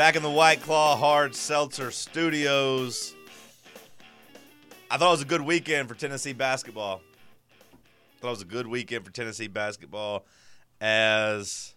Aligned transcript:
Back 0.00 0.16
in 0.16 0.22
the 0.22 0.30
White 0.30 0.62
Claw 0.62 0.96
Hard 0.96 1.34
Seltzer 1.34 1.90
Studios. 1.90 3.14
I 4.90 4.96
thought 4.96 5.08
it 5.08 5.10
was 5.10 5.20
a 5.20 5.26
good 5.26 5.42
weekend 5.42 5.90
for 5.90 5.94
Tennessee 5.94 6.32
basketball. 6.32 7.02
I 7.74 8.20
thought 8.22 8.28
it 8.28 8.30
was 8.30 8.40
a 8.40 8.46
good 8.46 8.66
weekend 8.66 9.04
for 9.04 9.12
Tennessee 9.12 9.46
basketball 9.46 10.24
as 10.80 11.74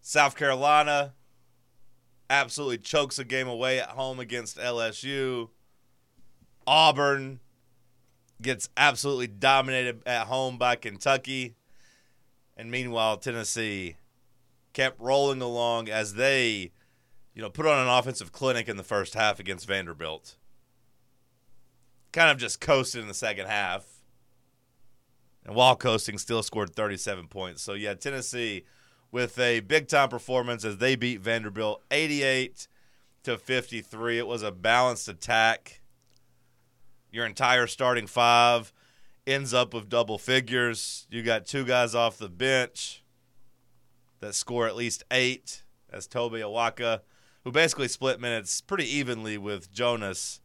South 0.00 0.36
Carolina 0.36 1.12
absolutely 2.30 2.78
chokes 2.78 3.18
a 3.18 3.24
game 3.24 3.46
away 3.46 3.78
at 3.78 3.90
home 3.90 4.18
against 4.18 4.56
LSU. 4.56 5.50
Auburn 6.66 7.40
gets 8.40 8.70
absolutely 8.74 9.26
dominated 9.26 10.00
at 10.06 10.28
home 10.28 10.56
by 10.56 10.76
Kentucky. 10.76 11.56
And 12.56 12.70
meanwhile, 12.70 13.18
Tennessee 13.18 13.96
kept 14.72 14.98
rolling 14.98 15.42
along 15.42 15.90
as 15.90 16.14
they, 16.14 16.72
you 17.36 17.42
know, 17.42 17.50
put 17.50 17.66
on 17.66 17.78
an 17.78 17.88
offensive 17.88 18.32
clinic 18.32 18.66
in 18.66 18.78
the 18.78 18.82
first 18.82 19.12
half 19.12 19.38
against 19.38 19.68
Vanderbilt. 19.68 20.36
Kind 22.10 22.30
of 22.30 22.38
just 22.38 22.62
coasted 22.62 23.02
in 23.02 23.08
the 23.08 23.14
second 23.14 23.46
half. 23.46 23.84
And 25.44 25.54
while 25.54 25.76
coasting, 25.76 26.16
still 26.16 26.42
scored 26.42 26.74
37 26.74 27.28
points. 27.28 27.62
So, 27.62 27.74
yeah, 27.74 27.92
Tennessee 27.92 28.64
with 29.12 29.38
a 29.38 29.60
big 29.60 29.86
time 29.86 30.08
performance 30.08 30.64
as 30.64 30.78
they 30.78 30.96
beat 30.96 31.20
Vanderbilt 31.20 31.84
88 31.90 32.68
to 33.24 33.36
53. 33.36 34.18
It 34.18 34.26
was 34.26 34.42
a 34.42 34.50
balanced 34.50 35.06
attack. 35.06 35.82
Your 37.12 37.26
entire 37.26 37.66
starting 37.66 38.06
five 38.06 38.72
ends 39.26 39.52
up 39.52 39.74
with 39.74 39.90
double 39.90 40.16
figures. 40.16 41.06
You 41.10 41.22
got 41.22 41.44
two 41.44 41.66
guys 41.66 41.94
off 41.94 42.16
the 42.16 42.30
bench 42.30 43.04
that 44.20 44.34
score 44.34 44.66
at 44.66 44.74
least 44.74 45.04
eight. 45.10 45.64
That's 45.90 46.06
Tobe 46.06 46.32
Awaka, 46.32 47.00
who 47.46 47.52
basically 47.52 47.86
split 47.86 48.20
minutes 48.20 48.60
pretty 48.60 48.92
evenly 48.92 49.38
with 49.38 49.70
Jonas. 49.70 50.40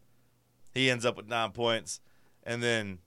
He 0.72 0.88
ends 0.88 1.04
up 1.04 1.18
with 1.18 1.28
nine 1.28 1.50
points. 1.50 2.00
And 2.44 2.62
then 2.62 3.00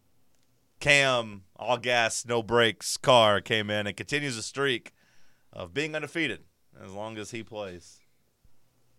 Cam, 0.81 1.45
all 1.55 1.79
gas, 1.79 2.27
no 2.27 2.43
brakes, 2.43 2.97
Carr 2.97 3.41
came 3.41 3.71
in 3.71 3.87
and 3.87 3.97
continues 3.97 4.37
a 4.37 4.43
streak 4.43 4.95
of 5.53 5.73
being 5.73 5.95
undefeated 5.95 6.41
as 6.85 6.91
long 6.91 7.19
as 7.19 7.31
he 7.31 7.45
plays. 7.45 8.01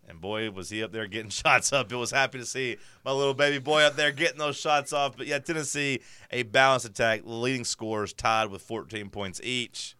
And 0.08 0.18
boy, 0.18 0.50
was 0.50 0.70
he 0.70 0.82
up 0.82 0.92
there 0.92 1.06
getting 1.06 1.28
shots 1.44 1.74
up. 1.74 1.92
It 1.92 1.96
was 1.96 2.10
happy 2.10 2.38
to 2.38 2.46
see 2.46 2.78
my 3.04 3.12
little 3.12 3.34
baby 3.34 3.58
boy 3.58 3.82
up 3.82 3.96
there 3.96 4.12
getting 4.12 4.38
those 4.38 4.56
shots 4.56 4.94
off. 4.94 5.14
But 5.14 5.26
yeah, 5.26 5.40
Tennessee, 5.40 6.00
a 6.30 6.44
balanced 6.44 6.86
attack, 6.86 7.20
leading 7.22 7.64
scores 7.64 8.14
tied 8.14 8.48
with 8.48 8.62
14 8.62 9.10
points 9.10 9.42
each. 9.44 9.94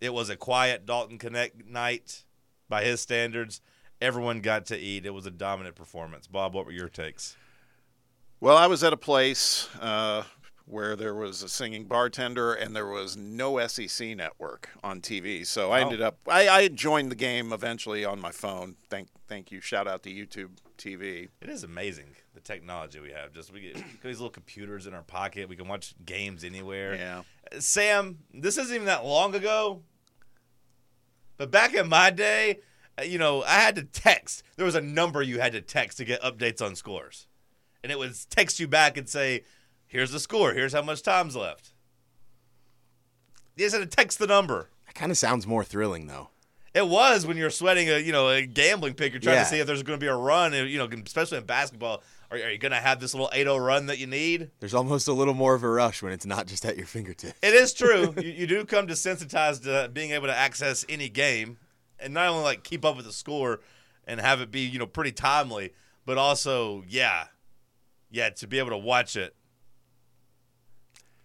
It 0.00 0.14
was 0.14 0.30
a 0.30 0.36
quiet 0.36 0.86
Dalton 0.86 1.18
Knecht 1.18 1.66
night 1.68 2.24
by 2.66 2.82
his 2.82 3.02
standards. 3.02 3.60
Everyone 4.00 4.40
got 4.40 4.66
to 4.66 4.78
eat. 4.78 5.04
It 5.04 5.10
was 5.10 5.26
a 5.26 5.30
dominant 5.30 5.76
performance. 5.76 6.26
Bob, 6.26 6.54
what 6.54 6.64
were 6.66 6.72
your 6.72 6.88
takes? 6.88 7.36
Well, 8.40 8.56
I 8.56 8.66
was 8.66 8.82
at 8.82 8.92
a 8.94 8.96
place 8.96 9.68
uh, 9.80 10.22
where 10.64 10.96
there 10.96 11.14
was 11.14 11.42
a 11.42 11.48
singing 11.48 11.84
bartender 11.84 12.54
and 12.54 12.74
there 12.74 12.86
was 12.86 13.14
no 13.16 13.64
SEC 13.66 14.16
network 14.16 14.70
on 14.82 15.00
TV. 15.02 15.44
So 15.46 15.70
I 15.70 15.80
Oh. 15.80 15.82
ended 15.84 16.00
up 16.00 16.18
I, 16.26 16.48
I 16.48 16.68
joined 16.68 17.10
the 17.10 17.16
game 17.16 17.52
eventually 17.52 18.04
on 18.04 18.18
my 18.20 18.30
phone. 18.32 18.76
Thank 18.88 19.08
thank 19.28 19.52
you. 19.52 19.60
Shout 19.60 19.86
out 19.86 20.02
to 20.04 20.10
YouTube 20.10 20.50
TV. 20.78 21.28
It 21.42 21.50
is 21.50 21.62
amazing 21.64 22.14
the 22.32 22.40
technology 22.40 23.00
we 23.00 23.10
have. 23.10 23.32
Just 23.34 23.52
we 23.52 23.60
get 23.60 23.74
these 24.02 24.18
little 24.18 24.30
computers 24.30 24.86
in 24.86 24.94
our 24.94 25.02
pocket. 25.02 25.46
We 25.46 25.56
can 25.56 25.68
watch 25.68 25.94
games 26.06 26.42
anywhere. 26.42 26.94
Yeah. 26.94 27.22
Sam, 27.58 28.20
this 28.32 28.56
isn't 28.56 28.74
even 28.74 28.86
that 28.86 29.04
long 29.04 29.34
ago, 29.34 29.82
but 31.36 31.50
back 31.50 31.74
in 31.74 31.88
my 31.88 32.10
day, 32.10 32.60
Uh, 32.98 33.02
you 33.02 33.18
know, 33.18 33.42
I 33.42 33.54
had 33.60 33.76
to 33.76 33.82
text. 33.84 34.42
There 34.56 34.66
was 34.66 34.74
a 34.74 34.80
number 34.80 35.22
you 35.22 35.40
had 35.40 35.52
to 35.52 35.60
text 35.60 35.98
to 35.98 36.04
get 36.04 36.20
updates 36.22 36.60
on 36.60 36.74
scores, 36.76 37.26
and 37.82 37.90
it 37.92 37.98
would 37.98 38.14
text 38.30 38.60
you 38.60 38.68
back 38.68 38.96
and 38.96 39.08
say, 39.08 39.44
"Here's 39.86 40.10
the 40.12 40.20
score. 40.20 40.52
Here's 40.52 40.72
how 40.72 40.82
much 40.82 41.02
time's 41.02 41.36
left." 41.36 41.72
You 43.56 43.66
just 43.66 43.76
had 43.76 43.88
to 43.90 43.96
text 43.96 44.18
the 44.18 44.26
number. 44.26 44.70
That 44.86 44.94
kind 44.94 45.10
of 45.12 45.18
sounds 45.18 45.46
more 45.46 45.64
thrilling, 45.64 46.06
though. 46.06 46.30
It 46.72 46.86
was 46.86 47.26
when 47.26 47.36
you're 47.36 47.50
sweating 47.50 47.88
a 47.90 47.98
you 47.98 48.12
know 48.12 48.28
a 48.28 48.46
gambling 48.46 48.94
pick. 48.94 49.12
You're 49.12 49.20
trying 49.20 49.36
Yeah. 49.36 49.42
to 49.42 49.48
see 49.48 49.58
if 49.58 49.66
there's 49.66 49.82
going 49.82 49.98
to 49.98 50.02
be 50.04 50.08
a 50.08 50.14
run. 50.14 50.52
You 50.52 50.78
know, 50.78 50.88
especially 51.04 51.38
in 51.38 51.44
basketball. 51.44 52.02
Are, 52.30 52.36
are 52.36 52.50
you 52.50 52.58
going 52.58 52.70
to 52.70 52.78
have 52.78 53.00
this 53.00 53.12
little 53.12 53.28
8-0 53.34 53.58
run 53.66 53.86
that 53.86 53.98
you 53.98 54.06
need? 54.06 54.52
There's 54.60 54.72
almost 54.72 55.08
a 55.08 55.12
little 55.12 55.34
more 55.34 55.54
of 55.56 55.64
a 55.64 55.68
rush 55.68 56.00
when 56.00 56.12
it's 56.12 56.24
not 56.24 56.46
just 56.46 56.64
at 56.64 56.76
your 56.76 56.86
fingertips. 56.86 57.34
It 57.42 57.54
is 57.54 57.74
true. 57.74 58.14
you, 58.22 58.30
you 58.30 58.46
do 58.46 58.64
come 58.64 58.86
desensitized 58.86 59.64
to 59.64 59.90
being 59.92 60.12
able 60.12 60.28
to 60.28 60.36
access 60.36 60.84
any 60.88 61.08
game, 61.08 61.58
and 62.02 62.14
not 62.14 62.28
only 62.28 62.42
like 62.42 62.64
keep 62.64 62.84
up 62.84 62.96
with 62.96 63.06
the 63.06 63.12
score 63.12 63.60
and 64.06 64.20
have 64.20 64.40
it 64.40 64.50
be 64.50 64.60
you 64.60 64.78
know 64.78 64.86
pretty 64.86 65.12
timely, 65.12 65.72
but 66.04 66.18
also 66.18 66.84
yeah, 66.88 67.26
yeah 68.10 68.30
to 68.30 68.46
be 68.46 68.58
able 68.58 68.70
to 68.70 68.78
watch 68.78 69.16
it. 69.16 69.34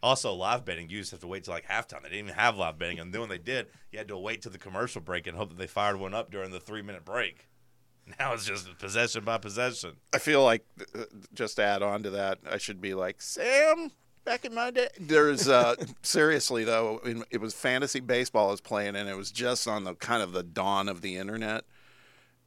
Also, 0.04 0.32
live 0.34 0.64
betting 0.64 0.88
you 0.88 1.00
just 1.00 1.12
have 1.12 1.22
to 1.22 1.28
wait 1.28 1.44
till 1.44 1.54
like 1.54 1.68
halftime. 1.68 2.04
They 2.04 2.10
didn't 2.10 2.26
even 2.26 2.36
have 2.36 2.58
live 2.58 2.78
betting, 2.78 3.00
and 3.00 3.12
then 3.14 3.22
when 3.22 3.30
they 3.30 3.40
did, 3.40 3.68
you 3.92 3.98
had 3.98 4.08
to 4.10 4.18
wait 4.18 4.42
till 4.42 4.52
the 4.52 4.58
commercial 4.58 5.02
break 5.02 5.26
and 5.26 5.36
hope 5.36 5.50
that 5.50 5.58
they 5.58 5.68
fired 5.68 5.98
one 5.98 6.14
up 6.14 6.30
during 6.30 6.52
the 6.52 6.60
three 6.60 6.82
minute 6.82 7.06
break. 7.06 7.48
Now 8.20 8.34
it's 8.34 8.46
just 8.46 8.78
possession 8.78 9.24
by 9.24 9.40
possession. 9.40 9.94
I 10.14 10.20
feel 10.20 10.44
like 10.44 10.64
uh, 10.94 11.06
just 11.34 11.60
add 11.60 11.82
on 11.82 12.04
to 12.04 12.12
that, 12.12 12.38
I 12.48 12.60
should 12.60 12.80
be 12.80 12.94
like 12.94 13.20
Sam. 13.20 13.92
Back 14.26 14.44
in 14.44 14.56
my 14.56 14.72
day, 14.72 14.88
there's 15.00 15.48
uh, 15.48 15.76
seriously 16.02 16.64
though, 16.64 17.00
it 17.30 17.40
was 17.40 17.54
fantasy 17.54 18.00
baseball 18.00 18.48
I 18.48 18.52
was 18.52 18.62
playing, 18.62 18.96
and 18.96 19.08
it 19.08 19.16
was 19.16 19.30
just 19.30 19.68
on 19.68 19.84
the 19.84 19.94
kind 19.94 20.24
of 20.24 20.32
the 20.32 20.42
dawn 20.42 20.90
of 20.90 21.02
the 21.02 21.16
internet, 21.18 21.64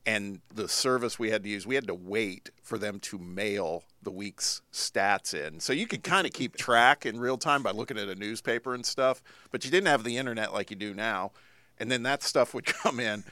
and 0.05 0.41
the 0.53 0.69
service 0.69 1.21
we 1.21 1.31
had 1.31 1.45
to 1.45 1.49
use, 1.49 1.69
we 1.69 1.77
had 1.77 1.87
to 1.87 1.95
wait 1.95 2.51
for 2.65 2.79
them 2.79 2.99
to 3.01 3.19
mail 3.19 3.85
the 4.03 4.11
week's 4.11 4.61
stats 4.73 5.33
in, 5.33 5.61
so 5.61 5.73
you 5.73 5.87
could 5.87 6.03
kind 6.03 6.27
of 6.27 6.33
keep 6.33 6.57
track 6.57 7.07
in 7.07 7.21
real 7.21 7.39
time 7.39 7.63
by 7.63 7.71
looking 7.71 7.97
at 7.97 8.09
a 8.09 8.17
newspaper 8.17 8.75
and 8.75 8.85
stuff, 8.85 9.23
but 9.53 9.65
you 9.65 9.71
didn't 9.71 9.87
have 9.87 10.03
the 10.03 10.17
internet 10.17 10.53
like 10.53 10.71
you 10.71 10.77
do 10.77 10.93
now, 10.93 11.31
and 11.79 11.93
then 11.93 12.03
that 12.03 12.25
stuff 12.25 12.55
would 12.55 12.67
come 12.83 12.99
in. 12.99 13.23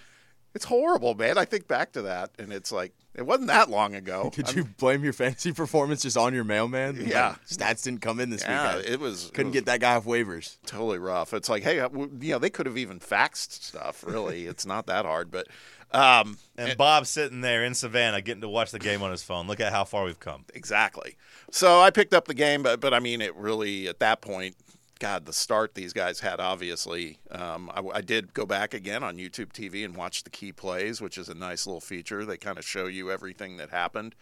It's 0.55 0.67
horrible, 0.67 1.17
man. 1.17 1.37
I 1.37 1.45
think 1.47 1.67
back 1.67 1.91
to 1.93 2.03
that, 2.03 2.31
and 2.39 2.53
it's 2.53 2.71
like 2.71 2.93
it 3.16 3.27
wasn't 3.27 3.49
that 3.49 3.71
long 3.71 3.94
ago. 3.94 4.31
Could 4.34 4.47
I'm- 4.49 4.56
you 4.56 4.65
blame 4.65 5.03
your 5.03 5.12
fantasy 5.12 5.53
performance 5.53 6.03
just 6.03 6.16
on 6.16 6.34
your 6.34 6.44
mailman? 6.44 6.99
Like, 7.00 7.09
Yeah. 7.09 7.37
stats 7.49 7.82
didn't 7.84 8.03
come 8.03 8.21
in 8.21 8.31
this 8.31 8.43
Yeah, 8.43 8.77
week. 8.77 8.87
I 8.87 8.93
it 8.93 9.00
was 9.00 9.31
couldn't 9.32 9.47
it 9.47 9.49
was 9.49 9.54
get 9.54 9.66
that 9.66 9.81
guy 9.81 9.94
off 9.97 10.04
waivers. 10.04 10.59
totally 10.66 10.99
rough. 10.99 11.32
It's 11.34 11.49
like, 11.49 11.62
hey, 11.62 11.81
uh, 11.81 11.88
you 12.21 12.32
know, 12.32 12.38
they 12.38 12.50
could 12.50 12.66
have 12.66 12.76
even 12.78 13.00
faxed 13.00 13.62
stuff. 13.62 14.05
Really, 14.06 14.47
it's 14.47 14.66
not 14.66 14.87
that 14.87 15.05
hard. 15.05 15.31
But 15.31 15.47
um, 15.93 16.37
And 16.59 16.76
Bob's 16.76 17.09
sitting 17.10 17.41
there 17.43 17.65
in 17.65 17.75
Savannah 17.75 18.21
getting 18.21 18.41
to 18.43 18.49
watch 18.49 18.71
the 18.72 18.78
game 18.78 19.03
on 19.03 19.10
his 19.12 19.22
phone. 19.22 19.47
Look 19.47 19.60
at 19.60 19.72
how 19.72 19.84
far 19.84 20.05
we've 20.05 20.19
come. 20.21 20.44
exactly. 20.53 21.16
So 21.53 21.81
I 21.81 21.91
picked 21.91 22.12
up 22.12 22.26
the 22.26 22.34
game, 22.34 22.62
but 22.65 22.81
but 22.81 22.93
I 22.93 22.99
mean, 22.99 23.21
it 23.22 23.34
really 23.37 23.87
at 23.88 24.00
that 24.00 24.21
point, 24.21 24.56
God, 24.99 25.27
the 25.27 25.33
start 25.33 25.75
these 25.75 25.93
guys 25.93 26.21
had. 26.21 26.41
Obviously, 26.41 27.19
um, 27.31 27.71
I, 27.75 27.83
I 27.99 28.01
did 28.01 28.33
go 28.33 28.47
back 28.47 28.73
again 28.73 29.03
on 29.03 29.19
YouTube 29.19 29.53
TV 29.53 29.84
and 29.84 29.97
watch 29.97 30.25
the 30.25 30.31
key 30.31 30.53
plays, 30.53 31.01
which 31.01 31.19
is 31.19 31.29
a 31.29 31.34
nice 31.34 31.67
little 31.67 31.81
feature. 31.81 32.25
They 32.25 32.37
kind 32.39 32.59
of 32.59 32.65
show 32.65 32.87
you 32.87 33.11
everything 33.11 33.59
that 33.59 33.71
happened. 33.71 34.15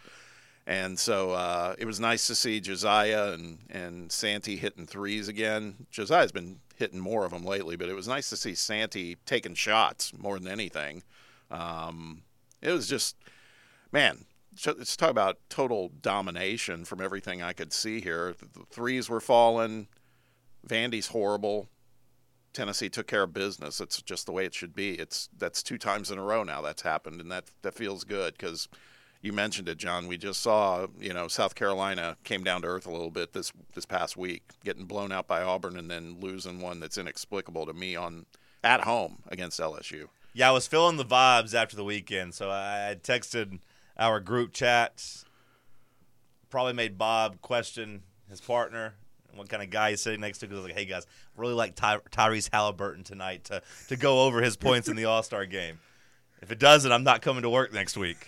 And 0.67 0.97
so 0.97 1.31
uh, 1.31 1.75
it 1.77 1.85
was 1.85 1.99
nice 1.99 2.25
to 2.27 2.35
see 2.35 2.59
Josiah 2.59 3.33
and, 3.33 3.59
and 3.69 4.11
Santi 4.11 4.57
hitting 4.57 4.87
threes 4.87 5.27
again. 5.27 5.85
Josiah's 5.91 6.31
been 6.31 6.59
hitting 6.75 6.99
more 6.99 7.23
of 7.23 7.31
them 7.31 7.43
lately, 7.43 7.75
but 7.75 7.87
it 7.87 7.93
was 7.93 8.07
nice 8.07 8.29
to 8.31 8.37
see 8.37 8.55
Santi 8.55 9.17
taking 9.25 9.53
shots 9.53 10.11
more 10.17 10.39
than 10.39 10.51
anything. 10.51 11.03
Um, 11.51 12.23
it 12.61 12.71
was 12.71 12.87
just, 12.87 13.15
man, 13.91 14.25
let's 14.65 14.97
talk 14.97 15.11
about 15.11 15.37
total 15.49 15.91
domination 16.01 16.83
from 16.83 16.99
everything 16.99 17.43
I 17.43 17.53
could 17.53 17.71
see 17.71 18.01
here. 18.01 18.35
The 18.39 18.65
threes 18.69 19.07
were 19.07 19.21
falling. 19.21 19.87
Vandy's 20.67 21.07
horrible. 21.07 21.69
Tennessee 22.53 22.89
took 22.89 23.07
care 23.07 23.23
of 23.23 23.33
business. 23.33 23.81
It's 23.81 24.01
just 24.01 24.25
the 24.25 24.31
way 24.31 24.45
it 24.45 24.53
should 24.53 24.73
be. 24.73 24.91
It's 24.93 25.29
that's 25.37 25.61
two 25.61 25.77
times 25.77 26.09
in 26.09 26.17
a 26.17 26.23
row 26.23 26.43
now 26.43 26.61
that's 26.61 26.81
happened, 26.81 27.19
and 27.19 27.31
that 27.31 27.45
that 27.61 27.73
feels 27.73 28.03
good 28.03 28.33
because 28.37 28.69
you 29.21 29.33
mentioned 29.33 29.67
it, 29.67 29.77
John. 29.77 30.07
We 30.07 30.17
just 30.17 30.41
saw, 30.41 30.87
you 30.99 31.13
know, 31.13 31.27
South 31.27 31.55
Carolina 31.55 32.15
came 32.23 32.43
down 32.43 32.61
to 32.61 32.67
earth 32.67 32.85
a 32.85 32.91
little 32.91 33.11
bit 33.11 33.33
this 33.33 33.51
this 33.73 33.85
past 33.85 34.15
week, 34.15 34.43
getting 34.63 34.85
blown 34.85 35.11
out 35.11 35.27
by 35.27 35.41
Auburn 35.41 35.77
and 35.77 35.89
then 35.89 36.19
losing 36.19 36.61
one 36.61 36.79
that's 36.79 36.97
inexplicable 36.97 37.65
to 37.65 37.73
me 37.73 37.95
on 37.95 38.25
at 38.63 38.81
home 38.81 39.23
against 39.27 39.59
LSU. 39.59 40.07
Yeah, 40.33 40.49
I 40.49 40.51
was 40.51 40.67
feeling 40.67 40.97
the 40.97 41.05
vibes 41.05 41.53
after 41.53 41.75
the 41.75 41.83
weekend, 41.83 42.33
so 42.33 42.49
I 42.49 42.97
texted 43.01 43.59
our 43.97 44.19
group 44.19 44.53
chat. 44.53 45.23
Probably 46.49 46.73
made 46.73 46.97
Bob 46.97 47.41
question 47.41 48.03
his 48.29 48.41
partner, 48.41 48.95
what 49.35 49.49
kind 49.49 49.61
of 49.63 49.69
guy 49.69 49.91
he's 49.91 50.01
sitting 50.01 50.21
next 50.21 50.39
to. 50.39 50.45
Because 50.47 50.59
I 50.59 50.61
was 50.61 50.69
like, 50.69 50.77
"Hey 50.79 50.85
guys, 50.85 51.05
I 51.37 51.41
really 51.41 51.53
like 51.53 51.75
Ty- 51.75 51.99
Tyrese 52.11 52.49
Halliburton 52.51 53.03
tonight 53.03 53.45
to 53.45 53.61
to 53.89 53.95
go 53.97 54.23
over 54.23 54.41
his 54.41 54.55
points 54.57 54.87
in 54.87 54.95
the 54.95 55.05
All 55.05 55.23
Star 55.23 55.45
game. 55.45 55.79
If 56.41 56.51
it 56.51 56.59
doesn't, 56.59 56.91
I'm 56.91 57.03
not 57.03 57.21
coming 57.21 57.43
to 57.43 57.49
work 57.49 57.73
next 57.73 57.97
week. 57.97 58.27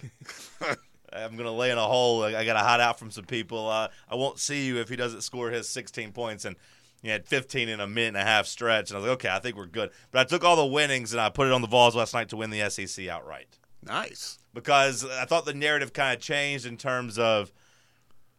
I'm 1.13 1.35
gonna 1.37 1.51
lay 1.53 1.71
in 1.71 1.77
a 1.77 1.85
hole. 1.85 2.23
I 2.23 2.43
got 2.45 2.53
to 2.53 2.59
hide 2.59 2.81
out 2.81 2.99
from 2.99 3.11
some 3.11 3.25
people. 3.25 3.69
Uh, 3.69 3.87
I 4.09 4.15
won't 4.15 4.39
see 4.39 4.65
you 4.65 4.79
if 4.79 4.89
he 4.89 4.95
doesn't 4.95 5.21
score 5.21 5.49
his 5.49 5.67
16 5.69 6.11
points 6.11 6.45
and." 6.45 6.55
He 7.03 7.09
had 7.09 7.27
15 7.27 7.69
in 7.69 7.79
a 7.79 7.85
minute 7.85 8.07
and 8.07 8.17
a 8.17 8.23
half 8.23 8.47
stretch, 8.47 8.89
and 8.89 8.97
I 8.97 8.99
was 8.99 9.07
like, 9.07 9.17
okay, 9.19 9.29
I 9.29 9.37
think 9.37 9.55
we're 9.55 9.67
good. 9.67 9.91
But 10.09 10.21
I 10.21 10.23
took 10.23 10.43
all 10.43 10.55
the 10.55 10.65
winnings 10.65 11.13
and 11.13 11.21
I 11.21 11.29
put 11.29 11.45
it 11.45 11.53
on 11.53 11.61
the 11.61 11.67
Vols 11.67 11.95
last 11.95 12.15
night 12.15 12.29
to 12.29 12.37
win 12.37 12.49
the 12.49 12.67
SEC 12.71 13.07
outright. 13.07 13.59
Nice. 13.83 14.39
because 14.51 15.05
I 15.05 15.25
thought 15.25 15.45
the 15.45 15.53
narrative 15.53 15.93
kind 15.93 16.17
of 16.17 16.21
changed 16.21 16.65
in 16.65 16.75
terms 16.75 17.19
of, 17.19 17.53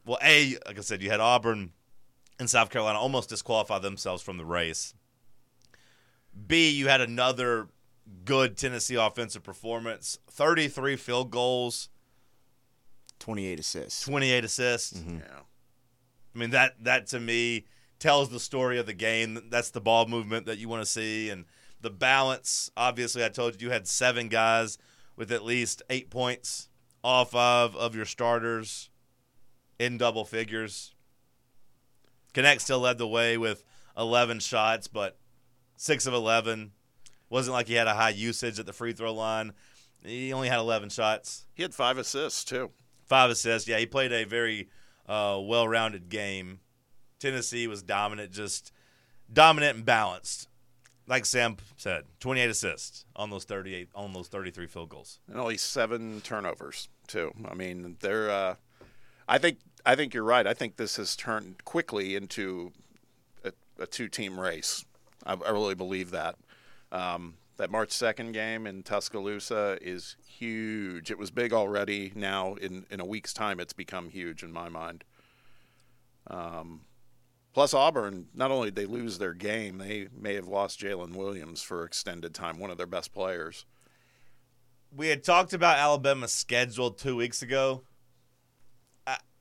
well, 0.05 0.19
a 0.25 0.56
like 0.67 0.76
I 0.76 0.81
said, 0.81 1.03
you 1.03 1.09
had 1.09 1.20
Auburn 1.20 1.70
and 2.38 2.49
South 2.49 2.70
Carolina 2.70 2.99
almost 2.99 3.29
disqualify 3.29 3.79
themselves 3.79 4.23
from 4.23 4.37
the 4.37 4.44
race. 4.44 4.94
B, 6.46 6.70
you 6.70 6.88
had 6.88 7.00
another 7.00 7.69
good 8.25 8.56
Tennessee 8.56 8.94
offensive 8.94 9.43
performance, 9.43 10.19
thirty-three 10.31 10.96
field 10.96 11.31
goals, 11.31 11.88
28 13.19 13.58
assists. 13.61 14.05
twenty-eight 14.05 14.44
assists. 14.44 14.99
Mhm. 14.99 15.20
Yeah. 15.20 15.40
I 16.35 16.38
mean 16.38 16.50
that 16.50 16.82
that 16.85 17.06
to 17.08 17.20
me 17.20 17.67
tells 17.99 18.31
the 18.31 18.38
story 18.41 18.79
of 18.79 18.87
the 18.87 18.93
game. 18.94 19.49
That's 19.50 19.70
the 19.70 19.81
ball 19.81 20.06
movement 20.06 20.46
that 20.46 20.58
you 20.58 20.69
want 20.69 20.82
to 20.82 20.87
see 20.91 21.31
and 21.31 21.44
the 21.81 21.91
balance. 21.91 22.70
Obviously, 22.76 23.25
I 23.25 23.29
told 23.29 23.61
you 23.61 23.67
you 23.69 23.73
had 23.73 23.88
seven 23.88 24.29
guys 24.29 24.79
with 25.17 25.32
at 25.32 25.44
least 25.44 25.82
eight 25.91 26.11
points 26.11 26.69
off 27.02 27.34
of 27.34 27.75
of 27.75 27.96
your 27.96 28.05
starters 28.05 28.91
in 29.81 29.99
double 29.99 30.25
figures. 30.25 30.94
Knecht 32.43 32.61
still 32.61 32.81
led 32.81 32.99
the 32.99 33.06
way 33.08 33.37
with 33.37 33.64
11 33.96 34.40
shots, 34.40 34.88
but 34.88 35.19
six 35.76 36.06
of 36.06 36.14
11. 36.14 36.73
Wasn't 37.31 37.52
like 37.52 37.67
he 37.69 37.75
had 37.75 37.87
a 37.87 37.94
high 37.94 38.11
usage 38.11 38.58
at 38.58 38.67
the 38.67 38.73
free 38.73 38.93
throw 38.93 39.12
line. 39.12 39.52
He 40.05 40.32
only 40.32 40.49
had 40.49 40.61
11 40.61 40.90
shots 40.90 41.44
He 41.55 41.62
had 41.62 41.75
five 41.75 41.99
assists 41.99 42.44
too. 42.44 42.70
five 43.06 43.31
assists. 43.31 43.69
Yeah, 43.69 43.79
he 43.79 43.87
played 43.87 44.12
a 44.12 44.25
very 44.25 44.69
uh, 45.06 45.38
well-rounded 45.43 46.08
game. 46.08 46.61
Tennessee 47.19 47.67
was 47.67 47.82
dominant, 47.82 48.31
just 48.32 48.73
dominant 49.32 49.76
and 49.76 49.84
balanced. 49.84 50.49
Like 51.06 51.25
Sam 51.26 51.56
said, 51.76 52.05
28 52.20 52.50
assists 52.50 53.05
on 53.17 53.31
those 53.31 53.44
38, 53.44 53.88
on 53.94 54.12
those 54.12 54.29
33 54.29 54.67
field 54.67 54.88
goals. 54.91 55.20
and 55.29 55.38
only 55.41 55.56
seven 55.56 56.20
turnovers 56.20 56.88
too. 57.06 57.32
I 57.50 57.55
mean, 57.55 57.96
they're. 58.00 58.31
Uh, 58.31 58.55
I 59.26 59.38
think 59.38 59.58
I 59.85 59.95
think 59.95 60.15
you're 60.15 60.25
right. 60.25 60.47
I 60.47 60.55
think 60.55 60.77
this 60.77 60.97
has 60.97 61.17
turned 61.17 61.65
quickly 61.65 62.17
into 62.17 62.73
a, 63.45 63.53
a 63.79 63.87
two-team 63.87 64.39
race. 64.39 64.85
I, 65.25 65.35
I 65.35 65.51
really 65.51 65.75
believe 65.75 66.11
that. 66.11 66.37
Um, 66.91 67.35
that 67.59 67.71
March 67.71 67.91
second 67.91 68.33
game 68.33 68.67
in 68.67 68.83
Tuscaloosa 68.83 69.79
is 69.83 70.17
huge. 70.27 71.11
It 71.11 71.19
was 71.19 71.31
big 71.31 71.53
already. 71.53 72.13
Now, 72.15 72.55
in 72.55 72.87
in 72.89 73.01
a 73.01 73.05
week's 73.05 73.35
time, 73.35 73.61
it's 73.61 73.73
become 73.73 74.09
huge 74.09 74.43
in 74.43 74.53
my 74.53 74.69
mind. 74.69 75.05
Um, 76.29 76.83
plus, 77.53 77.75
Auburn 77.75 78.29
not 78.33 78.53
only 78.53 78.69
did 78.69 78.77
they 78.77 78.87
lose 78.87 79.19
their 79.19 79.35
game, 79.35 79.79
they 79.79 80.09
may 80.17 80.35
have 80.35 80.47
lost 80.47 80.81
Jaylin 80.81 81.17
Williams 81.17 81.61
for 81.61 81.85
extended 81.85 82.33
time, 82.33 82.59
one 82.59 82.71
of 82.71 82.79
their 82.79 82.87
best 82.87 83.13
players. 83.13 83.67
We 84.97 85.09
had 85.09 85.25
talked 85.25 85.53
about 85.53 85.79
Alabama's 85.79 86.33
schedule 86.33 86.93
two 86.93 87.17
weeks 87.17 87.43
ago. 87.43 87.83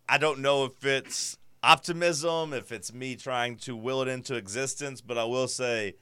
I, 0.09 0.17
don't 0.17 0.39
know 0.39 0.65
if 0.65 0.85
it's 0.85 1.37
optimism, 1.63 2.53
if 2.53 2.71
it's 2.71 2.93
me 2.93 3.15
trying 3.15 3.57
to 3.57 3.75
will 3.75 4.01
it 4.01 4.07
into 4.07 4.35
existence, 4.35 5.01
but 5.01 5.17
I 5.17 5.25
will 5.25 5.47
say, 5.47 5.95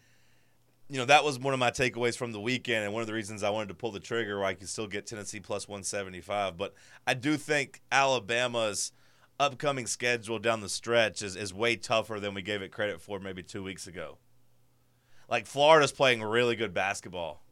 you 0.88 0.98
know, 0.98 1.06
that 1.06 1.24
was 1.24 1.40
one 1.40 1.54
of 1.54 1.60
my 1.60 1.72
takeaways 1.72 2.16
from 2.16 2.32
the 2.32 2.40
weekend, 2.40 2.84
and 2.84 2.94
one 2.94 3.02
of 3.02 3.08
the 3.08 3.14
reasons 3.14 3.42
I 3.42 3.50
wanted 3.50 3.70
to 3.70 3.76
pull 3.76 3.92
the 3.92 4.00
trigger 4.00 4.38
where 4.38 4.46
I 4.46 4.54
could 4.54 4.70
still 4.70 4.88
get 4.88 5.08
Tennessee 5.08 5.40
plus 5.40 5.68
175. 5.68 6.58
But 6.58 6.74
I 7.08 7.16
do 7.16 7.38
think 7.38 7.82
Alabama's 7.92 8.92
upcoming 9.40 9.88
schedule 9.88 10.40
down 10.40 10.62
the 10.62 10.70
stretch 10.70 11.22
is, 11.22 11.36
is 11.36 11.54
way 11.54 11.76
tougher 11.76 12.20
than 12.20 12.34
we 12.34 12.42
gave 12.42 12.62
it 12.62 12.72
credit 12.72 13.02
for 13.02 13.20
maybe 13.20 13.42
two 13.42 13.64
weeks 13.64 13.88
ago. 13.88 14.20
Like, 15.28 15.48
Florida's 15.48 15.92
playing 15.92 16.22
really 16.22 16.56
good 16.56 16.74
basketball. 16.74 17.44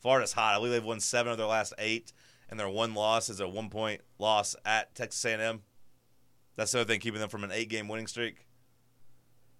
Florida's 0.00 0.32
hot. 0.32 0.54
I 0.54 0.58
believe 0.58 0.72
they've 0.72 0.84
won 0.84 1.00
seven 1.00 1.30
of 1.30 1.38
their 1.38 1.46
last 1.46 1.72
eight, 1.78 2.12
and 2.50 2.58
their 2.58 2.68
one 2.68 2.92
loss 2.92 3.30
is 3.30 3.40
a 3.40 3.48
one 3.48 3.70
point 3.70 4.00
loss 4.18 4.56
at 4.64 4.94
Texas 4.96 5.24
A&M. 5.24 5.62
That's 6.56 6.72
the 6.72 6.80
other 6.80 6.88
thing 6.88 7.00
keeping 7.00 7.20
them 7.20 7.28
from 7.28 7.44
an 7.44 7.52
eight 7.52 7.68
game 7.68 7.88
winning 7.88 8.06
streak. 8.06 8.46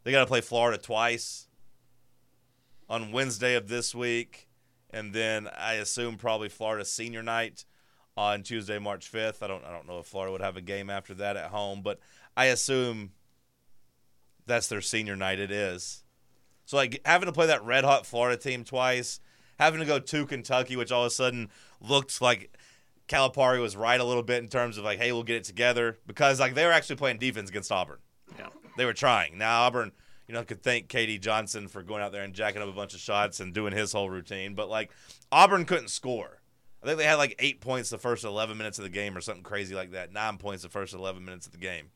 They 0.05 0.13
got 0.13 0.21
to 0.21 0.27
play 0.27 0.41
Florida 0.41 0.79
twice 0.79 1.49
on 2.89 3.13
Wednesday 3.13 3.55
of 3.55 3.69
this 3.69 3.95
week, 3.95 4.49
and 4.91 5.13
then 5.13 5.49
I 5.57 5.75
assume 5.75 6.17
probably 6.17 6.49
Florida 6.49 6.85
senior 6.85 7.23
night 7.23 7.65
on 8.17 8.43
Tuesday, 8.43 8.79
March 8.79 9.09
fifth. 9.09 9.43
I 9.43 9.49
don't 9.49 9.65
I 9.65 9.73
don't 9.73 9.87
know 9.87 9.99
if 9.99 10.07
Florida 10.07 10.33
would 10.33 10.43
have 10.43 10.57
a 10.57 10.61
game 10.61 10.91
after 10.91 11.15
that 11.15 11.37
at 11.37 11.51
home, 11.51 11.83
but 11.83 11.99
I 12.37 12.47
assume 12.47 13.13
that's 14.47 14.69
their 14.69 14.81
senior 14.83 15.17
night. 15.17 15.39
It 15.41 15.51
is. 15.51 16.05
So 16.67 16.77
like 16.77 17.01
having 17.05 17.27
to 17.27 17.33
play 17.33 17.47
that 17.47 17.65
red 17.65 17.85
hot 17.85 18.07
Florida 18.07 18.41
team 18.41 18.65
twice, 18.65 19.21
having 19.59 19.81
to 19.81 19.87
go 19.87 19.99
to 19.99 20.27
Kentucky, 20.27 20.77
which 20.77 20.93
all 20.93 21.03
of 21.03 21.09
a 21.09 21.11
sudden 21.11 21.51
looked 21.81 22.21
like 22.21 22.57
Calipari 23.09 23.61
was 23.61 23.77
right 23.77 24.01
a 24.01 24.05
little 24.05 24.23
bit 24.23 24.43
in 24.43 24.49
terms 24.49 24.79
of 24.79 24.85
like, 24.85 24.99
hey, 24.99 25.13
we'll 25.13 25.23
get 25.23 25.37
it 25.37 25.45
together 25.45 25.99
because 26.07 26.41
like 26.41 26.55
they 26.55 26.65
were 26.65 26.73
actually 26.73 26.97
playing 26.97 27.19
defense 27.19 27.51
against 27.51 27.71
Auburn. 27.71 27.99
Yeah. 28.39 28.49
They 28.77 28.85
were 28.85 28.95
trying. 28.95 29.37
Now 29.39 29.63
Auburn, 29.63 29.93
you 30.27 30.35
know, 30.35 30.43
could 30.45 30.63
thank 30.63 30.89
KD 30.89 31.21
Johnson 31.21 31.69
for 31.69 31.83
going 31.83 32.03
out 32.03 32.13
there 32.13 32.23
and 32.23 32.35
jacking 32.35 32.63
up 32.63 32.69
a 32.69 32.73
bunch 32.73 32.95
of 32.95 33.01
shots 33.01 33.41
and 33.41 33.53
doing 33.53 33.73
his 33.73 33.93
whole 33.93 34.09
routine, 34.09 34.55
but 34.55 34.69
like 34.69 34.91
Auburn 35.31 35.65
couldn't 35.65 35.89
score. 35.89 36.41
I 36.83 36.87
think 36.87 36.99
they 36.99 37.05
had 37.05 37.15
like 37.15 37.35
eight 37.39 37.61
points 37.61 37.91
the 37.91 37.99
first 37.99 38.25
11 38.25 38.59
minutes 38.59 38.79
of 38.79 38.85
the 38.85 38.91
game 38.91 39.17
or 39.17 39.21
something 39.21 39.43
crazy 39.43 39.75
like 39.75 39.93
that. 39.93 40.13
Nine 40.13 40.37
points 40.37 40.63
the 40.63 40.69
first 40.69 40.93
11 40.93 41.25
minutes 41.25 41.47
of 41.47 41.53
the 41.53 41.59
game. 41.59 41.91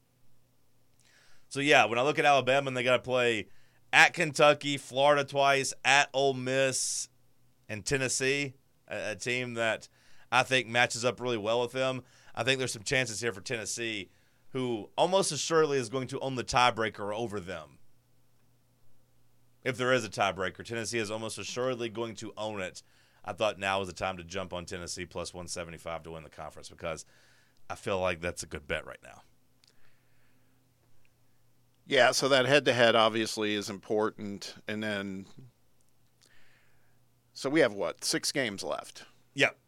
So 1.50 1.60
yeah, 1.60 1.86
when 1.86 1.98
I 1.98 2.02
look 2.02 2.18
at 2.18 2.24
Alabama 2.24 2.68
and 2.68 2.76
they 2.76 2.82
got 2.82 2.96
to 2.96 3.02
play 3.02 3.48
at 3.92 4.14
Kentucky, 4.14 4.76
Florida 4.76 5.24
twice, 5.24 5.72
at 5.84 6.08
Ole 6.12 6.34
Miss, 6.34 7.08
and 7.68 7.84
Tennessee, 7.84 8.54
a, 8.88 9.12
a 9.12 9.14
team 9.14 9.54
that 9.54 9.88
I 10.30 10.42
think 10.42 10.66
matches 10.66 11.04
up 11.04 11.20
really 11.20 11.38
well 11.38 11.60
with 11.60 11.72
them. 11.72 12.02
I 12.34 12.44
think 12.44 12.58
there's 12.58 12.72
some 12.72 12.82
chances 12.82 13.20
here 13.20 13.32
for 13.32 13.40
Tennessee, 13.40 14.10
who 14.50 14.90
almost 14.96 15.32
assuredly 15.32 15.78
is 15.78 15.88
going 15.88 16.08
to 16.08 16.20
own 16.20 16.34
the 16.34 16.44
tiebreaker 16.44 17.14
over 17.14 17.40
them. 17.40 17.78
If 19.64 19.76
there 19.76 19.92
is 19.92 20.04
a 20.04 20.08
tiebreaker, 20.08 20.64
Tennessee 20.64 20.98
is 20.98 21.10
almost 21.10 21.38
assuredly 21.38 21.88
going 21.88 22.14
to 22.16 22.32
own 22.36 22.60
it. 22.60 22.82
I 23.24 23.32
thought 23.32 23.58
now 23.58 23.80
was 23.80 23.88
the 23.88 23.94
time 23.94 24.16
to 24.16 24.24
jump 24.24 24.52
on 24.52 24.64
Tennessee 24.64 25.04
plus 25.04 25.34
175 25.34 26.04
to 26.04 26.12
win 26.12 26.22
the 26.22 26.30
conference 26.30 26.68
because 26.68 27.04
I 27.68 27.74
feel 27.74 28.00
like 28.00 28.20
that's 28.20 28.42
a 28.42 28.46
good 28.46 28.66
bet 28.66 28.86
right 28.86 29.00
now. 29.02 29.22
Yeah, 31.86 32.12
so 32.12 32.28
that 32.28 32.46
head 32.46 32.64
to 32.66 32.72
head 32.72 32.94
obviously 32.94 33.54
is 33.54 33.68
important. 33.70 34.54
And 34.68 34.82
then, 34.82 35.26
so 37.32 37.50
we 37.50 37.60
have 37.60 37.72
what, 37.72 38.04
six 38.04 38.30
games 38.30 38.62
left? 38.62 39.04
Yep. 39.34 39.58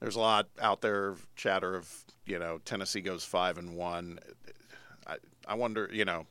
There's 0.00 0.16
a 0.16 0.20
lot 0.20 0.48
out 0.60 0.80
there, 0.80 1.16
chatter 1.36 1.76
of, 1.76 1.88
you 2.26 2.38
know, 2.38 2.58
Tennessee 2.64 3.00
goes 3.00 3.24
five 3.24 3.58
and 3.58 3.76
one. 3.76 4.18
I, 5.06 5.16
I 5.46 5.54
wonder, 5.54 5.90
you 5.92 6.04
know, 6.04 6.26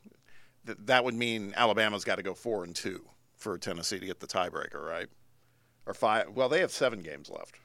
th- 0.66 0.78
that 0.86 1.04
would 1.04 1.14
mean 1.14 1.54
Alabama's 1.56 2.04
got 2.04 2.16
to 2.16 2.22
go 2.22 2.34
four 2.34 2.64
and 2.64 2.74
two 2.74 3.04
for 3.36 3.56
Tennessee 3.58 4.00
to 4.00 4.06
get 4.06 4.20
the 4.20 4.26
tiebreaker, 4.26 4.84
right? 4.84 5.06
Or 5.86 5.94
five. 5.94 6.30
Well, 6.34 6.48
they 6.48 6.60
have 6.60 6.72
seven 6.72 7.00
games 7.00 7.30
left. 7.30 7.56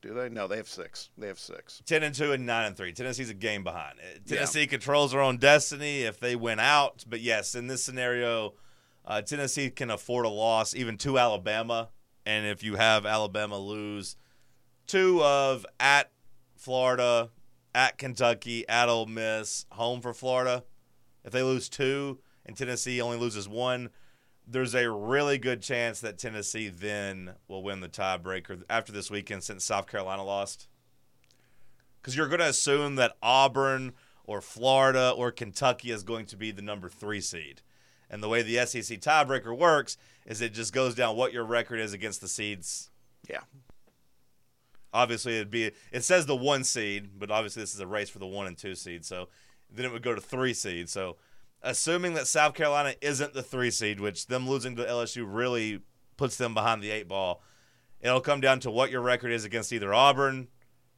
Do 0.00 0.14
they? 0.14 0.28
No, 0.28 0.46
they 0.46 0.58
have 0.58 0.68
six. 0.68 1.10
They 1.18 1.26
have 1.26 1.38
six. 1.38 1.82
10 1.86 2.02
and 2.04 2.14
2 2.14 2.32
and 2.32 2.46
9 2.46 2.66
and 2.66 2.76
3. 2.76 2.92
Tennessee's 2.92 3.30
a 3.30 3.34
game 3.34 3.64
behind. 3.64 3.98
Uh, 3.98 4.18
Tennessee 4.26 4.66
controls 4.66 5.10
their 5.10 5.20
own 5.20 5.38
destiny 5.38 6.02
if 6.02 6.20
they 6.20 6.36
win 6.36 6.60
out. 6.60 7.04
But 7.08 7.20
yes, 7.20 7.54
in 7.54 7.66
this 7.66 7.82
scenario, 7.82 8.54
uh, 9.04 9.22
Tennessee 9.22 9.70
can 9.70 9.90
afford 9.90 10.24
a 10.24 10.28
loss 10.28 10.74
even 10.74 10.98
to 10.98 11.18
Alabama. 11.18 11.88
And 12.24 12.46
if 12.46 12.62
you 12.62 12.76
have 12.76 13.06
Alabama 13.06 13.58
lose 13.58 14.16
two 14.88 15.22
of 15.22 15.64
at 15.78 16.10
Florida, 16.56 17.30
at 17.74 17.98
Kentucky, 17.98 18.68
at 18.68 18.88
Ole 18.88 19.06
Miss, 19.06 19.66
home 19.70 20.00
for 20.00 20.12
Florida, 20.12 20.64
if 21.24 21.32
they 21.32 21.42
lose 21.42 21.68
two 21.68 22.18
and 22.44 22.56
Tennessee 22.56 23.00
only 23.00 23.18
loses 23.18 23.48
one, 23.48 23.90
there's 24.46 24.74
a 24.74 24.90
really 24.90 25.36
good 25.36 25.62
chance 25.62 26.00
that 26.00 26.18
Tennessee 26.18 26.68
then 26.68 27.34
will 27.46 27.62
win 27.62 27.80
the 27.80 27.88
tiebreaker 27.88 28.62
after 28.70 28.90
this 28.90 29.10
weekend 29.10 29.44
since 29.44 29.64
South 29.64 29.86
Carolina 29.86 30.24
lost. 30.24 30.66
Because 32.00 32.16
you're 32.16 32.28
going 32.28 32.40
to 32.40 32.48
assume 32.48 32.96
that 32.96 33.16
Auburn 33.22 33.92
or 34.24 34.40
Florida 34.40 35.12
or 35.14 35.30
Kentucky 35.30 35.90
is 35.90 36.02
going 36.02 36.24
to 36.26 36.36
be 36.36 36.50
the 36.50 36.62
number 36.62 36.88
three 36.88 37.20
seed. 37.20 37.60
And 38.10 38.22
the 38.22 38.28
way 38.28 38.40
the 38.40 38.64
SEC 38.64 39.00
tiebreaker 39.00 39.56
works 39.56 39.98
is 40.24 40.40
it 40.40 40.54
just 40.54 40.72
goes 40.72 40.94
down 40.94 41.16
what 41.16 41.34
your 41.34 41.44
record 41.44 41.78
is 41.78 41.92
against 41.92 42.22
the 42.22 42.28
seeds. 42.28 42.90
Yeah. 43.28 43.40
Obviously, 44.92 45.36
it'd 45.36 45.50
be 45.50 45.72
it 45.92 46.04
says 46.04 46.26
the 46.26 46.36
one 46.36 46.64
seed, 46.64 47.10
but 47.18 47.30
obviously 47.30 47.62
this 47.62 47.74
is 47.74 47.80
a 47.80 47.86
race 47.86 48.08
for 48.08 48.18
the 48.18 48.26
one 48.26 48.46
and 48.46 48.56
two 48.56 48.74
seed. 48.74 49.04
So 49.04 49.28
then 49.70 49.84
it 49.84 49.92
would 49.92 50.02
go 50.02 50.14
to 50.14 50.20
three 50.20 50.54
seed. 50.54 50.88
So 50.88 51.16
assuming 51.62 52.14
that 52.14 52.26
South 52.26 52.54
Carolina 52.54 52.94
isn't 53.00 53.34
the 53.34 53.42
three 53.42 53.70
seed, 53.70 54.00
which 54.00 54.26
them 54.26 54.48
losing 54.48 54.76
to 54.76 54.84
LSU 54.84 55.26
really 55.26 55.80
puts 56.16 56.36
them 56.36 56.54
behind 56.54 56.82
the 56.82 56.90
eight 56.90 57.08
ball, 57.08 57.42
it'll 58.00 58.20
come 58.20 58.40
down 58.40 58.60
to 58.60 58.70
what 58.70 58.90
your 58.90 59.02
record 59.02 59.30
is 59.30 59.44
against 59.44 59.72
either 59.72 59.92
Auburn 59.92 60.48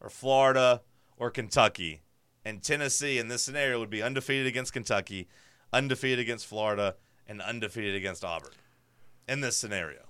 or 0.00 0.08
Florida 0.08 0.82
or 1.16 1.30
Kentucky. 1.30 2.02
And 2.44 2.62
Tennessee 2.62 3.18
in 3.18 3.28
this 3.28 3.42
scenario 3.42 3.78
would 3.80 3.90
be 3.90 4.02
undefeated 4.02 4.46
against 4.46 4.72
Kentucky, 4.72 5.28
undefeated 5.72 6.18
against 6.18 6.46
Florida, 6.46 6.96
and 7.26 7.42
undefeated 7.42 7.94
against 7.94 8.24
Auburn 8.24 8.52
in 9.28 9.40
this 9.40 9.56
scenario. 9.56 10.09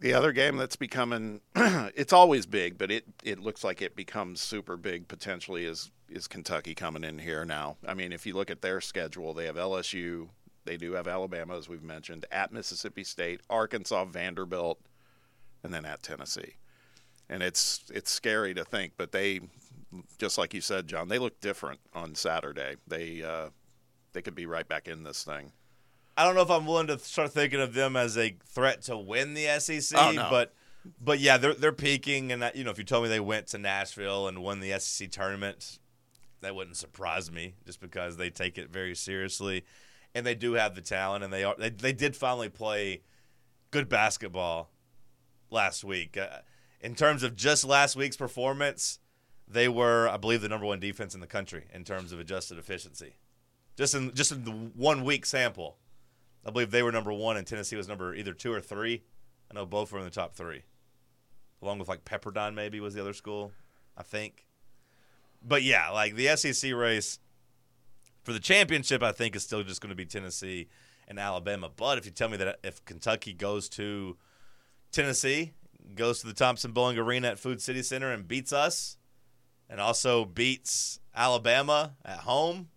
The 0.00 0.12
other 0.12 0.32
game 0.32 0.56
that's 0.56 0.76
becoming 0.76 1.40
it's 1.56 2.12
always 2.12 2.46
big, 2.46 2.78
but 2.78 2.90
it, 2.90 3.04
it 3.22 3.38
looks 3.38 3.64
like 3.64 3.80
it 3.82 3.96
becomes 3.96 4.40
super 4.40 4.76
big 4.76 5.08
potentially 5.08 5.64
is 5.64 5.90
is 6.08 6.28
Kentucky 6.28 6.74
coming 6.74 7.04
in 7.04 7.18
here 7.18 7.44
now. 7.44 7.76
I 7.86 7.94
mean, 7.94 8.12
if 8.12 8.26
you 8.26 8.34
look 8.34 8.50
at 8.50 8.60
their 8.60 8.80
schedule, 8.80 9.32
they 9.32 9.46
have 9.46 9.56
LSU, 9.56 10.28
they 10.64 10.76
do 10.76 10.92
have 10.92 11.08
Alabama 11.08 11.56
as 11.56 11.68
we've 11.68 11.82
mentioned, 11.82 12.26
at 12.30 12.52
Mississippi 12.52 13.04
State, 13.04 13.40
Arkansas, 13.48 14.04
Vanderbilt, 14.04 14.80
and 15.62 15.72
then 15.72 15.84
at 15.84 16.02
Tennessee. 16.02 16.54
And 17.28 17.42
it's 17.42 17.84
it's 17.92 18.10
scary 18.10 18.54
to 18.54 18.64
think, 18.64 18.92
but 18.96 19.12
they 19.12 19.40
just 20.18 20.38
like 20.38 20.54
you 20.54 20.60
said, 20.60 20.86
John, 20.86 21.08
they 21.08 21.18
look 21.18 21.40
different 21.40 21.80
on 21.94 22.14
Saturday. 22.14 22.76
They 22.86 23.22
uh, 23.22 23.50
they 24.12 24.22
could 24.22 24.34
be 24.34 24.46
right 24.46 24.66
back 24.66 24.88
in 24.88 25.02
this 25.02 25.24
thing. 25.24 25.52
I 26.16 26.24
don't 26.24 26.34
know 26.34 26.42
if 26.42 26.50
I'm 26.50 26.66
willing 26.66 26.86
to 26.88 26.98
start 26.98 27.32
thinking 27.32 27.60
of 27.60 27.74
them 27.74 27.96
as 27.96 28.16
a 28.16 28.36
threat 28.46 28.82
to 28.82 28.96
win 28.96 29.34
the 29.34 29.46
SEC, 29.58 29.98
Oh, 30.00 30.12
no. 30.12 30.28
but 30.30 30.54
but 31.00 31.18
yeah, 31.18 31.38
they're 31.38 31.54
they're 31.54 31.72
peaking, 31.72 32.30
and 32.30 32.42
that, 32.42 32.56
you 32.56 32.62
know, 32.64 32.70
if 32.70 32.78
you 32.78 32.84
told 32.84 33.02
me 33.04 33.08
they 33.08 33.20
went 33.20 33.46
to 33.48 33.58
Nashville 33.58 34.28
and 34.28 34.42
won 34.42 34.60
the 34.60 34.78
SEC 34.78 35.10
tournament, 35.10 35.78
that 36.40 36.54
wouldn't 36.54 36.76
surprise 36.76 37.32
me, 37.32 37.54
just 37.66 37.80
because 37.80 38.16
they 38.16 38.28
take 38.30 38.58
it 38.58 38.70
very 38.70 38.94
seriously, 38.94 39.64
and 40.14 40.26
they 40.26 40.34
do 40.34 40.52
have 40.52 40.74
the 40.74 40.80
talent, 40.82 41.24
and 41.24 41.32
they 41.32 41.42
are 41.42 41.54
they, 41.58 41.70
they 41.70 41.92
did 41.92 42.14
finally 42.14 42.48
play 42.50 43.00
good 43.70 43.88
basketball 43.88 44.70
last 45.50 45.84
week. 45.84 46.16
Uh, 46.16 46.38
in 46.80 46.94
terms 46.94 47.22
of 47.22 47.34
just 47.34 47.64
last 47.64 47.96
week's 47.96 48.16
performance, 48.16 48.98
they 49.48 49.68
were, 49.68 50.06
I 50.08 50.18
believe, 50.18 50.42
the 50.42 50.48
number 50.50 50.66
one 50.66 50.80
defense 50.80 51.14
in 51.14 51.20
the 51.20 51.26
country 51.26 51.64
in 51.72 51.82
terms 51.84 52.12
of 52.12 52.20
adjusted 52.20 52.58
efficiency. 52.58 53.14
Just 53.76 53.94
in 53.94 54.14
just 54.14 54.30
in 54.32 54.44
the 54.44 54.50
one 54.52 55.02
week 55.02 55.24
sample, 55.26 55.78
I 56.46 56.50
believe 56.50 56.70
they 56.70 56.82
were 56.82 56.92
number 56.92 57.12
one, 57.12 57.36
and 57.36 57.46
Tennessee 57.46 57.76
was 57.76 57.88
number 57.88 58.14
either 58.14 58.32
two 58.32 58.52
or 58.52 58.60
three. 58.60 59.02
I 59.50 59.54
know 59.54 59.66
both 59.66 59.92
were 59.92 59.98
in 59.98 60.04
the 60.04 60.10
top 60.10 60.34
three, 60.34 60.62
along 61.62 61.78
with 61.78 61.88
like 61.88 62.04
Pepperdine 62.04 62.54
maybe 62.54 62.80
was 62.80 62.94
the 62.94 63.00
other 63.00 63.12
school, 63.12 63.52
I 63.96 64.02
think. 64.02 64.46
But 65.42 65.62
yeah, 65.62 65.90
like 65.90 66.16
the 66.16 66.36
SEC 66.36 66.72
race 66.72 67.18
for 68.22 68.32
the 68.32 68.40
championship, 68.40 69.02
I 69.02 69.12
think 69.12 69.36
is 69.36 69.42
still 69.42 69.62
just 69.62 69.80
going 69.80 69.90
to 69.90 69.96
be 69.96 70.06
Tennessee 70.06 70.68
and 71.06 71.18
Alabama. 71.18 71.70
But 71.74 71.98
if 71.98 72.06
you 72.06 72.10
tell 72.10 72.28
me 72.28 72.38
that 72.38 72.58
if 72.64 72.84
Kentucky 72.84 73.34
goes 73.34 73.68
to 73.70 74.16
Tennessee, 74.92 75.52
goes 75.94 76.20
to 76.20 76.26
the 76.26 76.32
Thompson-Boling 76.32 76.98
Arena 76.98 77.28
at 77.28 77.38
Food 77.38 77.60
City 77.60 77.82
Center 77.82 78.10
and 78.10 78.26
beats 78.26 78.52
us, 78.52 78.96
and 79.68 79.80
also 79.80 80.24
beats 80.24 81.00
Alabama 81.14 81.94
at 82.04 82.20
home, 82.20 82.68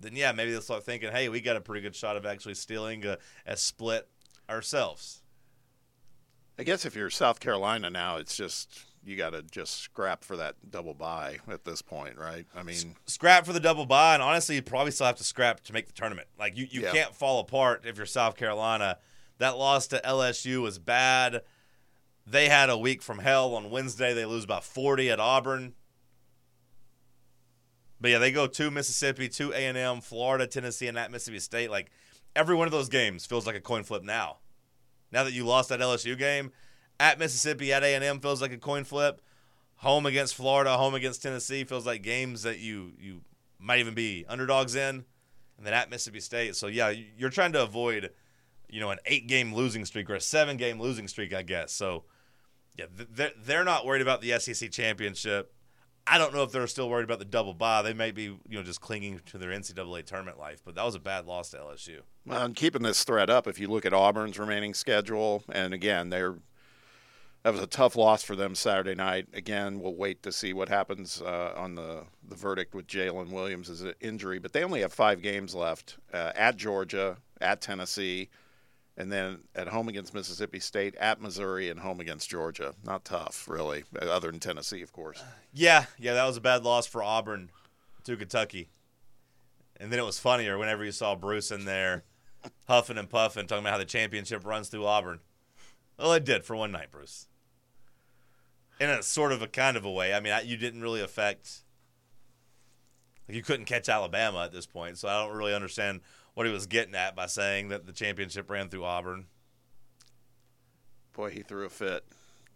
then 0.00 0.16
yeah, 0.16 0.32
maybe 0.32 0.52
they'll 0.52 0.60
start 0.60 0.84
thinking, 0.84 1.10
hey, 1.12 1.28
we 1.28 1.40
got 1.40 1.56
a 1.56 1.60
pretty 1.60 1.80
good 1.82 1.94
shot 1.96 2.16
of 2.16 2.26
actually 2.26 2.54
stealing 2.54 3.04
a, 3.06 3.18
a 3.46 3.56
split 3.56 4.08
ourselves. 4.48 5.22
I 6.58 6.62
guess 6.62 6.84
if 6.84 6.94
you're 6.94 7.10
South 7.10 7.40
Carolina 7.40 7.90
now, 7.90 8.16
it's 8.16 8.36
just 8.36 8.84
you 9.04 9.16
got 9.16 9.30
to 9.30 9.42
just 9.42 9.80
scrap 9.80 10.24
for 10.24 10.36
that 10.36 10.54
double 10.70 10.94
bye 10.94 11.38
at 11.50 11.64
this 11.64 11.82
point, 11.82 12.16
right? 12.16 12.46
I 12.54 12.62
mean, 12.62 12.94
Scrap 13.06 13.44
for 13.44 13.52
the 13.52 13.60
double 13.60 13.84
bye, 13.86 14.14
and 14.14 14.22
honestly, 14.22 14.54
you 14.54 14.62
probably 14.62 14.92
still 14.92 15.06
have 15.06 15.16
to 15.16 15.24
scrap 15.24 15.60
to 15.64 15.72
make 15.72 15.86
the 15.86 15.92
tournament. 15.92 16.28
Like 16.38 16.56
you, 16.56 16.66
you 16.70 16.82
Yeah. 16.82 16.92
can't 16.92 17.14
fall 17.14 17.40
apart 17.40 17.82
if 17.84 17.96
you're 17.96 18.06
South 18.06 18.36
Carolina. 18.36 18.98
That 19.38 19.58
loss 19.58 19.88
to 19.88 20.00
LSU 20.04 20.62
was 20.62 20.78
bad. 20.78 21.42
They 22.26 22.48
had 22.48 22.70
a 22.70 22.78
week 22.78 23.02
from 23.02 23.18
hell 23.18 23.54
on 23.56 23.68
Wednesday. 23.68 24.14
They 24.14 24.24
lose 24.24 24.46
by 24.46 24.60
40 24.60 25.10
at 25.10 25.20
Auburn. 25.20 25.74
But 28.00 28.10
yeah, 28.10 28.18
they 28.18 28.32
go 28.32 28.46
to 28.46 28.70
Mississippi, 28.70 29.28
to 29.30 29.52
A 29.52 29.66
and 29.66 29.78
M, 29.78 30.00
Florida, 30.00 30.46
Tennessee, 30.46 30.88
and 30.88 30.98
at 30.98 31.10
Mississippi 31.10 31.38
State. 31.38 31.70
Like 31.70 31.90
every 32.36 32.54
one 32.54 32.66
of 32.66 32.72
those 32.72 32.88
games 32.88 33.24
feels 33.24 33.46
like 33.46 33.56
a 33.56 33.60
coin 33.60 33.84
flip 33.84 34.02
now. 34.02 34.38
Now 35.12 35.24
that 35.24 35.32
you 35.32 35.44
lost 35.46 35.68
that 35.68 35.80
LSU 35.80 36.18
game, 36.18 36.50
at 36.98 37.18
Mississippi, 37.18 37.72
at 37.72 37.82
A 37.84 37.94
and 37.94 38.04
M 38.04 38.20
feels 38.20 38.42
like 38.42 38.52
a 38.52 38.58
coin 38.58 38.84
flip. 38.84 39.20
Home 39.76 40.06
against 40.06 40.34
Florida, 40.34 40.76
home 40.76 40.94
against 40.94 41.22
Tennessee 41.22 41.64
feels 41.64 41.84
like 41.86 42.02
games 42.02 42.42
that 42.42 42.58
you 42.58 42.92
you 42.98 43.20
might 43.58 43.80
even 43.80 43.94
be 43.94 44.24
underdogs 44.28 44.74
in, 44.74 45.04
and 45.56 45.66
then 45.66 45.72
at 45.74 45.90
Mississippi 45.90 46.20
State. 46.20 46.56
So 46.56 46.66
yeah, 46.66 46.90
you- 46.90 47.06
you're 47.16 47.30
trying 47.30 47.52
to 47.52 47.62
avoid, 47.62 48.10
you 48.68 48.80
know, 48.80 48.90
an 48.90 48.98
eight 49.06 49.26
game 49.26 49.54
losing 49.54 49.84
streak 49.84 50.08
or 50.10 50.14
a 50.14 50.20
seven 50.20 50.56
game 50.56 50.80
losing 50.80 51.08
streak, 51.08 51.32
I 51.34 51.42
guess. 51.42 51.72
So 51.72 52.04
yeah, 52.76 52.86
they're 52.90 53.32
they're 53.36 53.64
not 53.64 53.84
worried 53.86 54.02
about 54.02 54.20
the 54.20 54.32
SEC 54.38 54.70
championship. 54.70 55.52
I 56.06 56.18
don't 56.18 56.34
know 56.34 56.42
if 56.42 56.52
they're 56.52 56.66
still 56.66 56.90
worried 56.90 57.04
about 57.04 57.18
the 57.18 57.24
double 57.24 57.54
bye. 57.54 57.82
They 57.82 57.94
may 57.94 58.10
be, 58.10 58.24
you 58.24 58.40
know, 58.50 58.62
just 58.62 58.80
clinging 58.80 59.20
to 59.26 59.38
their 59.38 59.50
NCAA 59.50 60.04
tournament 60.04 60.38
life. 60.38 60.60
But 60.64 60.74
that 60.74 60.84
was 60.84 60.94
a 60.94 61.00
bad 61.00 61.26
loss 61.26 61.50
to 61.50 61.58
LSU. 61.58 62.00
well, 62.26 62.44
and 62.44 62.54
keeping 62.54 62.82
this 62.82 63.04
thread 63.04 63.30
up, 63.30 63.46
if 63.46 63.58
you 63.58 63.68
look 63.68 63.86
at 63.86 63.94
Auburn's 63.94 64.38
remaining 64.38 64.74
schedule, 64.74 65.42
and 65.48 65.72
again, 65.72 66.10
they're 66.10 66.36
that 67.42 67.52
was 67.52 67.60
a 67.60 67.66
tough 67.66 67.94
loss 67.94 68.22
for 68.22 68.34
them 68.34 68.54
Saturday 68.54 68.94
night. 68.94 69.28
Again, 69.34 69.78
we'll 69.78 69.94
wait 69.94 70.22
to 70.22 70.32
see 70.32 70.54
what 70.54 70.70
happens 70.70 71.20
uh, 71.20 71.52
on 71.54 71.74
the 71.74 72.04
the 72.26 72.34
verdict 72.34 72.74
with 72.74 72.86
Jaylin 72.86 73.30
Williams' 73.30 73.84
injury. 74.00 74.38
But 74.38 74.52
they 74.52 74.64
only 74.64 74.80
have 74.80 74.92
five 74.92 75.20
games 75.22 75.54
left 75.54 75.98
uh, 76.12 76.32
at 76.34 76.56
Georgia, 76.56 77.18
at 77.40 77.60
Tennessee, 77.60 78.30
and 78.96 79.10
then 79.10 79.40
at 79.54 79.68
home 79.68 79.88
against 79.88 80.14
Mississippi 80.14 80.60
State, 80.60 80.94
at 80.96 81.20
Missouri, 81.20 81.68
and 81.68 81.80
home 81.80 82.00
against 82.00 82.30
Georgia. 82.30 82.74
Not 82.84 83.04
tough, 83.04 83.48
really, 83.48 83.84
other 84.00 84.30
than 84.30 84.40
Tennessee, 84.40 84.82
of 84.82 84.92
course. 84.92 85.22
Yeah, 85.52 85.86
yeah, 85.98 86.14
that 86.14 86.26
was 86.26 86.36
a 86.36 86.40
bad 86.40 86.62
loss 86.64 86.86
for 86.86 87.02
Auburn 87.02 87.50
to 88.04 88.16
Kentucky. 88.16 88.68
And 89.80 89.90
then 89.90 89.98
it 89.98 90.04
was 90.04 90.20
funnier 90.20 90.56
whenever 90.56 90.84
you 90.84 90.92
saw 90.92 91.14
Bruce 91.16 91.50
in 91.50 91.64
there 91.64 92.04
huffing 92.68 92.98
and 92.98 93.10
puffing, 93.10 93.46
talking 93.46 93.64
about 93.64 93.72
how 93.72 93.78
the 93.78 93.84
championship 93.84 94.44
runs 94.46 94.68
through 94.68 94.86
Auburn. 94.86 95.20
Well, 95.98 96.12
it 96.12 96.24
did 96.24 96.44
for 96.44 96.54
one 96.54 96.70
night, 96.72 96.90
Bruce. 96.90 97.26
In 98.80 98.90
a 98.90 99.02
sort 99.02 99.32
of 99.32 99.42
a 99.42 99.46
kind 99.48 99.76
of 99.76 99.84
a 99.84 99.90
way. 99.90 100.12
I 100.14 100.20
mean, 100.20 100.32
I- 100.32 100.42
you 100.42 100.56
didn't 100.56 100.82
really 100.82 101.00
affect. 101.00 101.62
You 103.28 103.42
couldn't 103.42 103.64
catch 103.66 103.88
Alabama 103.88 104.44
at 104.44 104.52
this 104.52 104.66
point, 104.66 104.98
so 104.98 105.08
I 105.08 105.24
don't 105.24 105.36
really 105.36 105.54
understand 105.54 106.00
what 106.34 106.46
he 106.46 106.52
was 106.52 106.66
getting 106.66 106.94
at 106.94 107.14
by 107.16 107.26
saying 107.26 107.68
that 107.68 107.86
the 107.86 107.92
championship 107.92 108.50
ran 108.50 108.68
through 108.68 108.84
Auburn. 108.84 109.26
Boy, 111.12 111.30
he 111.30 111.42
threw 111.42 111.64
a 111.64 111.68
fit 111.68 112.04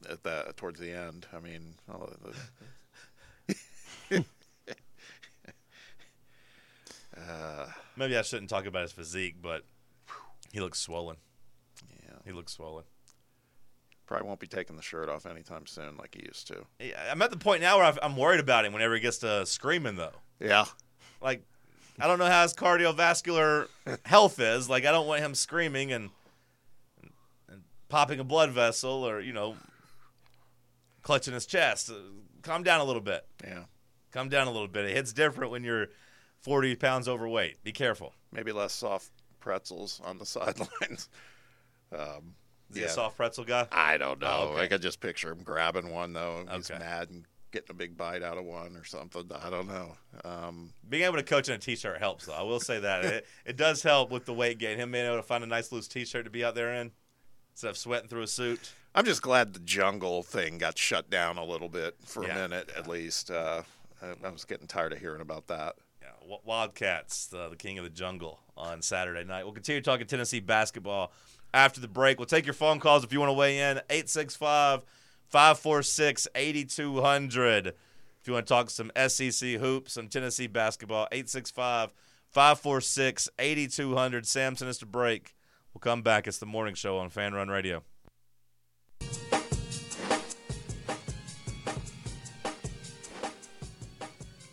at 0.08 0.22
that 0.24 0.56
towards 0.56 0.80
the 0.80 0.92
end. 0.92 1.26
I 1.32 1.38
mean, 1.40 1.74
the- 4.10 4.24
Maybe 7.96 8.16
I 8.16 8.22
shouldn't 8.22 8.48
talk 8.50 8.66
about 8.66 8.82
his 8.82 8.92
physique, 8.92 9.36
but 9.42 9.64
he 10.52 10.60
looks 10.60 10.78
swollen. 10.78 11.16
yeah, 12.04 12.16
He 12.24 12.32
looks 12.32 12.52
swollen. 12.52 12.84
probably 14.06 14.26
won't 14.28 14.40
be 14.40 14.46
taking 14.46 14.76
the 14.76 14.82
shirt 14.82 15.08
off 15.08 15.26
anytime 15.26 15.66
soon 15.66 15.96
like 15.96 16.14
he 16.14 16.24
used 16.26 16.46
to. 16.46 16.64
Yeah, 16.80 17.10
I'm 17.10 17.20
at 17.22 17.30
the 17.30 17.36
point 17.36 17.60
now 17.60 17.76
where 17.76 17.84
I've- 17.86 17.98
I'm 18.02 18.16
worried 18.16 18.40
about 18.40 18.64
him 18.64 18.72
whenever 18.72 18.94
he 18.94 19.00
gets 19.00 19.18
to 19.18 19.44
screaming, 19.46 19.96
though. 19.96 20.14
Yeah, 20.40 20.66
Like, 21.20 21.42
I 22.00 22.06
don't 22.06 22.18
know 22.18 22.26
how 22.26 22.42
his 22.42 22.54
cardiovascular 22.54 23.66
health 24.04 24.38
is. 24.38 24.68
Like, 24.70 24.84
I 24.84 24.92
don't 24.92 25.06
want 25.06 25.20
him 25.20 25.34
screaming 25.34 25.92
and, 25.92 26.10
and 27.48 27.62
popping 27.88 28.20
a 28.20 28.24
blood 28.24 28.50
vessel 28.50 29.06
or, 29.08 29.20
you 29.20 29.32
know, 29.32 29.56
clutching 31.02 31.34
his 31.34 31.46
chest. 31.46 31.90
Uh, 31.90 31.94
Calm 32.42 32.62
down 32.62 32.80
a 32.80 32.84
little 32.84 33.02
bit. 33.02 33.26
yeah. 33.44 33.64
Calm 34.12 34.28
down 34.28 34.46
a 34.46 34.50
little 34.50 34.68
bit. 34.68 34.84
It 34.86 34.96
hits 34.96 35.12
different 35.12 35.50
when 35.50 35.64
you're 35.64 35.88
40 36.40 36.76
pounds 36.76 37.08
overweight. 37.08 37.62
Be 37.64 37.72
careful. 37.72 38.14
Maybe 38.32 38.52
less 38.52 38.72
soft 38.72 39.10
pretzels 39.40 40.00
on 40.04 40.18
the 40.18 40.24
sidelines. 40.26 41.08
Um, 41.92 42.34
Is 42.70 42.76
he 42.76 42.80
yeah. 42.82 42.86
a 42.86 42.90
soft 42.90 43.16
pretzel 43.16 43.44
guy? 43.44 43.66
I 43.72 43.98
don't 43.98 44.20
know. 44.20 44.28
Oh, 44.30 44.48
okay. 44.52 44.62
I 44.62 44.66
could 44.68 44.82
just 44.82 45.00
picture 45.00 45.30
him 45.32 45.42
grabbing 45.42 45.90
one 45.90 46.12
though. 46.12 46.44
He's 46.54 46.70
Okay. 46.70 46.78
mad 46.78 47.10
and 47.10 47.26
getting 47.50 47.70
a 47.70 47.74
big 47.74 47.96
bite 47.96 48.22
out 48.22 48.36
of 48.38 48.44
one 48.44 48.76
or 48.76 48.84
something. 48.84 49.30
I 49.42 49.50
don't 49.50 49.68
know. 49.68 49.96
Um, 50.24 50.70
Being 50.88 51.04
able 51.04 51.16
to 51.16 51.22
coach 51.22 51.48
in 51.48 51.54
a 51.54 51.58
t-shirt 51.58 51.98
helps, 51.98 52.26
though. 52.26 52.34
I 52.34 52.42
will 52.42 52.60
say 52.60 52.78
that 52.80 53.04
it, 53.04 53.26
it 53.46 53.56
does 53.56 53.82
help 53.82 54.10
with 54.10 54.24
the 54.26 54.34
weight 54.34 54.58
gain. 54.58 54.78
Him 54.78 54.92
being 54.92 55.06
able 55.06 55.16
to 55.16 55.22
find 55.22 55.42
a 55.42 55.46
nice 55.46 55.72
loose 55.72 55.88
t-shirt 55.88 56.24
to 56.24 56.30
be 56.30 56.44
out 56.44 56.54
there 56.54 56.72
in 56.74 56.92
instead 57.52 57.70
of 57.70 57.78
sweating 57.78 58.08
through 58.08 58.22
a 58.22 58.26
suit. 58.26 58.72
I'm 58.94 59.04
just 59.04 59.22
glad 59.22 59.52
the 59.54 59.60
jungle 59.60 60.22
thing 60.22 60.58
got 60.58 60.76
shut 60.78 61.08
down 61.10 61.38
a 61.38 61.44
little 61.44 61.68
bit 61.68 61.96
for 62.04 62.24
Yeah. 62.24 62.32
a 62.38 62.48
minute 62.48 62.70
at 62.76 62.86
least. 62.88 63.30
Uh, 63.30 63.62
I, 64.02 64.14
I 64.24 64.30
was 64.30 64.44
getting 64.44 64.66
tired 64.66 64.92
of 64.92 64.98
hearing 64.98 65.20
about 65.20 65.46
that. 65.48 65.76
Yeah, 66.02 66.36
Wildcats, 66.44 67.26
the, 67.26 67.48
the 67.48 67.56
king 67.56 67.78
of 67.78 67.84
the 67.84 67.90
jungle, 67.90 68.40
on 68.56 68.82
Saturday 68.82 69.24
night. 69.24 69.44
We'll 69.44 69.52
continue 69.54 69.80
talking 69.82 70.06
Tennessee 70.06 70.40
basketball 70.40 71.12
after 71.54 71.80
the 71.80 71.88
break. 71.88 72.18
We'll 72.18 72.26
take 72.26 72.44
your 72.46 72.54
phone 72.54 72.80
calls 72.80 73.04
if 73.04 73.12
you 73.12 73.20
want 73.20 73.30
to 73.30 73.34
weigh 73.34 73.58
in. 73.58 73.78
865 73.90 74.84
546 75.28 76.28
8200. 76.34 77.66
If 77.68 77.74
you 78.26 78.32
want 78.32 78.46
to 78.46 78.52
talk 78.52 78.70
some 78.70 78.90
SEC 79.08 79.50
hoops, 79.60 79.92
some 79.92 80.08
Tennessee 80.08 80.46
basketball, 80.46 81.06
865 81.12 81.92
546 82.30 83.28
8200. 83.38 84.26
Sam 84.26 84.56
sent 84.56 84.68
us 84.68 84.78
to 84.78 84.86
break. 84.86 85.34
We'll 85.72 85.80
come 85.80 86.02
back. 86.02 86.26
It's 86.26 86.38
the 86.38 86.46
morning 86.46 86.74
show 86.74 86.98
on 86.98 87.10
Fan 87.10 87.34
Run 87.34 87.48
Radio. 87.48 87.82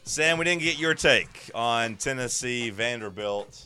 Sam, 0.03 0.37
we 0.37 0.45
didn't 0.45 0.61
get 0.61 0.77
your 0.77 0.93
take 0.93 1.49
on 1.55 1.95
Tennessee 1.95 2.69
Vanderbilt. 2.69 3.65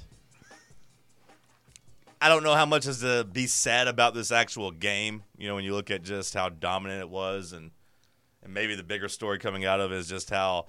I 2.22 2.28
don't 2.28 2.44
know 2.44 2.54
how 2.54 2.66
much 2.66 2.86
is 2.86 3.00
to 3.00 3.24
be 3.24 3.48
said 3.48 3.88
about 3.88 4.14
this 4.14 4.32
actual 4.32 4.72
game. 4.72 5.24
You 5.38 5.48
know, 5.48 5.56
when 5.56 5.64
you 5.64 5.74
look 5.74 5.90
at 5.90 6.04
just 6.04 6.34
how 6.34 6.50
dominant 6.50 7.02
it 7.02 7.10
was, 7.10 7.54
and 7.54 7.72
and 8.44 8.54
maybe 8.54 8.76
the 8.76 8.84
bigger 8.84 9.08
story 9.08 9.40
coming 9.40 9.66
out 9.66 9.80
of 9.80 9.92
it 9.92 9.98
is 9.98 10.08
just 10.08 10.30
how 10.30 10.68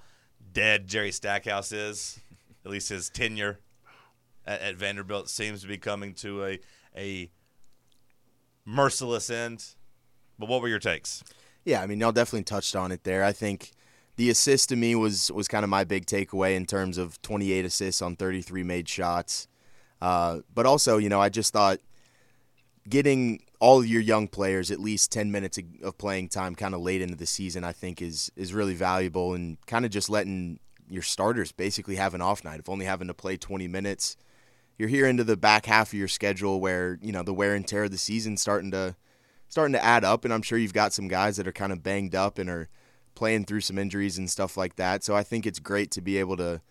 dead 0.53 0.87
Jerry 0.87 1.11
Stackhouse 1.11 1.71
is. 1.71 2.19
At 2.63 2.71
least 2.71 2.89
his 2.89 3.09
tenure 3.09 3.59
at, 4.45 4.61
at 4.61 4.75
Vanderbilt 4.75 5.29
seems 5.29 5.61
to 5.61 5.67
be 5.67 5.77
coming 5.77 6.13
to 6.15 6.45
a 6.45 6.59
a 6.95 7.31
merciless 8.65 9.29
end. 9.29 9.65
But 10.39 10.49
what 10.49 10.61
were 10.61 10.67
your 10.67 10.79
takes? 10.79 11.23
Yeah, 11.65 11.81
I 11.81 11.87
mean, 11.87 11.99
y'all 11.99 12.11
definitely 12.11 12.43
touched 12.43 12.75
on 12.75 12.91
it 12.91 13.03
there. 13.03 13.23
I 13.23 13.31
think 13.31 13.71
the 14.15 14.29
assist 14.29 14.69
to 14.69 14.75
me 14.75 14.95
was 14.95 15.31
was 15.31 15.47
kind 15.47 15.63
of 15.63 15.69
my 15.69 15.83
big 15.83 16.05
takeaway 16.05 16.55
in 16.55 16.65
terms 16.65 16.97
of 16.97 17.21
28 17.21 17.65
assists 17.65 18.01
on 18.01 18.15
33 18.15 18.63
made 18.63 18.87
shots. 18.87 19.47
Uh, 20.01 20.39
but 20.53 20.65
also, 20.65 20.97
you 20.97 21.09
know, 21.09 21.21
I 21.21 21.29
just 21.29 21.53
thought 21.53 21.79
getting 22.89 23.43
all 23.59 23.85
your 23.85 24.01
young 24.01 24.27
players 24.27 24.71
at 24.71 24.79
least 24.79 25.11
10 25.11 25.31
minutes 25.31 25.59
of 25.83 25.97
playing 25.97 26.29
time 26.29 26.55
kind 26.55 26.73
of 26.73 26.81
late 26.81 27.01
into 27.01 27.15
the 27.15 27.27
season, 27.27 27.63
I 27.63 27.71
think 27.71 28.01
is 28.01 28.31
is 28.35 28.53
really 28.53 28.73
valuable 28.73 29.33
and 29.33 29.63
kind 29.67 29.85
of 29.85 29.91
just 29.91 30.09
letting 30.09 30.59
your 30.89 31.03
starters 31.03 31.51
basically 31.51 31.95
have 31.95 32.13
an 32.13 32.21
off 32.21 32.43
night 32.43 32.59
of 32.59 32.67
only 32.67 32.85
having 32.85 33.07
to 33.07 33.13
play 33.13 33.37
20 33.37 33.67
minutes. 33.67 34.17
You're 34.77 34.89
here 34.89 35.05
into 35.05 35.23
the 35.23 35.37
back 35.37 35.67
half 35.67 35.89
of 35.89 35.93
your 35.93 36.07
schedule 36.07 36.59
where, 36.59 36.97
you 37.01 37.11
know, 37.11 37.23
the 37.23 37.33
wear 37.33 37.53
and 37.53 37.67
tear 37.67 37.83
of 37.83 37.91
the 37.91 37.97
season 37.97 38.35
starting 38.35 38.71
to 38.71 38.95
starting 39.47 39.73
to 39.73 39.83
add 39.83 40.03
up 40.03 40.25
and 40.25 40.33
I'm 40.33 40.41
sure 40.41 40.57
you've 40.57 40.73
got 40.73 40.91
some 40.91 41.07
guys 41.07 41.37
that 41.37 41.47
are 41.47 41.51
kind 41.51 41.71
of 41.71 41.83
banged 41.83 42.15
up 42.15 42.39
and 42.39 42.49
are 42.49 42.67
playing 43.13 43.45
through 43.45 43.61
some 43.61 43.77
injuries 43.77 44.17
and 44.17 44.29
stuff 44.29 44.57
like 44.57 44.77
that. 44.77 45.03
So 45.03 45.15
I 45.15 45.21
think 45.21 45.45
it's 45.45 45.59
great 45.59 45.91
to 45.91 46.01
be 46.01 46.17
able 46.17 46.37
to 46.37 46.61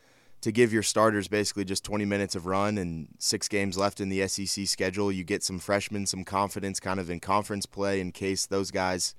to 0.40 0.50
give 0.50 0.72
your 0.72 0.82
starters 0.82 1.28
basically 1.28 1.64
just 1.64 1.84
20 1.84 2.04
minutes 2.04 2.34
of 2.34 2.46
run 2.46 2.78
and 2.78 3.08
six 3.18 3.46
games 3.48 3.76
left 3.76 4.00
in 4.00 4.08
the 4.08 4.26
SEC 4.26 4.66
schedule. 4.66 5.12
You 5.12 5.22
get 5.22 5.42
some 5.42 5.58
freshmen, 5.58 6.06
some 6.06 6.24
confidence 6.24 6.80
kind 6.80 6.98
of 6.98 7.10
in 7.10 7.20
conference 7.20 7.66
play 7.66 8.00
in 8.00 8.12
case 8.12 8.46
those 8.46 8.70
guys 8.70 9.14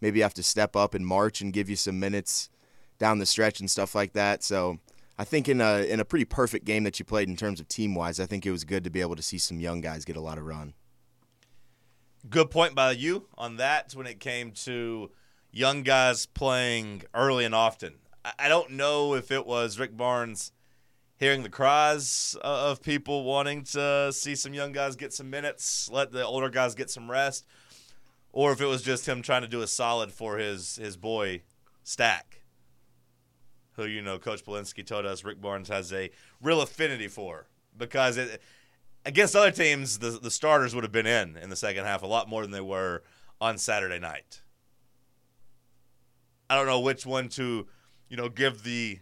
maybe 0.00 0.20
have 0.20 0.34
to 0.34 0.42
step 0.42 0.76
up 0.76 0.94
in 0.94 1.04
March 1.04 1.40
and 1.40 1.52
give 1.52 1.68
you 1.68 1.76
some 1.76 1.98
minutes 1.98 2.50
down 2.98 3.18
the 3.18 3.26
stretch 3.26 3.60
and 3.60 3.70
stuff 3.70 3.94
like 3.94 4.12
that. 4.12 4.44
So 4.44 4.78
I 5.18 5.24
think 5.24 5.48
in 5.48 5.60
a 5.60 5.82
in 5.82 5.98
a 5.98 6.04
pretty 6.04 6.24
perfect 6.24 6.64
game 6.64 6.84
that 6.84 6.98
you 6.98 7.04
played 7.04 7.28
in 7.28 7.36
terms 7.36 7.60
of 7.60 7.68
team 7.68 7.94
wise, 7.94 8.20
I 8.20 8.26
think 8.26 8.46
it 8.46 8.52
was 8.52 8.64
good 8.64 8.84
to 8.84 8.90
be 8.90 9.00
able 9.00 9.16
to 9.16 9.22
see 9.22 9.38
some 9.38 9.58
young 9.58 9.80
guys 9.80 10.04
get 10.04 10.16
a 10.16 10.20
lot 10.20 10.38
of 10.38 10.46
run. 10.46 10.74
Good 12.28 12.50
point 12.50 12.74
by 12.74 12.92
you 12.92 13.26
on 13.36 13.56
that 13.56 13.92
when 13.94 14.06
it 14.06 14.20
came 14.20 14.52
to 14.52 15.10
young 15.50 15.82
guys 15.82 16.26
playing 16.26 17.02
early 17.12 17.44
and 17.44 17.54
often. 17.54 17.94
I 18.38 18.48
don't 18.48 18.72
know 18.72 19.14
if 19.14 19.30
it 19.30 19.46
was 19.46 19.78
Rick 19.78 19.96
Barnes 19.96 20.52
hearing 21.20 21.42
the 21.42 21.50
cries 21.50 22.34
uh, 22.42 22.70
of 22.70 22.82
people 22.82 23.24
wanting 23.24 23.62
to 23.62 24.10
see 24.10 24.34
some 24.34 24.54
young 24.54 24.72
guys 24.72 24.96
get 24.96 25.12
some 25.12 25.28
minutes, 25.28 25.88
let 25.92 26.10
the 26.10 26.24
older 26.24 26.48
guys 26.48 26.74
get 26.74 26.88
some 26.88 27.10
rest, 27.10 27.46
or 28.32 28.52
if 28.52 28.60
it 28.60 28.66
was 28.66 28.82
just 28.82 29.06
him 29.06 29.20
trying 29.20 29.42
to 29.42 29.48
do 29.48 29.60
a 29.60 29.66
solid 29.66 30.10
for 30.10 30.38
his 30.38 30.76
his 30.76 30.96
boy 30.96 31.42
Stack, 31.84 32.40
who 33.72 33.84
you 33.84 34.00
know 34.00 34.18
Coach 34.18 34.44
Polinsky 34.44 34.84
told 34.84 35.04
us 35.04 35.22
Rick 35.22 35.40
Barnes 35.40 35.68
has 35.68 35.92
a 35.92 36.10
real 36.40 36.62
affinity 36.62 37.06
for 37.06 37.46
because 37.76 38.16
it, 38.16 38.40
against 39.04 39.36
other 39.36 39.50
teams 39.50 39.98
the 39.98 40.10
the 40.10 40.30
starters 40.30 40.74
would 40.74 40.84
have 40.84 40.92
been 40.92 41.06
in 41.06 41.36
in 41.36 41.50
the 41.50 41.56
second 41.56 41.84
half 41.84 42.02
a 42.02 42.06
lot 42.06 42.28
more 42.28 42.42
than 42.42 42.50
they 42.50 42.60
were 42.62 43.02
on 43.42 43.58
Saturday 43.58 43.98
night. 43.98 44.40
I 46.48 46.56
don't 46.56 46.66
know 46.66 46.80
which 46.80 47.06
one 47.06 47.28
to, 47.30 47.68
you 48.08 48.16
know, 48.16 48.28
give 48.28 48.64
the 48.64 48.98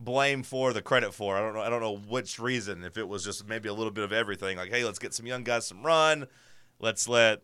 blame 0.00 0.42
for, 0.42 0.72
the 0.72 0.82
credit 0.82 1.14
for. 1.14 1.36
I 1.36 1.40
don't 1.40 1.54
know. 1.54 1.60
I 1.60 1.68
don't 1.68 1.80
know 1.80 1.96
which 1.96 2.38
reason. 2.38 2.82
If 2.82 2.96
it 2.96 3.06
was 3.06 3.24
just 3.24 3.46
maybe 3.46 3.68
a 3.68 3.74
little 3.74 3.92
bit 3.92 4.04
of 4.04 4.12
everything, 4.12 4.56
like, 4.56 4.70
hey, 4.70 4.84
let's 4.84 4.98
get 4.98 5.14
some 5.14 5.26
young 5.26 5.44
guys 5.44 5.66
some 5.66 5.84
run. 5.84 6.26
Let's 6.78 7.08
let 7.08 7.42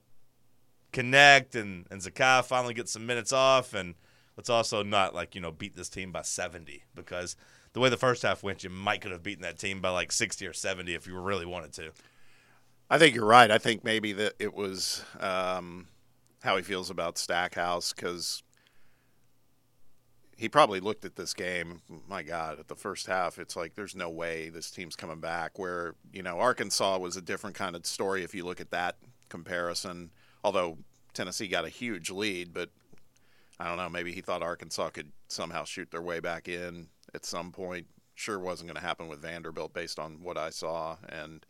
Knecht 0.92 1.54
and 1.54 1.86
and 1.90 2.00
Zakai 2.00 2.44
finally 2.44 2.75
get 2.75 2.88
some 2.88 3.06
minutes 3.06 3.33
off, 3.33 3.74
and 3.74 3.94
let's 4.37 4.50
also 4.50 4.83
not 4.83 5.14
like 5.14 5.35
you 5.35 5.40
know 5.40 5.52
beat 5.52 5.76
this 5.76 5.88
team 5.88 6.11
by 6.11 6.22
seventy 6.22 6.85
because 6.94 7.37
the 7.74 7.81
way 7.81 7.90
the 7.90 7.96
first 7.96 8.22
half 8.22 8.42
went, 8.42 8.64
you 8.64 8.70
might 8.70 9.02
could 9.02 9.12
have 9.12 9.22
beaten 9.22 9.42
that 9.42 9.59
team 9.59 9.81
by 9.81 9.90
like 9.90 10.11
sixty 10.11 10.46
or 10.46 10.52
seventy 10.52 10.94
if 10.94 11.07
you 11.07 11.18
really 11.18 11.46
wanted 11.46 11.72
to. 11.74 11.92
I 12.88 12.98
think 12.98 13.14
you're 13.14 13.26
right. 13.26 13.50
I 13.50 13.59
think 13.59 13.85
maybe 13.85 14.12
that 14.14 14.35
it 14.38 14.54
was. 14.54 15.04
Um, 15.20 15.88
how 16.46 16.57
he 16.57 16.62
feels 16.62 16.90
about 16.90 17.18
Stackhouse 17.18 17.92
because 17.92 18.42
he 20.37 20.49
probably 20.49 20.81
looked 20.81 21.05
at 21.05 21.16
this 21.16 21.35
game. 21.35 21.81
My 22.09 22.22
God, 22.22 22.59
at 22.59 22.68
the 22.68 22.75
first 22.75 23.07
half, 23.07 23.38
it's 23.38 23.57
like 23.57 23.75
there's 23.75 23.94
no 23.94 24.11
way 24.11 24.49
this 24.49 24.70
team's 24.70 24.96
coming 24.96 25.20
back. 25.20 25.59
Where 25.59 25.94
you 26.12 26.22
know 26.22 26.38
Arkansas 26.38 26.99
was 26.99 27.16
a 27.16 27.22
different 27.22 27.57
kind 27.57 27.75
of 27.77 27.87
story 27.87 28.22
if 28.22 28.35
you 28.35 28.44
look 28.44 28.61
at 28.61 28.70
that 28.70 28.96
comparison. 29.29 30.11
Although 30.44 30.79
Tennessee 31.14 31.49
got 31.49 31.64
a 31.64 31.70
huge 31.70 32.11
lead, 32.11 32.53
but 32.53 32.70
I 33.59 33.66
don't 33.66 33.79
know. 33.79 33.88
Maybe 33.88 34.12
he 34.12 34.20
thought 34.20 34.42
Arkansas 34.42 34.90
could 34.90 35.12
somehow 35.29 35.64
shoot 35.64 35.90
their 35.90 36.03
way 36.03 36.20
back 36.20 36.49
in 36.49 36.88
at 37.14 37.25
some 37.25 37.53
point. 37.53 37.87
Sure 38.14 38.38
wasn't 38.38 38.68
going 38.68 38.81
to 38.81 38.87
happen 38.87 39.09
with 39.09 39.20
Vanderbilt 39.20 39.75
based 39.75 39.99
on 39.99 40.22
what 40.22 40.38
I 40.38 40.51
saw 40.51 40.96
and 41.09 41.44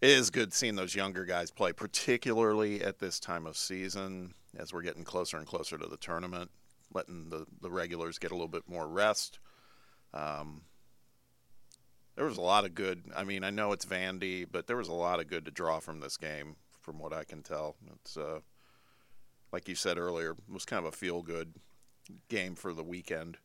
it 0.00 0.10
is 0.10 0.30
good 0.30 0.52
seeing 0.52 0.76
those 0.76 0.94
younger 0.94 1.24
guys 1.24 1.50
play, 1.50 1.72
particularly 1.72 2.82
at 2.82 2.98
this 2.98 3.18
time 3.18 3.46
of 3.46 3.56
season 3.56 4.34
as 4.58 4.72
we're 4.72 4.82
getting 4.82 5.04
closer 5.04 5.38
and 5.38 5.46
closer 5.46 5.78
to 5.78 5.86
the 5.86 5.96
tournament, 5.96 6.50
letting 6.92 7.30
the, 7.30 7.46
the 7.60 7.70
regulars 7.70 8.18
get 8.18 8.30
a 8.30 8.34
little 8.34 8.48
bit 8.48 8.68
more 8.68 8.86
rest. 8.86 9.38
Um, 10.14 10.62
there 12.14 12.24
was 12.24 12.38
a 12.38 12.42
lot 12.42 12.64
of 12.64 12.74
good. 12.74 13.04
I 13.14 13.24
mean, 13.24 13.44
I 13.44 13.50
know 13.50 13.72
it's 13.72 13.84
Vandy, 13.84 14.46
but 14.50 14.66
there 14.66 14.76
was 14.76 14.88
a 14.88 14.94
lot 14.94 15.20
of 15.20 15.28
good 15.28 15.44
to 15.44 15.50
draw 15.50 15.80
from 15.80 16.00
this 16.00 16.16
game, 16.16 16.56
from 16.80 16.98
what 16.98 17.12
I 17.12 17.24
can 17.24 17.42
tell. 17.42 17.76
It's 17.94 18.16
uh, 18.16 18.40
like 19.52 19.68
you 19.68 19.74
said 19.74 19.98
earlier, 19.98 20.30
it 20.30 20.52
was 20.52 20.64
kind 20.64 20.84
of 20.84 20.92
a 20.92 20.96
feel 20.96 21.22
good 21.22 21.54
game 22.28 22.54
for 22.54 22.72
the 22.72 22.84
weekend. 22.84 23.38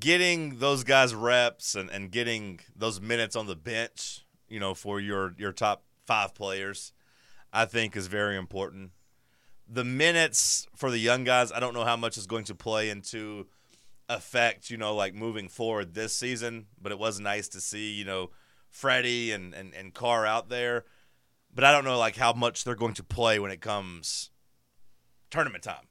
Getting 0.00 0.58
those 0.58 0.84
guys 0.84 1.14
reps 1.14 1.74
and, 1.74 1.90
and 1.90 2.10
getting 2.10 2.60
those 2.74 3.00
minutes 3.00 3.36
on 3.36 3.46
the 3.46 3.56
bench 3.56 4.24
you 4.48 4.60
know, 4.60 4.74
for 4.74 5.00
your 5.00 5.34
your 5.36 5.52
top 5.52 5.84
five 6.06 6.34
players, 6.34 6.92
I 7.52 7.64
think 7.64 7.96
is 7.96 8.06
very 8.06 8.36
important. 8.36 8.90
The 9.68 9.84
minutes 9.84 10.66
for 10.76 10.90
the 10.90 10.98
young 10.98 11.24
guys, 11.24 11.50
I 11.52 11.60
don't 11.60 11.74
know 11.74 11.84
how 11.84 11.96
much 11.96 12.18
is 12.18 12.26
going 12.26 12.44
to 12.44 12.54
play 12.54 12.90
into 12.90 13.46
effect, 14.08 14.70
you 14.70 14.76
know, 14.76 14.94
like 14.94 15.14
moving 15.14 15.48
forward 15.48 15.94
this 15.94 16.14
season, 16.14 16.66
but 16.80 16.92
it 16.92 16.98
was 16.98 17.18
nice 17.18 17.48
to 17.48 17.60
see, 17.60 17.92
you 17.92 18.04
know, 18.04 18.30
Freddie 18.68 19.32
and, 19.32 19.54
and, 19.54 19.74
and 19.74 19.94
Carr 19.94 20.26
out 20.26 20.48
there. 20.48 20.84
But 21.54 21.64
I 21.64 21.72
don't 21.72 21.84
know 21.84 21.98
like 21.98 22.16
how 22.16 22.32
much 22.32 22.64
they're 22.64 22.74
going 22.74 22.94
to 22.94 23.04
play 23.04 23.38
when 23.38 23.50
it 23.50 23.60
comes 23.60 24.30
tournament 25.30 25.64
time. 25.64 25.88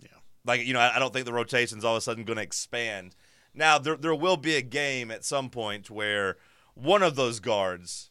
Yeah. 0.00 0.18
Like, 0.44 0.64
you 0.64 0.72
know, 0.72 0.80
I, 0.80 0.96
I 0.96 0.98
don't 0.98 1.12
think 1.12 1.26
the 1.26 1.32
rotation's 1.32 1.84
all 1.84 1.94
of 1.94 1.98
a 1.98 2.00
sudden 2.00 2.24
going 2.24 2.38
to 2.38 2.42
expand. 2.42 3.14
Now, 3.54 3.78
there, 3.78 3.96
there 3.96 4.14
will 4.14 4.36
be 4.36 4.54
a 4.54 4.62
game 4.62 5.10
at 5.10 5.24
some 5.24 5.50
point 5.50 5.90
where– 5.90 6.36
one 6.78 7.02
of 7.02 7.16
those 7.16 7.40
guards, 7.40 8.10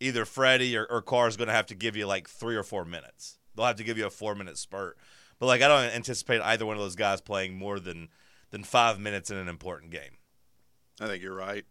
either 0.00 0.24
Freddie 0.24 0.74
or, 0.74 0.86
or 0.86 1.02
Carr, 1.02 1.28
is 1.28 1.36
going 1.36 1.48
to 1.48 1.54
have 1.54 1.66
to 1.66 1.74
give 1.74 1.96
you 1.96 2.06
like 2.06 2.28
three 2.28 2.56
or 2.56 2.62
four 2.62 2.86
minutes. 2.86 3.38
They'll 3.54 3.66
have 3.66 3.76
to 3.76 3.84
give 3.84 3.98
you 3.98 4.06
a 4.06 4.10
four 4.10 4.34
minute 4.34 4.58
spurt. 4.58 4.96
But 5.38 5.46
like 5.46 5.62
I 5.62 5.68
don't 5.68 5.94
anticipate 5.94 6.40
either 6.42 6.66
one 6.66 6.76
of 6.76 6.82
those 6.82 6.96
guys 6.96 7.20
playing 7.20 7.56
more 7.56 7.80
than 7.80 8.08
than 8.50 8.64
five 8.64 8.98
minutes 8.98 9.30
in 9.30 9.36
an 9.36 9.48
important 9.48 9.90
game. 9.90 10.18
I 11.00 11.06
think 11.06 11.22
you're 11.22 11.34
right. 11.34 11.64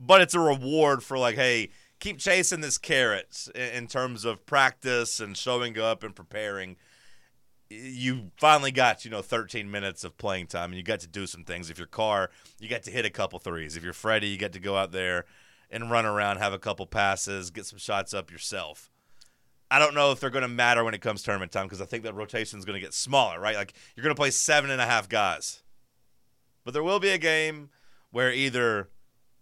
But 0.00 0.20
it's 0.22 0.34
a 0.34 0.40
reward 0.40 1.02
for 1.02 1.18
like, 1.18 1.36
hey, 1.36 1.70
keep 2.00 2.18
chasing 2.18 2.60
this 2.60 2.78
carrot 2.78 3.48
in 3.54 3.86
terms 3.86 4.24
of 4.24 4.44
practice 4.46 5.20
and 5.20 5.36
showing 5.36 5.78
up 5.78 6.02
and 6.02 6.14
preparing. 6.14 6.76
You 7.70 8.30
finally 8.36 8.70
got 8.70 9.04
you 9.04 9.10
know 9.10 9.22
13 9.22 9.70
minutes 9.70 10.04
of 10.04 10.16
playing 10.16 10.46
time, 10.46 10.70
and 10.70 10.76
you 10.76 10.82
got 10.82 11.00
to 11.00 11.08
do 11.08 11.26
some 11.26 11.44
things. 11.44 11.70
If 11.70 11.78
you're 11.78 11.86
Carr, 11.86 12.30
you 12.60 12.68
got 12.68 12.82
to 12.84 12.90
hit 12.90 13.04
a 13.04 13.10
couple 13.10 13.38
threes. 13.38 13.76
If 13.76 13.82
you're 13.82 13.92
Freddie, 13.92 14.28
you 14.28 14.38
got 14.38 14.52
to 14.52 14.60
go 14.60 14.76
out 14.76 14.92
there 14.92 15.24
and 15.70 15.90
run 15.90 16.06
around, 16.06 16.38
have 16.38 16.52
a 16.52 16.58
couple 16.58 16.86
passes, 16.86 17.50
get 17.50 17.66
some 17.66 17.78
shots 17.78 18.14
up 18.14 18.30
yourself. 18.30 18.90
I 19.70 19.78
don't 19.78 19.94
know 19.94 20.12
if 20.12 20.20
they're 20.20 20.30
going 20.30 20.42
to 20.42 20.48
matter 20.48 20.84
when 20.84 20.94
it 20.94 21.00
comes 21.00 21.22
tournament 21.22 21.52
time 21.52 21.66
because 21.66 21.80
I 21.80 21.86
think 21.86 22.04
that 22.04 22.14
rotation 22.14 22.58
is 22.58 22.64
going 22.64 22.74
to 22.74 22.84
get 22.84 22.94
smaller, 22.94 23.40
right? 23.40 23.56
Like 23.56 23.74
you're 23.94 24.04
going 24.04 24.14
to 24.14 24.20
play 24.20 24.30
seven 24.30 24.70
and 24.70 24.80
a 24.80 24.86
half 24.86 25.08
guys, 25.08 25.62
but 26.64 26.74
there 26.74 26.82
will 26.82 27.00
be 27.00 27.10
a 27.10 27.18
game 27.18 27.70
where 28.10 28.32
either 28.32 28.88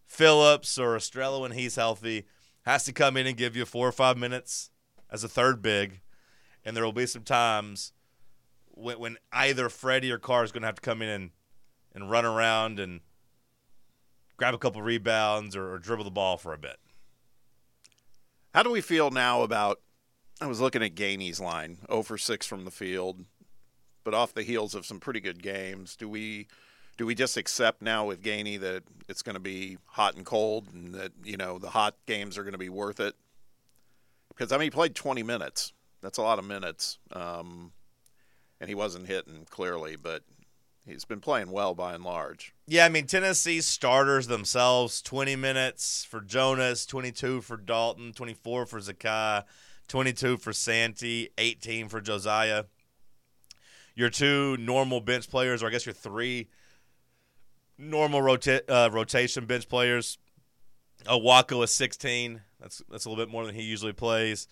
Phillips 0.07 0.79
or 0.79 0.97
Estrella, 0.97 1.41
when 1.41 1.53
he's 1.53 1.77
healthy, 1.77 2.27
has 2.63 2.85
to 2.85 2.93
come 2.93 3.17
in 3.17 3.27
and 3.27 3.37
give 3.37 3.57
you 3.57 3.65
four 3.65 3.89
or 3.89 3.93
five 3.93 4.17
minutes 4.17 4.71
as 5.11 5.25
a 5.25 5.29
third 5.29 5.61
big, 5.61 6.01
and 6.65 6.77
there 6.77 6.85
will 6.85 6.93
be 6.93 7.07
some 7.07 7.23
times 7.23 7.93
when, 8.69 8.99
when 8.99 9.17
either 9.33 9.69
Freddie 9.69 10.11
or 10.11 10.19
Carr 10.19 10.45
is 10.45 10.53
going 10.53 10.63
to 10.63 10.69
have 10.69 10.77
to 10.77 10.81
come 10.81 11.03
in 11.03 11.09
and, 11.09 11.31
and 11.95 12.11
run 12.11 12.25
around 12.25 12.79
and 12.79 13.01
grab 14.37 14.55
a 14.55 14.59
couple 14.59 14.81
rebounds 14.83 15.55
or, 15.55 15.73
or 15.73 15.79
dribble 15.79 16.05
the 16.05 16.11
ball 16.11 16.37
for 16.37 16.53
a 16.53 16.59
bit. 16.59 16.77
How 18.55 18.63
do 18.63 18.71
we 18.71 18.81
feel 18.81 19.11
now 19.11 19.43
about? 19.43 19.81
I 20.41 20.47
was 20.47 20.61
looking 20.61 20.83
at 20.83 20.95
Gainey's 20.95 21.41
line, 21.41 21.79
0 21.89 22.03
for 22.03 22.19
6 22.19 22.47
from 22.47 22.65
the 22.65 22.71
field, 22.71 23.25
but 24.05 24.15
off 24.15 24.35
the 24.35 24.43
heels 24.43 24.75
of 24.75 24.87
some 24.87 24.99
pretty 25.01 25.21
good 25.21 25.43
games. 25.43 25.97
Do 25.97 26.09
we 26.09 26.49
do 26.99 27.07
we 27.07 27.15
just 27.15 27.37
accept 27.37 27.83
now 27.83 28.05
with 28.05 28.23
Gainey 28.23 28.61
that 28.61 28.83
it's 29.09 29.23
going 29.23 29.35
to 29.35 29.41
be 29.41 29.79
hot 29.87 30.15
and 30.15 30.27
cold, 30.27 30.69
and 30.73 30.95
that 30.95 31.13
you 31.25 31.37
know 31.37 31.59
the 31.59 31.71
hot 31.71 31.97
games 32.07 32.37
are 32.37 32.43
going 32.43 32.53
to 32.53 32.59
be 32.59 32.69
worth 32.69 33.01
it? 33.01 33.15
Because 34.29 34.53
I 34.53 34.57
mean, 34.57 34.67
he 34.67 34.71
played 34.71 34.95
20 34.95 35.23
minutes. 35.23 35.73
That's 36.01 36.19
a 36.19 36.23
lot 36.23 36.39
of 36.39 36.45
minutes, 36.45 36.99
um, 37.13 37.73
and 38.61 38.69
he 38.69 38.75
wasn't 38.75 39.07
hitting 39.07 39.47
clearly, 39.49 39.97
but 39.97 40.23
he's 40.85 41.05
been 41.05 41.21
playing 41.21 41.51
well 41.51 41.75
by 41.75 41.95
and 41.95 42.03
large. 42.03 42.53
Yeah, 42.67 42.85
I 42.85 42.89
mean 42.89 43.07
Tennessee 43.07 43.61
starters 43.61 44.27
themselves, 44.27 45.01
20 45.03 45.37
minutes 45.37 46.05
for 46.05 46.21
Jonas, 46.21 46.87
22 46.87 47.41
for 47.43 47.57
Dalton, 47.57 48.13
24 48.13 48.67
for 48.67 48.81
Zakai, 48.81 49.45
22 49.93 50.39
for 50.39 50.55
Santi, 50.55 51.29
18 51.37 51.91
for 51.91 52.01
Josiah. 52.01 52.65
Your 53.95 54.09
two 54.09 54.57
normal 54.57 55.03
bench 55.03 55.29
players, 55.29 55.63
or 55.63 55.67
I 55.67 55.71
guess 55.71 55.85
your 55.85 55.93
three 55.93 56.49
normal 57.77 58.23
rota- 58.23 58.65
uh, 58.73 58.89
rotation 58.91 59.45
bench 59.45 59.69
players. 59.69 60.17
Awaka 61.05 61.59
with 61.59 61.69
16. 61.69 62.41
That's 62.59 62.81
that's 62.89 63.05
a 63.05 63.11
little 63.11 63.23
bit 63.23 63.31
more 63.31 63.45
than 63.45 63.55
he 63.55 63.65
usually 63.65 63.93
plays. 63.93 64.49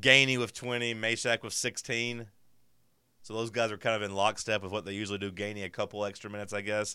Gainey 0.00 0.38
with 0.38 0.52
20. 0.52 0.94
Mashack 0.94 1.42
with 1.42 1.54
16. 1.54 2.26
So 3.22 3.32
those 3.32 3.48
guys 3.48 3.72
are 3.72 3.78
kind 3.78 3.96
of 3.96 4.02
in 4.02 4.14
lockstep 4.14 4.62
with 4.62 4.70
what 4.70 4.84
they 4.84 4.92
usually 4.92 5.18
do. 5.18 5.32
Gainey 5.32 5.64
a 5.64 5.70
couple 5.70 6.04
extra 6.04 6.28
minutes, 6.28 6.52
I 6.52 6.60
guess. 6.60 6.94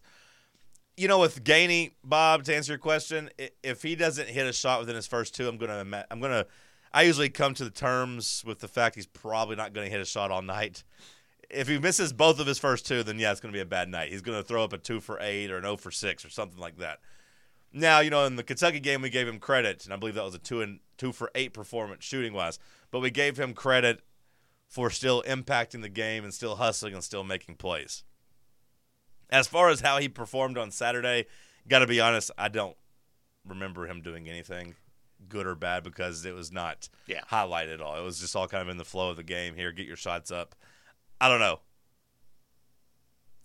You 0.96 1.08
know, 1.08 1.18
with 1.18 1.44
Gainey, 1.44 1.94
Bob, 2.04 2.44
to 2.44 2.56
answer 2.56 2.74
your 2.74 2.78
question, 2.78 3.32
if 3.64 3.82
he 3.82 3.96
doesn't 3.96 4.30
hit 4.30 4.46
a 4.46 4.54
shot 4.54 4.80
within 4.80 4.96
his 4.96 5.08
first 5.08 5.34
two, 5.34 5.48
I'm 5.48 5.58
gonna 5.58 6.06
I'm 6.12 6.20
gonna 6.20 6.46
I 6.92 7.04
usually 7.04 7.30
come 7.30 7.54
to 7.56 7.64
the 7.64 7.70
terms 7.70 8.44
with 8.46 8.60
the 8.60 8.68
fact 8.68 8.96
he's 8.96 9.06
probably 9.06 9.56
not 9.56 9.74
going 9.74 9.86
to 9.86 9.92
hit 9.92 10.02
a 10.02 10.06
shot 10.06 10.32
all 10.32 10.42
night. 10.42 10.84
If 11.50 11.68
he 11.68 11.78
misses 11.78 12.14
both 12.14 12.40
of 12.40 12.48
his 12.48 12.60
first 12.60 12.86
two, 12.86 13.04
then 13.04 13.20
yeah, 13.20 13.32
it's 13.32 13.40
going 13.40 13.52
to 13.54 13.58
be 13.58 13.62
a 13.62 13.66
bad 13.66 13.90
night. 13.90 14.12
He's 14.12 14.22
going 14.22 14.38
to 14.40 14.44
throw 14.44 14.64
up 14.64 14.74
a 14.74 14.78
two 14.78 15.00
for 15.00 15.20
eight 15.22 15.52
or 15.52 15.58
an 15.58 15.64
zero 15.64 15.74
oh 15.74 15.78
for 15.78 15.92
six 15.92 16.26
or 16.26 16.30
something 16.30 16.60
like 16.60 16.78
that. 16.78 17.00
Now, 17.72 18.00
you 18.00 18.10
know, 18.10 18.26
in 18.26 18.36
the 18.36 18.44
Kentucky 18.44 18.80
game, 18.80 19.02
we 19.02 19.12
gave 19.12 19.28
him 19.28 19.40
credit, 19.40 19.86
and 19.86 19.94
I 19.94 19.98
believe 19.98 20.16
that 20.16 20.24
was 20.24 20.34
a 20.34 20.40
two 20.40 20.62
and 20.62 20.80
two 20.98 21.12
for 21.12 21.30
eight 21.36 21.54
performance 21.54 22.04
shooting 22.04 22.34
wise. 22.34 22.58
But 22.92 23.00
we 23.00 23.12
gave 23.12 23.38
him 23.38 23.54
credit 23.54 24.02
for 24.68 24.90
still 24.90 25.24
impacting 25.24 25.82
the 25.82 25.90
game 25.90 26.24
and 26.24 26.34
still 26.34 26.56
hustling 26.56 26.94
and 26.94 27.04
still 27.04 27.24
making 27.24 27.56
plays. 27.56 28.04
As 29.30 29.48
far 29.48 29.70
as 29.70 29.82
how 29.82 30.00
he 30.00 30.10
performed 30.10 30.58
on 30.58 30.72
Saturday, 30.72 31.26
got 31.68 31.80
to 31.80 31.88
be 31.88 32.00
honest, 32.00 32.32
I 32.38 32.50
don't 32.50 32.76
remember 33.46 33.86
him 33.86 34.02
doing 34.02 34.28
anything 34.28 34.76
good 35.28 35.46
or 35.46 35.56
bad 35.56 35.84
because 35.84 36.26
it 36.26 36.34
was 36.34 36.52
not 36.52 36.90
yeah. 37.08 37.22
highlighted 37.32 37.76
at 37.76 37.82
all. 37.82 37.98
It 37.98 38.04
was 38.04 38.20
just 38.20 38.36
all 38.36 38.48
kind 38.48 38.62
of 38.64 38.70
in 38.70 38.78
the 38.78 38.86
flow 38.86 39.10
of 39.10 39.18
the 39.18 39.24
game. 39.24 39.56
Here, 39.56 39.72
get 39.72 39.88
your 39.88 39.98
shots 39.98 40.32
up. 40.32 40.56
I 41.20 41.28
don't 41.28 41.40
know. 41.40 41.60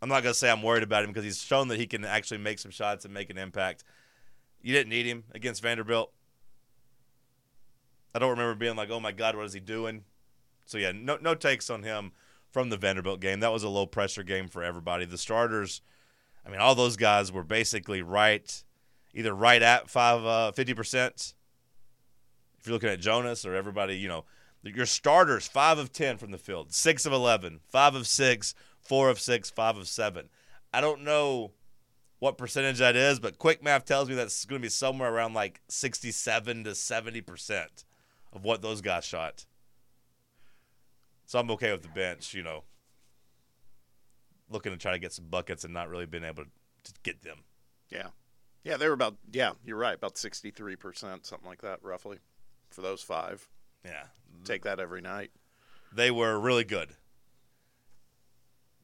I'm 0.00 0.08
not 0.08 0.22
going 0.22 0.32
to 0.32 0.38
say 0.38 0.50
I'm 0.50 0.62
worried 0.62 0.82
about 0.82 1.02
him 1.02 1.10
because 1.10 1.24
he's 1.24 1.42
shown 1.42 1.68
that 1.68 1.78
he 1.78 1.86
can 1.86 2.04
actually 2.04 2.38
make 2.38 2.58
some 2.58 2.70
shots 2.70 3.04
and 3.04 3.14
make 3.14 3.30
an 3.30 3.38
impact. 3.38 3.84
You 4.60 4.72
didn't 4.72 4.90
need 4.90 5.06
him 5.06 5.24
against 5.34 5.62
Vanderbilt. 5.62 6.12
I 8.14 8.18
don't 8.18 8.30
remember 8.30 8.54
being 8.54 8.76
like, 8.76 8.90
"Oh 8.90 9.00
my 9.00 9.12
God, 9.12 9.34
what 9.34 9.44
is 9.46 9.52
he 9.52 9.60
doing?" 9.60 10.04
So 10.66 10.78
yeah, 10.78 10.92
no 10.92 11.18
no 11.20 11.34
takes 11.34 11.68
on 11.68 11.82
him 11.82 12.12
from 12.50 12.70
the 12.70 12.76
Vanderbilt 12.76 13.20
game. 13.20 13.40
That 13.40 13.52
was 13.52 13.64
a 13.64 13.68
low 13.68 13.86
pressure 13.86 14.22
game 14.22 14.48
for 14.48 14.62
everybody. 14.62 15.04
The 15.04 15.18
starters, 15.18 15.82
I 16.46 16.50
mean, 16.50 16.60
all 16.60 16.74
those 16.74 16.96
guys 16.96 17.32
were 17.32 17.42
basically 17.42 18.00
right, 18.00 18.62
either 19.12 19.34
right 19.34 19.60
at 19.60 19.90
five 19.90 20.24
uh, 20.24 20.52
fifty 20.52 20.74
percent. 20.74 21.34
If 22.64 22.68
you're 22.68 22.76
looking 22.76 22.88
at 22.88 22.98
Jonas 23.00 23.44
or 23.44 23.54
everybody, 23.54 23.98
you 23.98 24.08
know, 24.08 24.24
your 24.62 24.86
starters 24.86 25.46
five 25.46 25.76
of 25.76 25.92
ten 25.92 26.16
from 26.16 26.30
the 26.30 26.38
field, 26.38 26.72
six 26.72 27.04
of 27.04 27.12
11, 27.12 27.60
five 27.68 27.94
of 27.94 28.06
six, 28.06 28.54
four 28.80 29.10
of 29.10 29.20
six, 29.20 29.50
five 29.50 29.76
of 29.76 29.86
seven. 29.86 30.30
I 30.72 30.80
don't 30.80 31.02
know 31.02 31.52
what 32.20 32.38
percentage 32.38 32.78
that 32.78 32.96
is, 32.96 33.20
but 33.20 33.38
quick 33.38 33.62
math 33.62 33.84
tells 33.84 34.08
me 34.08 34.14
that's 34.14 34.46
going 34.46 34.62
to 34.62 34.64
be 34.64 34.70
somewhere 34.70 35.12
around 35.12 35.34
like 35.34 35.60
sixty-seven 35.68 36.64
to 36.64 36.74
seventy 36.74 37.20
percent 37.20 37.84
of 38.32 38.44
what 38.44 38.62
those 38.62 38.80
guys 38.80 39.04
shot. 39.04 39.44
So 41.26 41.38
I'm 41.38 41.50
okay 41.50 41.70
with 41.70 41.82
the 41.82 41.88
bench, 41.88 42.32
you 42.32 42.42
know, 42.42 42.64
looking 44.48 44.72
to 44.72 44.78
try 44.78 44.92
to 44.92 44.98
get 44.98 45.12
some 45.12 45.26
buckets 45.26 45.64
and 45.64 45.74
not 45.74 45.90
really 45.90 46.06
being 46.06 46.24
able 46.24 46.44
to 46.44 46.92
get 47.02 47.20
them. 47.20 47.40
Yeah. 47.90 48.06
Yeah, 48.62 48.78
they 48.78 48.88
were 48.88 48.94
about, 48.94 49.16
yeah, 49.30 49.52
you're 49.66 49.76
right, 49.76 49.94
about 49.94 50.14
63%, 50.14 51.26
something 51.26 51.46
like 51.46 51.60
that, 51.60 51.82
roughly, 51.82 52.20
for 52.74 52.82
those 52.82 53.02
five. 53.02 53.48
Yeah. 53.84 54.04
Take 54.44 54.62
that 54.64 54.80
every 54.80 55.00
night. 55.00 55.30
They 55.92 56.10
were 56.10 56.38
really 56.38 56.64
good. 56.64 56.90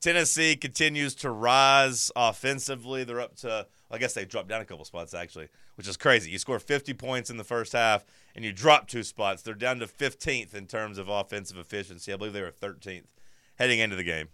Tennessee 0.00 0.56
continues 0.56 1.14
to 1.16 1.30
rise 1.30 2.10
offensively. 2.16 3.04
They're 3.04 3.20
up 3.20 3.36
to, 3.36 3.66
I 3.90 3.98
guess 3.98 4.14
they 4.14 4.24
dropped 4.24 4.48
down 4.48 4.62
a 4.62 4.64
couple 4.64 4.84
spots 4.86 5.12
actually, 5.12 5.48
which 5.74 5.86
is 5.86 5.98
crazy. 5.98 6.30
You 6.30 6.38
score 6.38 6.58
50 6.58 6.94
points 6.94 7.28
in 7.28 7.36
the 7.36 7.44
first 7.44 7.72
half 7.72 8.06
and 8.34 8.44
you 8.44 8.52
drop 8.52 8.88
two 8.88 9.02
spots. 9.02 9.42
They're 9.42 9.54
down 9.54 9.78
to 9.80 9.86
15th 9.86 10.54
in 10.54 10.66
terms 10.66 10.96
of 10.96 11.08
offensive 11.08 11.58
efficiency. 11.58 12.12
I 12.12 12.16
believe 12.16 12.32
they 12.32 12.40
were 12.40 12.50
13th 12.50 13.08
heading 13.58 13.78
into 13.78 13.96
the 13.96 14.04
game. 14.04 14.28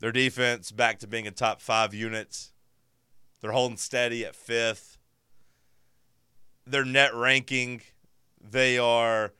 Their 0.00 0.12
defense 0.12 0.70
back 0.72 0.98
to 0.98 1.06
being 1.06 1.26
a 1.26 1.30
top 1.30 1.62
five 1.62 1.94
unit. 1.94 2.50
They're 3.40 3.52
holding 3.52 3.78
steady 3.78 4.26
at 4.26 4.36
fifth. 4.36 4.98
Their 6.66 6.84
net 6.84 7.14
ranking, 7.14 7.80
they 8.48 8.78
are 8.78 9.32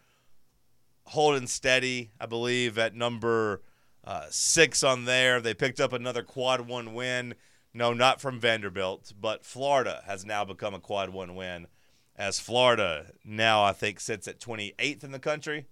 holding 1.06 1.46
steady, 1.46 2.10
I 2.20 2.26
believe, 2.26 2.78
at 2.78 2.94
number 2.94 3.62
uh, 4.04 4.26
six 4.30 4.82
on 4.82 5.04
there. 5.04 5.40
They 5.40 5.54
picked 5.54 5.80
up 5.80 5.92
another 5.92 6.22
quad 6.22 6.62
one 6.62 6.94
win. 6.94 7.34
No, 7.72 7.92
not 7.92 8.20
from 8.20 8.40
Vanderbilt, 8.40 9.12
but 9.20 9.44
Florida 9.44 10.02
has 10.06 10.24
now 10.24 10.44
become 10.44 10.74
a 10.74 10.80
quad 10.80 11.10
one 11.10 11.34
win. 11.34 11.66
As 12.16 12.38
Florida 12.38 13.06
now, 13.24 13.64
I 13.64 13.72
think, 13.72 13.98
sits 13.98 14.28
at 14.28 14.38
28th 14.38 15.02
in 15.02 15.10
the 15.10 15.18
country 15.18 15.66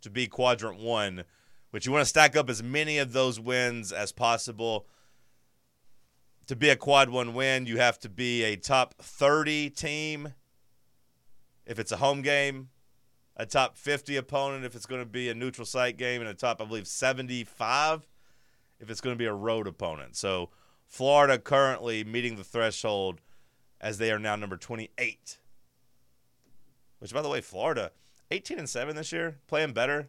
to 0.00 0.10
be 0.10 0.26
quadrant 0.26 0.80
one, 0.80 1.24
which 1.70 1.86
you 1.86 1.92
want 1.92 2.02
to 2.02 2.08
stack 2.08 2.36
up 2.36 2.50
as 2.50 2.62
many 2.62 2.98
of 2.98 3.12
those 3.12 3.38
wins 3.38 3.92
as 3.92 4.10
possible. 4.10 4.86
To 6.48 6.56
be 6.56 6.68
a 6.70 6.76
quad 6.76 7.08
one 7.08 7.34
win, 7.34 7.66
you 7.66 7.78
have 7.78 7.98
to 8.00 8.08
be 8.08 8.42
a 8.42 8.56
top 8.56 8.94
30 8.98 9.70
team 9.70 10.34
if 11.66 11.78
it's 11.78 11.92
a 11.92 11.96
home 11.96 12.22
game 12.22 12.68
a 13.36 13.44
top 13.44 13.76
50 13.76 14.16
opponent 14.16 14.64
if 14.64 14.74
it's 14.74 14.86
going 14.86 15.02
to 15.02 15.06
be 15.06 15.28
a 15.28 15.34
neutral 15.34 15.66
site 15.66 15.96
game, 15.96 16.20
and 16.20 16.30
a 16.30 16.34
top, 16.34 16.60
I 16.60 16.64
believe, 16.64 16.86
75 16.86 18.06
if 18.80 18.90
it's 18.90 19.00
going 19.00 19.14
to 19.14 19.18
be 19.18 19.26
a 19.26 19.32
road 19.32 19.66
opponent. 19.66 20.16
So 20.16 20.50
Florida 20.86 21.38
currently 21.38 22.04
meeting 22.04 22.36
the 22.36 22.44
threshold 22.44 23.20
as 23.80 23.98
they 23.98 24.10
are 24.10 24.18
now 24.18 24.36
number 24.36 24.56
28. 24.56 25.38
Which, 26.98 27.12
by 27.12 27.22
the 27.22 27.28
way, 27.28 27.40
Florida, 27.40 27.92
18 28.30 28.58
and 28.58 28.68
7 28.68 28.96
this 28.96 29.12
year, 29.12 29.38
playing 29.46 29.72
better. 29.72 30.08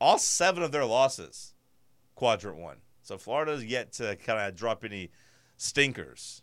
All 0.00 0.18
seven 0.18 0.62
of 0.62 0.72
their 0.72 0.84
losses, 0.84 1.54
quadrant 2.14 2.58
one. 2.58 2.78
So 3.02 3.18
Florida's 3.18 3.64
yet 3.64 3.92
to 3.94 4.16
kind 4.16 4.40
of 4.40 4.56
drop 4.56 4.84
any 4.84 5.10
stinkers. 5.56 6.41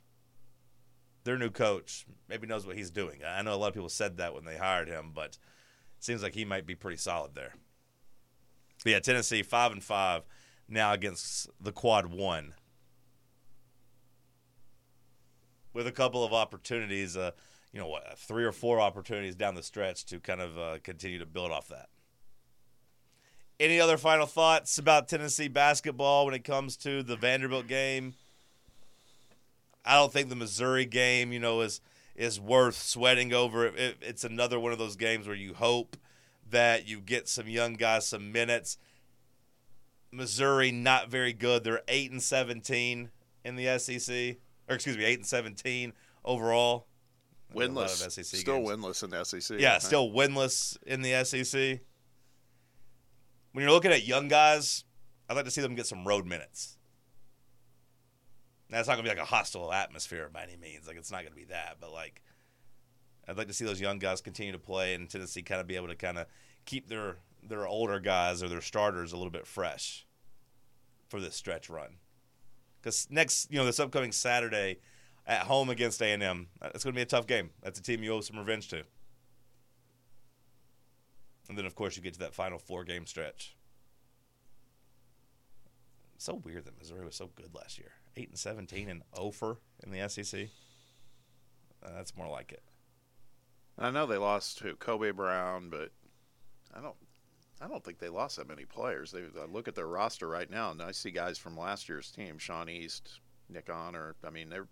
Their 1.30 1.38
new 1.38 1.52
coach 1.52 2.08
maybe 2.28 2.48
knows 2.48 2.66
what 2.66 2.76
he's 2.76 2.90
doing. 2.90 3.20
I 3.24 3.44
know 3.44 3.54
a 3.54 3.56
lot 3.56 3.68
of 3.68 3.76
people 3.76 3.88
said 3.88 4.18
that 4.18 4.34
when 4.34 4.46
they 4.46 4.58
hired 4.58 4.88
him, 4.88 5.12
but 5.14 5.26
it– 5.26 5.38
seems 6.00 6.24
like 6.24 6.34
he 6.34 6.44
might 6.44 6.66
be 6.66 6.74
pretty 6.74 6.98
solid 6.98 7.36
there. 7.36 7.54
But 8.84 8.90
yeah, 8.90 9.00
Tennessee 9.00 9.44
five 9.44 9.72
and 9.72 9.84
five 9.84 10.24
now 10.68 10.92
against 10.92 11.48
the 11.62 11.72
quad 11.72 12.08
one, 12.08 12.56
with 15.72 15.86
a 15.86 15.92
couple 15.92 16.26
of 16.26 16.34
opportunities. 16.34 17.16
Uh, 17.16 17.30
you 17.72 17.80
know 17.80 17.86
what, 17.86 18.18
three 18.18 18.44
or 18.44 18.52
four 18.52 18.80
opportunities 18.80 19.36
down 19.36 19.54
the 19.54 19.62
stretch 19.62 20.06
to 20.06 20.20
kind 20.20 20.42
of 20.42 20.58
uh, 20.58 20.80
continue 20.82 21.20
to 21.20 21.28
build 21.28 21.52
off 21.52 21.68
that. 21.68 21.90
Any 23.60 23.80
other 23.80 23.98
final 23.98 24.26
thoughts 24.26 24.80
about 24.80 25.08
Tennessee 25.08 25.48
basketball 25.48 26.26
when 26.26 26.34
it 26.34 26.44
comes 26.44 26.76
to 26.78 27.04
the 27.04 27.16
Vanderbilt 27.16 27.68
game? 27.68 28.16
I 29.90 29.96
don't 29.96 30.14
think 30.14 30.30
the 30.30 30.36
Missouri 30.36 30.86
game, 30.86 31.34
you 31.34 31.40
know, 31.40 31.62
is 31.62 31.82
is 32.16 32.40
worth 32.40 32.76
sweating 32.76 33.34
over. 33.34 33.66
It, 33.66 33.98
it's 34.02 34.24
another 34.24 34.60
one 34.60 34.72
of 34.72 34.78
those 34.78 34.96
games 34.96 35.26
where 35.26 35.36
you 35.36 35.56
hope 35.56 35.98
that 36.52 36.88
you 36.88 37.02
get 37.02 37.28
some 37.28 37.48
young 37.48 37.74
guys 37.74 38.08
some 38.08 38.32
minutes. 38.32 38.78
Missouri 40.12 40.72
not 40.72 41.10
very 41.10 41.34
good. 41.34 41.64
They're 41.64 41.82
eight 41.88 42.12
and 42.12 42.22
seventeen 42.22 43.10
in 43.44 43.56
the 43.56 43.80
SEC, 43.80 44.38
or 44.68 44.76
excuse 44.76 44.96
me, 44.96 45.06
eight 45.06 45.18
and 45.18 45.26
seventeen 45.26 45.94
overall. 46.24 46.86
Winless, 47.56 48.12
SEC 48.12 48.24
still 48.26 48.58
games. 48.58 48.70
winless 48.70 49.04
in 49.04 49.10
the 49.10 49.24
SEC. 49.24 49.60
Yeah, 49.60 49.80
still 49.80 50.12
winless 50.12 50.78
in 50.86 51.02
the 51.02 51.24
SEC. 51.24 51.80
When 53.54 53.64
you're 53.64 53.72
looking 53.72 53.92
at 53.92 54.06
young 54.06 54.28
guys, 54.28 54.84
I'd 55.28 55.36
like 55.36 55.46
to 55.46 55.52
see 55.52 55.62
them 55.62 55.74
get 55.74 55.88
some 55.88 56.08
road 56.08 56.28
minutes. 56.28 56.78
It's 58.72 58.88
not 58.88 58.98
to 58.98 59.04
be 59.04 59.10
like 59.10 59.18
a 59.18 59.26
hostile 59.26 59.74
atmosphere 59.74 60.30
by 60.32 60.44
any 60.44 60.56
means. 60.56 60.88
Like, 60.88 60.98
it's 60.98 61.12
not 61.12 61.26
to 61.26 61.32
be 61.32 61.46
that. 61.46 61.78
But, 61.80 61.92
like, 61.92 62.22
I'd 63.28 63.38
like 63.38 63.48
to 63.48 63.54
see 63.54 63.66
those 63.66 63.82
young 63.82 63.98
guys 64.00 64.22
continue 64.22 64.52
to 64.52 64.60
play 64.60 64.94
and 64.94 65.10
Tennessee 65.10 65.42
kind 65.42 65.60
of 65.60 65.68
be 65.68 65.76
able 65.76 65.88
to 65.88 65.96
kind 65.96 66.18
of 66.18 66.28
keep 66.66 66.88
their, 66.88 67.18
their 67.42 67.68
older 67.68 68.00
guys 68.00 68.44
or 68.44 68.48
their 68.48 68.62
starters 68.62 69.12
a 69.12 69.18
little 69.18 69.32
bit 69.32 69.48
fresh 69.48 70.06
for 71.08 71.20
this 71.20 71.36
stretch 71.36 71.70
run. 71.70 71.96
because 72.82 73.08
next, 73.10 73.52
you 73.52 73.58
know, 73.58 73.66
this 73.66 73.80
upcoming 73.80 74.12
Saturday 74.12 74.78
at 75.26 75.42
home 75.44 75.70
against 75.70 76.02
A 76.02 76.06
and 76.12 76.22
M, 76.24 76.48
uh, 76.62 76.70
it's 76.74 76.84
going 76.84 76.94
to 76.94 76.98
be 76.98 77.02
a 77.02 77.06
tough 77.06 77.28
game. 77.28 77.50
That's 77.62 77.80
a 77.80 77.84
team 77.84 78.04
you 78.04 78.14
owe 78.14 78.22
some 78.22 78.38
revenge 78.38 78.68
to. 78.70 78.84
And 81.48 81.58
then, 81.58 81.66
of 81.66 81.74
course, 81.76 81.96
you 81.96 82.04
get 82.04 82.14
to 82.14 82.20
that 82.20 82.36
final 82.36 82.60
four 82.60 82.84
game 82.84 83.08
stretch. 83.08 83.56
so 86.18 86.36
weird 86.36 86.66
that 86.66 86.78
Missouri 86.78 87.06
was 87.06 87.16
so 87.16 87.30
good 87.36 87.56
last 87.56 87.78
year. 87.80 87.92
8 88.20 88.30
and 88.30 88.38
17 88.38 88.90
and 88.90 89.02
over 89.18 89.58
in 89.84 89.92
the 89.92 90.08
SEC. 90.10 90.48
Uh, 91.82 91.90
that's 91.96 92.16
more 92.18 92.28
like 92.28 92.52
it. 92.52 92.62
I 93.78 93.90
know 93.92 94.06
they 94.06 94.18
lost 94.18 94.58
to 94.60 94.76
Kobe 94.76 95.12
Brown, 95.12 95.70
but 95.70 95.92
I 96.76 96.82
don't. 96.82 96.96
I 97.62 97.68
don't 97.68 97.84
think 97.84 98.00
they 98.00 98.08
lost 98.10 98.38
that 98.38 98.48
many 98.48 98.64
players. 98.66 99.12
They 99.12 99.22
I 99.40 99.46
look 99.46 99.68
at 99.68 99.76
their 99.76 99.88
roster 99.88 100.28
right 100.28 100.50
now, 100.50 100.72
and 100.72 100.82
I 100.82 100.92
see 100.92 101.12
guys 101.12 101.38
from 101.38 101.58
last 101.58 101.88
year's 101.88 102.12
team: 102.12 102.38
Sean 102.38 102.68
East, 102.70 103.20
Nick 103.50 103.70
Honor. 103.70 104.16
I 104.26 104.30
mean, 104.30 104.50
they're 104.50 104.68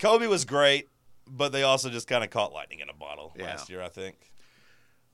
Kobe 0.00 0.26
was 0.26 0.44
great, 0.44 0.88
but 1.26 1.50
they 1.52 1.62
also 1.62 1.88
just 1.90 2.08
kind 2.08 2.24
of 2.24 2.30
caught 2.30 2.52
lightning 2.52 2.80
in 2.80 2.88
a 2.88 2.94
bottle 2.94 3.32
Yeah. 3.36 3.44
last 3.44 3.68
year, 3.70 3.80
I 3.82 3.88
think. 3.88 4.32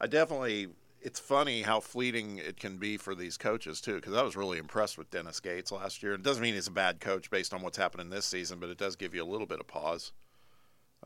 I 0.01 0.07
definitely. 0.07 0.69
It's 1.05 1.21
funny 1.21 1.61
how 1.61 1.81
fleeting 1.81 2.39
it 2.39 2.57
can 2.57 2.79
be 2.79 2.97
for 2.97 3.15
these 3.15 3.37
coaches 3.37 3.83
too, 3.83 3.97
because 3.97 4.15
I 4.15 4.23
was 4.23 4.37
really 4.37 4.57
impressed 4.57 4.97
with 4.97 5.11
Dennis 5.11 5.39
Gates 5.39 5.71
last 5.71 6.03
year. 6.03 6.15
It 6.15 6.23
doesn't 6.23 6.43
mean 6.43 6.55
he's 6.55 6.67
a 6.67 6.73
bad 6.73 6.99
coach 6.99 7.31
based 7.31 7.53
on 7.53 7.61
what's 7.61 7.77
happening 7.77 8.09
this 8.09 8.25
season, 8.25 8.59
but 8.59 8.71
it 8.71 8.79
does 8.79 8.97
give 8.97 9.15
you 9.15 9.23
a 9.23 9.29
little 9.31 9.47
bit 9.47 9.61
of 9.61 9.67
pause. 9.67 10.13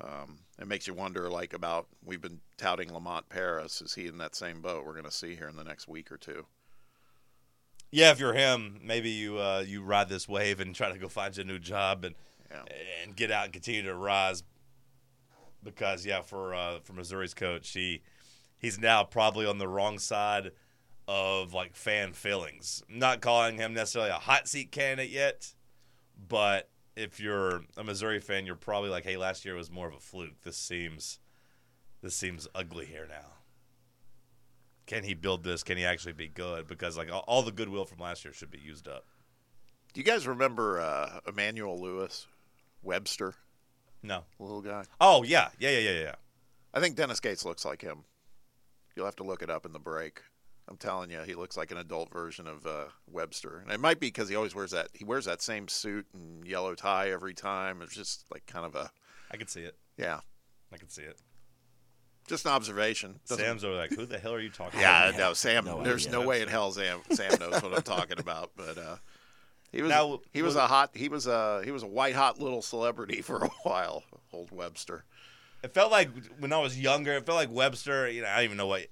Um, 0.01 0.39
it 0.61 0.69
makes 0.69 0.87
you 0.87 0.95
wonder, 0.95 1.29
like 1.29 1.53
about 1.53 1.89
we've 2.05 2.21
been 2.21 2.39
touting 2.57 2.95
Lamont 2.95 3.29
Paris. 3.29 3.83
Is 3.83 3.95
he 3.95 4.07
in 4.07 4.19
that 4.19 4.37
same 4.37 4.63
boat? 4.63 4.87
We're 4.87 4.93
going 4.93 5.05
to 5.05 5.11
see 5.11 5.35
here 5.35 5.49
in 5.49 5.57
the 5.57 5.65
next 5.65 5.89
week 5.89 6.13
or 6.13 6.17
two. 6.17 6.47
Yeah, 7.91 8.13
if 8.13 8.21
you're 8.21 8.35
him, 8.35 8.81
maybe 8.85 9.11
you 9.11 9.39
uh, 9.39 9.65
you 9.67 9.83
ride 9.83 10.09
this 10.09 10.29
wave 10.29 10.61
and 10.61 10.77
try 10.77 10.93
to 10.93 10.99
go 10.99 11.09
find 11.09 11.37
you 11.37 11.43
a 11.43 11.47
new 11.47 11.59
job 11.59 12.05
and 12.05 12.15
Yeah. 12.51 12.63
and 13.03 13.17
get 13.17 13.33
out 13.33 13.45
and 13.47 13.53
continue 13.53 13.83
to 13.83 13.95
rise. 13.95 14.45
Because 15.65 16.07
yeah, 16.07 16.21
for 16.21 16.55
uh, 16.55 16.79
for 16.85 16.93
Missouri's 16.93 17.35
coach, 17.35 17.71
he 17.71 18.03
he's 18.59 18.79
now 18.79 19.05
probably 19.05 19.47
on 19.47 19.59
the 19.59 19.69
wrong 19.69 19.99
side 19.99 20.51
of 21.07 21.55
like 21.55 21.75
fan 21.75 22.13
feelings. 22.13 22.83
not 22.89 23.21
calling 23.21 23.57
him 23.57 23.73
necessarily 23.75 24.11
a 24.11 24.15
hot 24.15 24.47
seat 24.49 24.71
candidate 24.73 25.11
yet, 25.11 25.55
but 26.29 26.69
if 26.97 27.19
you're 27.21 27.63
a 27.77 27.85
Missouri 27.85 28.21
fan, 28.21 28.45
you're 28.45 28.57
probably 28.57 28.91
like, 28.91 29.05
hey, 29.05 29.17
last 29.17 29.45
year 29.45 29.55
was 29.55 29.71
more 29.71 29.87
of 29.89 29.95
a 29.95 30.01
fluke. 30.01 30.43
This 30.43 30.57
seems 30.57 31.19
this 32.03 32.15
seems 32.15 32.47
ugly 32.55 32.87
here 32.87 33.07
now. 33.09 33.33
Can 34.87 35.05
he 35.05 35.15
build 35.15 35.45
this? 35.45 35.63
Can 35.63 35.77
he 35.77 35.85
actually 35.85 36.13
be 36.15 36.29
good? 36.29 36.67
Because 36.67 36.97
like 36.97 37.11
all, 37.13 37.25
all 37.27 37.43
the 37.43 37.53
goodwill 37.53 37.85
from 37.85 37.99
last 37.99 38.25
year 38.25 38.33
should 38.33 38.51
be 38.51 38.59
used 38.59 38.89
up. 38.89 39.05
Do 39.93 40.01
you 40.01 40.05
guys 40.05 40.27
remember 40.27 40.81
uh, 40.81 41.21
Emmanuel 41.27 41.81
Lewis, 41.81 42.27
Webster, 42.83 43.35
No. 44.03 44.25
little 44.39 44.61
guy? 44.63 44.85
Oh 45.01 45.23
yeah, 45.25 45.49
yeah, 45.59 45.71
yeah, 45.71 45.91
yeah, 45.91 46.01
yeah. 46.01 46.15
I 46.75 46.81
think 46.81 46.97
Dennis 46.97 47.21
Gates 47.21 47.45
looks 47.45 47.65
like 47.65 47.83
him. 47.83 48.05
You'll 48.99 49.07
have 49.07 49.15
to 49.17 49.23
look 49.23 49.43
it 49.43 49.49
up 49.49 49.65
in 49.65 49.73
the 49.73 49.79
break. 49.79 50.23
I'm 50.69 50.77
telling 50.77 51.09
you, 51.09 51.21
he 51.21 51.37
looks 51.37 51.57
like 51.57 51.71
an 51.71 51.77
adult 51.79 52.13
version 52.13 52.49
of 52.49 52.67
uh, 52.67 52.87
Webster, 53.09 53.59
and 53.63 53.71
it 53.71 53.79
might 53.79 54.01
be 54.01 54.09
because 54.09 54.29
he 54.29 54.35
always 54.35 54.57
wears 54.57 54.73
that. 54.73 54.89
He 54.93 55.05
wears 55.05 55.25
that 55.27 55.41
same 55.41 55.69
suit 55.69 56.07
and 56.13 56.45
yellow 56.45 56.75
tie 56.75 57.11
every 57.13 57.33
time. 57.33 57.81
It's 57.81 57.95
just 57.95 58.25
like 58.33 58.45
kind 58.47 58.67
of 58.67 58.75
a 58.75 58.91
I 59.31 59.37
can 59.37 59.47
see 59.47 59.61
it. 59.61 59.77
yeah, 59.97 60.19
I 60.73 60.77
can 60.79 60.89
see 60.89 61.03
it. 61.03 61.17
just 62.27 62.45
an 62.45 62.51
observation. 62.51 63.21
Doesn't- 63.29 63.45
Sam's 63.45 63.63
over 63.65 63.77
like, 63.77 63.93
who 63.93 64.05
the 64.05 64.19
hell 64.19 64.35
are 64.35 64.41
you 64.41 64.51
talking 64.51 64.81
yeah, 64.81 65.11
about? 65.11 65.19
no, 65.21 65.33
Sam. 65.33 65.65
no 65.65 65.81
there's 65.85 66.09
idea. 66.09 66.19
no 66.19 66.27
way 66.27 66.43
in 66.43 66.49
hell 66.49 66.73
Sam 66.73 67.03
Sam 67.13 67.39
knows 67.39 67.63
what 67.63 67.73
I'm 67.75 67.83
talking 67.83 68.19
about, 68.19 68.51
but 68.57 68.77
uh, 68.77 68.97
he 69.71 69.81
was 69.81 69.91
Now, 69.91 70.19
he 70.35 70.43
was 70.43 70.57
was- 70.57 70.65
a 70.65 70.67
hot 70.67 70.91
he 70.95 71.09
was 71.09 71.29
a 71.29 71.63
he 71.65 71.71
was 71.71 71.85
a 71.85 71.87
white 71.87 72.17
hot 72.17 72.41
little 72.41 72.63
celebrity 72.63 73.23
for 73.23 73.39
a 73.45 73.49
while. 73.63 74.03
Old 74.33 74.51
Webster. 74.51 75.05
It 75.63 75.75
felt 75.75 75.91
like 75.91 76.11
when 76.39 76.53
I 76.53 76.59
was 76.59 76.79
younger, 76.79 77.13
it 77.15 77.27
felt 77.27 77.37
like 77.37 77.51
Webster. 77.51 78.09
You 78.09 78.23
know, 78.23 78.29
I 78.29 78.37
don't 78.37 78.45
even 78.45 78.57
know 78.57 78.67
what 78.69 78.87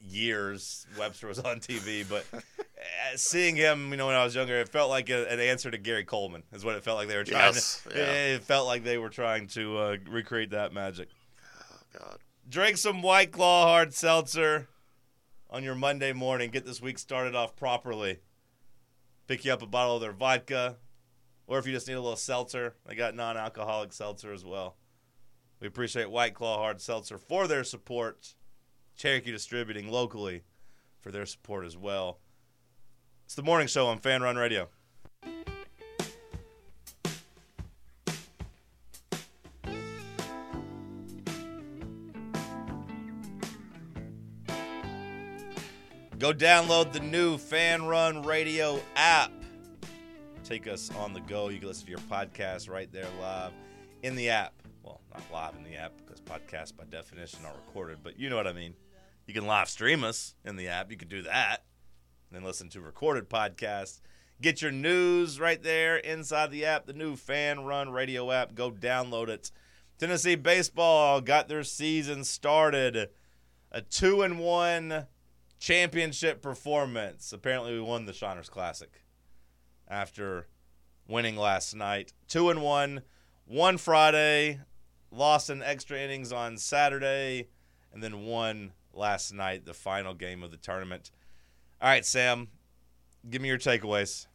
years 0.00 0.86
Webster 0.98 1.26
was 1.26 1.38
on 1.38 1.60
TV, 1.60 2.08
but 2.08 2.24
uh, 2.34 2.40
seeing 3.16 3.56
him, 3.56 3.90
you 3.90 3.96
know, 3.96 4.06
when 4.06 4.14
I 4.14 4.24
was 4.24 4.34
younger, 4.34 4.56
it 4.56 4.68
felt 4.68 4.90
like 4.90 5.10
a, 5.10 5.26
an 5.32 5.40
answer 5.40 5.70
to 5.70 5.78
Gary 5.78 6.04
Coleman. 6.04 6.42
Is 6.52 6.64
what 6.64 6.76
it 6.76 6.84
felt 6.84 6.98
like 6.98 7.08
they 7.08 7.16
were 7.16 7.24
trying 7.24 7.54
Yes, 7.54 7.82
to. 7.88 7.96
yeah. 7.98 8.34
It 8.34 8.42
felt 8.44 8.66
like 8.66 8.84
they 8.84 8.98
were 8.98 9.08
trying 9.08 9.46
to 9.48 9.78
uh, 9.78 9.96
recreate 10.08 10.50
that 10.50 10.72
magic. 10.72 11.08
God. 11.98 12.18
Drink 12.48 12.76
some 12.76 13.02
White 13.02 13.32
Claw 13.32 13.66
hard 13.66 13.94
seltzer 13.94 14.68
on 15.50 15.62
your 15.64 15.74
Monday 15.74 16.12
morning. 16.12 16.50
Get 16.50 16.66
this 16.66 16.80
week 16.82 16.98
started 16.98 17.34
off 17.34 17.56
properly. 17.56 18.18
Pick 19.26 19.44
you 19.44 19.52
up 19.52 19.62
a 19.62 19.66
bottle 19.66 19.94
of 19.96 20.02
their 20.02 20.12
vodka, 20.12 20.76
or 21.46 21.58
if 21.58 21.66
you 21.66 21.72
just 21.72 21.88
need 21.88 21.94
a 21.94 22.00
little 22.00 22.16
seltzer, 22.16 22.74
they 22.86 22.94
got 22.94 23.14
non-alcoholic 23.14 23.92
seltzer 23.94 24.32
as 24.32 24.44
well. 24.44 24.76
We 25.64 25.68
appreciate 25.68 26.10
White 26.10 26.34
Claw 26.34 26.58
hard 26.58 26.78
seltzer 26.82 27.16
for 27.16 27.48
their 27.48 27.64
support. 27.64 28.34
Cherokee 28.98 29.32
Distributing 29.32 29.88
locally 29.88 30.42
for 31.00 31.10
their 31.10 31.24
support 31.24 31.64
as 31.64 31.74
well. 31.74 32.18
It's 33.24 33.34
the 33.34 33.42
morning 33.42 33.66
show 33.66 33.86
on 33.86 33.96
Fan 33.96 34.22
Run 34.22 34.36
Radio. 34.36 34.68
Go 46.18 46.34
download 46.34 46.92
the 46.92 47.00
new 47.00 47.38
Fan 47.38 47.86
Run 47.86 48.22
Radio 48.22 48.82
app. 48.96 49.32
Take 50.44 50.68
us 50.68 50.90
on 50.98 51.14
the 51.14 51.20
go. 51.20 51.48
You 51.48 51.58
can 51.58 51.68
listen 51.68 51.86
to 51.86 51.90
your 51.90 52.00
podcast 52.00 52.68
right 52.68 52.92
there 52.92 53.08
live 53.18 53.52
in 54.02 54.14
the 54.14 54.28
app. 54.28 54.52
Not 55.14 55.32
live 55.32 55.54
in 55.56 55.62
the 55.62 55.76
app 55.76 55.92
because 55.96 56.20
podcasts 56.20 56.76
by 56.76 56.84
definition 56.84 57.40
are 57.44 57.54
recorded, 57.66 57.98
but 58.02 58.18
you 58.18 58.28
know 58.28 58.36
what 58.36 58.48
I 58.48 58.52
mean. 58.52 58.74
You 59.26 59.34
can 59.34 59.46
live 59.46 59.68
stream 59.68 60.02
us 60.04 60.34
in 60.44 60.56
the 60.56 60.68
app. 60.68 60.90
You 60.90 60.96
can 60.96 61.08
do 61.08 61.22
that. 61.22 61.64
And 62.28 62.36
then 62.36 62.44
listen 62.44 62.68
to 62.70 62.80
recorded 62.80 63.30
podcasts. 63.30 64.00
Get 64.42 64.60
your 64.60 64.72
news 64.72 65.38
right 65.38 65.62
there 65.62 65.96
inside 65.96 66.50
the 66.50 66.64
app, 66.64 66.86
the 66.86 66.92
new 66.92 67.14
Fan 67.14 67.64
Run 67.64 67.90
Radio 67.90 68.32
app. 68.32 68.54
Go 68.54 68.70
download 68.72 69.28
it. 69.28 69.52
Tennessee 69.98 70.34
baseball 70.34 71.20
got 71.20 71.48
their 71.48 71.62
season 71.62 72.24
started. 72.24 73.10
A 73.70 73.80
two 73.80 74.22
and 74.22 74.38
one 74.38 75.06
championship 75.60 76.42
performance. 76.42 77.32
Apparently, 77.32 77.72
we 77.72 77.80
won 77.80 78.06
the 78.06 78.12
Shiners 78.12 78.50
Classic 78.50 79.02
after 79.88 80.48
winning 81.06 81.36
last 81.36 81.74
night. 81.74 82.12
Two 82.28 82.50
and 82.50 82.60
one, 82.60 83.02
one 83.46 83.78
Friday, 83.78 84.60
lost 85.16 85.50
in 85.50 85.62
extra 85.62 85.98
innings 85.98 86.32
on 86.32 86.56
Saturday, 86.56 87.48
and 87.92 88.02
then 88.02 88.24
won 88.24 88.72
last 88.92 89.32
night, 89.32 89.64
the 89.64 89.74
final 89.74 90.14
game 90.14 90.42
of 90.42 90.50
the 90.50 90.56
tournament. 90.56 91.10
All 91.80 91.88
right, 91.88 92.04
Sam, 92.04 92.48
give 93.28 93.42
me 93.42 93.48
your 93.48 93.58
takeaways. 93.58 94.26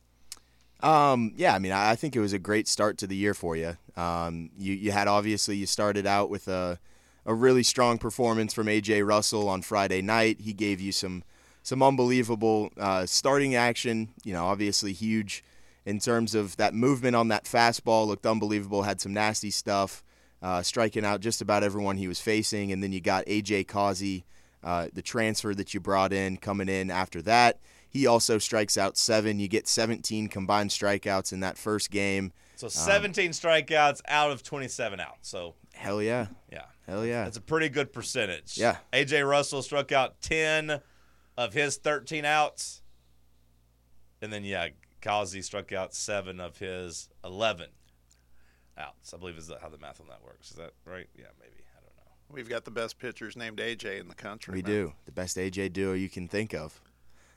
Um, 0.81 1.33
yeah, 1.35 1.53
I 1.53 1.59
mean, 1.59 1.73
I 1.73 1.95
think 1.95 2.15
it 2.15 2.21
was 2.21 2.33
a 2.33 2.39
great 2.39 2.67
start 2.67 2.97
to 2.99 3.07
the 3.07 3.15
year 3.15 3.33
for 3.33 3.55
you. 3.55 3.77
Um, 3.97 4.49
you 4.57 4.73
you 4.73 4.91
had 4.91 5.07
obviously 5.07 5.57
you 5.57 5.65
started 5.65 6.05
out 6.05 6.29
with 6.29 6.47
a 6.47 6.79
a 7.25 7.33
really 7.33 7.63
strong 7.63 7.97
performance 7.97 8.53
from 8.53 8.67
AJ 8.67 9.05
Russell 9.05 9.49
on 9.49 9.61
Friday 9.61 10.01
night. 10.01 10.39
He 10.39 10.53
gave 10.53 10.79
you 10.79 10.91
some 10.91 11.23
some 11.63 11.83
unbelievable 11.83 12.71
uh, 12.77 13.05
starting 13.05 13.55
action. 13.55 14.09
You 14.23 14.33
know, 14.33 14.45
obviously 14.45 14.93
huge 14.93 15.43
in 15.85 15.99
terms 15.99 16.33
of 16.33 16.55
that 16.57 16.73
movement 16.73 17.15
on 17.15 17.27
that 17.27 17.43
fastball. 17.43 18.07
Looked 18.07 18.25
unbelievable. 18.25 18.83
Had 18.83 19.01
some 19.01 19.13
nasty 19.13 19.51
stuff, 19.51 20.01
uh, 20.41 20.61
striking 20.61 21.05
out 21.05 21.21
just 21.21 21.41
about 21.41 21.63
everyone 21.63 21.97
he 21.97 22.07
was 22.07 22.19
facing. 22.19 22.71
And 22.71 22.81
then 22.81 22.91
you 22.91 23.01
got 23.01 23.25
AJ 23.25 23.67
Causey, 23.67 24.25
uh, 24.63 24.87
the 24.93 25.01
transfer 25.01 25.53
that 25.55 25.73
you 25.73 25.79
brought 25.79 26.13
in, 26.13 26.37
coming 26.37 26.69
in 26.69 26.89
after 26.91 27.21
that. 27.23 27.59
He 27.89 28.05
also 28.05 28.37
strikes 28.37 28.77
out 28.77 28.97
seven. 28.97 29.39
You 29.39 29.47
get 29.47 29.67
17 29.67 30.27
combined 30.27 30.69
strikeouts 30.69 31.33
in 31.33 31.39
that 31.39 31.57
first 31.57 31.89
game. 31.89 32.31
So 32.55 32.67
17 32.67 33.31
strikeouts 33.31 34.01
out 34.07 34.31
of 34.31 34.43
27 34.43 34.99
out. 34.99 35.17
So, 35.21 35.55
Hell 35.73 36.01
yeah. 36.01 36.27
yeah. 36.51 36.65
Hell 36.85 37.05
yeah. 37.05 37.23
That's 37.23 37.37
a 37.37 37.41
pretty 37.41 37.69
good 37.69 37.93
percentage. 37.93 38.57
Yeah. 38.57 38.77
AJ 38.93 39.27
Russell 39.27 39.61
struck 39.61 39.91
out 39.91 40.21
10 40.21 40.81
of 41.37 41.53
his 41.53 41.77
13 41.77 42.25
outs. 42.25 42.81
And 44.21 44.31
then, 44.31 44.43
yeah, 44.43 44.67
Causey 45.01 45.41
struck 45.41 45.71
out 45.71 45.95
7 45.95 46.39
of 46.39 46.57
his 46.57 47.09
11 47.23 47.69
outs. 48.79 49.13
I 49.13 49.17
believe 49.17 49.37
is 49.37 49.51
how 49.61 49.69
the 49.69 49.77
math 49.77 49.99
on 49.99 50.07
that 50.07 50.23
works. 50.23 50.51
Is 50.51 50.57
that 50.57 50.71
right? 50.85 51.07
Yeah, 51.15 51.25
maybe. 51.39 51.63
I 51.75 51.81
don't 51.81 51.95
know. 51.95 52.11
We've 52.31 52.49
got 52.49 52.65
the 52.65 52.71
best 52.71 52.99
pitchers 52.99 53.35
named 53.35 53.57
AJ 53.57 53.99
in 53.99 54.07
the 54.07 54.15
country. 54.15 54.53
We 54.53 54.61
man. 54.61 54.71
do. 54.71 54.93
The 55.05 55.11
best 55.11 55.37
AJ 55.37 55.73
duo 55.73 55.93
you 55.93 56.09
can 56.09 56.27
think 56.27 56.53
of. 56.53 56.81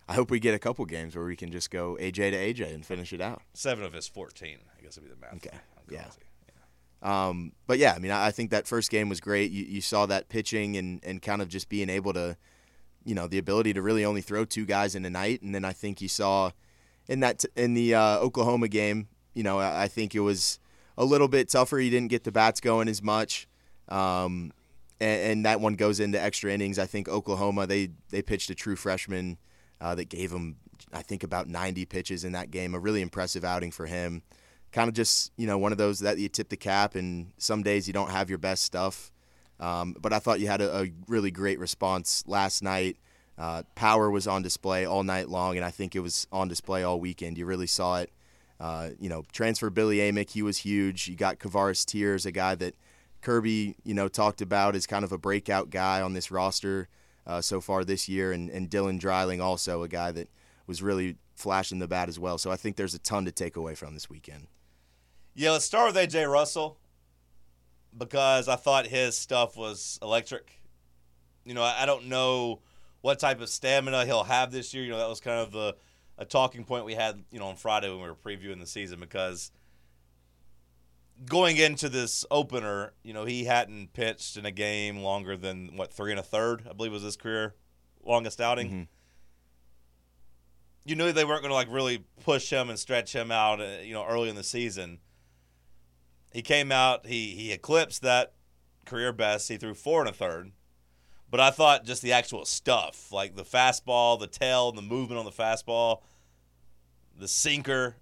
I 0.09 0.15
hope 0.15 0.31
we 0.31 0.41
get 0.41 0.55
a 0.55 0.59
couple 0.59 0.85
games 0.85 1.15
where 1.17 1.25
we 1.25 1.37
can 1.37 1.51
just 1.51 1.71
go 1.71 1.97
AJ 2.01 2.33
to 2.33 2.37
AJ 2.37 2.75
and 2.75 2.85
finish 2.85 3.13
it 3.13 3.21
out. 3.21 3.43
7 3.55 3.85
of 3.85 3.93
his 3.93 4.09
14, 4.09 4.59
I 4.79 4.83
guess 4.83 4.97
would 4.97 5.05
be 5.05 5.11
the 5.11 5.17
math. 5.17 5.35
Okay. 5.35 5.57
on 5.57 5.83
Yeah. 5.89 6.05
Um, 7.03 7.53
but 7.67 7.79
yeah, 7.79 7.95
I 7.95 7.99
mean, 7.99 8.13
I 8.13 8.27
I 8.27 8.31
think 8.31 8.51
that 8.51 8.67
first 8.67 8.91
game 8.91 9.09
was 9.09 9.21
great. 9.21 9.51
You, 9.51 9.65
you 9.65 9.81
saw 9.81 10.07
that 10.07 10.29
pitching 10.29 10.77
and, 10.77 11.01
and 11.03 11.21
kind 11.21 11.43
of 11.43 11.49
just 11.49 11.69
being 11.69 11.91
able 11.91 12.13
to, 12.13 12.37
you 13.05 13.15
know, 13.15 13.27
the 13.27 13.39
ability 13.39 13.73
to 13.75 13.83
really 13.83 14.05
only 14.05 14.21
throw 14.21 14.45
two 14.45 14.65
guys 14.65 14.95
in 14.95 15.05
a 15.05 15.11
night. 15.11 15.43
And 15.43 15.53
then 15.55 15.65
I 15.65 15.73
think 15.73 16.01
you 16.01 16.09
saw 16.09 16.53
in 17.09 17.21
that 17.21 17.45
in 17.57 17.75
the 17.75 17.95
uh, 17.97 18.19
Oklahoma 18.19 18.69
game, 18.69 19.09
you 19.35 19.43
know, 19.43 19.59
I, 19.59 19.85
I 19.85 19.89
think 19.89 20.15
it 20.15 20.21
was 20.21 20.61
a 20.97 21.05
little 21.05 21.29
bit 21.29 21.49
tougher. 21.49 21.79
He 21.79 21.91
didn't 21.91 22.09
get 22.11 22.25
the 22.25 22.33
bats 22.33 22.61
going 22.61 22.89
as 22.89 23.03
much. 23.03 23.49
Um, 23.89 24.53
and, 25.01 25.33
and, 25.33 25.47
that 25.47 25.61
one 25.61 25.75
goes 25.75 26.01
into 26.01 26.21
extra 26.21 26.53
innings. 26.53 26.79
I 26.79 26.87
think 26.87 27.09
Oklahoma 27.09 27.67
they 27.67 27.91
they 28.11 28.23
pitched 28.23 28.49
a 28.51 28.55
true 28.55 28.77
freshman 28.77 29.39
uh, 29.81 29.95
that 29.97 30.09
gave 30.09 30.31
him 30.31 30.57
I 30.93 31.03
think 31.03 31.23
about 31.23 31.49
90 31.49 31.85
pitches 31.87 32.25
in 32.25 32.33
that 32.33 32.51
game. 32.51 32.75
A 32.75 32.79
really 32.79 33.03
impressive 33.03 33.45
outing 33.45 33.71
for 33.71 33.87
him. 33.87 34.23
Kind 34.71 34.89
of 34.89 34.95
just 34.95 35.33
you 35.37 35.47
know 35.47 35.59
one 35.59 35.73
of 35.73 35.79
those 35.79 35.99
that 36.01 36.19
you 36.19 36.29
tip 36.29 36.49
the 36.49 36.57
cap, 36.57 36.95
and 36.95 37.33
some 37.37 37.63
days 37.63 37.87
you 37.87 37.93
don't 37.93 38.11
have 38.11 38.29
your 38.29 38.39
best 38.39 38.65
stuff. 38.65 39.13
Um, 39.61 39.95
but 40.01 40.13
I 40.13 40.19
thought 40.19 40.41
you 40.41 40.49
had 40.49 40.61
a, 40.61 40.83
a, 40.83 40.93
really 41.07 41.31
great 41.31 41.61
response 41.61 42.25
last 42.27 42.63
night. 42.63 42.97
Uh, 43.39 43.63
power 43.77 44.11
was 44.11 44.27
on 44.27 44.43
display 44.43 44.85
all 44.85 45.05
night 45.05 45.29
long, 45.29 45.57
and 45.57 45.65
I 45.65 45.71
think 45.71 45.95
it 45.95 46.01
was 46.01 46.27
on 46.33 46.49
display 46.49 46.83
all 46.83 46.99
weekend. 46.99 47.39
You 47.39 47.47
really 47.47 47.69
saw 47.69 48.01
it. 48.01 48.11
Uh, 48.63 48.91
you 49.01 49.09
know, 49.09 49.25
transfer 49.33 49.71
Billy 49.71 49.97
Amick, 49.97 50.31
he 50.31 50.41
was 50.41 50.59
huge. 50.59 51.09
You 51.09 51.17
got 51.17 51.41
Kavares 51.41 51.85
Tears, 51.85 52.25
a 52.25 52.31
guy 52.31 52.55
that 52.55 52.77
Kirby, 53.21 53.75
you 53.83 53.93
know, 53.93 54.07
talked 54.07 54.41
about 54.41 54.77
as 54.77 54.87
kind 54.87 55.05
of 55.05 55.11
a 55.11 55.19
breakout 55.19 55.71
guy 55.71 56.01
on 56.01 56.13
this 56.13 56.31
roster 56.31 56.89
uh, 57.27 57.41
so 57.41 57.61
far 57.61 57.85
this 57.85 58.09
year, 58.09 58.31
and, 58.31 58.49
and 58.51 58.71
Dylan 58.71 59.01
Dreiling, 59.01 59.41
also 59.41 59.83
a 59.83 59.89
guy 59.89 60.13
that 60.13 60.29
was 60.69 60.81
really 60.81 61.17
flashing 61.35 61.81
the 61.81 61.89
bat 61.89 62.09
as 62.09 62.21
well. 62.21 62.39
So 62.39 62.53
I 62.53 62.57
think 62.57 62.77
there's 62.77 62.95
a 62.95 63.01
ton 63.01 63.25
to 63.25 63.33
take 63.33 63.57
away 63.57 63.75
from 63.75 63.95
this 63.95 64.09
weekend. 64.09 64.47
Yeah, 65.35 65.51
let's 65.51 65.65
start 65.65 65.93
with 65.93 65.97
AJ 65.97 66.31
Russell 66.31 66.79
because 67.99 68.47
I 68.47 68.55
thought 68.55 68.87
his 68.87 69.19
stuff 69.19 69.57
was 69.57 69.99
electric. 70.01 70.61
You 71.45 71.55
know, 71.55 71.65
I 71.65 71.85
don't 71.85 72.07
know 72.07 72.61
what 73.01 73.19
type 73.19 73.41
of 73.41 73.49
stamina 73.49 74.05
he'll 74.07 74.23
have 74.23 74.53
this 74.53 74.73
year. 74.73 74.85
You 74.85 74.91
know, 74.91 74.99
that 74.99 75.09
was 75.09 75.19
kind 75.19 75.41
of 75.41 75.51
the 75.51 75.75
a 76.23 76.25
talking 76.25 76.65
point 76.65 76.85
we 76.85 76.95
had, 76.95 77.23
you 77.31 77.39
know, 77.39 77.47
on 77.47 77.57
Friday 77.57 77.91
when 77.91 78.01
we 78.01 78.09
were 78.09 78.15
previewing 78.15 78.61
the 78.61 78.67
season 78.67 79.01
because 79.01 79.51
going 81.27 81.57
into 81.57 81.89
this 81.89 82.25
opener, 82.31 82.93
you 83.03 83.13
know, 83.13 83.25
he 83.25 83.45
hadn't 83.45 83.93
pitched 83.93 84.37
in 84.37 84.47
a 84.47 84.51
game 84.51 84.99
longer 84.99 85.37
than 85.37 85.77
what 85.77 85.93
three 85.93 86.13
and 86.13 86.21
a 86.21 86.23
third, 86.23 86.67
I 86.69 86.73
believe 86.73 86.93
was 86.93 87.03
his 87.03 87.17
career 87.17 87.55
longest 88.05 88.41
outing. 88.41 88.67
Mm-hmm. 88.69 88.83
You 90.85 90.97
knew 90.97 91.13
they 91.13 91.25
weren't 91.25 91.43
going 91.43 91.51
to 91.51 91.55
like 91.55 91.71
really 91.71 92.05
push 92.25 92.51
him 92.51 92.71
and 92.71 92.79
stretch 92.79 93.15
him 93.15 93.31
out, 93.31 93.61
uh, 93.61 93.79
you 93.83 93.93
know, 93.93 94.05
early 94.05 94.29
in 94.29 94.37
the 94.37 94.43
season. 94.43 94.99
He 96.33 96.43
came 96.43 96.73
out, 96.73 97.07
he 97.07 97.35
he 97.35 97.53
eclipsed 97.53 98.03
that 98.03 98.33
career 98.87 99.13
best. 99.13 99.49
He 99.49 99.57
threw 99.57 99.75
four 99.75 100.01
and 100.01 100.09
a 100.09 100.13
third. 100.13 100.53
But 101.31 101.41
I 101.41 101.51
thought 101.51 101.85
just 101.85 102.03
the 102.03 102.13
actual 102.13 102.45
stuff, 102.45 103.11
like 103.11 103.37
the 103.37 103.45
fastball, 103.45 104.21
the 104.21 104.27
tail, 104.27 104.71
the 104.71 104.83
movement 104.83 105.19
on 105.19 105.25
the 105.25 105.31
fastball, 105.31 106.03
the 107.19 107.29
sinker. 107.29 107.97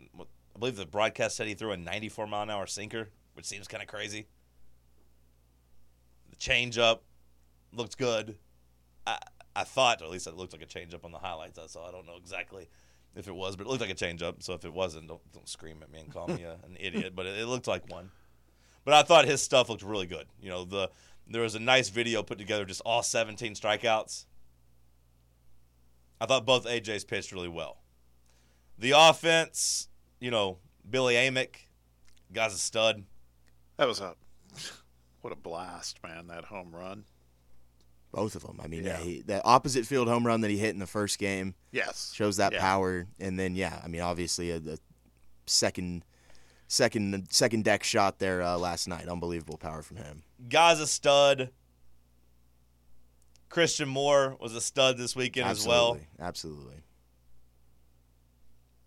I 0.00 0.58
believe 0.58 0.76
the 0.76 0.86
broadcast 0.86 1.36
said 1.36 1.46
he 1.46 1.54
threw 1.54 1.72
a 1.72 1.76
94 1.76 2.26
mile 2.26 2.42
an 2.42 2.50
hour 2.50 2.66
sinker, 2.66 3.08
which 3.34 3.46
seems 3.46 3.68
kind 3.68 3.82
of 3.82 3.88
crazy. 3.88 4.26
The 6.30 6.36
changeup 6.36 7.00
looked 7.72 7.98
good. 7.98 8.36
I 9.06 9.18
I 9.54 9.64
thought, 9.64 10.00
or 10.00 10.06
at 10.06 10.10
least 10.10 10.26
it 10.26 10.34
looked 10.34 10.52
like 10.52 10.62
a 10.62 10.66
changeup 10.66 11.04
on 11.04 11.12
the 11.12 11.18
highlights. 11.18 11.58
So 11.68 11.82
I 11.82 11.90
don't 11.90 12.06
know 12.06 12.16
exactly 12.16 12.68
if 13.14 13.28
it 13.28 13.34
was, 13.34 13.56
but 13.56 13.66
it 13.66 13.70
looked 13.70 13.82
like 13.82 13.90
a 13.90 13.94
changeup. 13.94 14.42
So 14.42 14.54
if 14.54 14.64
it 14.64 14.72
wasn't, 14.72 15.08
don't 15.08 15.32
don't 15.32 15.48
scream 15.48 15.78
at 15.82 15.90
me 15.90 16.00
and 16.00 16.12
call 16.12 16.28
me 16.28 16.42
a, 16.42 16.52
an 16.64 16.76
idiot. 16.80 17.14
But 17.14 17.26
it, 17.26 17.38
it 17.38 17.46
looked 17.46 17.66
like 17.66 17.90
one. 17.90 18.10
But 18.84 18.94
I 18.94 19.02
thought 19.02 19.26
his 19.26 19.42
stuff 19.42 19.68
looked 19.68 19.82
really 19.82 20.06
good. 20.06 20.26
You 20.40 20.50
know 20.50 20.64
the 20.64 20.90
there 21.28 21.42
was 21.42 21.54
a 21.54 21.60
nice 21.60 21.88
video 21.88 22.22
put 22.22 22.38
together, 22.38 22.64
just 22.64 22.82
all 22.84 23.02
17 23.02 23.54
strikeouts. 23.54 24.26
I 26.22 26.26
thought 26.26 26.46
both 26.46 26.66
AJs 26.66 27.08
pitched 27.08 27.32
really 27.32 27.48
well. 27.48 27.78
The 28.78 28.92
offense, 28.96 29.88
you 30.20 30.30
know, 30.30 30.58
Billy 30.88 31.14
Amick, 31.14 31.66
guy's 32.32 32.54
a 32.54 32.58
stud. 32.58 33.02
That 33.76 33.88
was 33.88 34.00
a 34.00 34.14
what 35.20 35.32
a 35.32 35.36
blast, 35.36 35.98
man! 36.04 36.28
That 36.28 36.44
home 36.44 36.70
run. 36.72 37.06
Both 38.12 38.36
of 38.36 38.42
them. 38.42 38.60
I 38.62 38.68
mean, 38.68 38.84
yeah. 38.84 38.98
yeah 38.98 39.04
he, 39.04 39.22
the 39.22 39.42
opposite 39.42 39.84
field 39.84 40.06
home 40.06 40.24
run 40.24 40.42
that 40.42 40.50
he 40.50 40.58
hit 40.58 40.70
in 40.70 40.78
the 40.78 40.86
first 40.86 41.18
game. 41.18 41.56
Yes, 41.72 42.12
shows 42.14 42.36
that 42.36 42.52
yeah. 42.52 42.60
power, 42.60 43.08
and 43.18 43.36
then 43.36 43.56
yeah, 43.56 43.80
I 43.82 43.88
mean, 43.88 44.02
obviously 44.02 44.52
a, 44.52 44.58
a 44.58 44.78
second 45.46 46.04
second 46.68 47.26
second 47.32 47.64
deck 47.64 47.82
shot 47.82 48.20
there 48.20 48.42
uh, 48.42 48.56
last 48.56 48.86
night. 48.86 49.08
Unbelievable 49.08 49.58
power 49.58 49.82
from 49.82 49.96
him. 49.96 50.22
Guy's 50.48 50.78
a 50.78 50.86
stud. 50.86 51.50
Christian 53.52 53.86
Moore 53.86 54.34
was 54.40 54.54
a 54.54 54.62
stud 54.62 54.96
this 54.96 55.14
weekend 55.14 55.46
Absolutely. 55.46 55.74
as 55.74 56.18
well. 56.18 56.26
Absolutely. 56.26 56.76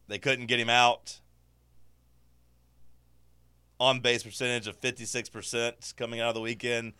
They 0.07 0.17
couldn't 0.17 0.47
get 0.47 0.59
him 0.59 0.71
out. 0.71 1.19
On 3.79 3.99
base 3.99 4.23
percentage 4.23 4.67
of 4.67 4.81
56% 4.81 5.95
coming 5.95 6.19
out 6.19 6.29
of 6.29 6.33
the 6.33 6.41
weekend. 6.41 6.93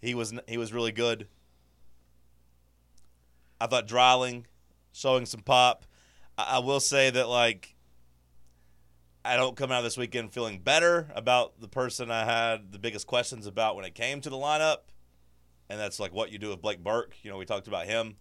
He 0.00 0.14
was 0.14 0.32
he 0.48 0.56
was 0.56 0.72
really 0.72 0.90
good. 0.90 1.26
I 3.60 3.66
thought 3.66 3.86
Dreiling 3.86 4.46
showing 4.92 5.26
some 5.26 5.42
pop. 5.42 5.84
I, 6.38 6.56
I 6.56 6.58
will 6.60 6.80
say 6.80 7.10
that 7.10 7.28
like 7.28 7.74
I 9.22 9.36
don't 9.36 9.54
come 9.54 9.70
out 9.70 9.78
of 9.78 9.84
this 9.84 9.98
weekend 9.98 10.32
feeling 10.32 10.60
better 10.60 11.10
about 11.14 11.60
the 11.60 11.68
person 11.68 12.10
I 12.10 12.24
had 12.24 12.72
the 12.72 12.78
biggest 12.78 13.06
questions 13.06 13.46
about 13.46 13.76
when 13.76 13.84
it 13.84 13.94
came 13.94 14.22
to 14.22 14.30
the 14.30 14.36
lineup. 14.36 14.78
And 15.72 15.80
that's 15.80 15.98
like 15.98 16.12
what 16.12 16.30
you 16.30 16.38
do 16.38 16.50
with 16.50 16.60
Blake 16.60 16.84
Burke. 16.84 17.14
You 17.22 17.30
know, 17.30 17.38
we 17.38 17.46
talked 17.46 17.66
about 17.66 17.86
him 17.86 18.16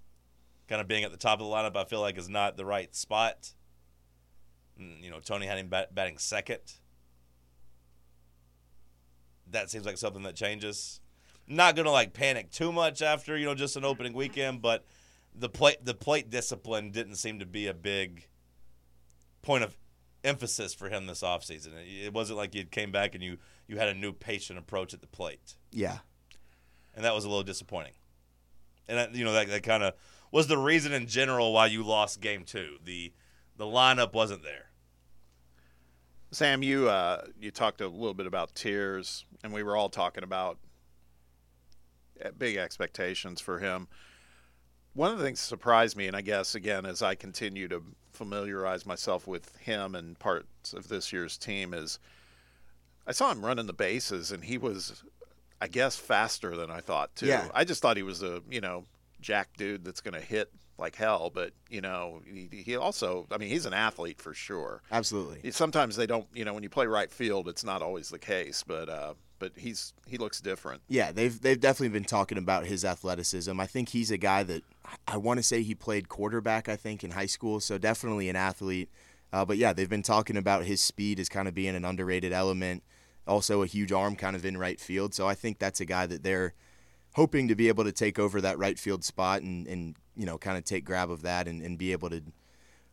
kind 0.70 0.80
of 0.80 0.88
being 0.88 1.04
at 1.04 1.12
the 1.12 1.18
top 1.18 1.42
of 1.42 1.46
the 1.46 1.54
lineup, 1.54 1.76
I 1.76 1.84
feel 1.84 2.00
like 2.00 2.18
is 2.18 2.30
not 2.30 2.56
the 2.56 2.64
right 2.64 2.96
spot. 2.96 3.52
Mm, 4.80 5.04
you 5.04 5.12
know, 5.12 5.20
Tony 5.20 5.48
had 5.48 5.58
him 5.58 5.68
bat- 5.68 5.94
batting 5.94 6.18
second. 6.18 6.62
That 9.50 9.70
seems 9.70 9.86
like 9.86 9.98
something 9.98 10.24
that 10.24 10.38
changes. 10.38 11.02
Not 11.46 11.76
to 11.76 11.92
like 11.92 12.14
panic 12.14 12.52
too 12.52 12.72
much 12.72 13.02
after, 13.02 13.38
you 13.38 13.48
know, 13.48 13.54
just 13.54 13.76
an 13.76 13.84
opening 13.84 14.14
weekend, 14.14 14.62
but 14.62 14.86
the 15.36 15.50
plate 15.50 15.84
the 15.84 15.94
plate 15.94 16.30
discipline 16.30 16.92
didn't 16.92 17.16
seem 17.16 17.40
to 17.40 17.46
be 17.46 17.68
a 17.68 17.74
big 17.74 18.30
point 19.42 19.66
of 19.66 19.78
emphasis 20.24 20.74
for 20.74 20.88
him 20.88 21.06
this 21.06 21.22
offseason. 21.22 21.72
It 21.86 22.14
wasn't 22.14 22.38
like 22.38 22.56
you 22.56 22.64
came 22.64 22.94
back 22.94 23.14
and 23.14 23.22
you 23.22 23.40
you 23.68 23.78
had 23.78 23.90
a 23.90 23.94
new 23.94 24.14
patient 24.14 24.58
approach 24.58 24.94
at 24.94 25.02
the 25.02 25.08
plate. 25.08 25.58
Yeah, 25.70 25.98
and 26.96 27.06
that 27.06 27.14
was 27.14 27.26
a 27.26 27.30
little 27.30 27.44
disappointing. 27.44 27.94
And 28.88 29.16
you 29.16 29.24
know 29.24 29.34
that 29.34 29.48
that 29.48 29.64
kind 29.64 29.84
of 29.84 29.94
was 30.32 30.48
the 30.48 30.58
reason 30.58 30.94
in 30.94 31.08
general 31.08 31.54
why 31.54 31.68
you 31.68 31.84
lost 31.84 32.22
game 32.22 32.44
two. 32.44 32.78
The 32.84 33.14
the 33.58 33.66
lineup 33.66 34.14
wasn't 34.14 34.44
there. 34.44 34.70
Sam, 36.32 36.64
you 36.64 36.90
uh, 36.90 37.26
you 37.40 37.52
talked 37.52 37.82
a 37.82 37.88
little 37.88 38.14
bit 38.14 38.28
about 38.28 38.56
tears, 38.56 39.26
and 39.44 39.54
we 39.54 39.64
were 39.64 39.76
all 39.76 39.90
talking 39.90 40.24
about 40.24 40.58
uh, 42.24 42.30
big 42.38 42.58
expectations 42.58 43.42
for 43.42 43.60
him. 43.60 43.88
One 44.94 45.12
of 45.12 45.18
the 45.18 45.24
things 45.24 45.40
that 45.40 45.48
surprised 45.48 45.96
me, 45.96 46.08
and 46.08 46.16
I 46.16 46.22
guess 46.22 46.56
again 46.56 46.86
as 46.86 47.02
I 47.02 47.16
continue 47.16 47.68
to 47.70 47.84
familiarize 48.14 48.86
myself 48.86 49.26
with 49.26 49.56
him 49.58 49.96
and 49.96 50.20
parts 50.20 50.74
of 50.74 50.88
this 50.88 51.12
year's 51.14 51.38
team 51.38 51.74
is 51.74 51.98
I 53.08 53.14
saw 53.14 53.32
him 53.32 53.44
running 53.44 53.66
the 53.66 53.74
bases 53.74 54.32
and 54.32 54.44
he 54.44 54.58
was 54.58 55.04
I 55.62 55.68
guess 55.68 55.96
faster 55.96 56.58
than 56.58 56.72
I 56.72 56.80
thought 56.80 57.16
too. 57.16 57.28
Yeah. 57.28 57.48
I 57.54 57.64
just 57.64 57.82
thought 57.82 57.96
he 57.96 58.04
was 58.04 58.24
a, 58.24 58.42
you 58.50 58.60
know, 58.60 58.86
jack 59.22 59.50
dude 59.56 59.86
that's 59.86 60.02
going 60.02 60.16
to 60.16 60.20
hit 60.20 60.52
like 60.80 60.96
hell, 60.96 61.32
but 61.34 61.54
you 61.70 61.80
know, 61.80 62.22
he, 62.26 62.64
he, 62.66 62.76
also, 62.76 63.28
I 63.32 63.38
mean, 63.38 63.50
he's 63.50 63.68
an 63.68 63.74
athlete 63.74 64.20
for 64.20 64.34
sure. 64.34 64.82
Absolutely. 64.92 65.52
Sometimes 65.52 65.96
they 65.96 66.08
don't, 66.08 66.26
you 66.34 66.44
know, 66.44 66.56
when 66.56 66.64
you 66.64 66.70
play 66.70 66.88
right 66.88 67.12
field, 67.12 67.48
it's 67.48 67.64
not 67.64 67.84
always 67.84 68.10
the 68.10 68.18
case, 68.18 68.64
but 68.68 68.90
uh, 68.90 69.14
but 69.38 69.52
he's 69.56 69.94
he 70.08 70.18
looks 70.18 70.42
different. 70.42 70.82
Yeah, 70.88 71.12
they've 71.12 71.40
they've 71.40 71.60
definitely 71.60 71.90
been 71.90 72.06
talking 72.06 72.38
about 72.38 72.66
his 72.66 72.84
athleticism. 72.84 73.60
I 73.60 73.68
think 73.68 73.90
he's 73.90 74.12
a 74.12 74.18
guy 74.18 74.44
that 74.44 74.64
I 75.08 75.18
want 75.18 75.38
to 75.38 75.44
say 75.44 75.62
he 75.62 75.76
played 75.76 76.10
quarterback. 76.10 76.68
I 76.70 76.76
think 76.76 77.04
in 77.04 77.12
high 77.12 77.26
school, 77.26 77.60
so 77.60 77.78
definitely 77.78 78.30
an 78.30 78.36
athlete. 78.36 78.90
Uh, 79.34 79.46
but 79.46 79.58
yeah, 79.58 79.74
they've 79.74 79.90
been 79.90 80.04
talking 80.04 80.38
about 80.38 80.66
his 80.66 80.82
speed 80.82 81.20
as 81.20 81.30
kind 81.30 81.48
of 81.48 81.54
being 81.54 81.76
an 81.76 81.86
underrated 81.86 82.34
element. 82.34 82.84
Also, 83.28 83.62
a 83.62 83.68
huge 83.68 83.92
arm 83.92 84.16
kind 84.16 84.36
of 84.36 84.46
in 84.46 84.58
right 84.58 84.80
field. 84.80 85.14
So 85.14 85.28
I 85.28 85.36
think 85.36 85.60
that's 85.60 85.80
a 85.80 85.86
guy 85.86 86.06
that 86.08 86.24
they're 86.24 86.54
hoping 87.14 87.48
to 87.48 87.56
be 87.56 87.68
able 87.68 87.84
to 87.84 87.92
take 87.92 88.18
over 88.18 88.42
that 88.42 88.58
right 88.58 88.80
field 88.80 89.04
spot 89.04 89.42
and, 89.42 89.68
and 89.68 89.96
you 90.16 90.26
know 90.26 90.38
kind 90.38 90.58
of 90.58 90.64
take 90.64 90.86
grab 90.86 91.12
of 91.12 91.22
that 91.22 91.48
and, 91.48 91.62
and 91.62 91.78
be 91.78 91.92
able 91.92 92.10
to 92.10 92.24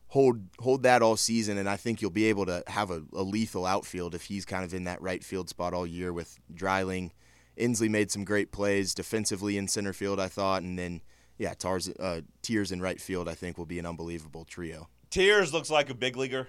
hold 0.08 0.40
hold 0.58 0.82
that 0.82 1.02
all 1.02 1.16
season, 1.16 1.58
and 1.58 1.68
I 1.68 1.76
think 1.76 2.02
you'll 2.02 2.10
be 2.10 2.26
able 2.26 2.46
to 2.46 2.62
have 2.66 2.90
a, 2.90 3.02
a, 3.14 3.22
lethal 3.22 3.66
outfield 3.66 4.14
if 4.14 4.24
he's 4.24 4.44
kind 4.44 4.64
of 4.64 4.74
in 4.74 4.84
that 4.84 5.00
right 5.00 5.22
field 5.22 5.48
spot 5.48 5.74
all 5.74 5.86
year 5.86 6.12
with 6.12 6.38
Dreiling. 6.52 7.12
Ensley 7.56 7.88
made 7.88 8.10
some 8.10 8.24
great 8.24 8.52
plays 8.52 8.94
defensively 8.94 9.58
in 9.58 9.66
center 9.68 9.92
field, 9.92 10.20
I 10.20 10.28
thought, 10.28 10.62
and 10.62 10.78
then 10.78 11.00
yeah, 11.38 11.54
Tars 11.54 11.88
uh, 11.88 12.22
Tears 12.42 12.72
in 12.72 12.80
right 12.80 13.00
field, 13.00 13.28
I 13.28 13.34
think 13.34 13.58
will 13.58 13.66
be 13.66 13.78
an 13.78 13.86
unbelievable 13.86 14.44
trio. 14.44 14.88
Tears 15.10 15.52
looks 15.52 15.70
like 15.70 15.90
a 15.90 15.94
big 15.94 16.16
leaguer. 16.16 16.48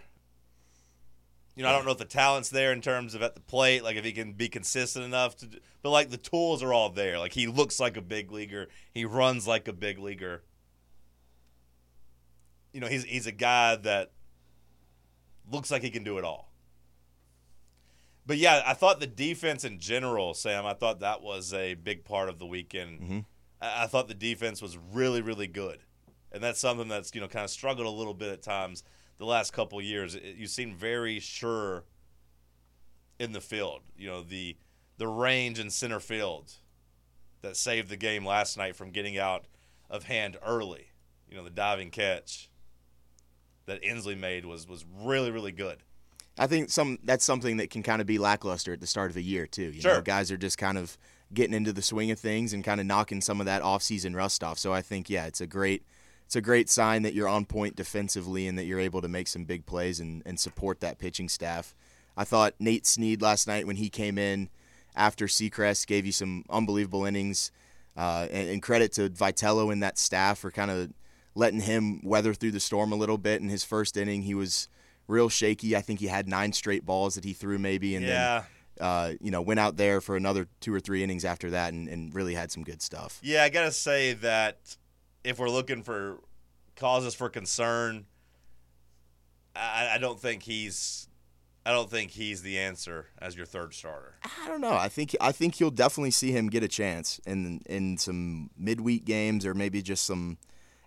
You 1.56 1.64
know, 1.64 1.70
I 1.70 1.74
don't 1.74 1.86
know 1.86 1.92
if 1.92 1.98
the 1.98 2.06
talent's 2.06 2.50
there 2.50 2.72
in 2.72 2.80
terms 2.82 3.16
of 3.16 3.22
at 3.22 3.36
the 3.36 3.42
plate, 3.42 3.84
like 3.84 3.98
if 3.98 4.06
he 4.06 4.14
can 4.14 4.32
be 4.34 4.48
consistent 4.48 5.04
enough 5.04 5.36
to, 5.38 5.50
but 5.82 5.90
like 5.90 6.10
the 6.10 6.18
tools 6.18 6.64
are 6.64 6.72
all 6.74 6.90
there. 6.90 7.20
Like 7.20 7.34
he 7.34 7.48
looks 7.48 7.80
like 7.80 7.98
a 7.98 8.02
big 8.02 8.32
leaguer, 8.32 8.68
he 8.94 9.04
runs 9.04 9.46
like 9.46 9.68
a 9.68 9.74
big 9.74 10.00
leaguer 10.00 10.44
you 12.74 12.80
know, 12.80 12.88
he's 12.88 13.04
he's 13.04 13.28
a 13.28 13.32
guy 13.32 13.76
that 13.76 14.12
looks 15.52 15.72
like 15.72 15.82
he 15.82 15.90
can 15.90 16.04
do 16.04 16.18
it 16.18 16.24
all. 16.24 16.52
But 18.26 18.38
yeah, 18.38 18.62
I 18.66 18.74
thought 18.74 19.00
the 19.00 19.08
defense 19.08 19.64
in 19.64 19.80
general, 19.80 20.34
Sam, 20.34 20.66
I 20.66 20.74
thought 20.74 21.00
that 21.00 21.22
was 21.22 21.54
a 21.54 21.74
big 21.74 22.06
part 22.06 22.30
of 22.30 22.38
the 22.38 22.46
weekend. 22.46 23.02
Mhm. 23.02 23.26
I, 23.60 23.84
I 23.84 23.88
thought 23.88 24.08
the 24.08 24.14
defense 24.14 24.62
was 24.62 24.78
really, 24.78 25.22
really 25.22 25.48
good. 25.48 25.80
And 26.32 26.44
that's 26.44 26.60
something 26.60 26.88
that's, 26.88 27.16
you 27.16 27.22
know, 27.22 27.28
kind 27.28 27.44
of 27.44 27.50
struggled 27.50 27.88
a 27.88 27.90
little 27.90 28.14
bit 28.14 28.32
at 28.32 28.44
times 28.44 28.84
the 29.20 29.26
last 29.26 29.54
couple 29.54 29.80
years. 29.82 30.16
It, 30.16 30.36
you 30.38 30.48
seem 30.48 30.74
very 30.76 31.20
sure 31.20 31.84
in 33.20 33.34
the 33.34 33.42
field. 33.42 33.82
You 33.96 34.08
know, 34.08 34.24
the 34.24 34.58
the 34.98 35.08
range 35.08 35.60
in 35.60 35.70
center 35.70 36.00
field 36.00 36.54
that 37.42 37.56
saved 37.56 37.90
the 37.90 37.96
game 37.98 38.26
last 38.26 38.58
night 38.58 38.76
from 38.76 38.90
getting 38.92 39.18
out 39.18 39.46
of 39.90 40.04
hand 40.04 40.38
early. 40.46 40.88
You 41.30 41.38
know, 41.38 41.44
the 41.44 41.50
diving 41.50 41.92
catch 41.92 42.50
that 43.66 43.80
Ensley 43.84 44.16
made 44.16 44.46
was 44.46 44.68
was 44.68 44.84
really, 45.04 45.32
really 45.32 45.52
good. 45.52 45.84
I 46.38 46.48
think 46.48 46.70
some 46.70 46.98
that's 47.04 47.26
something 47.26 47.58
that 47.58 47.70
can 47.70 47.84
kind 47.84 48.02
of 48.02 48.08
be 48.08 48.18
lackluster 48.18 48.74
at 48.74 48.80
the 48.82 48.88
start 48.88 49.12
of 49.12 49.18
a 49.18 49.22
year 49.22 49.46
too. 49.46 49.72
You 49.72 49.82
Sure. 49.82 49.96
know, 49.96 50.02
guys 50.02 50.32
are 50.32 50.38
just 50.38 50.58
kind 50.58 50.78
of 50.78 50.98
getting 51.34 51.54
into 51.54 51.72
the 51.74 51.82
swing 51.82 52.10
of 52.12 52.18
things 52.20 52.54
and 52.54 52.64
kind 52.64 52.80
of 52.80 52.88
knocking 52.88 53.22
some 53.22 53.40
of 53.40 53.46
that 53.46 53.62
off-season 53.62 54.16
rust 54.16 54.44
off. 54.44 54.58
So 54.58 54.74
I 54.74 54.82
think 54.82 55.10
yeah, 55.10 55.28
it's 55.28 55.42
a 55.42 55.48
great 55.48 55.84
it's 56.30 56.36
a 56.36 56.42
great 56.42 56.70
sign 56.70 57.02
that 57.02 57.16
you're 57.16 57.28
on 57.28 57.44
point 57.44 57.76
defensively 57.76 58.46
and 58.46 58.56
that 58.56 58.66
you're 58.66 58.80
able 58.80 59.02
to 59.02 59.08
make 59.08 59.28
some 59.28 59.46
big 59.46 59.66
plays 59.66 60.00
and, 60.00 60.22
and 60.28 60.40
support 60.40 60.80
that 60.80 61.00
pitching 61.00 61.28
staff. 61.28 61.74
I 62.16 62.24
thought 62.24 62.54
Nate 62.60 62.86
Snead 62.86 63.20
last 63.20 63.48
night 63.48 63.66
when 63.66 63.78
he 63.78 63.90
came 63.90 64.20
in 64.20 64.50
after 64.96 65.26
Sechrist 65.26 65.88
gave 65.88 66.06
you 66.06 66.12
some 66.12 66.46
unbelievable 66.48 67.04
innings. 67.04 67.52
Uh, 67.98 68.28
and, 68.30 68.48
and 68.48 68.62
credit 68.62 68.92
to 68.94 69.10
Vitello 69.10 69.74
and 69.74 69.82
that 69.82 69.98
staff 69.98 70.38
for 70.38 70.52
kind 70.52 70.70
of 70.70 70.94
letting 71.34 71.62
him 71.62 72.00
weather 72.04 72.36
through 72.36 72.52
the 72.52 72.60
storm 72.60 72.92
a 72.92 72.96
little 72.96 73.18
bit. 73.18 73.42
In 73.42 73.50
his 73.50 73.64
first 73.64 73.98
inning, 73.98 74.22
he 74.22 74.36
was 74.36 74.68
real 75.08 75.30
shaky. 75.30 75.76
I 75.76 75.82
think 75.82 76.00
he 76.00 76.06
had 76.06 76.28
nine 76.28 76.54
straight 76.54 76.86
balls 76.86 77.16
that 77.16 77.24
he 77.24 77.34
threw 77.34 77.58
maybe, 77.58 77.96
and 77.96 78.06
yeah. 78.06 78.44
then 78.78 78.88
uh, 78.88 79.14
you 79.20 79.32
know 79.32 79.42
went 79.42 79.60
out 79.60 79.78
there 79.78 80.00
for 80.00 80.16
another 80.16 80.48
two 80.62 80.72
or 80.72 80.80
three 80.80 81.04
innings 81.04 81.26
after 81.26 81.50
that, 81.50 81.74
and, 81.74 81.88
and 81.90 82.14
really 82.14 82.36
had 82.36 82.52
some 82.52 82.64
good 82.64 82.84
stuff. 82.84 83.20
Yeah, 83.24 83.44
I 83.44 83.50
gotta 83.50 83.72
say 83.72 84.14
that 84.14 84.78
if 85.24 85.40
we're 85.40 85.50
looking 85.50 85.84
for 85.84 86.20
causes 86.76 87.14
for 87.14 87.30
concern, 87.30 88.06
I, 89.56 89.92
I 89.96 89.98
don't 89.98 90.20
think 90.20 90.44
he's. 90.44 91.08
I 91.66 91.72
don't 91.72 91.90
think 91.90 92.12
he's 92.12 92.42
the 92.42 92.58
answer 92.58 93.08
as 93.22 93.36
your 93.36 93.46
third 93.46 93.74
starter. 93.74 94.16
I 94.42 94.48
don't 94.48 94.62
know. 94.62 94.74
I 94.74 94.88
think 94.88 95.16
I 95.22 95.32
think 95.32 95.60
you'll 95.60 95.72
definitely 95.72 96.12
see 96.12 96.32
him 96.32 96.48
get 96.48 96.64
a 96.64 96.68
chance 96.68 97.20
in 97.28 97.62
in 97.66 97.98
some 97.98 98.50
midweek 98.58 99.06
games 99.06 99.46
or 99.46 99.54
maybe 99.54 99.82
just 99.82 100.06
some 100.06 100.38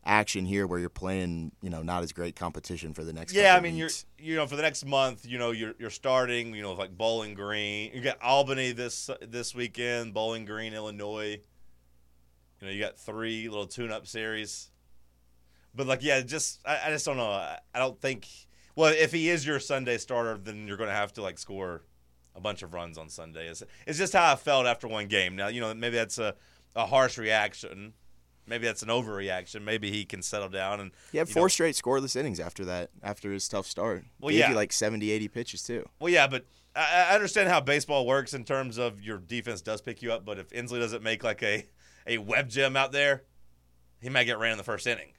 action 0.05 0.45
here 0.45 0.67
where 0.67 0.79
you're 0.79 0.89
playing, 0.89 1.53
you 1.63 1.71
know, 1.71 1.83
not 1.83 2.03
as 2.03 2.13
great 2.13 2.35
competition 2.35 2.95
for 2.95 3.05
the 3.05 3.13
next. 3.13 3.33
Yeah, 3.35 3.55
I 3.55 3.61
mean, 3.61 3.77
weeks. 3.77 4.07
you're 4.19 4.27
you 4.31 4.37
know 4.37 4.47
for 4.47 4.57
the 4.57 4.63
next 4.63 4.85
month, 4.85 5.27
you 5.27 5.39
know 5.39 5.51
you're 5.51 5.75
you're 5.79 5.91
starting, 5.91 6.55
you 6.55 6.63
know 6.63 6.73
like 6.73 6.97
Bowling 6.97 7.35
Green. 7.35 7.93
You 7.95 8.01
got 8.01 8.21
Albany 8.23 8.73
this 8.73 9.11
this 9.21 9.55
weekend, 9.55 10.15
Bowling 10.15 10.45
Green, 10.45 10.73
Illinois. 10.73 11.41
You 12.63 12.69
know 12.69 12.75
you 12.75 12.81
got 12.81 12.97
three 12.97 13.49
little 13.49 13.67
tune-up 13.67 14.07
series, 14.07 14.71
but 15.75 15.89
like 15.89 16.01
yeah, 16.01 16.21
just 16.21 16.61
I, 16.65 16.79
I 16.87 16.91
just 16.91 17.05
don't 17.05 17.17
know. 17.17 17.33
I, 17.33 17.59
I 17.75 17.81
don't 17.81 18.01
think. 18.01 18.29
Well, 18.77 18.95
if 18.97 19.11
he 19.11 19.29
is 19.29 19.45
your 19.45 19.59
Sunday 19.59 19.99
starter, 19.99 20.39
then 20.39 20.69
you're 20.69 20.77
going 20.77 20.89
to 20.89 20.95
have 20.95 21.13
to 21.15 21.23
like 21.23 21.39
score 21.39 21.83
a 22.37 22.41
bunch 22.41 22.63
of 22.63 22.73
runs 22.73 22.97
on 22.99 23.09
Sunday. 23.09 23.49
It's, 23.49 23.65
it's 23.85 23.99
just 23.99 24.13
how 24.13 24.33
I 24.33 24.37
felt 24.37 24.67
after 24.67 24.87
one 24.87 25.09
game. 25.09 25.35
Now 25.35 25.49
you 25.49 25.61
know 25.61 25.75
maybe 25.75 25.97
that's 25.97 26.19
a 26.19 26.37
a 26.77 26.87
harsh 26.87 27.19
reaction. 27.19 27.95
Maybe 28.47 28.67
that's 28.67 28.83
an 28.83 28.91
overreaction. 28.91 29.63
Maybe 29.63 29.91
he 29.91 30.05
can 30.05 30.23
settle 30.23 30.49
down 30.49 30.79
and 30.79 30.93
he 31.11 31.19
had 31.19 31.29
four 31.29 31.45
know- 31.45 31.49
straight 31.49 31.75
scoreless 31.75 32.15
innings 32.15 32.39
after 32.39 32.65
that, 32.67 32.91
after 33.03 33.33
his 33.33 33.49
tough 33.49 33.67
start. 33.67 34.05
Well, 34.21 34.31
Gave 34.31 34.39
yeah. 34.39 34.51
you 34.51 34.57
like 34.57 34.73
70, 34.73 35.11
80 35.11 35.29
pitches 35.29 35.63
too. 35.63 35.89
Well, 36.01 36.13
yeah, 36.13 36.27
but 36.27 36.47
I, 36.75 37.09
I 37.11 37.15
understand 37.15 37.49
how 37.49 37.61
baseball 37.61 38.05
works 38.07 38.35
in 38.35 38.45
terms 38.45 38.79
of 38.79 39.01
your 39.01 39.19
defense 39.19 39.63
does 39.63 39.81
pick 39.81 40.03
you 40.03 40.13
up. 40.13 40.25
But 40.25 40.39
if 40.39 40.53
Ensley 40.53 40.81
doesn't 40.81 41.05
make 41.05 41.23
like 41.23 41.43
a 41.43 41.67
a 42.07 42.19
web 42.19 42.49
gem 42.49 42.77
out 42.77 42.93
there, 42.93 43.25
he 44.01 44.09
might 44.09 44.25
get 44.25 44.39
ran 44.39 44.53
in 44.53 44.59
the 44.59 44.65
first 44.65 44.87
inning. 44.87 45.13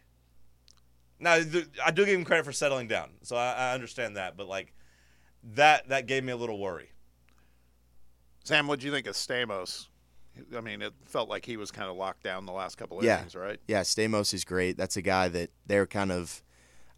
Now, 1.20 1.34
I 1.86 1.92
do 1.92 2.06
give 2.06 2.20
him 2.20 2.26
credit 2.26 2.44
for 2.46 2.52
settling 2.52 2.88
down, 2.88 3.12
so 3.22 3.36
I, 3.38 3.54
I 3.54 3.74
understand 3.74 4.18
that. 4.18 4.36
But 4.36 4.48
like 4.48 4.74
that, 5.56 5.88
that 5.90 6.06
gave 6.06 6.24
me 6.24 6.32
a 6.34 6.38
little 6.38 6.60
worry. 6.60 6.92
Sam, 8.44 8.68
what 8.68 8.80
do 8.80 8.86
you 8.86 8.92
think 8.92 9.08
of 9.08 9.16
Stamos? 9.16 9.88
I 10.56 10.62
mean, 10.62 10.82
it 10.82 10.94
felt 11.06 11.30
like 11.30 11.46
he 11.46 11.58
was 11.58 11.72
kind 11.72 11.90
of 11.90 11.96
locked 11.96 12.24
down 12.24 12.46
the 12.46 12.52
last 12.52 12.76
couple 12.76 12.98
of 12.98 13.06
Yeah. 13.06 13.20
innings, 13.20 13.36
right? 13.36 13.60
Yeah, 13.68 13.82
Stamos 13.82 14.34
is 14.34 14.44
great. 14.44 14.78
That's 14.78 14.98
a 14.98 15.02
guy 15.02 15.30
that 15.30 15.52
they're 15.66 15.86
kind 15.86 16.12
of, 16.12 16.44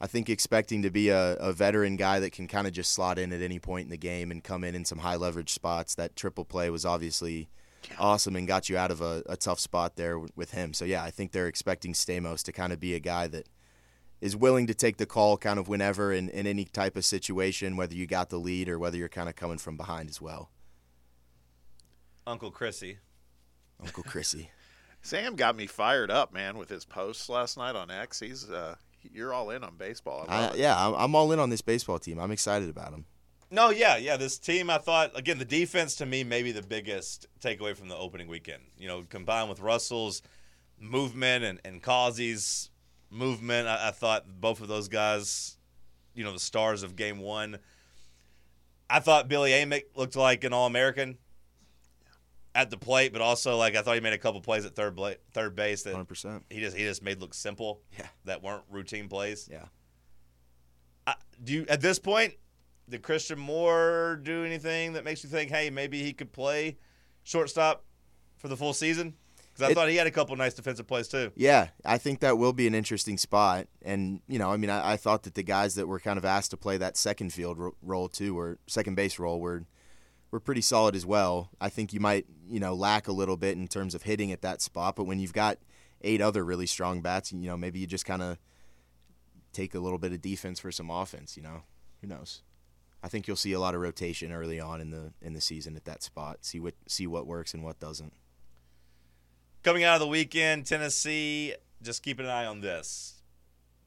I 0.02 0.08
think, 0.08 0.30
expecting 0.30 0.82
to 0.84 0.90
be 0.90 1.10
a, 1.10 1.34
a 1.34 1.52
veteran 1.54 1.98
guy 1.98 2.20
that 2.22 2.32
can 2.32 2.48
kind 2.48 2.66
of 2.66 2.74
just 2.74 2.94
slot 2.94 3.20
in 3.20 3.32
at 3.34 3.42
any 3.42 3.60
point 3.60 3.84
in 3.86 3.92
the 3.92 3.98
game 3.98 4.32
and 4.32 4.44
come 4.44 4.64
in 4.64 4.74
in 4.74 4.86
some 4.86 5.00
high 5.00 5.18
leverage 5.18 5.52
spots. 5.52 5.94
That 5.96 6.16
triple 6.16 6.46
play 6.46 6.70
was 6.70 6.86
obviously 6.86 7.50
awesome 8.00 8.36
and 8.36 8.48
got 8.48 8.70
you 8.70 8.78
out 8.78 8.92
of 8.92 9.02
a, 9.02 9.24
a 9.28 9.38
tough 9.38 9.60
spot 9.60 9.96
there 9.96 10.14
w- 10.14 10.30
with 10.36 10.52
him. 10.52 10.74
So, 10.74 10.86
yeah, 10.86 11.04
I 11.04 11.12
think 11.12 11.32
they're 11.32 11.48
expecting 11.48 11.94
Stamos 11.94 12.44
to 12.44 12.52
kind 12.52 12.74
of 12.74 12.80
be 12.80 12.94
a 12.94 13.00
guy 13.00 13.28
that 13.28 13.48
is 14.22 14.36
willing 14.36 14.68
to 14.68 14.74
take 14.74 14.98
the 14.98 15.06
call 15.06 15.38
kind 15.38 15.60
of 15.60 15.68
whenever 15.68 16.12
in, 16.12 16.30
in 16.30 16.48
any 16.48 16.66
type 16.66 16.96
of 16.98 17.06
situation, 17.06 17.78
whether 17.78 17.96
you 17.96 18.08
got 18.08 18.30
the 18.30 18.40
lead 18.40 18.70
or 18.70 18.80
whether 18.80 18.98
you're 18.98 19.10
kind 19.10 19.30
of 19.30 19.36
coming 19.36 19.58
from 19.58 19.78
behind 19.78 20.10
as 20.10 20.22
well. 20.22 20.50
Uncle 22.28 22.52
Chrissy. 22.52 23.00
Uncle 23.80 24.04
Chrissy. 24.08 24.50
Sam 25.02 25.36
got 25.36 25.56
me 25.56 25.68
fired 25.68 26.10
up, 26.10 26.34
man, 26.34 26.58
with 26.58 26.70
his 26.70 26.86
posts 26.86 27.30
last 27.30 27.58
night 27.58 27.76
on 27.76 27.92
X. 27.92 28.20
He's 28.20 28.50
uh, 28.50 28.76
you're 29.14 29.34
all 29.34 29.52
in 29.52 29.64
on 29.64 29.76
baseball. 29.78 30.26
I 30.28 30.48
I, 30.48 30.54
yeah, 30.56 30.76
I'm, 30.76 30.96
I'm 30.96 31.16
all 31.16 31.32
in 31.32 31.40
on 31.40 31.52
this 31.52 31.62
baseball 31.62 32.00
team. 32.00 32.20
I'm 32.20 32.32
excited 32.32 32.70
about 32.70 32.92
him. 32.92 33.06
No, 33.56 33.70
yeah, 33.70 33.96
yeah. 33.96 34.18
This 34.18 34.38
team, 34.38 34.70
I 34.70 34.78
thought 34.78 35.18
again, 35.18 35.38
the 35.38 35.46
defense 35.46 35.96
to 35.96 36.06
me 36.06 36.26
maybe 36.26 36.52
the 36.52 36.62
biggest 36.62 37.28
takeaway 37.40 37.74
from 37.74 37.88
the 37.88 37.96
opening 37.96 38.28
weekend. 38.28 38.64
You 38.78 38.90
know, 38.90 39.06
combined 39.10 39.50
with 39.50 39.62
Russell's 39.62 40.22
movement 40.78 41.46
and 41.46 41.62
and 41.64 41.82
Causey's 41.82 42.70
movement, 43.10 43.70
I, 43.70 43.88
I 43.88 43.92
thought 43.92 44.26
both 44.42 44.60
of 44.60 44.68
those 44.68 44.90
guys, 44.90 45.58
you 46.14 46.26
know, 46.26 46.34
the 46.34 46.40
stars 46.40 46.84
of 46.84 46.98
Game 46.98 47.20
One. 47.20 47.60
I 48.90 49.00
thought 49.00 49.30
Billy 49.30 49.52
Amick 49.52 49.84
looked 49.96 50.18
like 50.18 50.44
an 50.44 50.52
All 50.52 50.68
American 50.68 51.18
at 52.54 52.70
the 52.70 52.78
plate, 52.78 53.14
but 53.14 53.22
also 53.22 53.56
like 53.56 53.78
I 53.78 53.82
thought 53.82 53.96
he 53.96 54.02
made 54.02 54.12
a 54.14 54.18
couple 54.18 54.42
plays 54.42 54.66
at 54.66 54.76
third 54.76 54.98
bla- 54.98 55.16
third 55.32 55.56
base 55.56 55.84
that 55.84 55.96
100%. 55.96 56.42
he 56.50 56.60
just 56.60 56.76
he 56.76 56.84
just 56.84 57.02
made 57.02 57.22
look 57.22 57.34
simple. 57.34 57.80
Yeah. 57.98 58.08
that 58.26 58.44
weren't 58.44 58.64
routine 58.70 59.08
plays. 59.08 59.48
Yeah. 59.50 59.64
I, 61.08 61.16
do 61.42 61.54
you 61.54 61.66
at 61.70 61.80
this 61.80 62.00
point 62.00 62.34
did 62.90 63.02
Christian 63.02 63.40
Moore 63.40 64.20
do 64.22 64.44
anything 64.46 64.94
that 64.94 65.04
makes 65.04 65.24
you 65.24 65.30
think, 65.30 65.50
hey, 65.52 65.70
maybe 65.70 66.04
he 66.04 66.14
could 66.14 66.32
play 66.32 66.78
shortstop 67.24 67.84
for 68.38 68.48
the 68.48 68.58
full 68.58 68.74
season? 68.74 69.16
Because 69.54 69.70
I 69.70 69.72
It- 69.72 69.76
thought 69.76 69.90
he 69.90 69.96
had 69.96 70.06
a 70.08 70.12
couple 70.12 70.36
nice 70.36 70.54
defensive 70.54 70.86
plays 70.86 71.08
too. 71.08 71.32
Yeah, 71.36 71.70
I 71.86 71.98
think 71.98 72.20
that 72.20 72.38
will 72.38 72.54
be 72.54 72.68
an 72.68 72.76
interesting 72.76 73.18
spot. 73.18 73.68
And, 73.82 74.22
you 74.28 74.38
know, 74.38 74.52
I 74.52 74.58
mean, 74.58 74.70
I, 74.70 74.94
I 74.94 74.98
thought 74.98 75.24
that 75.24 75.34
the 75.36 75.44
guys 75.44 75.76
that 75.76 75.88
were 75.88 76.00
kind 76.00 76.18
of 76.18 76.26
asked 76.26 76.52
to 76.52 76.58
play 76.58 76.78
that 76.78 76.98
second 76.98 77.32
field 77.34 77.58
ro- 77.58 77.76
role 77.82 78.10
too, 78.10 78.38
or 78.38 78.60
second 78.68 78.96
base 78.96 79.18
role, 79.18 79.40
were, 79.40 79.64
were 80.30 80.40
pretty 80.42 80.62
solid 80.62 80.94
as 80.96 81.06
well. 81.06 81.52
I 81.62 81.70
think 81.70 81.94
you 81.94 82.00
might, 82.02 82.26
you 82.50 82.60
know, 82.60 82.74
lack 82.74 83.08
a 83.08 83.14
little 83.14 83.38
bit 83.38 83.58
in 83.58 83.68
terms 83.70 83.96
of 83.96 84.04
hitting 84.04 84.32
at 84.32 84.42
that 84.42 84.62
spot. 84.62 84.98
But 84.98 85.06
when 85.06 85.20
you've 85.20 85.32
got 85.34 85.58
eight 86.02 86.20
other 86.22 86.44
really 86.44 86.66
strong 86.68 87.02
bats, 87.02 87.32
you 87.32 87.48
know, 87.48 87.56
maybe 87.58 87.80
you 87.80 87.88
just 87.88 88.06
kind 88.06 88.22
of 88.22 88.38
take 89.54 89.74
a 89.74 89.80
little 89.80 89.98
bit 89.98 90.12
of 90.12 90.22
defense 90.22 90.60
for 90.60 90.72
some 90.72 90.90
offense, 90.90 91.38
you 91.38 91.44
know? 91.44 91.64
Who 92.02 92.08
knows? 92.08 92.42
I 93.06 93.08
think 93.08 93.28
you'll 93.28 93.38
see 93.38 93.54
a 93.54 93.60
lot 93.60 93.76
of 93.76 93.82
rotation 93.82 94.32
early 94.32 94.60
on 94.60 94.82
in 94.82 94.90
the 94.90 95.14
in 95.22 95.34
the 95.34 95.42
season 95.42 95.76
at 95.76 95.86
that 95.86 96.02
spot. 96.02 96.40
See 96.42 96.60
what 96.60 96.74
see 96.88 97.06
what 97.06 97.28
works 97.28 97.54
and 97.54 97.64
what 97.64 97.80
doesn't. 97.80 98.14
Coming 99.62 99.84
out 99.84 99.94
of 99.94 100.00
the 100.00 100.08
weekend, 100.08 100.66
Tennessee, 100.66 101.54
just 101.84 102.02
keep 102.02 102.20
an 102.20 102.26
eye 102.26 102.48
on 102.48 102.62
this 102.62 103.22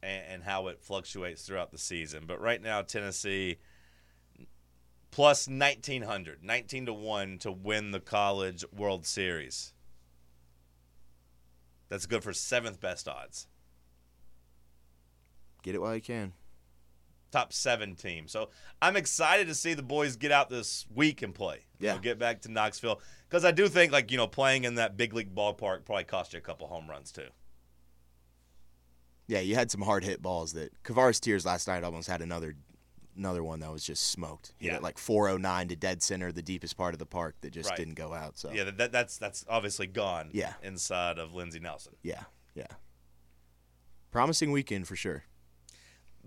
and, 0.05 0.23
and 0.29 0.43
how 0.45 0.69
it 0.69 0.81
fluctuates 0.81 1.43
throughout 1.43 1.73
the 1.73 1.79
season. 1.79 2.27
But 2.29 2.41
right 2.41 2.63
now, 2.63 2.81
Tennessee 2.83 3.57
plus 5.11 5.49
1900, 5.49 6.45
19 6.45 6.87
to 6.87 6.93
1 6.93 7.39
to 7.39 7.51
win 7.51 7.91
the 7.91 7.99
College 7.99 8.65
World 8.73 9.05
Series. 9.05 9.73
That's 11.89 12.07
good 12.07 12.23
for 12.23 12.33
seventh 12.33 12.81
best 12.81 13.09
odds. 13.09 13.49
Get 15.65 15.75
it 15.75 15.81
while 15.81 15.97
you 15.97 16.01
can. 16.01 16.35
Top 17.31 17.53
seven 17.53 17.95
team. 17.95 18.27
So 18.27 18.49
I'm 18.81 18.97
excited 18.97 19.49
to 19.49 19.55
see 19.55 19.75
the 19.75 19.83
boys 19.83 20.17
get 20.17 20.33
out 20.33 20.49
this 20.49 20.87
week 20.95 21.21
and 21.23 21.35
play. 21.35 21.67
You 21.79 21.89
know, 21.89 21.95
Yeah. 21.95 22.01
get 22.01 22.19
back 22.19 22.41
to 22.43 22.51
Knoxville 22.51 23.01
because 23.29 23.45
I 23.45 23.51
do 23.51 23.69
think 23.69 23.93
like 23.93 24.11
you 24.11 24.17
know 24.17 24.27
playing 24.27 24.65
in 24.65 24.77
that 24.77 24.97
big 24.97 25.13
league 25.13 25.35
ballpark 25.35 25.85
probably 25.85 26.05
cost 26.05 26.33
you 26.33 26.39
a 26.39 26.43
couple 26.43 26.67
home 26.69 26.89
runs 26.89 27.13
too. 27.13 27.29
Yeah, 29.27 29.41
you 29.41 29.55
had 29.57 29.71
some 29.71 29.83
hard 29.83 30.05
hit 30.05 30.23
balls 30.23 30.55
that 30.55 30.83
Kavares 30.83 31.21
Tears 31.21 31.45
last 31.45 31.69
night 31.69 31.85
almost 31.85 32.09
had 32.09 32.23
another 32.23 32.57
another 33.17 33.43
one 33.43 33.59
that 33.61 33.71
was 33.73 33.85
just 33.85 34.05
smoked. 34.11 34.55
He 34.59 34.67
hit 34.69 34.75
Yeah. 34.75 34.79
like 34.79 34.97
409 34.97 35.69
to 35.69 35.77
dead 35.77 36.03
center, 36.05 36.31
the 36.33 36.41
deepest 36.41 36.77
part 36.77 36.95
of 36.95 36.99
the 37.01 37.05
park 37.07 37.35
that 37.41 37.51
just 37.51 37.69
Right. 37.69 37.77
didn't 37.77 37.95
go 37.95 38.15
out. 38.15 38.39
So 38.39 38.51
Yeah, 38.53 38.65
that, 38.65 38.79
that 38.79 38.93
that's 38.93 39.19
that's 39.19 39.45
obviously 39.49 39.87
gone. 39.89 40.31
Yeah. 40.33 40.55
inside 40.63 41.19
of 41.19 41.35
Lindsey 41.35 41.59
Nelson. 41.59 41.95
yeah, 42.03 42.25
yeah. 42.55 42.69
Promising 44.11 44.51
weekend 44.53 44.89
for 44.89 44.97
sure. 44.97 45.25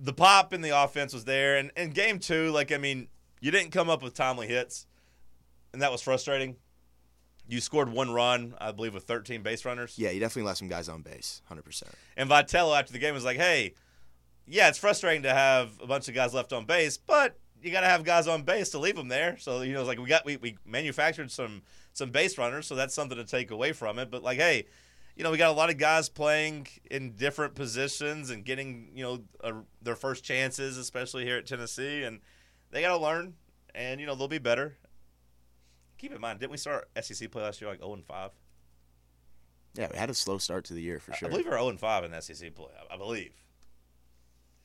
The 0.02 0.14
pop 0.14 0.54
in 0.54 0.62
the 0.62 0.70
offense 0.84 1.14
was 1.14 1.26
there, 1.26 1.58
and 1.58 1.72
in 1.78 1.92
game 1.92 2.20
two, 2.20 2.50
like 2.52 2.72
I 2.72 2.78
mean, 2.78 3.08
you 3.40 3.52
didn't 3.52 3.72
come 3.72 3.90
up 3.90 4.02
with 4.02 4.14
timely 4.14 4.48
hits, 4.48 4.88
and 5.74 5.82
that 5.82 5.92
was 5.92 6.02
frustrating. 6.02 6.56
You 7.48 7.60
scored 7.60 7.90
one 7.92 8.12
run, 8.12 8.56
I 8.60 8.72
believe, 8.72 8.94
with 8.94 9.04
13 9.04 9.42
base 9.42 9.66
runners. 9.66 9.96
Yeah, 9.98 10.12
you 10.12 10.20
definitely 10.20 10.48
left 10.48 10.60
some 10.60 10.70
guys 10.70 10.88
on 10.88 11.02
base, 11.02 11.42
100%. 11.52 11.84
And 12.16 12.30
Vitello 12.30 12.78
after 12.80 12.94
the 12.94 13.00
game 13.00 13.14
was 13.14 13.26
like, 13.26 13.38
"Hey, 13.38 13.74
yeah, 14.48 14.70
it's 14.70 14.78
frustrating 14.78 15.24
to 15.24 15.34
have 15.34 15.80
a 15.82 15.88
bunch 15.88 16.08
of 16.08 16.16
guys 16.16 16.34
left 16.34 16.54
on 16.54 16.66
base, 16.66 16.98
but 16.98 17.38
you 17.62 17.72
got 17.72 17.82
to 17.82 17.88
have 17.88 18.04
guys 18.04 18.28
on 18.28 18.44
base 18.44 18.70
to 18.70 18.80
leave 18.80 18.96
them 18.96 19.08
there. 19.08 19.38
So 19.38 19.62
you 19.62 19.74
know, 19.74 19.82
it's 19.82 19.88
like 19.88 20.00
we 20.00 20.08
got 20.08 20.26
we, 20.26 20.38
we 20.38 20.58
manufactured 20.66 21.32
some 21.32 21.62
some 21.94 22.10
base 22.10 22.38
runners, 22.38 22.68
so 22.68 22.76
that's 22.76 22.94
something 22.94 23.18
to 23.18 23.26
take 23.26 23.52
away 23.52 23.72
from 23.74 24.00
it. 24.00 24.10
But 24.10 24.24
like, 24.24 24.38
hey, 24.38 24.66
you 25.16 25.24
know, 25.24 25.32
we 25.32 25.38
got 25.38 25.50
a 25.50 25.58
lot 25.58 25.70
of 25.70 25.78
guys 25.78 26.10
playing 26.10 26.68
in 26.90 27.12
different 27.12 27.56
positions 27.56 28.30
and 28.30 28.46
getting 28.46 28.92
you 28.96 29.04
know 29.04 29.24
a, 29.44 29.54
their 29.82 29.96
first 29.96 30.24
chances, 30.24 30.78
especially 30.78 31.26
here 31.26 31.38
at 31.38 31.46
Tennessee, 31.46 32.04
and 32.04 32.22
they 32.72 32.82
got 32.82 32.96
to 32.98 33.04
learn, 33.04 33.36
and 33.76 34.00
you 34.00 34.06
know 34.06 34.16
they'll 34.16 34.28
be 34.28 34.40
better. 34.40 34.78
Keep 35.98 36.14
in 36.14 36.22
mind, 36.22 36.40
didn't 36.40 36.52
we 36.52 36.58
start 36.58 36.90
SEC 37.02 37.30
play 37.30 37.44
last 37.44 37.62
year 37.62 37.70
like 37.70 37.80
zero 37.80 37.94
and 37.94 38.06
five? 38.06 38.32
Yeah, 39.76 39.88
we 39.92 39.98
had 39.98 40.10
a 40.10 40.14
slow 40.14 40.38
start 40.38 40.66
to 40.66 40.74
the 40.74 40.82
year 40.82 41.00
for 41.00 41.14
sure. 41.14 41.28
I 41.28 41.32
believe 41.32 41.46
we 41.46 41.52
we're 41.52 41.58
zero 41.58 41.70
and 41.70 41.80
five 41.80 42.04
in 42.04 42.20
SEC 42.22 42.56
play. 42.56 42.72
I, 42.90 42.96
I 42.96 42.98
believe 42.98 43.34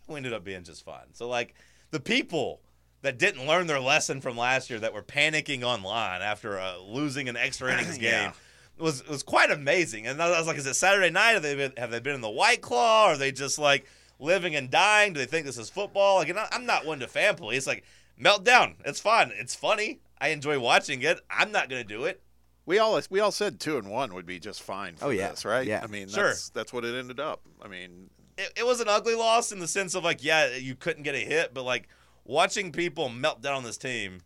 we 0.08 0.16
ended 0.16 0.32
up 0.32 0.44
being 0.44 0.64
just 0.64 0.84
fine. 0.84 1.12
So 1.12 1.28
like 1.28 1.54
the 1.90 2.00
people 2.00 2.60
that 3.02 3.18
didn't 3.18 3.46
learn 3.46 3.66
their 3.66 3.80
lesson 3.80 4.20
from 4.20 4.36
last 4.36 4.70
year 4.70 4.78
that 4.80 4.92
were 4.92 5.02
panicking 5.02 5.62
online 5.62 6.22
after 6.22 6.58
uh, 6.58 6.78
losing 6.78 7.28
an 7.28 7.36
extra 7.36 7.72
innings 7.72 7.98
game 7.98 8.12
yeah. 8.12 8.32
Was 8.78 9.06
was 9.06 9.22
quite 9.22 9.50
amazing. 9.50 10.06
And 10.06 10.20
I 10.22 10.38
was 10.38 10.46
like, 10.46 10.58
is 10.58 10.66
it 10.66 10.74
Saturday 10.74 11.10
night? 11.10 11.32
Have 11.32 11.42
they 11.42 11.54
been, 11.54 11.72
have 11.76 11.90
they 11.90 12.00
been 12.00 12.14
in 12.14 12.20
the 12.20 12.30
White 12.30 12.60
Claw? 12.60 13.06
Are 13.06 13.16
they 13.16 13.32
just 13.32 13.58
like 13.58 13.86
living 14.18 14.54
and 14.54 14.70
dying? 14.70 15.12
Do 15.12 15.20
they 15.20 15.26
think 15.26 15.46
this 15.46 15.58
is 15.58 15.70
football? 15.70 16.16
Like, 16.16 16.34
I'm 16.52 16.66
not 16.66 16.86
one 16.86 17.00
to 17.00 17.08
fan 17.08 17.36
police. 17.36 17.66
Like, 17.66 17.84
meltdown. 18.20 18.74
It's 18.84 19.00
fun. 19.00 19.32
It's 19.34 19.54
funny. 19.54 20.00
I 20.20 20.28
enjoy 20.28 20.58
watching 20.58 21.02
it. 21.02 21.20
I'm 21.30 21.52
not 21.52 21.68
gonna 21.68 21.84
do 21.84 22.04
it. 22.04 22.22
We 22.64 22.78
all 22.78 23.00
we 23.10 23.20
all 23.20 23.30
said 23.30 23.60
two 23.60 23.78
and 23.78 23.88
one 23.88 24.12
would 24.14 24.26
be 24.26 24.38
just 24.40 24.62
fine. 24.62 24.96
oh 25.00 25.10
yeah, 25.10 25.30
this, 25.30 25.44
right? 25.44 25.66
Yeah. 25.66 25.80
I 25.82 25.86
mean, 25.86 26.08
sure. 26.08 26.28
that's, 26.28 26.48
that's 26.50 26.72
what 26.72 26.84
it 26.84 26.98
ended 26.98 27.20
up. 27.20 27.42
I 27.62 27.68
mean, 27.68 28.10
it, 28.36 28.52
it 28.56 28.66
was 28.66 28.80
an 28.80 28.88
ugly 28.88 29.14
loss 29.14 29.52
in 29.52 29.58
the 29.58 29.68
sense 29.68 29.94
of 29.94 30.04
like, 30.04 30.24
yeah, 30.24 30.56
you 30.56 30.74
couldn't 30.74 31.02
get 31.02 31.14
a 31.14 31.18
hit, 31.20 31.54
but 31.54 31.62
like 31.62 31.88
watching 32.24 32.72
people 32.72 33.08
melt 33.08 33.40
down 33.40 33.54
on 33.54 33.62
this 33.62 33.78
team 33.78 34.20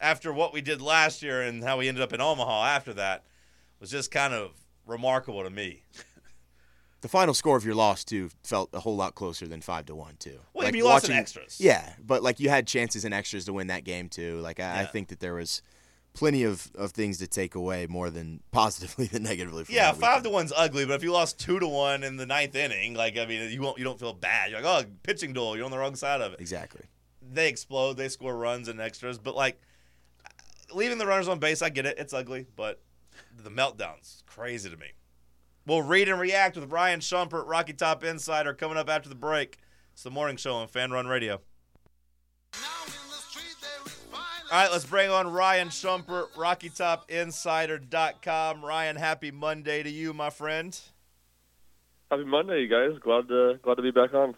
after 0.00 0.32
what 0.32 0.52
we 0.52 0.60
did 0.60 0.80
last 0.80 1.22
year 1.22 1.42
and 1.42 1.64
how 1.64 1.78
we 1.78 1.88
ended 1.88 2.02
up 2.02 2.12
in 2.12 2.20
Omaha 2.20 2.66
after 2.66 2.92
that 2.94 3.24
was 3.84 3.90
just 3.90 4.10
kind 4.10 4.32
of 4.32 4.52
remarkable 4.86 5.42
to 5.42 5.50
me. 5.50 5.82
The 7.00 7.08
final 7.08 7.34
score 7.34 7.54
of 7.54 7.66
your 7.66 7.74
loss 7.74 8.02
too 8.02 8.30
felt 8.44 8.70
a 8.72 8.80
whole 8.80 8.96
lot 8.96 9.14
closer 9.14 9.46
than 9.46 9.60
five 9.60 9.84
to 9.84 9.94
one 9.94 10.16
too. 10.18 10.38
Well, 10.54 10.64
like, 10.64 10.74
you 10.74 10.84
lost 10.84 11.04
watching, 11.04 11.16
in 11.16 11.20
extras. 11.20 11.60
Yeah, 11.60 11.92
but 12.02 12.22
like 12.22 12.40
you 12.40 12.48
had 12.48 12.66
chances 12.66 13.04
in 13.04 13.12
extras 13.12 13.44
to 13.44 13.52
win 13.52 13.66
that 13.66 13.84
game 13.84 14.08
too. 14.08 14.40
Like 14.40 14.58
I, 14.58 14.62
yeah. 14.62 14.80
I 14.80 14.84
think 14.86 15.08
that 15.08 15.20
there 15.20 15.34
was 15.34 15.60
plenty 16.14 16.44
of, 16.44 16.72
of 16.74 16.92
things 16.92 17.18
to 17.18 17.26
take 17.26 17.54
away 17.56 17.86
more 17.86 18.08
than 18.08 18.40
positively 18.52 19.04
than 19.04 19.22
negatively. 19.22 19.66
yeah, 19.68 19.92
five 19.92 20.22
to 20.22 20.30
one's 20.30 20.50
ugly, 20.56 20.86
but 20.86 20.94
if 20.94 21.02
you 21.02 21.12
lost 21.12 21.38
two 21.38 21.60
to 21.60 21.68
one 21.68 22.04
in 22.04 22.16
the 22.16 22.24
ninth 22.24 22.56
inning, 22.56 22.94
like 22.94 23.18
I 23.18 23.26
mean, 23.26 23.50
you 23.50 23.60
won't 23.60 23.76
you 23.76 23.84
don't 23.84 24.00
feel 24.00 24.14
bad. 24.14 24.50
You're 24.50 24.62
like, 24.62 24.86
oh, 24.86 24.90
pitching 25.02 25.34
duel, 25.34 25.56
you're 25.56 25.66
on 25.66 25.70
the 25.70 25.76
wrong 25.76 25.96
side 25.96 26.22
of 26.22 26.32
it. 26.32 26.40
Exactly. 26.40 26.86
They 27.20 27.50
explode, 27.50 27.98
they 27.98 28.08
score 28.08 28.34
runs 28.34 28.68
and 28.68 28.80
extras, 28.80 29.18
but 29.18 29.36
like 29.36 29.60
leaving 30.72 30.96
the 30.96 31.06
runners 31.06 31.28
on 31.28 31.38
base, 31.38 31.60
I 31.60 31.68
get 31.68 31.84
it, 31.84 31.98
it's 31.98 32.14
ugly, 32.14 32.46
but 32.56 32.80
the 33.42 33.50
meltdowns 33.50 34.24
crazy 34.26 34.70
to 34.70 34.76
me. 34.76 34.92
We'll 35.66 35.82
read 35.82 36.08
and 36.08 36.20
react 36.20 36.56
with 36.56 36.70
Ryan 36.70 37.00
Shumpert, 37.00 37.48
Rocky 37.48 37.72
Top 37.72 38.04
Insider, 38.04 38.52
coming 38.52 38.76
up 38.76 38.90
after 38.90 39.08
the 39.08 39.14
break. 39.14 39.56
It's 39.92 40.02
the 40.02 40.10
morning 40.10 40.36
show 40.36 40.54
on 40.54 40.68
Fan 40.68 40.90
Run 40.90 41.06
Radio. 41.06 41.40
All 44.52 44.60
right, 44.60 44.70
let's 44.70 44.84
bring 44.84 45.08
on 45.10 45.32
Ryan 45.32 45.68
Shumpert, 45.68 46.30
RockyTopInsider.com. 46.32 48.64
Ryan, 48.64 48.96
happy 48.96 49.30
Monday 49.30 49.82
to 49.82 49.90
you, 49.90 50.12
my 50.12 50.28
friend. 50.30 50.78
Happy 52.10 52.24
Monday, 52.24 52.60
you 52.60 52.68
guys. 52.68 52.98
Glad 53.00 53.28
to 53.28 53.58
glad 53.62 53.76
to 53.76 53.82
be 53.82 53.90
back 53.90 54.14
on. 54.14 54.34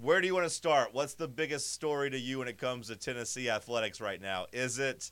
Where 0.00 0.20
do 0.20 0.26
you 0.26 0.34
want 0.34 0.46
to 0.46 0.50
start? 0.50 0.94
What's 0.94 1.14
the 1.14 1.26
biggest 1.26 1.72
story 1.72 2.08
to 2.10 2.18
you 2.18 2.38
when 2.38 2.48
it 2.48 2.56
comes 2.56 2.86
to 2.86 2.96
Tennessee 2.96 3.50
athletics 3.50 4.00
right 4.00 4.22
now? 4.22 4.46
Is 4.52 4.78
it 4.78 5.10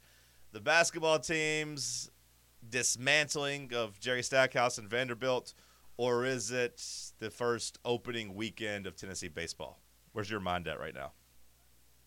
the 0.52 0.60
basketball 0.60 1.18
team's 1.18 2.10
dismantling 2.70 3.72
of 3.74 4.00
Jerry 4.00 4.22
Stackhouse 4.22 4.78
and 4.78 4.88
Vanderbilt, 4.88 5.54
or 5.96 6.24
is 6.24 6.50
it 6.50 6.82
the 7.18 7.30
first 7.30 7.78
opening 7.84 8.34
weekend 8.34 8.86
of 8.86 8.96
Tennessee 8.96 9.28
baseball? 9.28 9.80
Where's 10.12 10.30
your 10.30 10.40
mind 10.40 10.68
at 10.68 10.78
right 10.78 10.94
now? 10.94 11.12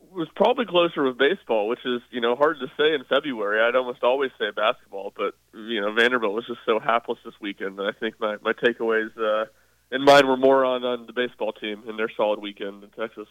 It 0.01 0.14
was 0.14 0.30
probably 0.36 0.66
closer 0.66 1.03
with 1.03 1.18
baseball, 1.18 1.68
which 1.68 1.86
is 1.86 2.01
you 2.10 2.22
know 2.22 2.36
hard 2.36 2.57
to 2.60 2.68
say 2.78 2.93
in 2.93 3.03
February. 3.10 3.62
I'd 3.62 3.76
almost 3.76 4.03
always 4.03 4.32
say 4.39 4.45
basketball, 4.55 5.14
but 5.16 5.34
you 5.53 5.82
know 5.82 5.93
Vanderbilt 5.93 6.34
was 6.34 6.47
just 6.47 6.62
so 6.66 6.80
hapless 6.80 7.20
this 7.26 7.34
weekend 7.41 7.78
that 7.78 7.84
I 7.84 7.91
think 7.99 8.20
my 8.20 8.38
my 8.41 8.53
takeaways 8.53 9.10
uh, 9.18 9.45
in 9.91 10.03
mine 10.03 10.28
were 10.28 10.38
more 10.38 10.64
on 10.64 10.84
on 10.84 11.05
the 11.05 11.14
baseball 11.14 11.51
team 11.51 11.84
and 11.88 11.99
their 11.99 12.10
solid 12.16 12.39
weekend 12.39 12.84
in 12.84 12.89
Texas. 12.91 13.28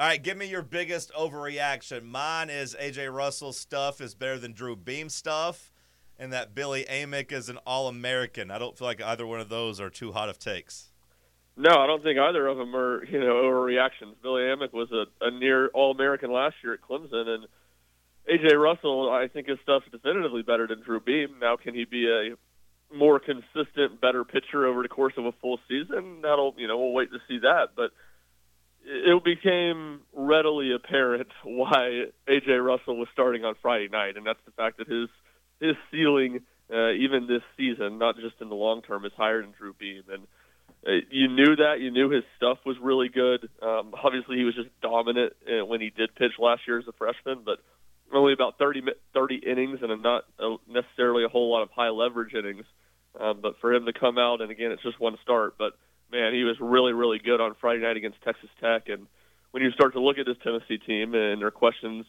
All 0.00 0.06
right, 0.06 0.22
give 0.22 0.38
me 0.38 0.46
your 0.46 0.62
biggest 0.62 1.12
overreaction. 1.12 2.04
Mine 2.04 2.48
is 2.48 2.74
AJ 2.80 3.14
Russell's 3.14 3.58
stuff 3.58 4.00
is 4.00 4.14
better 4.14 4.38
than 4.38 4.54
Drew 4.54 4.74
Beam 4.74 5.10
stuff, 5.10 5.70
and 6.20 6.34
that 6.34 6.54
Billy 6.54 6.84
Amick 6.84 7.32
is 7.32 7.48
an 7.48 7.56
All 7.66 7.88
American. 7.88 8.50
I 8.50 8.58
don't 8.58 8.76
feel 8.76 8.86
like 8.86 9.02
either 9.02 9.26
one 9.26 9.40
of 9.40 9.48
those 9.48 9.80
are 9.80 9.88
too 9.88 10.12
hot 10.12 10.28
of 10.28 10.38
takes. 10.38 10.90
No, 11.56 11.70
I 11.70 11.86
don't 11.86 12.02
think 12.02 12.18
either 12.18 12.46
of 12.46 12.58
them 12.58 12.76
are 12.76 13.04
you 13.06 13.18
know 13.18 13.34
overreactions. 13.34 14.14
Billy 14.22 14.42
Amick 14.42 14.72
was 14.72 14.92
a, 14.92 15.06
a 15.24 15.30
near 15.30 15.68
All 15.68 15.90
American 15.90 16.30
last 16.30 16.56
year 16.62 16.74
at 16.74 16.82
Clemson, 16.82 17.26
and 17.26 17.46
AJ 18.30 18.62
Russell, 18.62 19.10
I 19.10 19.28
think 19.28 19.48
his 19.48 19.58
stuff's 19.62 19.86
definitively 19.90 20.42
better 20.42 20.66
than 20.66 20.82
Drew 20.82 21.00
Beam. 21.00 21.36
Now, 21.40 21.56
can 21.56 21.74
he 21.74 21.86
be 21.86 22.06
a 22.06 22.36
more 22.94 23.18
consistent, 23.18 24.00
better 24.00 24.24
pitcher 24.24 24.66
over 24.66 24.82
the 24.82 24.88
course 24.88 25.14
of 25.16 25.24
a 25.24 25.32
full 25.32 25.58
season? 25.68 26.20
That'll 26.22 26.54
you 26.58 26.68
know 26.68 26.78
we'll 26.78 26.92
wait 26.92 27.10
to 27.12 27.18
see 27.28 27.38
that, 27.38 27.68
but 27.74 27.92
it 28.84 29.24
became 29.24 30.00
readily 30.12 30.72
apparent 30.74 31.28
why 31.44 32.04
AJ 32.28 32.62
Russell 32.64 32.98
was 32.98 33.08
starting 33.14 33.44
on 33.44 33.54
Friday 33.62 33.88
night, 33.88 34.18
and 34.18 34.26
that's 34.26 34.40
the 34.44 34.52
fact 34.52 34.78
that 34.78 34.88
his 34.88 35.08
his 35.60 35.76
ceiling, 35.90 36.40
uh, 36.72 36.92
even 36.92 37.26
this 37.26 37.42
season, 37.56 37.98
not 37.98 38.16
just 38.16 38.40
in 38.40 38.48
the 38.48 38.54
long 38.54 38.82
term, 38.82 39.04
is 39.04 39.12
higher 39.16 39.42
than 39.42 39.52
Drew 39.52 39.74
Beam, 39.74 40.02
and 40.12 40.26
uh, 40.86 41.04
you 41.10 41.28
knew 41.28 41.56
that. 41.56 41.80
You 41.80 41.90
knew 41.90 42.08
his 42.08 42.24
stuff 42.36 42.58
was 42.64 42.76
really 42.80 43.08
good. 43.08 43.48
Um, 43.62 43.92
obviously, 44.04 44.36
he 44.36 44.44
was 44.44 44.54
just 44.54 44.68
dominant 44.80 45.34
uh, 45.46 45.64
when 45.64 45.80
he 45.80 45.90
did 45.90 46.14
pitch 46.14 46.32
last 46.38 46.62
year 46.66 46.78
as 46.78 46.88
a 46.88 46.92
freshman, 46.92 47.42
but 47.44 47.58
only 48.12 48.32
about 48.32 48.58
30, 48.58 48.82
30 49.14 49.36
innings 49.36 49.78
and 49.82 50.02
not 50.02 50.24
a, 50.38 50.56
necessarily 50.68 51.24
a 51.24 51.28
whole 51.28 51.50
lot 51.50 51.62
of 51.62 51.70
high 51.70 51.90
leverage 51.90 52.34
innings. 52.34 52.64
Um, 53.18 53.40
but 53.42 53.60
for 53.60 53.74
him 53.74 53.86
to 53.86 53.92
come 53.92 54.18
out, 54.18 54.40
and 54.40 54.50
again, 54.50 54.72
it's 54.72 54.82
just 54.82 55.00
one 55.00 55.16
start, 55.22 55.56
but 55.58 55.74
man, 56.10 56.32
he 56.32 56.44
was 56.44 56.56
really, 56.60 56.92
really 56.92 57.18
good 57.18 57.40
on 57.40 57.54
Friday 57.60 57.82
night 57.82 57.96
against 57.96 58.22
Texas 58.22 58.50
Tech. 58.60 58.88
And 58.88 59.06
when 59.50 59.62
you 59.62 59.70
start 59.72 59.92
to 59.94 60.00
look 60.00 60.18
at 60.18 60.26
this 60.26 60.36
Tennessee 60.42 60.78
team 60.78 61.14
and 61.14 61.40
their 61.40 61.50
questions 61.50 62.06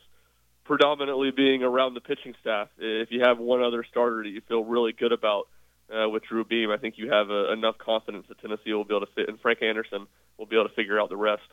predominantly 0.72 1.32
being 1.32 1.64
around 1.64 1.94
the 1.94 2.02
pitching 2.02 2.34
staff, 2.40 2.70
if 2.78 3.10
you 3.12 3.22
have 3.22 3.38
one 3.38 3.62
other 3.62 3.84
starter 3.90 4.24
that 4.24 4.30
you 4.30 4.42
feel 4.48 4.64
really 4.64 4.94
good 4.94 5.12
about– 5.12 5.48
uh, 5.92 6.10
with 6.10 6.24
Drew 6.24 6.46
Beam, 6.46 6.72
I 6.72 6.78
think 6.78 6.96
you 6.98 7.12
have 7.12 7.30
uh, 7.30 7.52
enough 7.52 7.78
confidence 7.78 8.26
that 8.30 8.40
Tennessee 8.40 8.74
will 8.74 8.86
be 8.86 8.96
able 8.96 9.06
to 9.06 9.12
fit, 9.14 9.28
and 9.28 9.40
Frank 9.40 9.62
Anderson 9.62 10.08
will 10.38 10.46
be 10.46 10.56
able 10.56 10.70
to 10.70 10.76
figure 10.76 11.00
out 11.00 11.10
the 11.10 11.18
rest. 11.18 11.44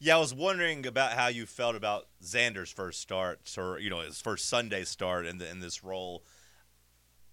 Yeah, 0.00 0.16
I 0.16 0.18
was 0.18 0.34
wondering 0.34 0.86
about 0.86 1.12
how 1.12 1.28
you 1.28 1.44
felt 1.44 1.76
about 1.76 2.06
Zander's 2.22 2.70
first 2.70 3.00
start, 3.00 3.40
or 3.58 3.78
you 3.78 3.90
know, 3.90 4.00
his 4.00 4.20
first 4.20 4.48
Sunday 4.48 4.84
start 4.84 5.26
in 5.26 5.38
the, 5.38 5.48
in 5.48 5.60
this 5.60 5.84
role. 5.84 6.24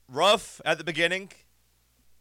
Rough 0.10 0.62
at 0.66 0.78
the 0.78 0.84
beginning, 0.84 1.32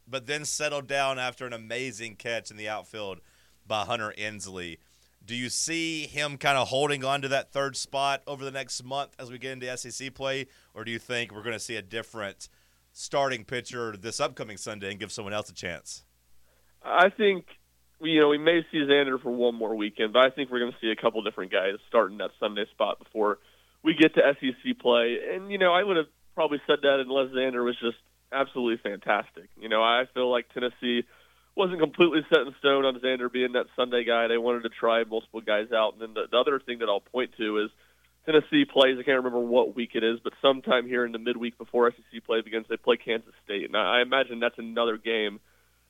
but 0.06 0.26
then 0.26 0.44
settled 0.44 0.86
down 0.86 1.18
after 1.18 1.46
an 1.46 1.52
amazing 1.52 2.16
catch 2.16 2.50
in 2.50 2.56
the 2.56 2.68
outfield 2.68 3.20
by 3.66 3.84
Hunter 3.84 4.14
Ensley. 4.16 4.78
Do 5.24 5.34
you 5.34 5.48
see 5.48 6.06
him 6.06 6.36
kind 6.36 6.58
of 6.58 6.68
holding 6.68 7.04
on 7.04 7.22
to 7.22 7.28
that 7.28 7.50
third 7.52 7.76
spot 7.76 8.22
over 8.26 8.44
the 8.44 8.50
next 8.50 8.84
month 8.84 9.14
as 9.18 9.30
we 9.30 9.38
get 9.38 9.52
into 9.52 9.76
SEC 9.76 10.14
play, 10.14 10.46
or 10.74 10.84
do 10.84 10.90
you 10.90 10.98
think 10.98 11.32
we're 11.32 11.42
going 11.42 11.54
to 11.54 11.60
see 11.60 11.76
a 11.76 11.82
different– 11.82 12.48
starting 12.94 13.44
pitcher 13.44 13.96
this 13.96 14.20
upcoming 14.20 14.56
Sunday 14.56 14.90
and 14.90 14.98
give 14.98 15.12
someone 15.12 15.34
else 15.34 15.50
a 15.50 15.54
chance? 15.54 16.04
I 16.82 17.10
think 17.10 17.46
you 18.00 18.20
know 18.20 18.28
we 18.28 18.38
may 18.38 18.64
see 18.72 18.78
Zander 18.78 19.20
for 19.20 19.30
one 19.30 19.54
more 19.54 19.74
weekend, 19.74 20.12
but 20.12 20.24
I 20.24 20.30
think 20.30 20.50
we're 20.50 20.60
going 20.60 20.72
to 20.72 20.78
see 20.80 20.90
a 20.90 20.96
couple 20.96 21.22
different 21.22 21.52
guys 21.52 21.74
starting 21.88 22.18
that 22.18 22.30
Sunday 22.40 22.64
spot 22.70 22.98
before 22.98 23.38
we 23.82 23.94
get 23.94 24.14
to 24.14 24.20
SEC 24.40 24.78
play. 24.78 25.18
And 25.34 25.50
you 25.50 25.58
know 25.58 25.74
I 25.74 25.82
would 25.82 25.96
have 25.96 26.06
probably 26.34 26.60
said 26.66 26.78
that 26.82 27.00
unless 27.00 27.34
Zander 27.34 27.64
was 27.64 27.76
just 27.80 27.98
absolutely 28.32 28.78
fantastic. 28.82 29.50
You 29.60 29.68
know 29.68 29.82
I 29.82 30.04
feel 30.14 30.30
like 30.30 30.46
Tennessee 30.54 31.04
wasn't 31.56 31.80
completely 31.80 32.20
set 32.28 32.46
in 32.46 32.54
stone 32.58 32.84
on 32.84 32.98
Zander 33.00 33.30
being 33.30 33.52
that 33.52 33.66
Sunday 33.76 34.04
guy. 34.04 34.26
They 34.26 34.38
wanted 34.38 34.62
to 34.64 34.70
try 34.70 35.04
multiple 35.04 35.40
guys 35.40 35.70
out. 35.72 35.92
And 35.94 36.02
then 36.02 36.14
the, 36.14 36.26
the 36.30 36.36
other 36.38 36.58
thing 36.58 36.80
that 36.80 36.88
I'll 36.88 37.00
point 37.00 37.30
to 37.38 37.58
is 37.58 37.70
Tennessee 38.26 38.64
plays. 38.64 38.96
I 38.98 39.02
can't 39.02 39.18
remember 39.18 39.40
what 39.40 39.76
week 39.76 39.90
it 39.94 40.02
is, 40.02 40.18
but 40.22 40.32
sometime 40.40 40.86
here 40.86 41.04
in 41.04 41.12
the 41.12 41.18
midweek 41.18 41.58
before 41.58 41.90
SEC 41.90 42.24
play 42.24 42.40
begins, 42.40 42.66
they 42.68 42.76
play 42.76 42.96
Kansas 42.96 43.34
State, 43.44 43.66
and 43.66 43.76
I 43.76 44.00
imagine 44.00 44.40
that's 44.40 44.58
another 44.58 44.96
game 44.96 45.40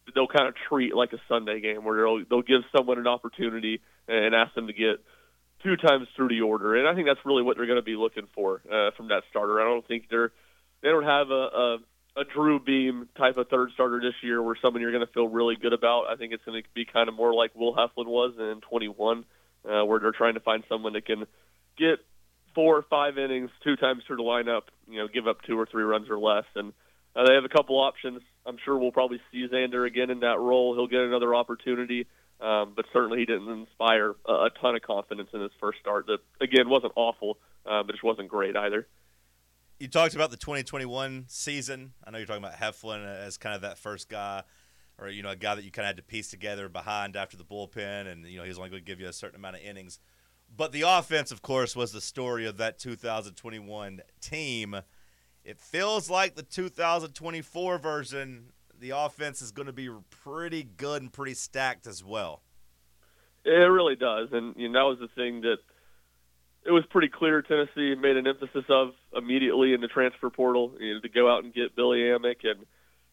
that 0.07 0.15
they'll 0.15 0.27
kind 0.27 0.49
of 0.49 0.55
treat 0.69 0.95
like 0.95 1.13
a 1.13 1.21
Sunday 1.29 1.61
game 1.61 1.85
where 1.85 2.03
they'll 2.03 2.25
they'll 2.29 2.43
give 2.43 2.63
someone 2.77 2.99
an 2.99 3.07
opportunity 3.07 3.81
and 4.09 4.35
ask 4.35 4.55
them 4.55 4.67
to 4.67 4.73
get 4.73 5.01
two 5.63 5.77
times 5.77 6.09
through 6.17 6.29
the 6.29 6.41
order, 6.41 6.75
and 6.75 6.89
I 6.89 6.95
think 6.95 7.07
that's 7.07 7.25
really 7.25 7.43
what 7.43 7.57
they're 7.57 7.67
going 7.67 7.79
to 7.79 7.83
be 7.83 7.97
looking 7.97 8.27
for 8.35 8.61
uh, 8.71 8.91
from 8.97 9.09
that 9.09 9.23
starter. 9.31 9.61
I 9.61 9.65
don't 9.65 9.87
think 9.87 10.07
they're 10.11 10.33
they 10.83 10.89
don't 10.89 11.05
have 11.05 11.31
a, 11.31 11.33
a 11.35 11.79
a 12.17 12.25
Drew 12.25 12.61
Beam 12.61 13.09
type 13.17 13.37
of 13.37 13.49
third 13.49 13.71
starter 13.75 14.01
this 14.01 14.15
year, 14.23 14.43
where 14.43 14.57
someone 14.61 14.83
you're 14.83 14.93
going 14.93 15.07
to 15.07 15.13
feel 15.13 15.29
really 15.29 15.57
good 15.57 15.73
about. 15.73 16.07
I 16.09 16.17
think 16.17 16.33
it's 16.33 16.45
going 16.45 16.63
to 16.63 16.69
be 16.75 16.85
kind 16.85 17.09
of 17.09 17.15
more 17.15 17.35
like 17.35 17.55
Will 17.55 17.75
Heflin 17.75 18.07
was 18.07 18.35
in 18.39 18.61
21, 18.61 19.25
uh, 19.69 19.85
where 19.85 19.99
they're 19.99 20.13
trying 20.13 20.35
to 20.35 20.41
find 20.41 20.63
someone 20.69 20.93
that 20.93 21.07
can 21.07 21.27
get 21.77 21.99
four 22.55 22.77
or 22.77 22.83
five 22.83 23.19
innings, 23.19 23.51
two 23.65 23.77
times 23.77 24.05
through 24.07 24.17
the 24.17 24.23
lineup, 24.23 24.63
you 24.89 24.99
know, 24.99 25.09
give 25.09 25.27
up 25.27 25.43
two 25.43 25.59
or 25.59 25.67
three 25.67 25.83
runs 25.83 26.09
or 26.09 26.19
less, 26.19 26.45
and 26.55 26.73
uh, 27.17 27.27
they 27.27 27.35
have 27.35 27.45
a 27.45 27.49
couple 27.49 27.81
options. 27.81 28.21
I'm 28.47 28.59
sure 28.65 28.79
we'll 28.79 28.93
probably 28.93 29.21
see 29.33 29.49
Zander 29.49 29.87
again 29.87 30.11
in 30.11 30.21
that 30.21 30.39
role. 30.39 30.75
He'll 30.75 30.87
get 30.87 31.01
another 31.01 31.35
opportunity. 31.35 32.07
Um, 32.41 32.73
but 32.75 32.85
certainly 32.93 33.21
he 33.21 33.25
didn't 33.25 33.49
inspire 33.49 34.15
a, 34.27 34.33
a 34.33 34.51
ton 34.61 34.75
of 34.75 34.83
confidence 34.83 35.31
in 35.33 35.41
his 35.41 35.53
first 35.61 35.79
start. 35.79 36.07
That 36.07 36.19
again 36.41 36.69
wasn't 36.69 36.93
awful, 36.97 37.39
uh, 37.65 37.83
but 37.85 37.95
it 37.95 38.03
wasn't 38.03 38.29
great 38.29 38.57
either. 38.57 38.87
You 39.85 39.91
talked 39.91 40.15
about 40.15 40.31
the 40.31 40.39
2021 40.39 41.27
season. 41.29 41.93
I 42.03 42.11
know 42.11 42.17
you're 42.17 42.27
talking 42.27 42.43
about 42.43 42.57
Heflin 42.57 43.05
as 43.05 43.37
kind 43.37 43.55
of 43.55 43.61
that 43.61 43.77
first 43.77 44.09
guy, 44.09 44.43
or 44.99 45.11
you 45.11 45.23
know, 45.23 45.29
a 45.29 45.37
guy 45.37 45.55
that 45.55 45.63
you 45.63 45.71
kind 45.71 45.85
of 45.85 45.89
had 45.89 45.97
to 45.99 46.03
piece 46.03 46.31
together 46.31 46.71
behind 46.71 47.17
after 47.17 47.37
the 47.37 47.45
bullpen, 47.45 48.11
and 48.11 48.25
you 48.25 48.39
know, 48.39 48.45
he 48.45 48.49
was 48.49 48.57
only 48.57 48.71
going 48.71 48.83
to 48.83 48.87
give 48.87 48.99
you 48.99 49.09
a 49.09 49.13
certain 49.13 49.37
amount 49.37 49.57
of 49.57 49.63
innings. 49.63 50.01
But 50.57 50.73
the 50.73 50.85
offense, 50.89 51.31
of 51.31 51.43
course, 51.43 51.77
was 51.77 51.93
the 51.93 52.01
story 52.01 52.47
of 52.47 52.57
that 52.57 52.79
2021 52.79 54.01
team. 54.23 54.75
It 55.45 55.61
feels 55.61 56.09
like 56.09 56.35
the 56.35 56.43
2024 56.43 57.77
version 57.77 58.53
the 58.81 58.89
offense 58.89 59.43
is 59.43 59.53
going 59.53 59.67
to 59.67 59.73
be 59.75 59.91
pretty 60.09 60.63
good 60.63 61.03
and 61.03 61.13
pretty 61.13 61.35
stacked 61.35 61.87
as 61.87 62.03
well. 62.03 62.41
It 63.45 63.51
really 63.51 63.97
does, 63.97 64.31
and 64.33 64.55
you 64.57 64.71
know 64.71 64.79
that 64.79 64.99
was 64.99 65.11
the 65.11 65.15
thing 65.15 65.43
that 65.43 65.59
it 66.65 66.71
was 66.71 66.85
pretty 66.91 67.09
clear 67.09 67.43
Tennessee 67.43 67.95
made 67.95 68.17
an 68.17 68.27
emphasis 68.27 68.65
of 68.69 68.93
immediately 69.15 69.75
in 69.75 69.81
the 69.81 69.89
transfer 69.89 70.31
portal 70.31 70.73
you 70.81 70.95
know, 70.95 71.01
to 71.01 71.09
go 71.09 71.31
out 71.31 71.45
and 71.45 71.53
get 71.53 71.77
Billy 71.77 71.99
Amick 71.99 72.45
and 72.45 72.65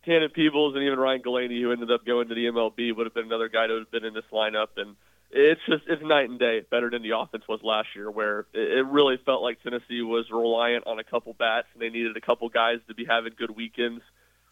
Tanner 0.05 0.29
Peebles 0.29 0.75
and 0.75 0.83
even 0.83 0.97
Ryan 0.97 1.21
Galanie, 1.21 1.61
who 1.61 1.71
ended 1.71 1.91
up 1.91 2.05
going 2.05 2.29
to 2.29 2.35
the 2.35 2.45
MLB, 2.45 2.95
would 2.95 3.05
have 3.05 3.13
been 3.13 3.25
another 3.25 3.49
guy 3.49 3.67
that 3.67 3.73
would 3.73 3.83
have 3.83 3.91
been 3.91 4.05
in 4.05 4.13
this 4.13 4.23
lineup. 4.31 4.69
And 4.77 4.95
it's 5.29 5.61
just 5.67 5.83
it's 5.87 6.01
night 6.01 6.29
and 6.29 6.39
day 6.39 6.61
better 6.71 6.89
than 6.89 7.03
the 7.03 7.17
offense 7.17 7.43
was 7.47 7.59
last 7.61 7.89
year, 7.95 8.09
where 8.09 8.45
it 8.53 8.85
really 8.87 9.17
felt 9.25 9.43
like 9.43 9.61
Tennessee 9.61 10.01
was 10.01 10.25
reliant 10.31 10.87
on 10.87 10.99
a 10.99 11.03
couple 11.03 11.33
bats 11.33 11.67
and 11.73 11.81
they 11.81 11.89
needed 11.89 12.17
a 12.17 12.21
couple 12.21 12.49
guys 12.49 12.79
to 12.87 12.95
be 12.95 13.05
having 13.05 13.33
good 13.37 13.51
weekends 13.51 14.01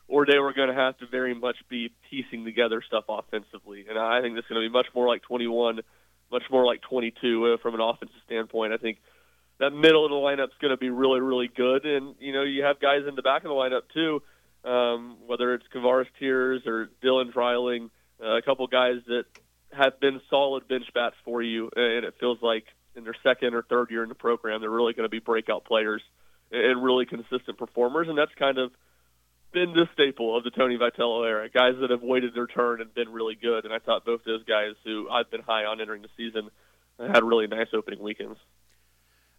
or 0.10 0.26
they 0.26 0.40
were 0.40 0.54
going 0.54 0.70
to 0.70 0.76
have 0.76 0.98
to 0.98 1.06
very 1.08 1.36
much 1.36 1.56
be 1.70 1.92
piecing 2.10 2.44
together 2.44 2.82
stuff 2.86 3.06
offensively. 3.08 3.86
And 3.88 3.98
I 3.98 4.22
think 4.22 4.36
this 4.36 4.44
is 4.44 4.50
going 4.50 4.62
to 4.62 4.68
be 4.68 4.74
much 4.74 4.88
more 4.94 5.08
like 5.08 5.22
21, 5.22 5.82
much 6.32 6.44
more 6.50 6.66
like 6.66 6.82
22 6.82 7.54
uh, 7.54 7.58
from 7.62 7.76
an 7.76 7.82
offensive 7.82 8.22
standpoint. 8.26 8.74
I 8.74 8.78
think 8.78 8.98
that 9.60 9.72
middle 9.72 10.06
of 10.06 10.12
the 10.12 10.16
lineup 10.16 10.50
is 10.50 10.60
going 10.62 10.72
to 10.72 10.78
be 10.78 10.90
really, 10.90 11.20
really 11.20 11.50
good. 11.54 11.86
And, 11.86 12.16
you 12.20 12.34
know, 12.34 12.44
you 12.44 12.64
have 12.64 12.80
guys 12.80 13.02
in 13.08 13.16
the 13.16 13.22
back 13.22 13.44
of 13.44 13.50
the 13.50 13.56
lineup, 13.56 13.84
too, 13.94 14.22
um, 14.70 15.18
whether 15.28 15.54
it's 15.54 15.66
Kavares 15.74 16.08
Tears 16.20 16.64
or 16.66 16.90
Dylan 17.04 17.34
Dreiling, 17.34 17.90
uh, 18.24 18.38
a 18.38 18.42
couple 18.42 18.66
guys 18.68 18.98
that 19.08 19.26
have 19.72 20.00
been 20.00 20.22
solid 20.30 20.68
bench 20.68 20.86
bats 20.94 21.16
for 21.26 21.42
you. 21.42 21.70
And 21.76 22.06
it 22.06 22.16
feels 22.20 22.40
like 22.42 22.66
in 22.96 23.04
their 23.04 23.16
second 23.24 23.54
or 23.54 23.64
third 23.64 23.92
year 23.92 24.04
in 24.04 24.10
the 24.10 24.16
program, 24.16 24.62
they're 24.62 24.70
really 24.70 24.94
going 24.94 25.06
to 25.06 25.10
be 25.10 25.20
breakout 25.20 25.66
players 25.66 26.02
and 26.52 26.84
really 26.84 27.06
consistent 27.06 27.58
performers. 27.58 28.08
And 28.08 28.18
that's 28.18 28.34
kind 28.38 28.58
of– 28.58 28.72
been 29.52 29.74
the 29.74 29.88
staple 29.94 30.38
of 30.38 30.44
the 30.44 30.52
Tony 30.52 30.78
Vitello 30.78 31.28
era. 31.28 31.50
Guys 31.50 31.76
that 31.82 31.90
have 31.90 32.02
waited 32.02 32.34
their 32.34 32.48
turn 32.48 32.82
and 32.82 32.94
been 32.94 33.10
really 33.10 33.36
good. 33.36 33.66
And 33.66 33.74
I 33.74 33.80
thought 33.80 34.06
both 34.06 34.24
those 34.24 34.44
guys, 34.44 34.74
who 34.84 35.10
I've 35.10 35.30
been 35.32 35.42
high 35.42 35.66
on 35.66 35.82
entering 35.82 36.02
the 36.02 36.10
season, 36.18 36.50
had 37.00 37.24
really 37.24 37.48
nice 37.48 37.68
opening 37.74 38.02
weekends. 38.02 38.38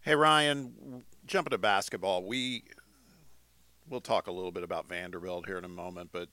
Hey 0.03 0.15
Ryan, 0.15 1.05
jumping 1.27 1.51
to 1.51 1.59
basketball, 1.59 2.25
we 2.25 2.65
we'll 3.89 4.01
talk 4.01 4.29
a 4.29 4.33
little 4.33 4.53
bit 4.53 4.63
about 4.63 4.89
Vanderbilt 4.89 5.47
here 5.47 5.59
in 5.59 5.65
a 5.65 5.69
moment, 5.69 6.11
but 6.13 6.29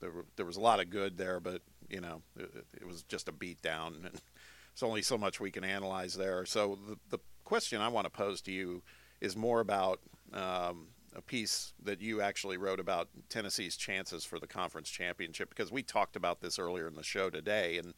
there, 0.00 0.12
there 0.36 0.46
was 0.46 0.56
a 0.56 0.60
lot 0.60 0.80
of 0.80 0.88
good 0.88 1.18
there, 1.18 1.40
but 1.40 1.60
you 1.90 2.00
know 2.00 2.22
it, 2.38 2.64
it 2.80 2.86
was 2.86 3.02
just 3.02 3.28
a 3.28 3.32
beat 3.32 3.60
down, 3.60 3.94
and 3.94 4.04
there's 4.04 4.82
only 4.82 5.02
so 5.02 5.18
much 5.18 5.38
we 5.38 5.50
can 5.50 5.64
analyze 5.64 6.14
there. 6.14 6.46
So 6.46 6.78
the, 6.88 6.96
the 7.10 7.18
question 7.44 7.80
I 7.80 7.88
want 7.88 8.06
to 8.06 8.10
pose 8.10 8.40
to 8.42 8.52
you 8.52 8.82
is 9.20 9.36
more 9.36 9.60
about 9.60 10.00
um, 10.32 10.88
a 11.14 11.22
piece 11.22 11.72
that 11.82 12.00
you 12.00 12.20
actually 12.20 12.56
wrote 12.56 12.80
about 12.80 13.08
Tennessee's 13.28 13.76
chances 13.76 14.24
for 14.24 14.38
the 14.38 14.46
conference 14.46 14.88
championship 14.88 15.48
because 15.48 15.70
we 15.70 15.82
talked 15.82 16.16
about 16.16 16.40
this 16.40 16.58
earlier 16.58 16.88
in 16.88 16.94
the 16.94 17.02
show 17.02 17.30
today, 17.30 17.78
and 17.78 17.94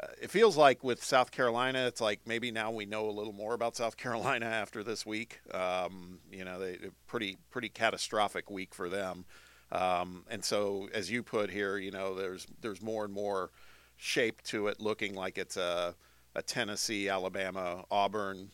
uh, 0.00 0.08
it 0.20 0.30
feels 0.30 0.56
like 0.56 0.84
with 0.84 1.02
South 1.02 1.30
Carolina, 1.30 1.86
it's 1.86 2.00
like 2.00 2.20
maybe 2.26 2.50
now 2.50 2.70
we 2.70 2.84
know 2.84 3.08
a 3.08 3.12
little 3.12 3.32
more 3.32 3.54
about 3.54 3.76
South 3.76 3.96
Carolina 3.96 4.46
after 4.46 4.82
this 4.82 5.06
week. 5.06 5.40
Um, 5.52 6.18
you 6.30 6.44
know, 6.44 6.58
they 6.58 6.78
pretty 7.06 7.38
pretty 7.50 7.68
catastrophic 7.68 8.50
week 8.50 8.74
for 8.74 8.88
them, 8.88 9.24
um, 9.72 10.24
and 10.28 10.44
so 10.44 10.88
as 10.92 11.10
you 11.10 11.22
put 11.22 11.50
here, 11.50 11.78
you 11.78 11.90
know, 11.90 12.14
there's 12.14 12.46
there's 12.60 12.82
more 12.82 13.04
and 13.04 13.12
more 13.12 13.50
shape 13.96 14.42
to 14.42 14.66
it, 14.66 14.80
looking 14.80 15.14
like 15.14 15.38
it's 15.38 15.56
a 15.56 15.94
a 16.34 16.42
Tennessee, 16.42 17.08
Alabama, 17.08 17.84
Auburn 17.90 18.50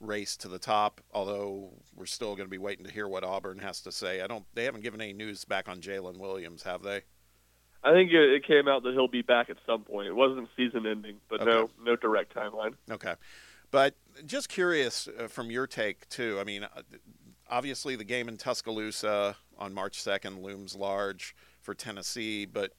race 0.00 0.36
to 0.38 0.48
the 0.48 0.58
top. 0.58 1.00
Although 1.12 1.70
we're 1.94 2.06
still 2.06 2.34
going 2.36 2.46
to 2.46 2.50
be 2.50 2.58
waiting 2.58 2.84
to 2.84 2.92
hear 2.92 3.08
what 3.08 3.24
Auburn 3.24 3.58
has 3.58 3.80
to 3.82 3.92
say. 3.92 4.20
I 4.22 4.26
don't. 4.26 4.44
They 4.54 4.64
haven't 4.64 4.82
given 4.82 5.00
any 5.00 5.12
news 5.12 5.44
back 5.44 5.68
on 5.68 5.80
Jaylin 5.80 6.18
Williams, 6.18 6.62
have 6.62 6.82
they? 6.82 7.02
I 7.86 7.92
think 7.92 8.10
it 8.12 8.44
came 8.44 8.66
out 8.66 8.82
that 8.82 8.94
he'll 8.94 9.06
be 9.06 9.22
back 9.22 9.48
at 9.48 9.58
some 9.64 9.84
point. 9.84 10.08
It 10.08 10.16
wasn't 10.16 10.48
season 10.56 10.86
ending, 10.86 11.18
but 11.28 11.40
okay. 11.40 11.50
no, 11.50 11.70
no 11.84 11.94
direct 11.94 12.34
timeline. 12.34 12.74
Okay, 12.90 13.14
but 13.70 13.94
just 14.24 14.48
curious 14.48 15.08
uh, 15.08 15.28
from 15.28 15.52
your 15.52 15.68
take 15.68 16.08
too. 16.08 16.38
I 16.40 16.44
mean, 16.44 16.64
uh, 16.64 16.82
obviously 17.48 17.94
the 17.94 18.04
game 18.04 18.28
in 18.28 18.36
Tuscaloosa 18.36 19.36
on 19.56 19.72
March 19.72 20.02
second 20.02 20.42
looms 20.42 20.74
large 20.74 21.36
for 21.60 21.74
Tennessee, 21.74 22.44
but 22.44 22.72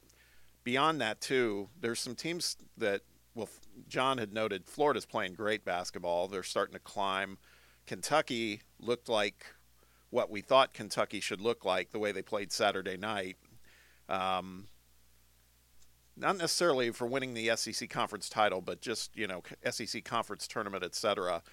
beyond 0.66 1.00
that 1.00 1.22
too, 1.22 1.70
there's 1.80 2.02
some 2.02 2.16
teams 2.16 2.58
that 2.78 3.02
well, 3.34 3.48
John 3.88 4.18
had 4.18 4.34
noted 4.34 4.66
Florida's 4.66 5.06
playing 5.06 5.34
great 5.34 5.66
basketball. 5.66 6.28
They're 6.28 6.44
starting 6.44 6.74
to 6.74 6.80
climb. 6.80 7.38
Kentucky 7.86 8.62
looked 8.80 9.10
like 9.10 9.46
what 10.10 10.30
we 10.30 10.42
thought 10.42 10.74
Kentucky 10.74 11.20
should 11.20 11.42
look 11.42 11.66
like 11.66 11.92
the 11.92 12.00
way 12.00 12.12
they 12.12 12.22
played 12.22 12.52
Saturday 12.52 12.98
night. 12.98 13.38
Um, 14.10 14.68
not 16.16 16.38
necessarily 16.38 16.92
for 16.92 17.06
winning 17.06 17.34
the 17.34 17.56
SEC 17.56 17.90
conference 17.90 18.30
title, 18.30 18.62
but 18.62 18.82
just 18.82 19.16
you 19.16 19.28
know 19.28 19.44
SEC 19.70 20.04
conference 20.04 20.48
tournament, 20.48 20.84
etc. 20.84 21.44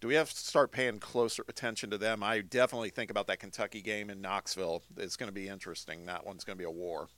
Do 0.00 0.08
we 0.08 0.14
have 0.14 0.30
to 0.30 0.36
start 0.36 0.70
paying 0.70 1.00
closer 1.00 1.44
attention 1.48 1.90
to 1.90 1.98
them? 1.98 2.22
I 2.22 2.40
definitely 2.40 2.90
think 2.90 3.10
about 3.10 3.26
that 3.26 3.40
Kentucky 3.40 3.82
game 3.82 4.10
in 4.10 4.20
Knoxville. 4.20 4.82
It's 4.96 5.16
going 5.16 5.28
to 5.28 5.34
be 5.34 5.48
interesting. 5.48 6.06
That 6.06 6.24
one's 6.24 6.44
going 6.44 6.56
to 6.56 6.60
be 6.60 6.66
a 6.66 6.70
war. 6.70 7.08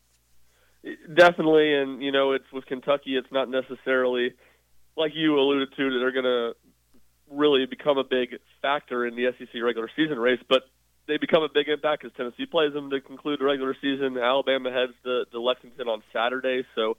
Definitely, 0.82 1.74
and 1.74 2.02
you 2.02 2.10
know, 2.10 2.32
it's 2.32 2.50
with 2.52 2.64
Kentucky. 2.66 3.16
It's 3.16 3.30
not 3.30 3.50
necessarily 3.50 4.32
like 4.96 5.12
you 5.14 5.38
alluded 5.38 5.68
to 5.76 5.90
that 5.90 5.98
they're 5.98 6.12
going 6.12 6.24
to 6.24 6.52
really 7.30 7.66
become 7.66 7.98
a 7.98 8.04
big 8.04 8.36
factor 8.62 9.06
in 9.06 9.14
the 9.14 9.30
SEC 9.38 9.62
regular 9.62 9.88
season 9.94 10.18
race, 10.18 10.40
but 10.48 10.62
they 11.06 11.16
become 11.18 11.42
a 11.42 11.48
big 11.52 11.68
impact 11.68 12.04
as 12.04 12.12
Tennessee 12.16 12.46
plays 12.46 12.72
them 12.72 12.90
to 12.90 13.00
conclude 13.00 13.40
the 13.40 13.44
regular 13.44 13.76
season. 13.80 14.16
Alabama 14.16 14.70
heads 14.70 14.92
to, 15.04 15.24
to 15.30 15.40
Lexington 15.40 15.88
on 15.88 16.02
Saturday, 16.12 16.64
so 16.74 16.96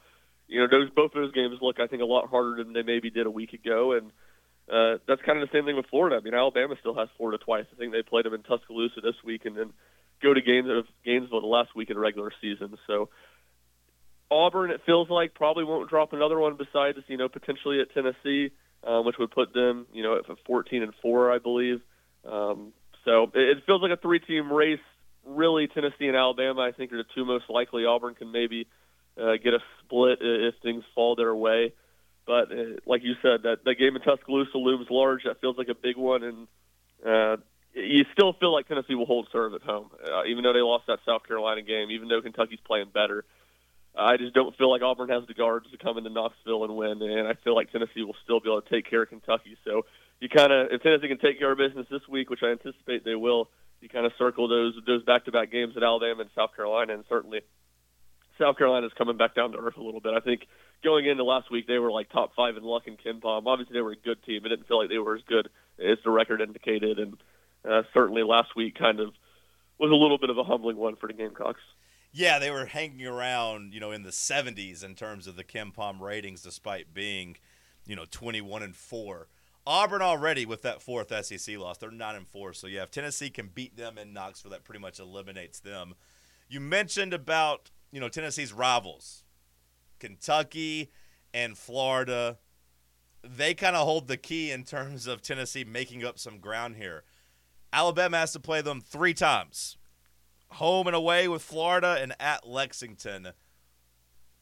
you 0.48 0.60
know 0.60 0.68
those 0.70 0.90
both 0.92 1.16
of 1.16 1.22
those 1.22 1.34
games 1.34 1.58
look 1.62 1.80
I 1.80 1.88
think 1.88 2.02
a 2.02 2.06
lot 2.06 2.30
harder 2.30 2.64
than 2.64 2.74
they 2.74 2.84
maybe 2.84 3.10
did 3.10 3.26
a 3.26 3.32
week 3.32 3.54
ago, 3.54 3.94
and 3.94 4.12
uh, 4.72 5.00
that's 5.08 5.22
kind 5.26 5.42
of 5.42 5.50
the 5.50 5.58
same 5.58 5.66
thing 5.66 5.76
with 5.76 5.88
Florida. 5.90 6.18
I 6.18 6.20
mean, 6.20 6.34
Alabama 6.34 6.76
still 6.80 6.96
has 6.96 7.10
Florida 7.18 7.44
twice. 7.44 7.66
I 7.74 7.78
think 7.78 7.94
they 7.94 8.04
played 8.04 8.26
them 8.26 8.34
in 8.34 8.44
Tuscaloosa 8.44 9.02
this 9.02 9.18
week, 9.24 9.46
and 9.46 9.58
then 9.58 9.74
go 10.22 10.34
to 10.34 10.42
games 10.42 10.70
of 10.70 10.86
Gainesville 11.04 11.42
the 11.42 11.48
last 11.48 11.76
week 11.76 11.90
in 11.90 11.96
the 11.96 12.02
regular 12.02 12.32
season. 12.42 12.78
So 12.86 13.10
Auburn, 14.32 14.72
it 14.72 14.82
feels 14.86 15.10
like 15.10 15.36
probably 15.36 15.66
won't 15.66 15.90
drop 15.90 16.14
another 16.14 16.40
one 16.40 16.56
besides 16.58 16.98
you 17.08 17.18
know 17.18 17.28
potentially 17.28 17.82
at 17.82 17.94
Tennessee, 17.94 18.52
um, 18.88 19.06
which 19.06 19.18
would 19.20 19.32
put 19.32 19.54
them 19.54 19.86
you 19.94 20.02
know 20.02 20.18
at 20.18 20.26
14 20.48 20.84
and 20.84 20.94
four, 21.02 21.32
I 21.32 21.38
believe. 21.38 21.82
Um, 22.26 22.72
so 23.04 23.24
it, 23.36 23.58
it 23.58 23.64
feels 23.66 23.82
like 23.82 23.92
a 23.92 24.02
three-team 24.02 24.52
race. 24.52 24.80
Really, 25.26 25.68
Tennessee 25.68 26.08
and 26.08 26.16
Alabama, 26.16 26.62
I 26.62 26.72
think, 26.72 26.92
are 26.94 26.98
the 26.98 27.10
two 27.14 27.26
most 27.26 27.46
likely. 27.50 27.86
Auburn 27.86 28.16
can 28.16 28.32
maybe 28.32 28.68
uh, 29.22 29.34
get 29.44 29.54
a 29.54 29.60
split 29.84 30.20
if 30.22 30.56
things 30.64 30.84
fall 30.96 31.16
their 31.16 31.36
way. 31.36 31.74
But 32.26 32.52
uh, 32.52 32.80
like 32.86 33.04
you 33.04 33.14
said, 33.22 33.44
that 33.44 33.66
that 33.66 33.76
game 33.76 33.96
in 33.96 34.02
Tuscaloosa 34.02 34.58
looms 34.58 34.88
large. 34.90 35.24
That 35.26 35.42
feels 35.42 35.58
like 35.58 35.68
a 35.68 35.76
big 35.76 35.98
one, 35.98 36.24
and 36.24 36.48
uh, 37.06 37.38
you 37.74 38.06
still 38.14 38.34
feel 38.34 38.54
like 38.54 38.68
Tennessee 38.68 38.96
will 38.96 39.06
hold 39.06 39.28
serve 39.32 39.54
at 39.54 39.62
home, 39.62 39.90
uh, 40.06 40.24
even 40.26 40.44
though 40.44 40.54
they 40.54 40.62
lost 40.62 40.86
that 40.88 41.00
South 41.06 41.28
Carolina 41.28 41.62
game. 41.62 41.92
Even 41.92 42.08
though 42.08 42.22
Kentucky's 42.22 42.60
playing 42.66 42.90
better. 42.94 43.26
I 43.96 44.18
just 44.18 44.34
don't 44.34 44.56
feel 44.58 44.72
like 44.72 44.82
Auburn 44.82 45.10
has 45.10 45.28
the 45.28 45.34
guards 45.34 45.70
to 45.72 45.78
come 45.78 45.98
into 45.98 46.10
Knoxville 46.10 46.64
and 46.64 46.76
win, 46.76 47.02
and 47.02 47.28
I 47.28 47.34
feel 47.44 47.56
like 47.56 47.72
Tennessee 47.72 48.04
will 48.04 48.16
still 48.24 48.40
be 48.40 48.50
able 48.50 48.62
to 48.62 48.70
take 48.70 48.90
care 48.90 49.04
of 49.04 49.10
Kentucky. 49.10 49.58
So 49.66 49.86
you 50.20 50.30
kind 50.30 50.54
of, 50.54 50.68
if 50.72 50.82
Tennessee 50.82 51.10
can 51.10 51.18
take 51.18 51.40
care 51.40 51.52
of 51.52 51.58
business 51.58 51.88
this 51.92 52.08
week, 52.08 52.30
which 52.30 52.44
I 52.44 52.52
anticipate 52.52 53.04
they 53.04 53.16
will, 53.16 53.50
you 53.82 53.90
kind 53.90 54.06
of 54.06 54.14
circle 54.18 54.48
those 54.48 54.76
those 54.86 55.04
back-to-back 55.04 55.52
games 55.52 55.76
at 55.76 55.84
Alabama 55.84 56.22
and 56.22 56.30
South 56.36 56.56
Carolina, 56.56 56.94
and 56.94 57.04
certainly 57.10 57.42
South 58.40 58.58
Carolina's 58.58 58.94
coming 58.98 59.18
back 59.18 59.36
down 59.36 59.52
to 59.52 59.58
earth 59.58 59.78
a 59.78 59.84
little 59.84 60.00
bit. 60.00 60.14
I 60.14 60.20
think 60.20 60.48
going 60.84 61.06
into 61.06 61.24
last 61.24 61.52
week 61.52 61.68
they 61.68 61.80
were 61.80 61.92
like 61.92 62.10
top 62.10 62.34
five 62.36 62.58
in 62.58 62.64
luck 62.64 62.84
and 62.88 62.98
KenPom. 62.98 63.46
Obviously 63.46 63.74
they 63.74 63.82
were 63.82 63.92
a 63.92 63.96
good 63.96 64.24
team. 64.24 64.46
It 64.46 64.50
didn't 64.50 64.68
feel 64.68 64.80
like 64.80 64.90
they 64.90 65.00
were 65.00 65.16
as 65.16 65.24
good 65.28 65.50
as 65.80 65.98
the 66.04 66.12
record 66.12 66.42
indicated, 66.42 67.00
and 67.00 67.18
uh, 67.70 67.84
certainly 67.94 68.24
last 68.24 68.56
week 68.56 68.78
kind 68.78 69.00
of 69.00 69.14
was 69.80 69.92
a 69.92 69.96
little 69.96 70.18
bit 70.18 70.30
of 70.30 70.38
a 70.38 70.44
humbling 70.44 70.78
one 70.78 70.96
for 70.96 71.08
the 71.08 71.14
Gamecocks. 71.14 71.62
Yeah, 72.12 72.40
they 72.40 72.52
were 72.52 72.66
hanging 72.66 73.08
around, 73.08 73.74
you 73.74 73.80
know, 73.80 73.92
in 73.92 74.04
the 74.04 74.10
70s 74.10 74.84
in 74.84 74.96
terms 74.96 75.28
of 75.28 75.38
the 75.38 75.46
KenPom 75.46 76.02
ratings, 76.02 76.42
despite 76.42 76.94
being, 76.94 77.38
you 77.86 77.96
know, 77.96 78.06
21 78.10 78.64
and 78.64 78.76
four. 78.76 79.28
Auburn 79.66 80.02
already 80.02 80.46
with 80.46 80.64
that 80.64 80.82
fourth 80.82 81.14
SEC 81.26 81.58
loss, 81.58 81.78
they're 81.78 81.92
nine 81.92 82.16
and 82.16 82.28
four. 82.28 82.54
So 82.54 82.68
yeah, 82.68 82.84
if 82.84 82.92
Tennessee 82.92 83.30
can 83.30 83.50
beat 83.54 83.78
them 83.78 83.98
in 83.98 84.12
Knoxville, 84.12 84.52
that 84.52 84.64
pretty 84.64 84.80
much 84.80 85.00
eliminates 85.00 85.60
them. 85.60 85.94
You 86.50 86.60
mentioned 86.60 87.14
about 87.14 87.70
you 87.92 88.00
know 88.00 88.10
Tennessee's 88.10 88.52
rivals, 88.52 89.24
Kentucky 90.00 90.92
and 91.34 91.58
Florida. 91.58 92.40
They 93.24 93.54
kind 93.54 93.76
of 93.76 93.86
hold 93.86 94.08
the 94.08 94.18
key 94.18 94.52
in 94.52 94.64
terms 94.64 95.06
of 95.06 95.22
Tennessee 95.22 95.64
making 95.64 96.04
up 96.04 96.18
some 96.18 96.40
ground 96.40 96.76
here. 96.78 97.04
Alabama 97.72 98.18
has 98.18 98.34
to 98.34 98.40
play 98.40 98.62
them 98.62 98.82
three 98.82 99.14
times 99.14 99.78
home 100.52 100.88
and 100.88 100.96
away 100.96 101.28
with 101.28 101.42
Florida 101.42 101.98
and 102.00 102.14
at 102.20 102.48
Lexington. 102.48 103.30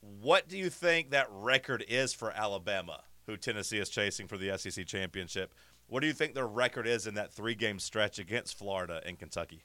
What 0.01 0.47
do 0.47 0.57
you 0.57 0.69
think 0.69 1.11
that 1.11 1.27
record 1.29 1.83
is 1.87 2.13
for 2.13 2.31
Alabama, 2.31 3.03
who 3.27 3.37
Tennessee 3.37 3.79
is 3.79 3.89
chasing 3.89 4.27
for 4.27 4.37
the 4.37 4.57
SEC 4.57 4.85
championship? 4.85 5.53
What 5.87 6.01
do 6.01 6.07
you 6.07 6.13
think 6.13 6.33
their 6.35 6.47
record 6.47 6.87
is 6.87 7.07
in 7.07 7.15
that 7.15 7.31
three 7.31 7.55
game 7.55 7.79
stretch 7.79 8.19
against 8.19 8.57
Florida 8.57 9.01
and 9.05 9.17
Kentucky? 9.19 9.63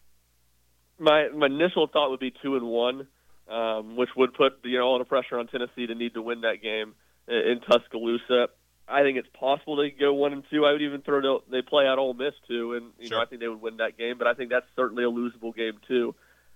My 0.98 1.28
my 1.34 1.46
initial 1.46 1.86
thought 1.86 2.10
would 2.10 2.20
be 2.20 2.32
two 2.42 2.56
and 2.56 2.66
one, 2.66 3.06
um, 3.48 3.96
which 3.96 4.10
would 4.16 4.32
put 4.34 4.54
you 4.64 4.78
know 4.78 4.84
all 4.84 4.98
the 4.98 5.04
pressure 5.04 5.38
on 5.38 5.46
Tennessee 5.48 5.86
to 5.86 5.94
need 5.94 6.14
to 6.14 6.22
win 6.22 6.42
that 6.42 6.62
game 6.62 6.94
in, 7.28 7.60
Tuscaloosa. 7.68 8.48
I 8.86 9.02
think 9.02 9.18
it's 9.18 9.28
possible 9.38 9.76
they 9.76 9.90
could 9.90 10.00
go 10.00 10.14
one 10.14 10.32
and 10.32 10.44
two. 10.50 10.64
I 10.64 10.72
would 10.72 10.82
even 10.82 11.00
throw 11.02 11.20
the, 11.20 11.38
they 11.50 11.62
play 11.62 11.86
at 11.86 11.98
Ole 11.98 12.14
Miss 12.14 12.34
too, 12.46 12.74
and 12.74 12.92
you 12.98 13.08
Sure. 13.08 13.18
know 13.18 13.22
I 13.22 13.26
think 13.26 13.40
they 13.40 13.48
would 13.48 13.60
win 13.62 13.78
that 13.78 13.96
game. 13.98 14.18
But 14.18 14.26
I 14.26 14.34
think 14.34 14.50
that's 14.50 14.66
certainly 14.76 15.04
a 15.04 15.10
losable 15.10 15.54
game 15.54 15.78
too. 15.88 16.14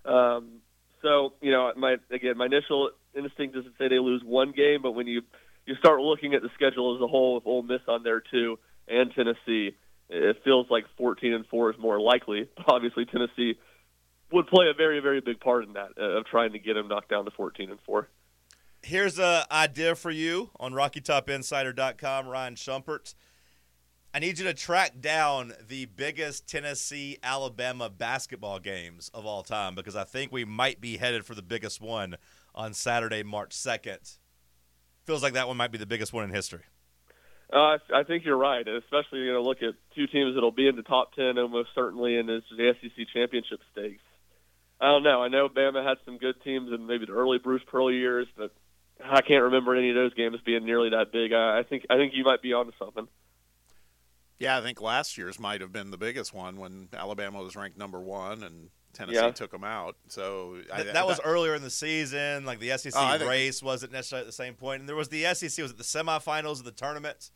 Um, 0.08 0.60
so 1.02 1.34
you 1.40 1.50
know, 1.50 1.72
my 1.76 1.96
again, 2.10 2.36
my 2.36 2.46
initial 2.46 2.90
instinct 3.14 3.56
is 3.56 3.64
to 3.64 3.70
say 3.78 3.88
they 3.88 3.98
lose 3.98 4.22
one 4.24 4.52
game, 4.52 4.82
but 4.82 4.92
when 4.92 5.06
you 5.06 5.22
you 5.66 5.74
start 5.76 6.00
looking 6.00 6.34
at 6.34 6.42
the 6.42 6.48
schedule 6.54 6.96
as 6.96 7.02
a 7.02 7.06
whole, 7.06 7.34
with 7.34 7.46
Ole 7.46 7.62
Miss 7.62 7.80
on 7.86 8.02
there 8.02 8.20
too 8.20 8.58
and 8.88 9.12
Tennessee, 9.14 9.76
it 10.08 10.36
feels 10.42 10.66
like 10.70 10.84
14 10.96 11.34
and 11.34 11.46
four 11.46 11.70
is 11.70 11.78
more 11.78 12.00
likely. 12.00 12.48
Obviously, 12.66 13.04
Tennessee 13.04 13.58
would 14.32 14.46
play 14.46 14.66
a 14.68 14.74
very 14.74 15.00
very 15.00 15.20
big 15.20 15.40
part 15.40 15.64
in 15.64 15.74
that 15.74 15.90
uh, 15.98 16.18
of 16.18 16.26
trying 16.26 16.52
to 16.52 16.58
get 16.58 16.74
them 16.74 16.88
knocked 16.88 17.10
down 17.10 17.24
to 17.26 17.30
14 17.30 17.70
and 17.70 17.78
four. 17.84 18.08
Here's 18.82 19.18
a 19.18 19.44
idea 19.50 19.94
for 19.94 20.10
you 20.10 20.50
on 20.58 20.72
RockyTopInsider.com, 20.72 22.28
Ryan 22.28 22.54
Shumpert. 22.54 23.14
I 24.18 24.20
need 24.20 24.40
you 24.40 24.46
to 24.46 24.54
track 24.54 25.00
down 25.00 25.52
the 25.68 25.84
biggest 25.84 26.48
Tennessee 26.48 27.18
Alabama 27.22 27.88
basketball 27.88 28.58
games 28.58 29.12
of 29.14 29.24
all 29.24 29.44
time 29.44 29.76
because 29.76 29.94
I 29.94 30.02
think 30.02 30.32
we 30.32 30.44
might 30.44 30.80
be 30.80 30.96
headed 30.96 31.24
for 31.24 31.36
the 31.36 31.42
biggest 31.42 31.80
one 31.80 32.16
on 32.52 32.74
Saturday, 32.74 33.22
March 33.22 33.50
2nd. 33.50 34.18
Feels 35.04 35.22
like 35.22 35.34
that 35.34 35.46
one 35.46 35.56
might 35.56 35.70
be 35.70 35.78
the 35.78 35.86
biggest 35.86 36.12
one 36.12 36.24
in 36.24 36.30
history. 36.30 36.62
Uh, 37.52 37.78
I, 37.94 38.02
think 38.02 38.24
you're 38.24 38.36
right, 38.36 38.66
especially 38.66 39.20
you 39.20 39.32
know 39.32 39.40
look 39.40 39.62
at 39.62 39.74
two 39.94 40.08
teams 40.08 40.34
that'll 40.34 40.50
be 40.50 40.66
in 40.66 40.74
the 40.74 40.82
top 40.82 41.14
ten 41.14 41.38
almost 41.38 41.68
certainly 41.76 42.16
in 42.16 42.26
the 42.26 42.42
SEC 42.48 43.06
championship 43.14 43.60
stakes. 43.70 44.02
I 44.80 44.86
don't 44.86 45.04
know. 45.04 45.22
I 45.22 45.28
know 45.28 45.48
Bama 45.48 45.86
had 45.88 45.98
some 46.04 46.18
good 46.18 46.42
teams 46.42 46.72
in 46.72 46.88
maybe 46.88 47.06
the 47.06 47.12
early 47.12 47.38
Bruce 47.38 47.62
Pearl 47.68 47.88
years, 47.88 48.26
but 48.36 48.52
I 49.00 49.20
can't 49.20 49.44
remember 49.44 49.76
any 49.76 49.90
of 49.90 49.94
those 49.94 50.14
games 50.14 50.38
being 50.44 50.64
nearly 50.64 50.90
that 50.90 51.12
big. 51.12 51.32
I, 51.32 51.60
I 51.60 51.62
think 51.62 51.86
I 51.88 51.94
think 51.98 52.14
you 52.16 52.24
might 52.24 52.42
be 52.42 52.52
onto 52.52 52.72
something. 52.80 53.06
Yeah, 54.38 54.58
I 54.58 54.60
think 54.62 54.80
last 54.80 55.18
year's 55.18 55.38
might 55.40 55.60
have 55.60 55.72
been 55.72 55.90
the 55.90 55.98
biggest 55.98 56.32
one 56.32 56.56
when 56.58 56.88
Alabama 56.92 57.42
was 57.42 57.56
ranked 57.56 57.76
number 57.76 58.00
one 58.00 58.42
and 58.44 58.70
Tennessee 58.92 59.16
Yeah. 59.16 59.30
took 59.32 59.50
them 59.50 59.64
out. 59.64 59.96
So 60.08 60.58
I, 60.72 60.82
Th- 60.82 60.94
that 60.94 61.06
was 61.06 61.20
earlier 61.24 61.54
in 61.54 61.62
the 61.62 61.70
season. 61.70 62.44
Like 62.44 62.58
the 62.60 62.70
SEC 62.78 62.92
Oh, 62.96 63.04
I 63.04 63.18
think- 63.18 63.28
race 63.30 63.62
wasn't 63.62 63.92
necessarily 63.92 64.22
at 64.22 64.26
the 64.26 64.32
same 64.32 64.54
point. 64.54 64.60
point, 64.60 64.80
and 64.80 64.88
there 64.88 64.96
was 64.96 65.08
the 65.08 65.24
SEC 65.34 65.60
was 65.62 65.72
it 65.72 65.76
the 65.76 65.82
semifinals 65.84 66.58
of 66.60 66.64
the 66.64 66.72
tournament, 66.72 67.30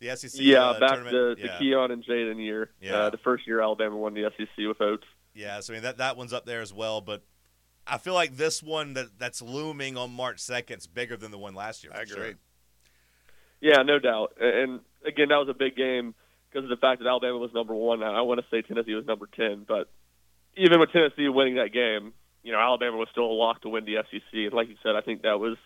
the 0.00 0.14
SEC 0.16 0.40
yeah, 0.40 0.64
uh, 0.64 0.80
back 0.80 0.94
tournament. 0.94 1.38
the, 1.38 1.42
the 1.42 1.48
yeah. 1.48 1.58
Keon 1.58 1.90
and 1.92 2.04
Jaden 2.04 2.42
year. 2.44 2.70
Yeah. 2.80 2.96
Uh, 2.96 3.10
the 3.10 3.18
first 3.18 3.46
year 3.46 3.60
Alabama 3.62 3.96
won 3.96 4.14
the 4.14 4.30
SEC 4.36 4.48
with 4.66 4.80
Oats. 4.80 5.04
Yeah, 5.34 5.60
so 5.60 5.72
I 5.72 5.76
mean 5.76 5.82
that 5.84 5.98
that 5.98 6.16
one's 6.16 6.32
up 6.32 6.44
there 6.44 6.60
as 6.60 6.72
well, 6.72 7.00
but 7.00 7.22
I 7.86 7.98
feel 7.98 8.14
like 8.14 8.36
this 8.36 8.62
one 8.62 8.94
that 8.94 9.18
that's 9.18 9.40
looming 9.40 9.96
on 9.96 10.12
March 10.12 10.40
second 10.40 10.78
is 10.78 10.86
bigger 10.88 11.16
than 11.16 11.30
the 11.30 11.38
one 11.38 11.54
last 11.54 11.84
year. 11.84 11.92
I 11.94 12.00
for 12.00 12.06
sure. 12.06 12.16
agree. 12.24 12.34
Yeah, 13.60 13.82
no 13.82 13.98
doubt. 13.98 14.34
And 14.40 14.80
again, 15.04 15.28
that 15.28 15.36
was 15.36 15.48
a 15.48 15.54
big 15.54 15.76
game 15.76 16.14
because 16.50 16.64
of 16.64 16.70
the 16.70 16.80
fact 16.80 17.02
that 17.02 17.08
Alabama 17.08 17.38
was 17.38 17.52
number 17.52 17.74
one. 17.74 18.02
I 18.02 18.22
want 18.22 18.40
to 18.40 18.46
say 18.50 18.62
Tennessee 18.62 18.94
was 18.94 19.06
number 19.06 19.28
ten, 19.34 19.64
but 19.66 19.90
even 20.56 20.80
with 20.80 20.92
Tennessee 20.92 21.28
winning 21.28 21.56
that 21.56 21.72
game, 21.72 22.12
you 22.42 22.52
know, 22.52 22.58
Alabama 22.58 22.96
was 22.96 23.08
still 23.12 23.26
a 23.26 23.32
lock 23.32 23.62
to 23.62 23.68
win 23.68 23.84
the 23.84 23.96
SEC. 24.10 24.32
And 24.32 24.52
like 24.52 24.68
you 24.68 24.76
said, 24.82 24.96
I 24.96 25.00
think 25.00 25.22
that 25.22 25.38
was 25.38 25.56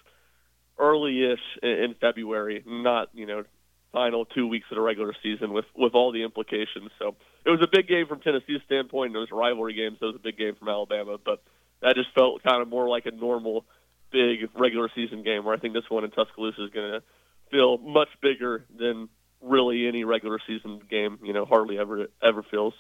early-ish 0.79 1.59
in, 1.63 1.95
February, 2.01 2.63
not 2.67 3.09
you 3.13 3.27
know 3.27 3.45
final 3.93 4.25
two 4.25 4.47
weeks 4.47 4.67
of 4.71 4.77
the 4.77 4.81
regular 4.81 5.15
season 5.23 5.53
with 5.53 5.67
with 5.77 5.95
all 5.95 6.13
the 6.13 6.23
implications. 6.23 6.91
So 6.99 7.15
it 7.45 7.51
was 7.51 7.61
a 7.63 7.69
big 7.71 7.89
game 7.89 8.07
from 8.07 8.21
Tennessee's 8.21 8.63
standpoint. 8.67 9.09
And 9.09 9.17
it 9.17 9.21
was 9.21 9.29
a 9.33 9.37
rivalry 9.37 9.75
game, 9.75 9.97
so 10.01 10.07
it 10.07 10.13
was 10.13 10.17
a 10.17 10.23
big 10.25 10.39
game 10.39 10.55
from 10.57 10.69
Alabama. 10.69 11.19
But 11.23 11.43
that 11.83 11.95
just 11.95 12.13
felt 12.15 12.43
kind 12.43 12.63
of 12.63 12.69
more 12.69 12.89
like 12.89 13.07
a 13.07 13.11
normal 13.11 13.65
big 14.11 14.49
regular 14.55 14.89
season 14.95 15.23
game, 15.23 15.45
where 15.45 15.55
I 15.55 15.59
think 15.59 15.75
this 15.75 15.89
one 15.89 16.05
in 16.05 16.11
Tuscaloosa 16.11 16.65
is 16.65 16.71
going 16.71 16.93
to 16.93 17.03
feel 17.51 17.79
much 17.79 18.09
bigger 18.21 18.65
than 18.77 19.09
really 19.43 19.87
any 19.87 20.05
regular 20.05 20.39
season 20.47 20.81
game. 20.89 21.19
You 21.23 21.33
know, 21.33 21.45
hardly 21.45 21.79
ever 21.79 22.07
ever 22.23 22.43
feels. 22.43 22.75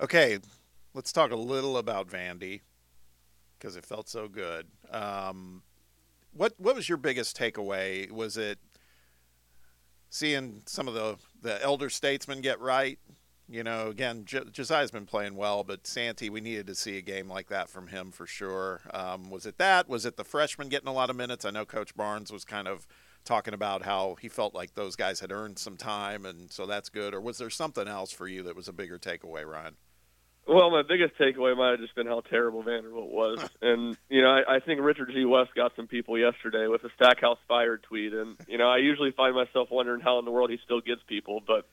Okay, 0.00 0.38
let's 0.94 1.12
talk 1.12 1.30
a 1.30 1.36
little 1.36 1.78
about 1.78 2.08
Vandy 2.08 2.60
because 3.58 3.76
it 3.76 3.86
felt 3.86 4.08
so 4.08 4.28
good. 4.28 4.66
Um, 4.90 5.62
what 6.32 6.54
what 6.58 6.74
was 6.74 6.88
your 6.88 6.98
biggest 6.98 7.36
takeaway? 7.38 8.10
Was 8.10 8.36
it 8.36 8.58
seeing 10.10 10.62
some 10.66 10.88
of 10.88 10.94
the 10.94 11.16
the 11.40 11.62
elder 11.62 11.90
statesmen 11.90 12.40
get 12.40 12.60
right? 12.60 12.98
You 13.48 13.62
know, 13.62 13.88
again, 13.88 14.24
J- 14.24 14.44
Josiah's 14.50 14.90
been 14.90 15.06
playing 15.06 15.36
well, 15.36 15.62
but 15.62 15.86
Santi, 15.86 16.28
we 16.28 16.40
needed 16.40 16.66
to 16.66 16.74
see 16.74 16.98
a 16.98 17.02
game 17.02 17.28
like 17.28 17.48
that 17.48 17.68
from 17.68 17.86
him 17.86 18.10
for 18.10 18.26
sure. 18.26 18.80
Um, 18.92 19.30
was 19.30 19.46
it 19.46 19.56
that? 19.58 19.88
Was 19.88 20.04
it 20.04 20.16
the 20.16 20.24
freshman 20.24 20.68
getting 20.68 20.88
a 20.88 20.92
lot 20.92 21.10
of 21.10 21.16
minutes? 21.16 21.44
I 21.44 21.50
know 21.50 21.64
Coach 21.64 21.94
Barnes 21.94 22.32
was 22.32 22.44
kind 22.44 22.66
of 22.66 22.88
talking 23.26 23.52
about 23.52 23.82
how 23.82 24.16
he 24.20 24.28
felt 24.28 24.54
like 24.54 24.74
those 24.74 24.96
guys 24.96 25.20
had 25.20 25.30
earned 25.30 25.58
some 25.58 25.76
time, 25.76 26.24
and 26.24 26.50
so 26.50 26.64
that's 26.64 26.88
good. 26.88 27.12
Or 27.12 27.20
was 27.20 27.38
there 27.38 27.50
something 27.50 27.86
else 27.86 28.12
for 28.12 28.26
you 28.26 28.42
that 28.44 28.56
was 28.56 28.68
a 28.68 28.72
bigger 28.72 28.98
takeaway, 28.98 29.44
Ryan? 29.44 29.76
Well, 30.48 30.70
my 30.70 30.82
biggest 30.82 31.18
takeaway 31.18 31.56
might 31.56 31.70
have 31.70 31.80
just 31.80 31.96
been 31.96 32.06
how 32.06 32.20
terrible 32.20 32.62
Vanderbilt 32.62 33.10
was, 33.10 33.40
and 33.62 33.96
you 34.08 34.22
know, 34.22 34.28
I, 34.28 34.56
I 34.56 34.60
think 34.60 34.80
Richard 34.80 35.10
G. 35.12 35.24
West 35.24 35.50
got 35.56 35.72
some 35.74 35.88
people 35.88 36.16
yesterday 36.16 36.68
with 36.68 36.84
a 36.84 36.90
Stackhouse 36.94 37.38
fired 37.48 37.82
tweet, 37.82 38.12
and 38.12 38.36
you 38.46 38.56
know, 38.56 38.68
I 38.68 38.78
usually 38.78 39.10
find 39.10 39.34
myself 39.34 39.68
wondering 39.70 40.00
how 40.00 40.20
in 40.20 40.24
the 40.24 40.30
world 40.30 40.50
he 40.50 40.58
still 40.64 40.80
gets 40.80 41.00
people, 41.08 41.42
but 41.44 41.68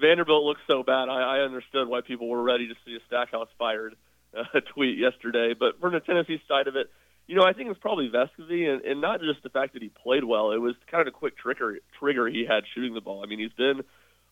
Vanderbilt 0.00 0.44
looks 0.44 0.60
so 0.66 0.82
bad. 0.82 1.08
I, 1.08 1.38
I 1.38 1.40
understood 1.40 1.88
why 1.88 2.00
people 2.00 2.28
were 2.28 2.42
ready 2.42 2.68
to 2.68 2.74
see 2.84 2.96
a 2.96 3.00
Stackhouse 3.06 3.48
fired 3.58 3.96
uh, 4.36 4.60
tweet 4.74 4.98
yesterday, 4.98 5.54
but 5.58 5.78
from 5.80 5.92
the 5.92 6.00
Tennessee 6.00 6.40
side 6.48 6.68
of 6.68 6.76
it, 6.76 6.90
you 7.26 7.34
know, 7.34 7.42
I 7.42 7.52
think 7.52 7.70
it's 7.70 7.80
probably 7.80 8.08
Vescovi, 8.08 8.68
and, 8.68 8.82
and 8.84 9.00
not 9.00 9.20
just 9.20 9.42
the 9.42 9.48
fact 9.48 9.72
that 9.72 9.82
he 9.82 9.88
played 9.88 10.24
well. 10.24 10.52
It 10.52 10.60
was 10.60 10.74
kind 10.90 11.00
of 11.00 11.08
a 11.08 11.16
quick 11.16 11.36
trigger 11.36 11.78
trigger 11.98 12.28
he 12.28 12.46
had 12.48 12.64
shooting 12.74 12.94
the 12.94 13.00
ball. 13.00 13.22
I 13.24 13.26
mean, 13.26 13.40
he's 13.40 13.52
been 13.52 13.82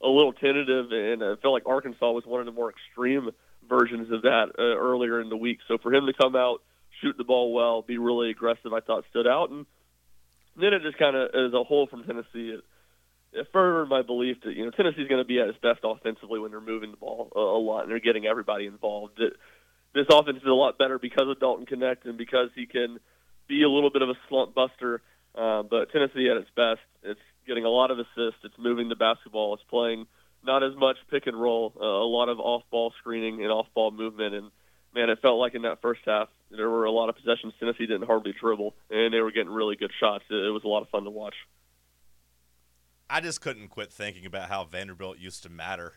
a 0.03 0.09
little 0.09 0.33
tentative, 0.33 0.93
and 0.93 1.23
I 1.23 1.35
feel 1.41 1.53
like 1.53 1.67
Arkansas 1.67 2.11
was 2.11 2.25
one 2.25 2.41
of 2.41 2.47
the 2.47 2.53
more 2.53 2.71
extreme 2.71 3.31
versions 3.69 4.13
of 4.13 4.23
that 4.23 4.53
uh, 4.59 4.63
earlier 4.63 5.21
in 5.21 5.29
the 5.29 5.37
week. 5.37 5.59
So 5.67 5.79
for 5.79 5.93
him 5.93 6.07
to 6.07 6.13
come 6.13 6.37
out, 6.37 6.63
shoot 7.01 7.17
the 7.17 7.25
ball 7.25 7.53
well, 7.53 7.83
be 7.83 7.99
really 7.99 8.31
aggressive, 8.31 8.73
I 8.73 8.81
thought 8.81 9.05
stood 9.11 9.27
out. 9.27 9.51
And 9.51 9.67
then 10.57 10.73
it 10.73 10.83
just 10.83 10.99
kind 10.99 11.17
of, 11.17 11.31
as 11.35 11.53
a 11.53 11.65
whole 11.65 11.87
from 11.87 12.05
Tennessee, 12.05 12.55
it, 12.55 12.61
it 13.33 13.49
furthered 13.53 13.89
my 13.89 14.03
belief 14.03 14.37
that 14.45 14.55
you 14.55 14.65
know 14.65 14.71
Tennessee's 14.71 15.09
going 15.09 15.21
to 15.21 15.27
be 15.27 15.41
at 15.41 15.49
its 15.49 15.59
best 15.59 15.81
offensively 15.83 16.39
when 16.39 16.53
they're 16.53 16.61
moving 16.61 16.93
the 16.93 16.97
ball 16.97 17.33
a, 17.35 17.41
a 17.41 17.59
lot 17.59 17.83
and 17.83 17.91
they're 17.91 17.99
getting 17.99 18.27
everybody 18.27 18.67
involved. 18.67 19.15
That 19.19 19.33
this 19.95 20.07
offense 20.11 20.39
is 20.39 20.47
a 20.47 20.53
lot 20.53 20.77
better 20.79 20.99
because 20.99 21.29
of 21.29 21.39
Dalton 21.41 21.67
Knecht 21.67 22.05
and 22.05 22.19
because 22.19 22.51
he 22.55 22.67
can 22.67 22.99
be 23.49 23.63
a 23.63 23.69
little 23.69 23.91
bit 23.91 24.03
of 24.03 24.09
a 24.11 24.15
slump 24.29 24.55
buster. 24.55 25.03
Uh, 25.35 25.63
but 25.63 25.91
Tennessee 25.93 26.29
at 26.31 26.37
its 26.37 26.51
best, 26.57 26.81
it's 27.03 27.21
getting 27.47 27.65
a 27.65 27.69
lot 27.69 27.91
of 27.91 27.99
assists. 27.99 28.41
It's 28.45 28.57
moving 28.59 28.89
the 28.89 28.97
basketball. 28.97 29.55
It's 29.55 29.63
playing 29.65 30.07
not 30.45 30.63
as 30.63 30.75
much 30.77 30.97
pick 31.11 31.27
and 31.27 31.41
roll, 31.41 31.73
uh, 31.81 31.85
a 31.85 32.07
lot 32.07 32.29
of 32.29 32.39
off-ball 32.39 32.93
screening 32.99 33.43
and 33.43 33.51
off-ball 33.51 33.91
movement. 33.93 34.35
And 34.35 34.51
man, 34.95 35.11
it 35.11 35.21
felt 35.23 35.39
like 35.39 35.55
in 35.55 35.63
that 35.63 35.81
first 35.81 36.03
half 36.07 36.29
there 36.51 36.69
were 36.71 36.85
a 36.85 36.91
lot 36.91 37.09
of 37.09 37.17
possessions 37.17 37.53
Tennessee 37.59 37.87
didn't 37.87 38.07
hardly 38.07 38.33
dribble, 38.39 38.75
and 38.91 39.13
they 39.13 39.21
were 39.21 39.33
getting 39.33 39.51
really 39.53 39.75
good 39.77 39.91
shots. 39.99 40.25
It, 40.31 40.35
it 40.35 40.51
was 40.51 40.63
a 40.65 40.69
lot 40.69 40.83
of 40.83 40.89
fun 40.91 41.05
to 41.05 41.11
watch. 41.11 41.35
I 43.11 43.21
just 43.21 43.41
couldn't 43.41 43.69
quit 43.69 43.93
thinking 43.93 44.27
about 44.27 44.49
how 44.49 44.65
Vanderbilt 44.65 45.19
used 45.19 45.43
to 45.43 45.49
matter 45.51 45.95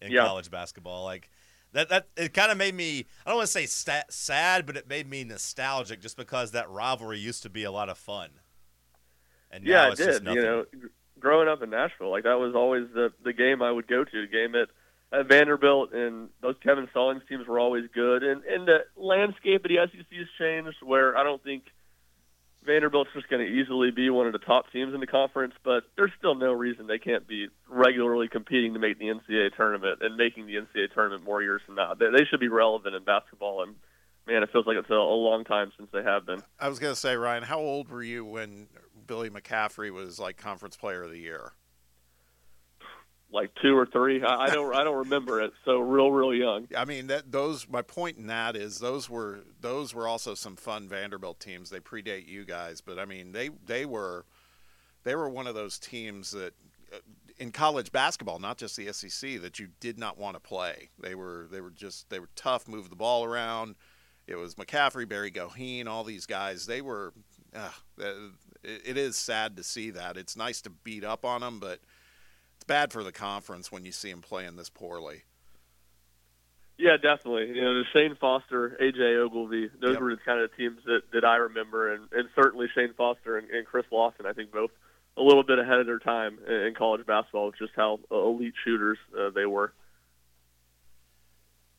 in 0.00 0.10
Yeah. 0.10 0.26
college 0.26 0.50
basketball. 0.50 1.04
Like 1.04 1.30
That 1.72 1.88
that 1.88 2.08
it 2.16 2.34
kind 2.34 2.50
of 2.50 2.58
made 2.58 2.74
me. 2.74 3.06
I 3.24 3.30
don't 3.30 3.36
want 3.36 3.48
to 3.48 3.66
say 3.66 3.66
sad, 4.08 4.66
but 4.66 4.76
it 4.76 4.88
made 4.88 5.08
me 5.08 5.24
nostalgic 5.24 6.00
just 6.00 6.16
because 6.16 6.50
that 6.52 6.68
rivalry 6.68 7.18
used 7.18 7.42
to 7.44 7.50
be 7.50 7.64
a 7.64 7.70
lot 7.70 7.88
of 7.88 7.96
fun. 7.96 8.30
And 9.50 9.64
yeah, 9.64 9.90
it 9.90 9.96
did. 9.96 10.24
You 10.24 10.42
know, 10.42 10.64
growing 11.18 11.48
up 11.48 11.62
in 11.62 11.70
Nashville, 11.70 12.10
like 12.10 12.24
that 12.24 12.38
was 12.38 12.54
always 12.54 12.88
the 12.92 13.12
the 13.24 13.32
game 13.32 13.62
I 13.62 13.70
would 13.70 13.86
go 13.86 14.04
to. 14.04 14.20
The 14.20 14.26
game 14.26 14.54
at 14.54 14.68
at 15.12 15.28
Vanderbilt, 15.28 15.92
and 15.92 16.28
those 16.40 16.56
Kevin 16.62 16.88
Stallings 16.90 17.22
teams 17.28 17.46
were 17.46 17.58
always 17.58 17.84
good. 17.94 18.22
And 18.22 18.44
and 18.44 18.66
the 18.66 18.78
landscape 18.96 19.64
of 19.64 19.68
the 19.68 19.78
SEC 19.92 20.06
has 20.18 20.28
changed, 20.38 20.78
where 20.82 21.16
I 21.16 21.22
don't 21.22 21.42
think 21.42 21.64
Vanderbilt's 22.64 23.10
just 23.14 23.28
going 23.28 23.44
to 23.44 23.50
easily 23.50 23.90
be 23.90 24.10
one 24.10 24.26
of 24.26 24.32
the 24.32 24.38
top 24.38 24.70
teams 24.72 24.92
in 24.92 25.00
the 25.00 25.06
conference. 25.06 25.54
But 25.64 25.84
there's 25.96 26.12
still 26.18 26.34
no 26.34 26.52
reason 26.52 26.86
they 26.86 26.98
can't 26.98 27.26
be 27.26 27.48
regularly 27.68 28.28
competing 28.28 28.74
to 28.74 28.78
make 28.80 28.98
the 28.98 29.06
NCAA 29.06 29.56
tournament 29.56 29.98
and 30.02 30.16
making 30.16 30.46
the 30.46 30.54
NCAA 30.54 30.92
tournament 30.94 31.24
more 31.24 31.42
years 31.42 31.62
from 31.64 31.76
now. 31.76 31.94
They, 31.94 32.06
they 32.10 32.24
should 32.24 32.40
be 32.40 32.48
relevant 32.48 32.94
in 32.94 33.04
basketball, 33.04 33.62
and 33.62 33.76
man, 34.26 34.42
it 34.42 34.50
feels 34.52 34.66
like 34.66 34.76
it's 34.76 34.90
a, 34.90 34.94
a 34.94 34.96
long 34.96 35.44
time 35.44 35.72
since 35.76 35.88
they 35.92 36.02
have 36.02 36.26
been. 36.26 36.42
I 36.58 36.68
was 36.68 36.78
going 36.78 36.92
to 36.92 37.00
say, 37.00 37.16
Ryan, 37.16 37.42
how 37.42 37.58
old 37.58 37.88
were 37.88 38.02
you 38.02 38.24
when 38.24 38.68
Billy 39.06 39.30
McCaffrey 39.30 39.90
was 39.90 40.18
like 40.18 40.36
Conference 40.36 40.76
Player 40.76 41.02
of 41.02 41.10
the 41.10 41.18
Year? 41.18 41.52
Like 43.32 43.50
two 43.62 43.76
or 43.76 43.86
three, 43.86 44.22
I, 44.22 44.44
I 44.44 44.50
don't, 44.50 44.74
I 44.74 44.82
don't 44.82 44.98
remember 44.98 45.40
it. 45.40 45.52
So 45.64 45.78
real, 45.78 46.10
real 46.10 46.34
young. 46.34 46.66
I 46.76 46.84
mean, 46.84 47.06
that 47.08 47.30
those. 47.30 47.68
My 47.68 47.82
point 47.82 48.18
in 48.18 48.26
that 48.26 48.56
is 48.56 48.80
those 48.80 49.08
were 49.08 49.40
those 49.60 49.94
were 49.94 50.08
also 50.08 50.34
some 50.34 50.56
fun 50.56 50.88
Vanderbilt 50.88 51.38
teams. 51.38 51.70
They 51.70 51.78
predate 51.78 52.26
you 52.26 52.44
guys, 52.44 52.80
but 52.80 52.98
I 52.98 53.04
mean, 53.04 53.30
they 53.30 53.50
they 53.66 53.86
were 53.86 54.24
they 55.04 55.14
were 55.14 55.28
one 55.28 55.46
of 55.46 55.54
those 55.54 55.78
teams 55.78 56.32
that 56.32 56.54
uh, 56.92 56.98
in 57.38 57.52
college 57.52 57.92
basketball, 57.92 58.38
not 58.38 58.58
just 58.58 58.76
the 58.76 58.92
SEC, 58.92 59.40
that 59.40 59.58
you 59.58 59.68
did 59.80 59.98
not 59.98 60.18
want 60.18 60.34
to 60.34 60.40
play. 60.40 60.90
They 60.98 61.14
were 61.14 61.46
they 61.50 61.60
were 61.60 61.70
just 61.70 62.10
they 62.10 62.18
were 62.18 62.28
tough, 62.34 62.68
move 62.68 62.90
the 62.90 62.96
ball 62.96 63.24
around. 63.24 63.76
It 64.26 64.36
was 64.36 64.54
McCaffrey, 64.54 65.08
Barry 65.08 65.30
Goheen, 65.30 65.86
all 65.86 66.04
these 66.04 66.26
guys. 66.26 66.66
They 66.66 66.80
were. 66.80 67.12
Uh, 67.54 67.70
it, 68.62 68.96
is 68.96 69.16
sad 69.16 69.56
to 69.56 69.64
see 69.64 69.90
that. 69.90 70.16
It's 70.16 70.36
nice 70.36 70.60
to 70.62 70.70
beat 70.70 71.02
up 71.02 71.24
on 71.24 71.40
them, 71.40 71.58
but 71.58 71.80
bad 72.70 72.92
for 72.92 73.02
the 73.02 73.10
conference 73.10 73.72
when 73.72 73.84
you 73.84 73.90
see 73.90 74.12
them 74.12 74.20
playing 74.22 74.54
this 74.54 74.68
poorly. 74.68 75.24
Yeah, 76.78 76.96
definitely. 76.96 77.48
You 77.48 77.62
know, 77.62 77.74
the 77.74 77.84
Shan 77.92 78.16
Foster, 78.20 78.78
AJ 78.80 79.16
Ogilvy, 79.16 79.70
those 79.80 79.94
Yep. 79.94 80.00
were 80.00 80.14
the 80.14 80.22
kind 80.24 80.40
of 80.40 80.56
teams 80.56 80.78
that, 80.86 81.02
that 81.12 81.24
I 81.24 81.36
remember, 81.36 81.92
and, 81.92 82.06
and 82.12 82.28
certainly 82.36 82.68
Shan 82.72 82.94
Foster 82.96 83.36
and, 83.36 83.50
and 83.50 83.66
Chris 83.66 83.86
Lawson. 83.90 84.24
I 84.24 84.32
think 84.34 84.52
both 84.52 84.70
a 85.16 85.20
little 85.20 85.42
bit 85.42 85.58
ahead 85.58 85.80
of 85.80 85.86
their 85.86 85.98
time 85.98 86.38
in, 86.46 86.54
in 86.54 86.74
college 86.74 87.04
basketball, 87.04 87.46
with 87.46 87.58
just 87.58 87.72
how 87.74 87.98
elite 88.12 88.54
shooters 88.64 88.98
uh, 89.18 89.30
they 89.30 89.46
were. 89.46 89.72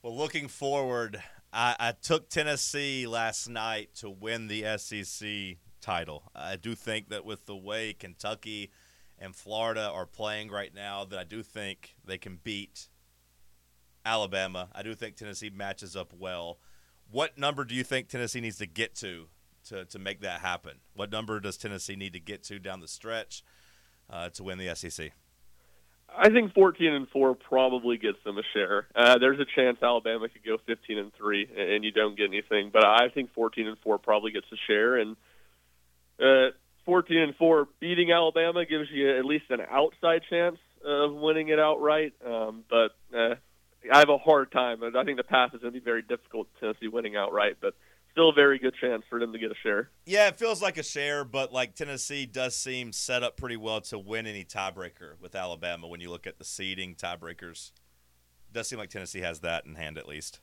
Well, 0.03 0.17
looking 0.17 0.49
forward, 0.49 1.23
I, 1.53 1.75
I 1.79 1.93
took 1.93 2.27
Tennessee 2.27 3.07
last 3.07 3.47
night 3.47 3.95
to 4.01 4.09
win 4.09 4.49
the 4.49 4.65
SEC 4.77 5.57
title. 5.79 6.23
I 6.35 6.57
do 6.57 6.75
think 6.75 7.07
that 7.09 7.23
with 7.23 7.45
the 7.45 7.55
way 7.55 7.93
Kentucky 7.93 8.71
and 9.21 9.35
Florida 9.35 9.89
are 9.93 10.07
playing 10.07 10.49
right 10.49 10.73
now, 10.73 11.05
that 11.05 11.17
I 11.17 11.23
do 11.23 11.43
think 11.43 11.95
they 12.03 12.17
can 12.17 12.39
beat 12.43 12.87
Alabama. 14.03 14.69
I 14.73 14.81
do 14.81 14.95
think 14.95 15.15
Tennessee 15.15 15.51
matches 15.51 15.95
up 15.95 16.11
well. 16.17 16.57
What 17.09 17.37
number 17.37 17.63
do 17.63 17.75
you 17.75 17.83
think 17.83 18.07
Tennessee 18.07 18.41
needs 18.41 18.57
to 18.57 18.65
get 18.65 18.95
to 18.95 19.27
to, 19.69 19.85
to 19.85 19.99
make 19.99 20.21
that 20.21 20.41
happen? 20.41 20.79
What 20.95 21.11
number 21.11 21.39
does 21.39 21.55
Tennessee 21.55 21.95
need 21.95 22.13
to 22.13 22.19
get 22.19 22.43
to 22.45 22.57
down 22.57 22.79
the 22.79 22.87
stretch 22.87 23.43
uh, 24.09 24.29
to 24.29 24.43
win 24.43 24.57
the 24.57 24.73
SEC? 24.75 25.11
I 26.13 26.29
think 26.29 26.53
14 26.53 26.91
and 26.91 27.07
four 27.07 27.35
probably 27.35 27.97
gets 27.97 28.17
them 28.25 28.37
a 28.37 28.41
share. 28.53 28.87
Uh, 28.95 29.17
there's 29.19 29.39
a 29.39 29.45
chance 29.55 29.77
Alabama 29.81 30.27
could 30.27 30.43
go 30.43 30.57
15 30.65 30.97
and 30.97 31.13
three, 31.13 31.47
and 31.55 31.85
you 31.85 31.91
don't 31.91 32.17
get 32.17 32.27
anything. 32.27 32.71
But 32.73 32.83
I 32.85 33.09
think 33.13 33.33
14 33.33 33.67
and 33.67 33.77
four 33.79 33.97
probably 33.97 34.31
gets 34.31 34.47
a 34.51 34.57
share, 34.67 34.97
and 34.97 35.15
uh, 36.19 36.49
14 36.85 37.17
and 37.17 37.35
four 37.35 37.67
beating 37.79 38.11
Alabama 38.11 38.65
gives 38.65 38.89
you 38.91 39.17
at 39.17 39.25
least 39.25 39.45
an 39.49 39.61
outside 39.69 40.21
chance 40.29 40.57
of 40.85 41.13
winning 41.13 41.49
it 41.49 41.59
outright. 41.59 42.13
Um, 42.25 42.63
but 42.69 42.91
uh, 43.15 43.35
I 43.91 43.99
have 43.99 44.09
a 44.09 44.17
hard 44.17 44.51
time. 44.51 44.81
I 44.83 45.03
think 45.03 45.17
the 45.17 45.23
path 45.23 45.51
is 45.53 45.61
going 45.61 45.73
to 45.73 45.79
be 45.79 45.83
very 45.83 46.01
difficult. 46.01 46.47
Tennessee 46.59 46.87
winning 46.87 47.15
outright, 47.15 47.57
but 47.61 47.75
still 48.11 48.29
a 48.29 48.33
very 48.33 48.59
good 48.59 48.73
chance 48.79 49.03
for 49.09 49.19
them 49.19 49.33
to 49.33 49.39
get 49.39 49.51
a 49.51 49.55
share. 49.63 49.89
Yeah, 50.05 50.27
it 50.27 50.37
feels 50.37 50.61
like 50.61 50.77
a 50.77 50.83
share, 50.83 51.23
but 51.23 51.51
like 51.53 51.75
Tennessee 51.75 52.25
does 52.25 52.55
seem 52.55 52.91
set 52.91 53.23
up 53.23 53.37
pretty 53.37 53.57
well 53.57 53.81
to 53.81 53.97
win 53.97 54.27
any 54.27 54.43
tiebreaker 54.43 55.19
with 55.19 55.35
Alabama 55.35 55.87
when 55.87 56.01
you 56.01 56.09
look 56.09 56.27
at 56.27 56.37
the 56.37 56.45
seeding 56.45 56.95
tiebreakers. 56.95 57.71
Does 58.51 58.67
seem 58.67 58.79
like 58.79 58.89
Tennessee 58.89 59.21
has 59.21 59.39
that 59.39 59.65
in 59.65 59.75
hand 59.75 59.97
at 59.97 60.07
least. 60.07 60.41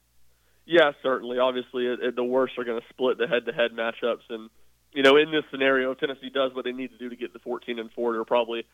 Yeah, 0.64 0.93
certainly. 1.03 1.39
Obviously, 1.39 1.86
it, 1.86 2.01
it, 2.03 2.16
the 2.16 2.24
worst 2.24 2.59
are 2.59 2.64
going 2.64 2.80
to 2.80 2.86
split 2.91 3.16
the 3.18 3.26
head-to-head 3.26 3.70
matchups, 3.72 4.28
and 4.28 4.51
you 4.93 5.03
know, 5.03 5.16
in 5.16 5.30
this 5.30 5.45
scenario, 5.51 5.95
Tennessee 5.95 6.30
does 6.30 6.55
what 6.55 6.64
they 6.64 6.72
need 6.72 6.91
to 6.91 6.99
do 6.99 7.09
to 7.09 7.16
get 7.16 7.32
the 7.32 7.39
14 7.41 7.78
and 7.78 7.91
four. 7.93 8.12
They're 8.12 8.24
probably 8.24 8.66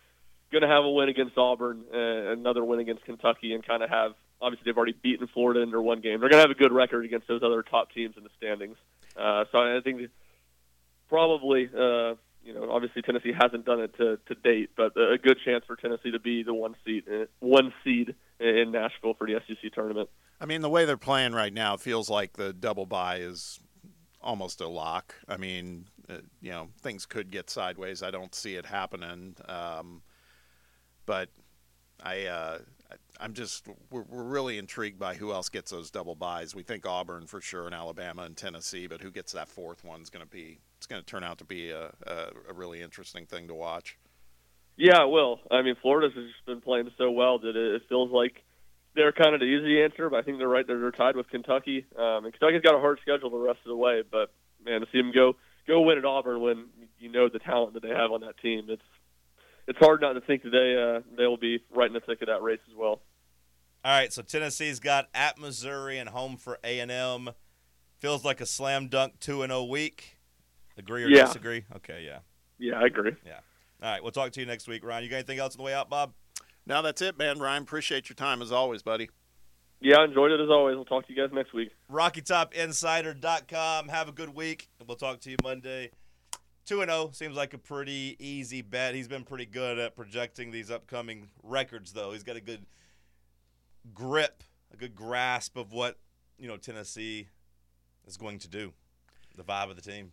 going 0.52 0.62
to 0.62 0.68
have 0.68 0.84
a 0.84 0.90
win 0.90 1.08
against 1.08 1.36
Auburn, 1.36 1.84
uh, 1.92 2.32
another 2.32 2.64
win 2.64 2.80
against 2.80 3.04
Kentucky, 3.04 3.52
and 3.54 3.66
kind 3.66 3.82
of 3.82 3.90
have. 3.90 4.12
Obviously, 4.40 4.64
they've 4.66 4.76
already 4.76 4.94
beaten 5.02 5.26
Florida 5.26 5.60
in 5.60 5.70
their 5.70 5.80
one 5.80 6.00
game. 6.00 6.20
They're 6.20 6.28
going 6.28 6.42
to 6.42 6.48
have 6.48 6.50
a 6.50 6.60
good 6.60 6.72
record 6.72 7.04
against 7.04 7.28
those 7.28 7.42
other 7.42 7.62
top 7.62 7.92
teams 7.92 8.16
in 8.16 8.24
the 8.24 8.30
standings. 8.36 8.76
Uh, 9.16 9.44
so 9.50 9.58
I 9.58 9.80
think 9.82 10.10
probably, 11.08 11.66
uh, 11.66 12.14
you 12.44 12.52
know, 12.52 12.70
obviously 12.70 13.00
Tennessee 13.02 13.32
hasn't 13.32 13.64
done 13.64 13.80
it 13.80 13.96
to, 13.96 14.18
to 14.26 14.34
date, 14.34 14.70
but 14.76 14.96
a 14.96 15.16
good 15.18 15.38
chance 15.44 15.64
for 15.66 15.76
Tennessee 15.76 16.10
to 16.10 16.18
be 16.18 16.42
the 16.42 16.52
one 16.52 16.74
seed, 16.84 17.04
uh, 17.08 17.24
one 17.40 17.72
seed 17.82 18.14
in 18.38 18.72
Nashville 18.72 19.14
for 19.14 19.26
the 19.26 19.40
SEC 19.46 19.72
tournament. 19.72 20.10
I 20.40 20.46
mean, 20.46 20.60
the 20.60 20.68
way 20.68 20.84
they're 20.84 20.96
playing 20.96 21.32
right 21.32 21.52
now, 21.52 21.76
feels 21.76 22.10
like 22.10 22.34
the 22.34 22.52
double 22.52 22.86
bye 22.86 23.18
is 23.18 23.60
almost 24.20 24.60
a 24.60 24.68
lock. 24.68 25.14
I 25.28 25.36
mean, 25.36 25.86
uh, 26.08 26.18
you 26.40 26.50
know, 26.50 26.68
things 26.80 27.06
could 27.06 27.30
get 27.30 27.50
sideways. 27.50 28.02
I 28.02 28.10
don't 28.10 28.34
see 28.34 28.56
it 28.56 28.66
happening, 28.66 29.36
um, 29.48 30.02
but 31.06 31.28
I, 32.02 32.26
uh, 32.26 32.58
I'm 33.20 33.32
just 33.32 33.66
we're, 33.90 34.02
we're 34.02 34.24
really 34.24 34.58
intrigued 34.58 34.98
by 34.98 35.14
who 35.14 35.32
else 35.32 35.48
gets 35.48 35.70
those 35.70 35.90
double 35.90 36.14
buys. 36.14 36.54
We 36.54 36.62
think 36.62 36.86
Auburn 36.86 37.26
for 37.26 37.40
sure, 37.40 37.66
and 37.66 37.74
Alabama 37.74 38.22
and 38.22 38.36
Tennessee, 38.36 38.86
but 38.86 39.00
who 39.00 39.10
gets 39.10 39.32
that 39.32 39.48
fourth 39.48 39.84
one 39.84 40.02
is 40.02 40.10
going 40.10 40.24
to 40.24 40.30
be 40.30 40.58
it's 40.76 40.86
going 40.86 41.02
to 41.02 41.06
turn 41.06 41.24
out 41.24 41.38
to 41.38 41.44
be 41.44 41.70
a, 41.70 41.86
a, 42.06 42.26
a 42.50 42.52
really 42.52 42.82
interesting 42.82 43.24
thing 43.26 43.48
to 43.48 43.54
watch. 43.54 43.96
Yeah, 44.76 45.04
it 45.04 45.08
will. 45.08 45.40
I 45.50 45.62
mean, 45.62 45.76
Florida's 45.80 46.14
just 46.14 46.44
been 46.46 46.60
playing 46.60 46.90
so 46.98 47.10
well 47.10 47.38
that 47.38 47.56
it, 47.56 47.74
it 47.76 47.82
feels 47.88 48.10
like 48.10 48.42
they're 48.94 49.12
kind 49.12 49.34
of 49.34 49.40
the 49.40 49.46
easy 49.46 49.82
answer, 49.82 50.10
but 50.10 50.18
I 50.18 50.22
think 50.22 50.38
they're 50.38 50.48
right. 50.48 50.66
They're, 50.66 50.80
they're 50.80 50.90
tied 50.90 51.16
with 51.16 51.28
Kentucky. 51.28 51.86
Um, 51.96 52.24
and 52.24 52.32
Kentucky's 52.32 52.62
got 52.62 52.74
a 52.74 52.80
hard 52.80 52.98
schedule 53.00 53.30
the 53.30 53.38
rest 53.38 53.60
of 53.64 53.68
the 53.68 53.76
way, 53.76 54.02
but 54.08 54.32
man, 54.64 54.80
to 54.80 54.86
see 54.92 54.98
them 54.98 55.12
go 55.14 55.36
go 55.66 55.80
win 55.82 55.98
at 55.98 56.04
Auburn 56.04 56.40
when 56.40 56.66
you 56.98 57.10
know 57.10 57.28
the 57.28 57.38
talent 57.38 57.74
that 57.74 57.82
they 57.82 57.90
have 57.90 58.10
on 58.12 58.20
that 58.22 58.38
team, 58.38 58.66
it's 58.68 58.82
it's 59.66 59.78
hard 59.78 60.00
not 60.00 60.12
to 60.14 60.20
think 60.20 60.42
that 60.42 60.50
they 60.50 60.76
uh, 60.76 61.16
they 61.16 61.26
will 61.26 61.36
be 61.36 61.58
right 61.74 61.86
in 61.86 61.92
the 61.94 62.00
thick 62.00 62.20
of 62.22 62.28
that 62.28 62.42
race 62.42 62.60
as 62.70 62.76
well. 62.76 63.00
All 63.84 63.92
right, 63.92 64.12
so 64.12 64.22
Tennessee's 64.22 64.80
got 64.80 65.08
at 65.14 65.38
Missouri 65.38 65.98
and 65.98 66.08
home 66.08 66.36
for 66.38 66.58
A 66.64 66.80
and 66.80 66.90
M. 66.90 67.30
Feels 67.98 68.24
like 68.24 68.40
a 68.40 68.46
slam 68.46 68.88
dunk 68.88 69.20
two 69.20 69.42
and 69.42 69.50
zero 69.50 69.64
week. 69.64 70.16
Agree 70.78 71.04
or 71.04 71.08
Yeah. 71.08 71.26
disagree? 71.26 71.64
Okay, 71.76 72.02
yeah. 72.04 72.18
Yeah, 72.58 72.80
I 72.80 72.86
agree. 72.86 73.12
Yeah. 73.26 73.40
All 73.82 73.90
right, 73.90 74.02
we'll 74.02 74.12
talk 74.12 74.32
to 74.32 74.40
you 74.40 74.46
next 74.46 74.66
week, 74.68 74.84
Ryan. 74.84 75.04
You 75.04 75.10
got 75.10 75.16
anything 75.16 75.38
else 75.38 75.54
on 75.54 75.58
the 75.58 75.62
way 75.64 75.74
out, 75.74 75.90
Bob? 75.90 76.14
Now 76.66 76.80
that's 76.82 77.02
it, 77.02 77.18
man. 77.18 77.38
Ryan, 77.38 77.62
appreciate 77.62 78.08
your 78.08 78.14
time 78.16 78.40
as 78.40 78.50
always, 78.50 78.82
buddy. 78.82 79.10
Yeah, 79.84 79.98
I 79.98 80.04
enjoyed 80.06 80.30
it 80.30 80.40
as 80.40 80.48
always. 80.48 80.76
We'll 80.76 80.86
talk 80.86 81.06
to 81.06 81.12
you 81.12 81.22
guys 81.22 81.30
next 81.34 81.52
week. 81.52 81.70
RockyTopInsider.com. 81.92 83.88
Have 83.88 84.08
a 84.08 84.12
good 84.12 84.34
week, 84.34 84.70
and 84.78 84.88
we'll 84.88 84.96
talk 84.96 85.20
to 85.20 85.30
you 85.30 85.36
Monday. 85.42 85.90
2 86.64 86.80
and 86.80 86.90
0 86.90 87.10
seems 87.12 87.36
like 87.36 87.52
a 87.52 87.58
pretty 87.58 88.16
easy 88.18 88.62
bet. 88.62 88.94
He's 88.94 89.08
been 89.08 89.24
pretty 89.24 89.44
good 89.44 89.78
at 89.78 89.94
projecting 89.94 90.50
these 90.50 90.70
upcoming 90.70 91.28
records, 91.42 91.92
though. 91.92 92.12
He's 92.12 92.22
got 92.22 92.36
a 92.36 92.40
good 92.40 92.64
grip, 93.92 94.42
a 94.72 94.76
good 94.78 94.94
grasp 94.94 95.58
of 95.58 95.70
what, 95.74 95.98
you 96.38 96.48
know, 96.48 96.56
Tennessee 96.56 97.28
is 98.06 98.16
going 98.16 98.38
to 98.38 98.48
do, 98.48 98.72
the 99.36 99.44
vibe 99.44 99.68
of 99.68 99.76
the 99.76 99.82
team. 99.82 100.12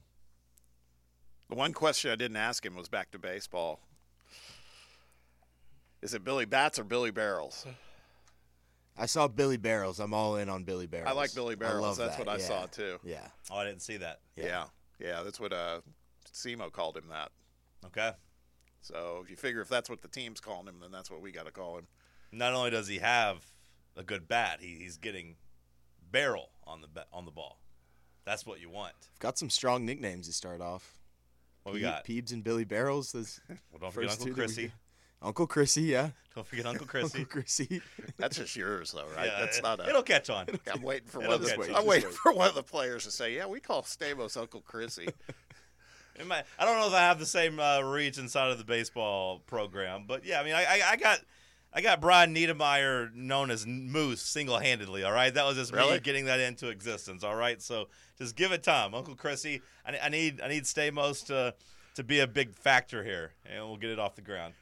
The 1.47 1.55
one 1.55 1.71
question 1.71 2.11
I 2.11 2.17
didn't 2.17 2.35
ask 2.35 2.65
him 2.65 2.75
was 2.75 2.89
back 2.89 3.11
to 3.11 3.19
baseball. 3.19 3.79
Is 6.01 6.13
it 6.13 6.25
Billy 6.25 6.43
Bats 6.43 6.77
or 6.77 6.83
Billy 6.83 7.11
Barrels? 7.11 7.65
I 8.97 9.05
saw 9.05 9.27
Billy 9.27 9.57
Barrels. 9.57 9.99
I'm 9.99 10.13
all 10.13 10.35
in 10.35 10.49
on 10.49 10.63
Billy 10.63 10.87
Barrels. 10.87 11.09
I 11.09 11.13
like 11.13 11.33
Billy 11.33 11.55
Barrels. 11.55 11.97
That's 11.97 12.17
that, 12.17 12.25
what 12.25 12.33
I 12.33 12.39
yeah. 12.39 12.45
saw 12.45 12.65
too. 12.65 12.97
Yeah. 13.03 13.27
Oh, 13.49 13.57
I 13.57 13.65
didn't 13.65 13.81
see 13.81 13.97
that. 13.97 14.19
Yeah. 14.35 14.45
Yeah. 14.45 14.63
yeah, 14.99 15.23
That's 15.23 15.39
what 15.39 15.53
uh, 15.53 15.81
Simo 16.33 16.71
called 16.71 16.97
him 16.97 17.05
that. 17.09 17.31
Okay. 17.85 18.11
So 18.81 19.21
if 19.23 19.29
you 19.29 19.35
figure 19.35 19.61
if 19.61 19.69
that's 19.69 19.89
what 19.89 20.01
the 20.01 20.07
team's 20.07 20.39
calling 20.39 20.67
him, 20.67 20.75
then 20.81 20.91
that's 20.91 21.09
what 21.09 21.21
we 21.21 21.31
got 21.31 21.45
to 21.45 21.51
call 21.51 21.77
him. 21.77 21.87
Not 22.31 22.53
only 22.53 22.71
does 22.71 22.87
he 22.87 22.97
have 22.99 23.45
a 23.95 24.03
good 24.03 24.27
bat, 24.27 24.59
he, 24.61 24.75
he's 24.79 24.97
getting 24.97 25.35
barrel 26.11 26.49
on 26.65 26.81
the 26.81 26.87
ba- 26.87 27.05
on 27.13 27.25
the 27.25 27.31
ball. 27.31 27.59
That's 28.25 28.45
what 28.45 28.59
you 28.59 28.69
want. 28.69 28.93
Got 29.19 29.37
some 29.37 29.49
strong 29.49 29.85
nicknames 29.85 30.27
to 30.27 30.33
start 30.33 30.61
off. 30.61 30.99
What 31.63 31.75
we 31.75 31.81
got? 31.81 32.05
Peebs 32.05 32.33
and 32.33 32.43
Billy 32.43 32.65
Barrels. 32.65 33.11
Those 33.11 33.39
Well, 33.47 33.57
don't 33.79 33.93
forget 33.93 34.11
first 34.11 34.21
Uncle 34.21 34.25
two 34.27 34.41
that 34.41 34.49
we 34.49 34.53
Chrissy. 34.55 34.71
Got. 35.21 35.27
Uncle 35.27 35.47
Chrissy, 35.47 35.83
yeah. 35.83 36.09
Don't 36.35 36.47
forget 36.47 36.65
Uncle 36.65 36.87
Chrissy. 36.87 37.19
Uncle 37.19 37.41
Chrissy. 37.41 37.81
That's 38.17 38.37
just 38.37 38.55
yours, 38.55 38.91
though, 38.91 39.05
right? 39.15 39.27
Yeah, 39.27 39.39
That's 39.39 39.57
it- 39.57 39.63
not 39.63 39.79
a. 39.79 39.89
It'll 39.89 40.03
catch 40.03 40.29
on. 40.29 40.47
I'm 40.73 40.81
waiting 40.81 41.07
for 41.07 41.21
It'll 41.21 41.37
one. 41.39 41.41
Of 41.41 41.67
the. 41.67 41.77
I'm 41.77 41.85
waiting 41.85 42.09
wait. 42.09 42.17
for 42.17 42.33
one 42.33 42.47
of 42.47 42.55
the 42.55 42.63
players 42.63 43.03
to 43.05 43.11
say, 43.11 43.35
"Yeah, 43.35 43.47
we 43.47 43.59
call 43.59 43.81
Stamos 43.83 44.37
Uncle 44.37 44.61
Chrissy." 44.61 45.09
It 46.19 46.27
might, 46.27 46.43
I 46.59 46.65
don't 46.65 46.79
know 46.79 46.87
if 46.87 46.93
I 46.93 46.99
have 46.99 47.19
the 47.19 47.25
same 47.25 47.59
uh, 47.59 47.81
reach 47.81 48.17
inside 48.17 48.51
of 48.51 48.57
the 48.57 48.63
baseball 48.65 49.39
program, 49.47 50.03
but 50.07 50.25
yeah, 50.25 50.41
I 50.41 50.43
mean, 50.43 50.53
I, 50.53 50.63
I, 50.65 50.81
I 50.91 50.95
got. 50.97 51.19
I 51.73 51.79
got 51.79 52.01
Brian 52.01 52.35
Niedermeyer 52.35 53.13
known 53.15 53.49
as 53.49 53.65
Moose 53.65 54.21
single 54.21 54.59
handedly, 54.59 55.05
all 55.05 55.13
right? 55.13 55.33
That 55.33 55.45
was 55.45 55.55
just 55.55 55.71
me 55.71 55.79
Really? 55.79 55.99
getting 56.01 56.25
that 56.25 56.41
into 56.41 56.67
existence, 56.67 57.23
all 57.23 57.37
right? 57.37 57.61
So 57.61 57.87
just 58.17 58.35
give 58.35 58.51
it 58.51 58.61
time. 58.61 58.93
Uncle 58.93 59.15
Chrissy, 59.15 59.61
I, 59.85 59.97
I 60.03 60.09
need 60.09 60.41
I 60.41 60.49
need 60.49 60.63
Stamos 60.63 61.25
to 61.27 61.55
to 61.95 62.03
be 62.03 62.19
a 62.19 62.27
big 62.27 62.55
factor 62.55 63.05
here, 63.05 63.31
and 63.45 63.63
we'll 63.65 63.77
get 63.77 63.89
it 63.89 63.99
off 63.99 64.15
the 64.15 64.21
ground. 64.21 64.53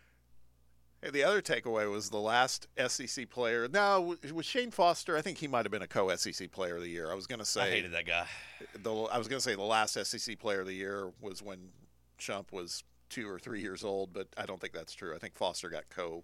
Hey, 1.02 1.12
the 1.12 1.24
other 1.24 1.41
takeaway 1.41 1.89
was 1.89 2.10
the 2.10 2.18
last 2.20 2.68
SEC 2.88 3.30
player. 3.30 3.68
No, 3.72 4.16
was 4.34 4.45
Shan 4.45 4.72
Foster. 4.72 5.16
I 5.16 5.22
think 5.22 5.38
he 5.38 5.47
might 5.47 5.66
have 5.66 5.72
been 5.72 5.82
a 5.82 5.88
co-SEC 5.88 6.52
player 6.52 6.76
of 6.76 6.82
the 6.82 6.89
year. 6.89 7.10
I 7.10 7.16
was 7.16 7.26
going 7.26 7.39
to 7.39 7.45
say 7.45 7.62
I 7.62 7.70
hated 7.70 7.91
that 7.93 8.06
guy. 8.06 8.26
the 8.84 8.93
I 8.93 9.18
was 9.18 9.28
going 9.28 9.39
to 9.39 9.43
say 9.43 9.56
the 9.56 9.62
last 9.62 9.93
SEC 9.93 10.38
player 10.39 10.62
of 10.62 10.68
the 10.68 10.74
year 10.74 11.12
was 11.22 11.41
when 11.41 11.70
Shump 12.20 12.52
was 12.52 12.84
two 13.10 13.30
or 13.30 13.39
three 13.39 13.62
years 13.62 13.84
old, 13.84 14.12
but 14.12 14.28
I 14.38 14.45
don't 14.45 14.60
think 14.60 14.74
that's 14.74 14.93
true. 14.93 15.16
I 15.16 15.20
think 15.20 15.36
Foster 15.36 15.70
got 15.70 15.89
co 15.89 16.24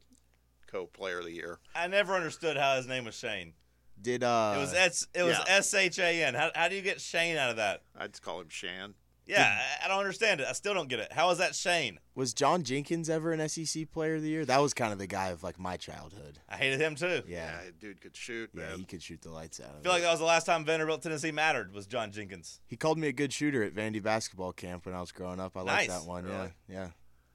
co 0.68 0.88
player 0.88 1.20
of 1.20 1.26
the 1.26 1.32
year. 1.32 1.60
I 1.74 1.88
never 1.88 2.14
understood 2.14 2.58
how 2.58 2.76
his 2.76 2.88
name 2.88 3.06
was 3.06 3.16
Shane. 3.16 3.54
Did 4.02 4.24
uh 4.24 4.56
It 4.58 4.60
was 4.60 4.74
S. 4.74 5.08
It 5.14 5.24
was. 5.24 5.38
S 5.48 5.74
H 5.74 6.00
A 6.00 6.24
N. 6.24 6.34
How, 6.34 6.52
how 6.54 6.68
do 6.68 6.76
you 6.76 6.82
get 6.82 7.00
Shane 7.00 7.38
out 7.38 7.50
of 7.50 7.56
that? 7.58 7.84
I'd 7.98 8.12
just 8.12 8.22
call 8.22 8.42
him 8.42 8.50
Shan. 8.50 8.94
Yeah, 9.28 9.58
I, 9.82 9.86
I 9.86 9.88
don't 9.88 10.00
understand 10.00 10.40
it. 10.42 10.48
I 10.48 10.54
still 10.54 10.74
don't 10.74 10.88
get 10.88 11.00
it. 11.00 11.12
How 11.12 11.30
is 11.32 11.40
that 11.40 11.56
Shane? 11.56 12.00
was 12.14 12.34
John 12.34 12.64
Jenkins 12.64 13.10
ever 13.10 13.32
an 13.34 13.50
SEC 13.50 13.90
player 13.92 14.16
of 14.16 14.22
the 14.22 14.30
year? 14.30 14.46
That 14.46 14.62
was 14.62 14.74
kind 14.74 14.94
of 14.94 15.00
the 15.00 15.08
guy 15.08 15.30
of 15.30 15.42
like 15.44 15.60
my 15.60 15.78
childhood. 15.78 16.40
I 16.48 16.58
hated 16.58 16.80
him 16.80 16.96
too. 16.96 17.24
Yeah. 17.28 17.50
Yeah, 17.66 17.72
dude 17.80 18.02
could 18.02 18.16
shoot. 18.16 18.50
Yeah, 18.54 18.70
man. 18.70 18.78
he 18.78 18.86
could 18.86 19.02
shoot 19.02 19.22
the 19.22 19.32
lights 19.32 19.60
out 19.60 19.72
of 19.72 19.76
I 19.80 19.82
feel 19.82 19.92
it. 19.92 19.96
like 19.96 20.04
that 20.04 20.12
was 20.12 20.20
the 20.20 20.26
last 20.26 20.46
time 20.46 20.64
Vanderbilt, 20.64 21.02
Tennessee 21.02 21.32
mattered 21.32 21.74
was 21.74 21.88
John 21.88 22.12
Jenkins. 22.12 22.62
He 22.68 22.76
called 22.78 22.98
me 22.98 23.08
a 23.08 23.12
good 23.14 23.34
shooter 23.34 23.64
at 23.64 23.74
Vandy 23.74 24.02
basketball 24.02 24.54
camp 24.54 24.86
when 24.86 24.94
I 24.96 25.02
was 25.02 25.12
growing 25.12 25.40
up. 25.40 25.58
I 25.58 25.62
liked 25.62 25.90
that 25.90 26.06
one. 26.06 26.24
Really? 26.26 26.36
Yeah, 26.70 26.76
yeah. 26.76 26.86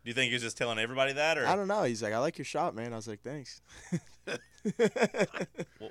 Do 0.02 0.08
you 0.08 0.14
think 0.14 0.28
he 0.28 0.34
was 0.34 0.42
just 0.42 0.56
telling 0.56 0.78
everybody 0.78 1.12
that, 1.12 1.36
or 1.36 1.46
I 1.46 1.56
don't 1.56 1.68
know. 1.68 1.82
He's 1.82 2.02
like, 2.02 2.14
I 2.14 2.18
like 2.18 2.38
your 2.38 2.46
shot, 2.46 2.74
man. 2.74 2.92
I 2.92 2.96
was 2.96 3.08
like, 3.08 3.20
thanks. 3.22 3.60
Well- 5.80 5.90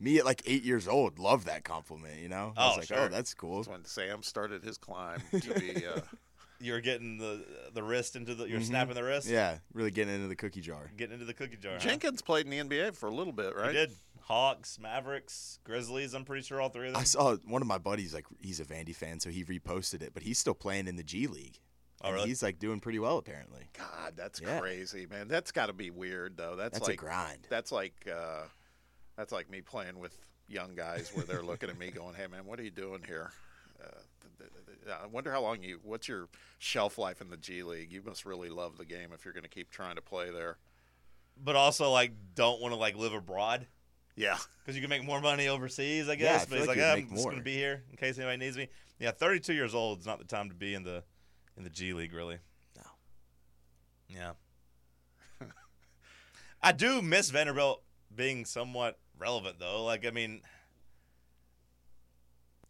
Me 0.00 0.18
at 0.18 0.24
like 0.24 0.42
eight 0.46 0.64
years 0.64 0.88
old, 0.88 1.18
loved 1.18 1.46
that 1.46 1.64
compliment. 1.64 2.20
You 2.20 2.28
know, 2.28 2.52
I 2.56 2.64
Oh, 2.64 2.68
was 2.70 2.76
like, 2.78 2.86
sure. 2.88 2.98
oh, 2.98 3.08
that's 3.08 3.32
cool. 3.34 3.58
That's 3.58 3.68
when 3.68 3.84
Sam 3.84 4.22
started 4.22 4.62
his 4.64 4.76
climb 4.78 5.22
to 5.40 5.54
be. 5.54 5.86
Uh, 5.86 6.00
you 6.60 6.72
were 6.72 6.80
getting 6.80 7.18
the 7.18 7.44
the 7.72 7.82
wrist 7.82 8.16
into 8.16 8.34
the, 8.34 8.44
you're 8.48 8.60
snapping 8.60 8.94
the 8.94 9.04
wrist, 9.04 9.26
Mm-hmm. 9.26 9.34
Yeah, 9.36 9.58
really 9.72 9.90
getting 9.90 10.14
into 10.14 10.28
the 10.28 10.36
cookie 10.36 10.60
jar. 10.60 10.90
getting 10.96 11.14
into 11.14 11.24
the 11.26 11.34
cookie 11.34 11.56
jar. 11.56 11.74
huh? 11.74 11.78
Jenkins 11.78 12.22
played 12.22 12.46
in 12.46 12.50
the 12.68 12.76
NBA 12.76 12.94
for 12.96 13.08
a 13.08 13.14
little 13.14 13.32
bit, 13.32 13.52
He 13.54 13.60
right? 13.60 13.72
did. 13.72 13.92
Hawks, 14.22 14.78
Mavericks, 14.80 15.58
Grizzlies. 15.64 16.14
I'm 16.14 16.24
pretty 16.24 16.42
sure 16.42 16.58
all 16.60 16.70
three 16.70 16.86
of 16.88 16.94
them. 16.94 17.00
I 17.00 17.04
saw 17.04 17.36
one 17.46 17.60
of 17.60 17.68
my 17.68 17.76
buddies 17.78 18.14
like 18.14 18.24
he's 18.40 18.58
a 18.58 18.64
Vandy 18.64 18.94
fan, 18.94 19.20
so 19.20 19.28
he 19.28 19.44
reposted 19.44 20.02
it, 20.02 20.14
but 20.14 20.22
he's 20.22 20.38
still 20.38 20.54
playing 20.54 20.88
in 20.88 20.96
the 20.96 21.02
G 21.02 21.26
League. 21.26 21.58
Oh, 22.02 22.10
really? 22.12 22.28
He's 22.28 22.42
like 22.42 22.58
doing 22.58 22.80
pretty 22.80 22.98
well 22.98 23.18
apparently. 23.18 23.68
God, 23.76 24.14
that's 24.16 24.40
Yeah. 24.40 24.60
crazy, 24.60 25.06
man. 25.06 25.28
That's 25.28 25.52
got 25.52 25.66
to 25.66 25.72
be 25.74 25.90
weird, 25.90 26.36
though. 26.38 26.56
That's, 26.56 26.72
That's 26.78 26.86
a 26.88 26.90
like 26.92 26.98
grind. 26.98 27.46
That's 27.50 27.70
like 27.72 28.08
uh, 28.10 28.44
that's 29.16 29.32
like 29.32 29.50
me 29.50 29.60
playing 29.60 29.98
with 29.98 30.16
young 30.48 30.74
guys 30.74 31.10
where 31.14 31.24
they're 31.24 31.42
looking 31.42 31.70
at 31.70 31.78
me 31.78 31.90
going, 31.94 32.14
"Hey, 32.14 32.26
man, 32.26 32.44
what 32.46 32.58
are 32.58 32.62
you 32.64 32.70
doing 32.70 33.02
here?" 33.06 33.30
Uh, 33.82 33.86
th- 34.38 34.50
th- 34.50 34.78
th- 34.84 34.96
I 35.02 35.06
wonder 35.06 35.30
how 35.32 35.40
long 35.42 35.62
you. 35.62 35.80
What's 35.82 36.08
your 36.08 36.28
shelf 36.58 36.98
life 36.98 37.20
in 37.20 37.28
the 37.30 37.36
G 37.36 37.62
League? 37.62 37.90
You 37.92 38.02
must 38.04 38.24
really 38.24 38.48
love 38.50 38.76
the 38.78 38.84
game 38.84 39.10
if 39.14 39.24
you're 39.24 39.34
going 39.34 39.44
to 39.44 39.48
keep 39.50 39.70
trying 39.70 39.96
to 39.96 40.02
play 40.02 40.30
there. 40.30 40.58
but 41.42 41.56
also 41.56 41.90
like 41.90 42.12
don't 42.34 42.60
want 42.60 42.72
to 42.72 42.78
like 42.78 42.96
live 42.96 43.12
abroad 43.12 43.66
Yeah, 44.16 44.38
because 44.62 44.76
you 44.76 44.80
can 44.80 44.90
make 44.90 45.04
more 45.04 45.20
money 45.20 45.48
overseas, 45.48 46.08
I 46.08 46.12
Yeah, 46.12 46.16
guess. 46.18 46.42
I 46.42 46.44
but 46.44 46.48
feel 46.50 46.58
he's 46.58 46.68
like 46.68 46.76
like, 46.76 46.76
you'd 46.78 46.84
"Ah, 46.84 46.94
make 46.94 47.04
I'm 47.10 47.16
just 47.16 47.28
gonna 47.28 47.42
be 47.42 47.54
here 47.54 47.82
in 47.90 47.96
case 47.96 48.16
anybody 48.18 48.36
needs 48.38 48.56
me. 48.56 48.68
Yeah, 49.00 49.10
32 49.10 49.52
years 49.54 49.74
old 49.74 49.98
is 50.00 50.06
not 50.06 50.18
the 50.18 50.24
time 50.24 50.48
to 50.50 50.54
be 50.54 50.74
in 50.74 50.84
the 50.84 51.02
in 51.56 51.64
the 51.64 51.70
G 51.70 51.92
League, 51.92 52.12
really. 52.12 52.38
No. 52.76 52.82
Yeah. 54.08 54.32
I 56.62 56.72
do 56.72 57.02
miss 57.02 57.30
Vanderbilt 57.30 57.82
being 58.14 58.44
somewhat 58.44 58.98
relevant, 59.18 59.58
though. 59.58 59.84
Like, 59.84 60.06
I 60.06 60.10
mean, 60.10 60.42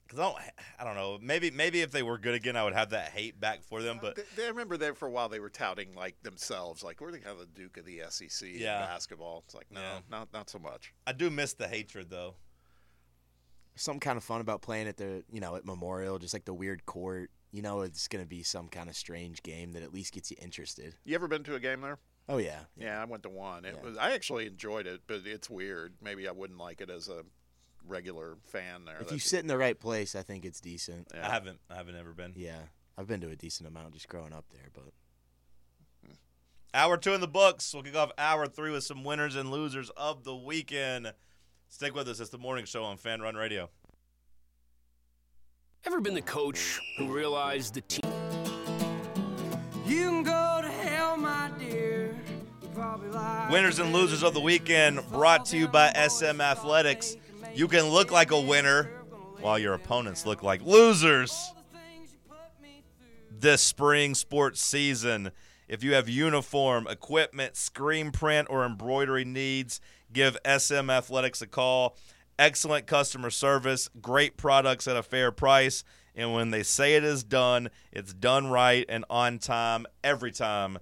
because 0.06 0.18
I 0.20 0.22
don't, 0.22 0.36
I 0.80 0.84
don't 0.84 0.94
know. 0.96 1.18
Maybe, 1.20 1.50
maybe 1.50 1.80
if 1.80 1.90
they 1.90 2.02
were 2.02 2.18
good 2.18 2.34
again, 2.34 2.56
I 2.56 2.64
would 2.64 2.74
have 2.74 2.90
that 2.90 3.10
hate 3.10 3.40
back 3.40 3.62
for 3.62 3.82
them. 3.82 3.98
But 4.00 4.16
They- 4.16 4.22
they- 4.36 4.44
I 4.44 4.48
remember 4.48 4.76
there 4.76 4.94
for 4.94 5.06
a 5.08 5.10
while 5.10 5.28
they 5.28 5.40
were 5.40 5.48
touting 5.50 5.94
like 5.94 6.22
themselves, 6.22 6.82
like 6.82 7.00
we're 7.00 7.10
the 7.10 7.18
kind 7.20 7.32
of 7.32 7.40
the 7.40 7.46
Duke 7.60 7.76
of 7.78 7.84
the 7.86 8.02
SEC 8.08 8.54
in 8.56 8.62
basketball. 8.62 9.42
It's 9.46 9.54
like 9.54 9.70
no, 9.70 9.80
Yeah. 9.80 10.00
not 10.10 10.32
not 10.32 10.50
so 10.50 10.58
much. 10.58 10.92
I 11.06 11.12
do 11.12 11.30
miss 11.30 11.54
the 11.54 11.68
hatred, 11.68 12.10
though. 12.10 12.36
Something 13.76 14.00
kind 14.00 14.16
of 14.16 14.22
fun 14.22 14.40
about 14.40 14.62
playing 14.62 14.86
at 14.88 14.98
the 14.98 15.24
you 15.32 15.40
know 15.40 15.56
at 15.56 15.64
Memorial, 15.64 16.18
just 16.18 16.34
like 16.34 16.44
the 16.44 16.54
weird 16.54 16.84
court. 16.86 17.30
You 17.50 17.62
know, 17.62 17.80
it's 17.82 18.06
gonna 18.08 18.26
be 18.26 18.42
some 18.42 18.68
kind 18.68 18.88
of 18.90 18.96
strange 18.96 19.42
game 19.42 19.72
that 19.72 19.82
at 19.82 19.92
least 19.92 20.12
gets 20.12 20.30
you 20.30 20.36
interested. 20.40 20.96
You 21.04 21.14
ever 21.14 21.28
been 21.28 21.44
to 21.44 21.54
a 21.54 21.60
game 21.60 21.80
there? 21.80 21.98
Oh 22.28 22.38
yeah, 22.38 22.60
Yeah, 22.76 23.00
I 23.00 23.04
went 23.04 23.22
to 23.24 23.28
one. 23.28 23.64
It 23.66 23.74
Yeah. 23.76 23.82
was 23.86 23.98
I 23.98 24.12
actually 24.12 24.46
enjoyed 24.46 24.86
it, 24.86 25.02
but 25.06 25.22
it's 25.26 25.50
weird. 25.50 25.94
Maybe 26.00 26.26
I 26.26 26.32
wouldn't 26.32 26.58
like 26.58 26.80
it 26.80 26.88
as 26.90 27.08
a 27.08 27.22
regular 27.86 28.38
fan 28.44 28.86
there. 28.86 28.98
If 29.00 29.12
you 29.12 29.18
sit 29.18 29.40
in 29.40 29.46
the 29.46 29.58
right 29.58 29.78
place, 29.78 30.14
I 30.14 30.22
think 30.22 30.44
it's 30.46 30.60
decent. 30.60 31.08
yeah. 31.14 31.28
I 31.28 31.30
haven't, 31.30 31.60
I 31.70 31.74
haven't 31.74 31.96
ever 31.96 32.14
been. 32.14 32.32
Yeah, 32.34 32.60
I've 32.96 33.06
been 33.06 33.20
to 33.20 33.28
a 33.28 33.36
decent 33.36 33.68
amount 33.68 33.92
just 33.92 34.08
growing 34.08 34.32
up 34.32 34.46
there, 34.50 34.70
but 34.72 34.92
hmm. 36.06 36.14
Hour 36.72 36.96
two 36.96 37.12
in 37.12 37.20
the 37.20 37.28
books. 37.28 37.72
We'll 37.74 37.82
kick 37.82 37.94
off 37.96 38.10
hour 38.16 38.46
three 38.46 38.70
with 38.70 38.84
some 38.84 39.04
winners 39.04 39.36
and 39.36 39.50
losers 39.50 39.90
of 39.90 40.24
the 40.24 40.34
weekend. 40.34 41.12
Stick 41.68 41.94
with 41.94 42.08
us. 42.08 42.20
It's 42.20 42.30
the 42.30 42.38
morning 42.38 42.64
show 42.64 42.84
on 42.84 42.96
Fan 42.96 43.20
Run 43.20 43.34
Radio. 43.34 43.68
Ever 45.84 46.00
been 46.00 46.14
the 46.14 46.22
coach 46.22 46.80
who 46.96 47.12
realized 47.12 47.74
the 47.74 47.82
team 47.82 48.10
You 49.84 50.08
can 50.10 50.22
go 50.22 50.43
Winners 53.50 53.78
and 53.78 53.92
losers 53.92 54.22
of 54.22 54.34
the 54.34 54.40
weekend 54.40 55.00
brought 55.10 55.44
to 55.46 55.56
you 55.56 55.68
by 55.68 55.92
SM 55.92 56.40
Athletics. 56.40 57.16
You 57.54 57.68
can 57.68 57.84
look 57.84 58.10
like 58.10 58.30
a 58.30 58.40
winner 58.40 58.90
while 59.40 59.58
your 59.58 59.74
opponents 59.74 60.26
look 60.26 60.42
like 60.42 60.62
losers 60.62 61.52
this 63.44 63.62
spring 63.62 64.14
sports 64.14 64.60
season. 64.60 65.30
If 65.68 65.84
you 65.84 65.94
have 65.94 66.08
uniform, 66.08 66.86
equipment, 66.88 67.56
screen 67.56 68.10
print, 68.10 68.48
or 68.50 68.64
embroidery 68.64 69.24
needs, 69.24 69.80
give 70.12 70.38
SM 70.46 70.88
Athletics 70.90 71.42
a 71.42 71.46
call. 71.46 71.96
Excellent 72.38 72.86
customer 72.86 73.30
service, 73.30 73.88
great 74.00 74.36
products 74.36 74.88
at 74.88 74.96
a 74.96 75.02
fair 75.02 75.30
price, 75.30 75.84
and 76.16 76.32
when 76.32 76.50
they 76.50 76.62
say 76.62 76.94
it 76.94 77.04
is 77.04 77.22
done, 77.22 77.68
it's 77.92 78.12
done 78.12 78.48
right 78.48 78.84
and 78.88 79.04
on 79.08 79.38
time 79.38 79.86
every 80.02 80.32
time. 80.32 80.78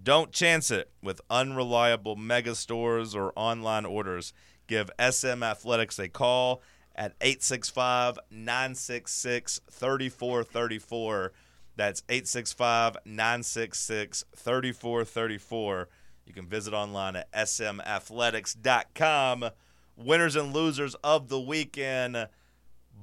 Don't 0.00 0.32
chance 0.32 0.70
it 0.70 0.90
with 1.02 1.20
unreliable 1.30 2.16
mega 2.16 2.54
stores 2.54 3.14
or 3.14 3.32
online 3.36 3.84
orders. 3.84 4.32
Give 4.66 4.90
SM 4.98 5.42
Athletics 5.42 5.98
a 5.98 6.08
call 6.08 6.62
at 6.94 7.14
865 7.20 8.18
966 8.30 9.60
3434. 9.70 11.32
That's 11.76 12.02
865 12.08 12.96
966 13.04 14.24
3434. 14.36 15.88
You 16.26 16.32
can 16.32 16.46
visit 16.46 16.74
online 16.74 17.16
at 17.16 17.32
smathletics.com. 17.32 19.50
Winners 19.96 20.36
and 20.36 20.54
losers 20.54 20.94
of 20.96 21.28
the 21.28 21.40
weekend. 21.40 22.28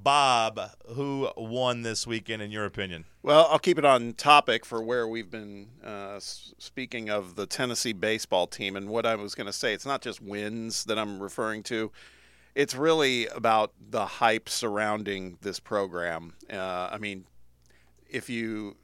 Bob, 0.03 0.59
who 0.87 1.29
won 1.35 1.81
this 1.81 2.07
weekend 2.07 2.41
in 2.41 2.51
your 2.51 2.65
opinion? 2.65 3.05
Well, 3.21 3.47
I'll 3.49 3.59
keep 3.59 3.77
it 3.77 3.85
on 3.85 4.13
topic 4.13 4.65
for 4.65 4.81
where 4.81 5.07
we've 5.07 5.29
been 5.29 5.67
uh, 5.83 6.19
speaking 6.19 7.09
of 7.09 7.35
the 7.35 7.45
Tennessee 7.45 7.93
baseball 7.93 8.47
team 8.47 8.75
and 8.75 8.89
what 8.89 9.05
I 9.05 9.15
was 9.15 9.35
going 9.35 9.47
to 9.47 9.53
say. 9.53 9.73
It's 9.73 9.85
not 9.85 10.01
just 10.01 10.21
wins 10.21 10.85
that 10.85 10.97
I'm 10.97 11.21
referring 11.21 11.63
to. 11.63 11.91
It's 12.55 12.75
really 12.75 13.27
about 13.27 13.73
the 13.79 14.05
hype 14.05 14.49
surrounding 14.49 15.37
this 15.41 15.59
program. 15.59 16.33
Uh, 16.51 16.89
I 16.91 16.97
mean, 16.97 17.25
if 18.09 18.29
you 18.29 18.77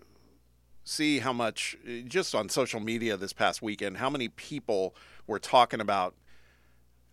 see 0.84 1.20
how 1.20 1.34
much 1.34 1.76
just 2.06 2.36
on 2.36 2.50
social 2.50 2.80
media 2.80 3.18
this 3.18 3.34
past 3.34 3.62
weekend, 3.62 3.98
how 3.98 4.10
many 4.10 4.28
people 4.28 4.96
were 5.28 5.40
talking 5.40 5.80
about 5.80 6.14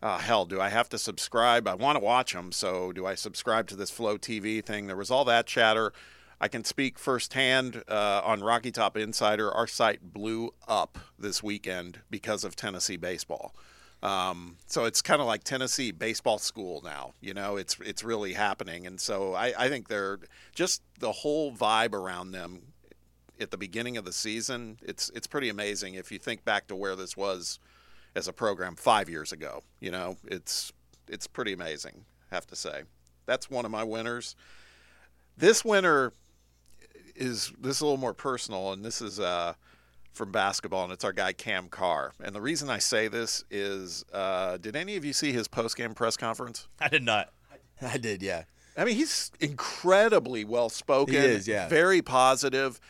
uh, 0.02 0.18
hell, 0.18 0.44
do 0.44 0.60
I 0.60 0.68
have 0.68 0.88
to 0.90 0.98
subscribe? 0.98 1.68
I 1.68 1.74
want 1.74 1.96
to 1.96 2.04
watch 2.04 2.32
them, 2.32 2.52
so 2.52 2.92
do 2.92 3.06
I 3.06 3.14
subscribe 3.14 3.68
to 3.68 3.76
this 3.76 3.90
Flow 3.90 4.18
TV 4.18 4.64
thing? 4.64 4.86
There 4.86 4.96
was 4.96 5.10
all 5.10 5.24
that 5.26 5.46
chatter. 5.46 5.92
I 6.40 6.48
can 6.48 6.64
speak 6.64 6.98
firsthand 6.98 7.84
uh, 7.88 8.20
on 8.24 8.40
Rocky 8.40 8.72
Top 8.72 8.96
Insider. 8.96 9.52
Our 9.52 9.68
site 9.68 10.12
blew 10.12 10.54
up 10.66 10.98
this 11.16 11.42
weekend 11.42 12.00
because 12.10 12.42
of 12.42 12.56
Tennessee 12.56 12.96
baseball. 12.96 13.54
Um, 14.02 14.56
so 14.66 14.84
it's 14.84 15.00
kind 15.00 15.20
of 15.20 15.28
like 15.28 15.44
Tennessee 15.44 15.92
baseball 15.92 16.38
school 16.38 16.82
now. 16.84 17.14
You 17.20 17.34
know, 17.34 17.56
it's 17.56 17.78
it's 17.78 18.02
really 18.02 18.32
happening, 18.32 18.84
and 18.84 19.00
so 19.00 19.34
I, 19.34 19.54
I 19.56 19.68
think 19.68 19.86
they're 19.86 20.18
just 20.52 20.82
the 20.98 21.12
whole 21.12 21.52
vibe 21.52 21.94
around 21.94 22.32
them 22.32 22.72
at 23.42 23.50
the 23.50 23.58
beginning 23.58 23.96
of 23.96 24.04
the 24.04 24.12
season, 24.12 24.78
it's 24.82 25.10
it's 25.14 25.26
pretty 25.26 25.48
amazing 25.48 25.94
if 25.94 26.10
you 26.10 26.18
think 26.18 26.44
back 26.44 26.68
to 26.68 26.76
where 26.76 26.96
this 26.96 27.16
was 27.16 27.58
as 28.14 28.28
a 28.28 28.32
program 28.32 28.76
five 28.76 29.08
years 29.08 29.32
ago. 29.32 29.62
You 29.80 29.90
know, 29.90 30.16
it's 30.26 30.72
it's 31.08 31.26
pretty 31.26 31.52
amazing. 31.52 32.04
I 32.30 32.34
have 32.34 32.46
to 32.48 32.56
say, 32.56 32.82
that's 33.26 33.50
one 33.50 33.64
of 33.64 33.70
my 33.70 33.84
winners. 33.84 34.34
This 35.36 35.64
winner 35.64 36.12
is 37.14 37.52
this 37.60 37.76
is 37.76 37.80
a 37.80 37.84
little 37.84 37.98
more 37.98 38.14
personal, 38.14 38.72
and 38.72 38.84
this 38.84 39.00
is 39.00 39.20
uh, 39.20 39.54
from 40.12 40.32
basketball, 40.32 40.84
and 40.84 40.92
it's 40.92 41.04
our 41.04 41.12
guy 41.12 41.32
Cam 41.32 41.68
Carr. 41.68 42.12
And 42.22 42.34
the 42.34 42.40
reason 42.40 42.70
I 42.70 42.78
say 42.78 43.08
this 43.08 43.44
is, 43.50 44.04
uh, 44.12 44.58
did 44.58 44.76
any 44.76 44.96
of 44.96 45.04
you 45.04 45.12
see 45.12 45.32
his 45.32 45.48
post 45.48 45.76
game 45.76 45.94
press 45.94 46.16
conference? 46.16 46.68
I 46.80 46.88
did 46.88 47.02
not. 47.02 47.32
I 47.80 47.96
did, 47.98 48.22
yeah. 48.22 48.44
I 48.76 48.84
mean, 48.84 48.96
he's 48.96 49.30
incredibly 49.40 50.44
well 50.44 50.68
spoken. 50.68 51.14
He 51.14 51.20
is, 51.20 51.48
yeah. 51.48 51.68
Very 51.68 52.00
positive. 52.00 52.80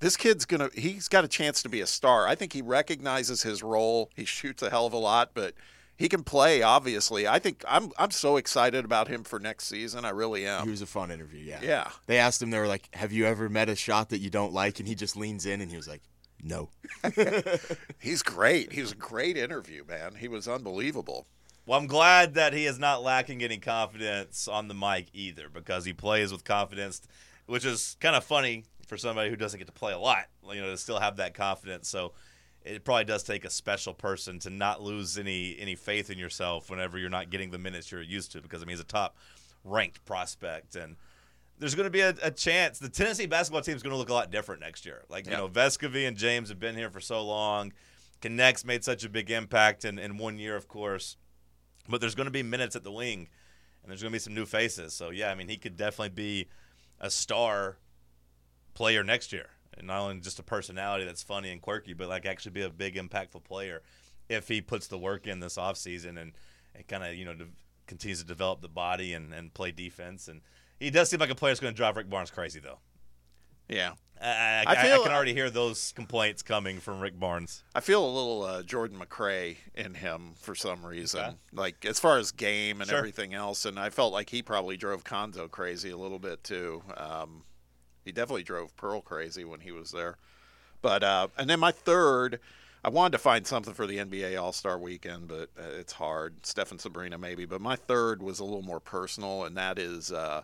This 0.00 0.16
kid's 0.16 0.46
gonna. 0.46 0.70
He's 0.74 1.08
got 1.08 1.24
a 1.24 1.28
chance 1.28 1.62
to 1.62 1.68
be 1.68 1.80
a 1.82 1.86
star. 1.86 2.26
I 2.26 2.34
think 2.34 2.54
he 2.54 2.62
recognizes 2.62 3.42
his 3.42 3.62
role. 3.62 4.10
He 4.16 4.24
shoots 4.24 4.62
a 4.62 4.70
hell 4.70 4.86
of 4.86 4.94
a 4.94 4.98
lot, 4.98 5.32
but 5.34 5.54
he 5.94 6.08
can 6.08 6.24
play. 6.24 6.62
Obviously, 6.62 7.28
I 7.28 7.38
think 7.38 7.62
I'm. 7.68 7.92
I'm 7.98 8.10
so 8.10 8.38
excited 8.38 8.86
about 8.86 9.08
him 9.08 9.24
for 9.24 9.38
next 9.38 9.66
season. 9.66 10.06
I 10.06 10.10
really 10.10 10.46
am. 10.46 10.64
He 10.64 10.70
was 10.70 10.80
a 10.80 10.86
fun 10.86 11.10
interview, 11.10 11.44
yeah. 11.44 11.60
Yeah. 11.62 11.90
They 12.06 12.16
asked 12.16 12.40
him, 12.40 12.50
they 12.50 12.58
were 12.58 12.66
like, 12.66 12.88
Have 12.94 13.12
you 13.12 13.26
ever 13.26 13.50
met 13.50 13.68
a 13.68 13.76
shot 13.76 14.08
that 14.08 14.18
you 14.18 14.30
don't 14.30 14.54
like? 14.54 14.78
And 14.78 14.88
he 14.88 14.94
just 14.94 15.18
leans 15.18 15.44
in 15.44 15.60
and 15.60 15.70
he 15.70 15.76
was 15.76 15.86
like, 15.86 16.00
No. 16.42 16.70
He's 17.98 18.22
great. 18.22 18.72
He 18.72 18.80
was 18.80 18.92
a 18.92 18.96
great 18.96 19.36
interview, 19.36 19.84
man. 19.84 20.14
He 20.14 20.28
was 20.28 20.48
unbelievable. 20.48 21.26
Well, 21.66 21.78
I'm 21.78 21.86
glad 21.86 22.32
that 22.34 22.54
he 22.54 22.64
is 22.64 22.78
not 22.78 23.02
lacking 23.02 23.42
any 23.42 23.58
confidence 23.58 24.48
on 24.48 24.68
the 24.68 24.74
mic 24.74 25.08
either, 25.12 25.50
because 25.50 25.84
he 25.84 25.92
plays 25.92 26.32
with 26.32 26.42
confidence, 26.42 27.02
which 27.44 27.66
is 27.66 27.96
kind 28.00 28.16
of 28.16 28.24
funny 28.24 28.64
for 28.90 28.98
somebody 28.98 29.30
who 29.30 29.36
doesn't 29.36 29.58
get 29.58 29.66
to 29.66 29.72
play 29.72 29.92
a 29.92 29.98
lot. 29.98 30.26
You 30.52 30.60
know, 30.60 30.70
to 30.70 30.76
still 30.76 30.98
have 30.98 31.16
that 31.16 31.32
confidence. 31.32 31.88
So 31.88 32.12
it 32.62 32.84
probably 32.84 33.04
does 33.04 33.22
take 33.22 33.46
a 33.46 33.50
special 33.50 33.94
person 33.94 34.38
to 34.40 34.50
not 34.50 34.82
lose 34.82 35.16
any 35.16 35.56
any 35.58 35.76
faith 35.76 36.10
in 36.10 36.18
yourself 36.18 36.68
whenever 36.68 36.98
you're 36.98 37.08
not 37.08 37.30
getting 37.30 37.50
the 37.50 37.58
minutes 37.58 37.90
you're 37.90 38.02
used 38.02 38.32
to. 38.32 38.42
Because 38.42 38.60
I 38.60 38.66
mean, 38.66 38.76
he's 38.76 38.80
a 38.80 38.84
top 38.84 39.16
ranked 39.64 40.04
prospect, 40.04 40.74
and 40.74 40.96
there's 41.58 41.74
going 41.74 41.84
to 41.84 41.90
be 41.90 42.00
a, 42.00 42.14
a 42.22 42.30
chance 42.30 42.78
the 42.78 42.88
Tennessee 42.88 43.26
basketball 43.26 43.62
team 43.62 43.76
is 43.76 43.82
going 43.82 43.92
to 43.92 43.96
look 43.96 44.10
a 44.10 44.14
lot 44.14 44.30
different 44.30 44.60
next 44.60 44.84
year. 44.84 45.04
Like 45.08 45.26
you 45.26 45.32
know, 45.32 45.48
Vescovi 45.48 46.06
and 46.06 46.16
James 46.16 46.48
have 46.48 46.58
been 46.58 46.74
here 46.74 46.90
for 46.90 47.00
so 47.00 47.24
long. 47.24 47.72
Knecht's 48.22 48.66
made 48.66 48.84
such 48.84 49.02
a 49.04 49.08
big 49.08 49.30
impact 49.30 49.86
in, 49.86 49.98
in 49.98 50.18
one 50.18 50.38
year, 50.38 50.54
of 50.54 50.68
course. 50.68 51.16
But 51.88 52.02
there's 52.02 52.14
going 52.14 52.26
to 52.26 52.32
be 52.32 52.42
minutes 52.42 52.76
at 52.76 52.84
the 52.84 52.92
wing, 52.92 53.28
and 53.82 53.90
there's 53.90 54.02
going 54.02 54.12
to 54.12 54.14
be 54.14 54.18
some 54.18 54.34
new 54.34 54.44
faces. 54.44 54.92
So 54.92 55.10
yeah, 55.10 55.30
I 55.30 55.34
mean, 55.36 55.48
he 55.48 55.56
could 55.56 55.76
definitely 55.76 56.10
be 56.10 56.48
a 57.00 57.08
star 57.08 57.78
player 58.74 59.02
next 59.04 59.32
year, 59.32 59.46
and 59.76 59.86
not 59.86 60.00
only 60.00 60.20
just 60.20 60.38
a 60.38 60.42
personality 60.42 61.04
that's 61.04 61.22
funny 61.22 61.50
and 61.50 61.60
quirky, 61.60 61.92
but 61.92 62.08
like 62.08 62.26
actually 62.26 62.52
be 62.52 62.62
a 62.62 62.70
big, 62.70 62.96
impactful 62.96 63.44
player 63.44 63.82
if 64.28 64.48
he 64.48 64.60
puts 64.60 64.86
the 64.86 64.98
work 64.98 65.26
in 65.26 65.40
this 65.40 65.56
offseason 65.56 66.20
and 66.20 66.32
and 66.74 66.86
kind 66.86 67.02
of 67.04 67.14
you 67.14 67.24
know 67.24 67.34
de- 67.34 67.46
continues 67.86 68.20
to 68.20 68.26
develop 68.26 68.60
the 68.60 68.68
body 68.68 69.12
and 69.14 69.32
and 69.34 69.52
play 69.54 69.70
defense. 69.72 70.28
And 70.28 70.40
he 70.78 70.90
does 70.90 71.10
seem 71.10 71.20
like 71.20 71.30
a 71.30 71.34
player 71.34 71.50
that's 71.50 71.60
going 71.60 71.74
to 71.74 71.76
drive 71.76 71.96
Rick 71.96 72.08
Barnes 72.08 72.30
crazy, 72.30 72.60
though. 72.60 72.78
Yeah. 73.68 73.92
I, 74.22 74.26
I, 74.26 74.64
I 74.66 74.72
I- 74.72 74.82
feel- 74.82 75.00
I 75.00 75.02
can 75.04 75.12
already 75.12 75.32
hear 75.32 75.48
those 75.50 75.92
complaints 75.92 76.42
coming 76.42 76.78
from 76.78 77.00
Rick 77.00 77.18
Barnes. 77.18 77.62
I 77.74 77.80
feel 77.80 78.04
a 78.04 78.10
little 78.12 78.42
uh, 78.42 78.62
Jordan 78.62 78.98
McRae 78.98 79.56
in 79.74 79.94
him 79.94 80.32
for 80.40 80.54
some 80.54 80.84
reason, 80.84 81.20
Okay. 81.20 81.34
like 81.52 81.84
as 81.86 81.98
far 81.98 82.18
as 82.18 82.30
game 82.30 82.80
and 82.80 82.90
Sure. 82.90 82.98
everything 82.98 83.32
else. 83.34 83.64
And 83.64 83.78
I 83.78 83.88
felt 83.90 84.12
like 84.12 84.28
he 84.30 84.42
probably 84.42 84.76
drove 84.76 85.04
Cuonzo 85.04 85.50
crazy 85.50 85.90
a 85.90 85.96
little 85.96 86.18
bit 86.18 86.44
too. 86.44 86.82
Um, 86.96 87.44
he 88.04 88.12
definitely 88.12 88.42
drove 88.42 88.76
Pearl 88.76 89.00
crazy 89.00 89.44
when 89.44 89.60
he 89.60 89.72
was 89.72 89.92
there. 89.92 90.16
But 90.82 91.02
uh, 91.02 91.28
and 91.36 91.48
then 91.48 91.60
my 91.60 91.72
third, 91.72 92.40
I 92.82 92.88
wanted 92.88 93.12
to 93.12 93.18
find 93.18 93.46
something 93.46 93.74
for 93.74 93.86
the 93.86 93.98
NBA 93.98 94.40
All 94.40 94.52
Star 94.52 94.78
Weekend, 94.78 95.28
but 95.28 95.50
uh, 95.58 95.78
it's 95.78 95.92
hard. 95.92 96.46
Stephen 96.46 96.78
Sabrina 96.78 97.18
maybe, 97.18 97.44
but 97.44 97.60
my 97.60 97.76
third 97.76 98.22
was 98.22 98.40
a 98.40 98.44
little 98.44 98.62
more 98.62 98.80
personal, 98.80 99.44
and 99.44 99.56
that 99.56 99.78
is. 99.78 100.12
Uh, 100.12 100.42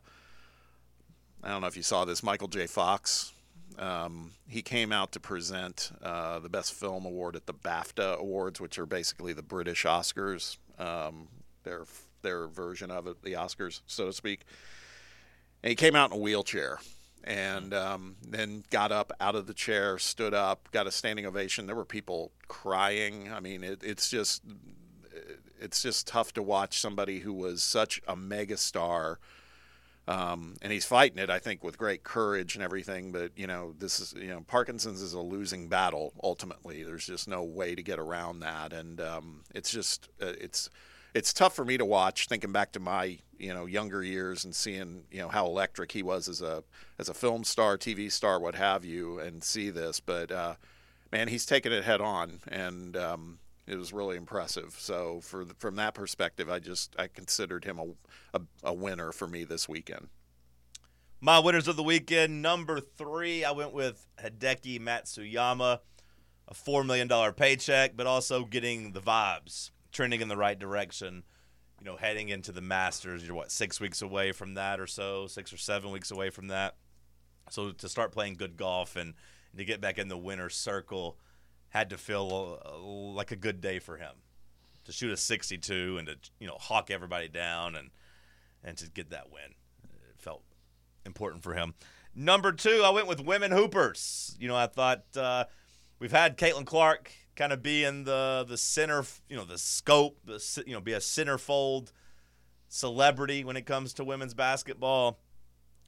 I 1.43 1.51
don't 1.51 1.61
know 1.61 1.69
if 1.69 1.77
you 1.77 1.83
saw 1.83 2.05
this. 2.05 2.23
Michael 2.23 2.49
J. 2.49 2.67
Fox. 2.67 3.33
Um, 3.79 4.33
he 4.49 4.63
came 4.63 4.91
out 4.91 5.13
to 5.13 5.21
present 5.21 5.93
uh, 6.03 6.39
the 6.39 6.49
Best 6.49 6.73
Film 6.73 7.05
Award 7.05 7.37
at 7.37 7.47
the 7.47 7.53
BAFTA 7.53 8.19
Awards, 8.19 8.61
which 8.61 8.79
are 8.79 8.87
basically 8.87 9.33
the 9.33 9.43
British 9.43 9.85
Oscars, 9.85 10.57
um, 10.79 11.29
their 11.63 11.85
their 12.23 12.47
version 12.49 12.91
of 12.91 13.07
it, 13.07 13.23
the 13.23 13.35
Oscars, 13.35 13.81
so 13.87 14.07
to 14.07 14.13
speak. 14.13 14.45
And 15.63 15.71
he 15.71 15.77
came 15.77 15.95
out 15.95 16.11
in 16.11 16.17
a 16.17 16.21
wheelchair, 16.21 16.79
and 17.27 17.75
um, 17.75 18.17
then 18.27 18.65
got 18.71 18.93
up 18.93 19.13
out 19.21 19.35
of 19.35 19.47
the 19.47 19.55
chair, 19.55 19.99
stood 19.99 20.35
up, 20.35 20.69
got 20.71 20.87
a 20.87 20.91
standing 20.91 21.27
ovation. 21.27 21.67
There 21.67 21.77
were 21.77 21.85
people 21.85 22.33
crying. 22.49 23.33
I 23.33 23.41
mean, 23.41 23.65
it, 23.65 23.83
it's 23.83 24.09
just 24.09 24.43
it's 25.61 25.83
just 25.83 26.07
tough 26.07 26.33
to 26.35 26.43
watch 26.43 26.81
somebody 26.81 27.21
who 27.21 27.33
was 27.33 27.63
such 27.63 28.01
a 28.07 28.15
mega 28.15 28.57
star 28.57 29.19
um, 30.09 30.55
and 30.63 30.73
he's 30.73 30.85
fighting 30.85 31.19
it, 31.19 31.31
I 31.31 31.41
think, 31.41 31.65
with 31.65 31.79
great 31.79 32.05
courage 32.05 32.55
and 32.55 32.63
everything. 32.63 33.11
But 33.11 33.33
you 33.37 33.47
know, 33.47 33.75
this 33.79 33.99
is 33.99 34.13
you 34.13 34.29
know, 34.29 34.45
Parkinson's 34.47 35.03
is 35.03 35.15
a 35.15 35.21
losing 35.21 35.69
battle. 35.69 36.13
Ultimately, 36.23 36.85
there's 36.85 37.07
just 37.07 37.27
no 37.27 37.43
way 37.43 37.75
to 37.75 37.83
get 37.83 37.99
around 37.99 38.41
that, 38.41 38.73
and 38.73 39.01
um, 39.01 39.43
it's 39.55 39.71
just 39.71 40.09
uh, 40.23 40.33
it's 40.41 40.71
it's 41.15 41.33
tough 41.33 41.55
for 41.55 41.65
me 41.65 41.77
to 41.79 41.85
watch. 41.85 42.27
Thinking 42.27 42.53
back 42.53 42.73
to 42.73 42.81
my 42.81 43.19
you 43.39 43.53
know 43.53 43.67
younger 43.67 44.03
years 44.03 44.45
and 44.45 44.55
seeing 44.55 45.05
you 45.11 45.19
know 45.19 45.29
how 45.29 45.47
electric 45.47 45.93
he 45.93 46.03
was 46.03 46.29
as 46.29 46.43
a 46.43 46.65
as 46.99 47.09
a 47.09 47.15
film 47.15 47.45
star, 47.45 47.77
TV 47.77 48.11
star, 48.11 48.41
what 48.41 48.55
have 48.55 48.85
you, 48.85 49.19
and 49.19 49.43
see 49.43 49.71
this. 49.71 50.01
But 50.01 50.31
uh, 50.31 50.55
man, 51.13 51.29
he's 51.29 51.47
taken 51.47 51.73
it 51.73 51.85
head 51.85 52.01
on, 52.01 52.41
and 52.49 52.97
um, 52.97 53.39
it 53.67 53.77
was 53.77 53.93
really 53.93 54.17
impressive. 54.17 54.77
So 54.79 55.21
for 55.21 55.45
the, 55.45 55.55
from 55.55 55.77
that 55.77 55.95
perspective, 55.95 56.49
I 56.51 56.59
just 56.59 56.95
I 56.99 57.09
considered 57.09 57.65
him 57.65 57.79
a, 57.79 58.39
a 58.39 58.43
a 58.65 58.75
winner 58.75 59.13
for 59.13 59.27
me 59.27 59.45
this 59.45 59.69
weekend. 59.69 60.09
My 61.21 61.39
winners 61.39 61.67
of 61.67 61.77
the 61.77 61.83
weekend, 61.83 62.43
number 62.43 62.79
three, 62.79 63.43
I 63.43 63.51
went 63.53 63.73
with 63.73 64.07
Hideki 64.23 64.79
Matsuyama, 64.79 65.81
a 66.47 66.55
$4 66.55 66.85
million 66.85 67.09
paycheck, 67.33 67.97
but 67.97 68.07
also 68.07 68.45
getting 68.45 68.93
the 68.93 69.01
vibes, 69.01 69.71
trending 69.97 70.21
in 70.21 70.29
the 70.29 70.37
right 70.37 70.59
direction. 70.59 71.25
You 71.81 71.87
know, 71.87 71.97
heading 71.97 72.29
into 72.29 72.53
the 72.53 72.61
Masters, 72.61 73.27
you're 73.27 73.35
what, 73.35 73.51
six 73.51 73.81
weeks 73.81 74.03
away 74.03 74.33
from 74.33 74.55
that 74.55 74.79
or 74.79 74.87
so, 74.87 75.27
six 75.27 75.53
or 75.53 75.57
seven 75.57 75.91
weeks 75.91 76.11
away 76.11 76.31
from 76.31 76.49
that. 76.49 76.77
So 77.51 77.73
to 77.73 77.89
start 77.89 78.13
playing 78.13 78.35
good 78.35 78.57
golf 78.57 78.97
and, 78.97 79.15
and 79.51 79.59
to 79.59 79.65
get 79.65 79.81
back 79.81 79.99
in 79.99 80.09
the 80.09 80.17
winner's 80.17 80.55
circle 80.55 81.19
had 81.69 81.91
to 81.91 81.99
feel 81.99 82.61
uh, 82.65 82.79
like 82.79 83.31
a 83.31 83.37
good 83.37 83.61
day 83.61 83.79
for 83.79 83.97
him. 83.97 84.13
To 84.85 84.93
shoot 84.93 85.13
a 85.13 85.17
62 85.17 85.99
and 85.99 86.07
to, 86.07 86.17
you 86.39 86.47
know, 86.47 86.57
hawk 86.59 86.91
everybody 86.91 87.29
down 87.29 87.75
and, 87.75 87.91
and 88.63 88.77
to 88.79 88.89
get 88.89 89.11
that 89.11 89.31
win. 89.31 89.55
It 89.85 90.21
felt 90.21 90.43
important 91.05 91.43
for 91.43 91.55
him. 91.55 91.75
Number 92.15 92.53
two, 92.53 92.83
I 92.85 92.91
went 92.91 93.07
with 93.07 93.21
women 93.21 93.51
hoopers. 93.51 94.37
You 94.39 94.49
know, 94.49 94.57
I 94.57 94.67
thought 94.67 95.05
uh, 95.17 95.45
we've 95.99 96.13
had 96.13 96.39
Caitlin 96.39 96.65
Clark 96.65 97.13
kind 97.37 97.53
of 97.53 97.63
be 97.63 97.85
in 97.85 98.05
the 98.05 98.45
the 98.49 98.57
center, 98.57 99.05
you 99.29 99.37
know, 99.37 99.45
the 99.45 99.59
scope, 99.59 100.19
the 100.25 100.65
you 100.67 100.73
know, 100.73 100.81
be 100.81 100.95
a 100.95 100.99
centerfold 100.99 101.93
celebrity 102.69 103.45
when 103.45 103.57
it 103.57 103.67
comes 103.67 103.93
to 103.95 104.05
women's 104.05 104.35
basketball. 104.35 105.21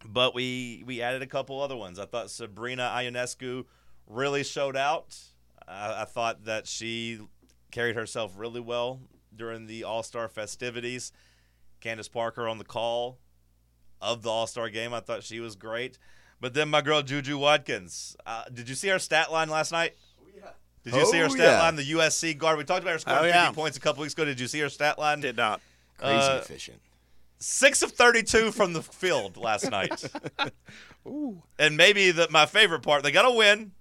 But 0.05 0.35
we 0.35 0.85
we 0.87 1.03
added 1.03 1.23
a 1.23 1.27
couple 1.27 1.61
other 1.61 1.77
ones. 1.77 1.99
I 1.99 2.05
thought 2.07 2.31
Sabrina 2.31 2.93
Ionescu 2.95 3.65
really 4.07 4.45
showed 4.45 4.77
out. 4.77 5.19
I, 5.67 6.03
I 6.03 6.05
thought 6.05 6.45
that 6.45 6.67
she 6.67 7.21
carried 7.71 7.97
herself 7.97 8.35
really 8.37 8.61
well 8.61 9.01
during 9.35 9.67
the 9.67 9.85
All 9.85 10.03
Star 10.03 10.29
festivities. 10.29 11.13
Candace 11.81 12.09
Parker 12.09 12.49
on 12.49 12.59
the 12.59 12.65
call 12.65 13.19
of 14.01 14.23
the 14.23 14.31
All 14.31 14.47
Star 14.47 14.69
game. 14.69 14.93
I 14.95 15.01
thought 15.01 15.25
she 15.25 15.41
was 15.41 15.57
great. 15.57 15.99
But 16.41 16.55
then 16.55 16.69
my 16.69 16.83
girl 16.83 17.03
Juju 17.03 17.39
Watkins. 17.39 18.17
Uh, 18.25 18.45
did 18.53 18.69
you 18.69 18.77
see 18.77 18.89
her 18.89 19.01
stat 19.01 19.33
line 19.33 19.49
last 19.49 19.73
night? 19.73 19.95
Did 20.93 21.01
you 21.01 21.07
see 21.07 21.19
her 21.19 21.27
Oh, 21.27 21.29
stat 21.29 21.41
yeah. 21.47 21.59
line? 21.63 21.77
The 21.77 21.91
USC 21.93 22.37
guard. 22.37 22.59
We 22.59 22.65
talked 22.65 22.83
about 22.83 22.93
her 22.93 22.99
scoring 22.99 23.33
Oh, 23.33 23.45
50 23.47 23.55
points 23.55 23.77
a 23.77 23.81
couple 23.81 24.03
weeks 24.03 24.15
ago. 24.15 24.25
Did 24.25 24.41
you 24.41 24.47
see 24.49 24.61
her 24.61 24.69
stat 24.69 24.99
line? 24.99 25.21
Did 25.21 25.37
not. 25.37 25.61
Crazy 25.99 26.15
Uh, 26.15 26.37
efficient. 26.39 26.81
Six 27.41 27.83
of 27.83 27.93
32 27.93 28.51
from 28.53 28.73
the 28.73 28.83
field 28.83 29.37
last 29.37 29.71
night. 29.71 30.05
Ooh. 31.07 31.43
And 31.59 31.77
maybe 31.77 32.11
the, 32.11 32.29
my 32.31 32.47
favorite 32.47 32.81
part, 32.83 33.03
they 33.03 33.13
got 33.13 33.25
a 33.25 33.31
win. 33.31 33.73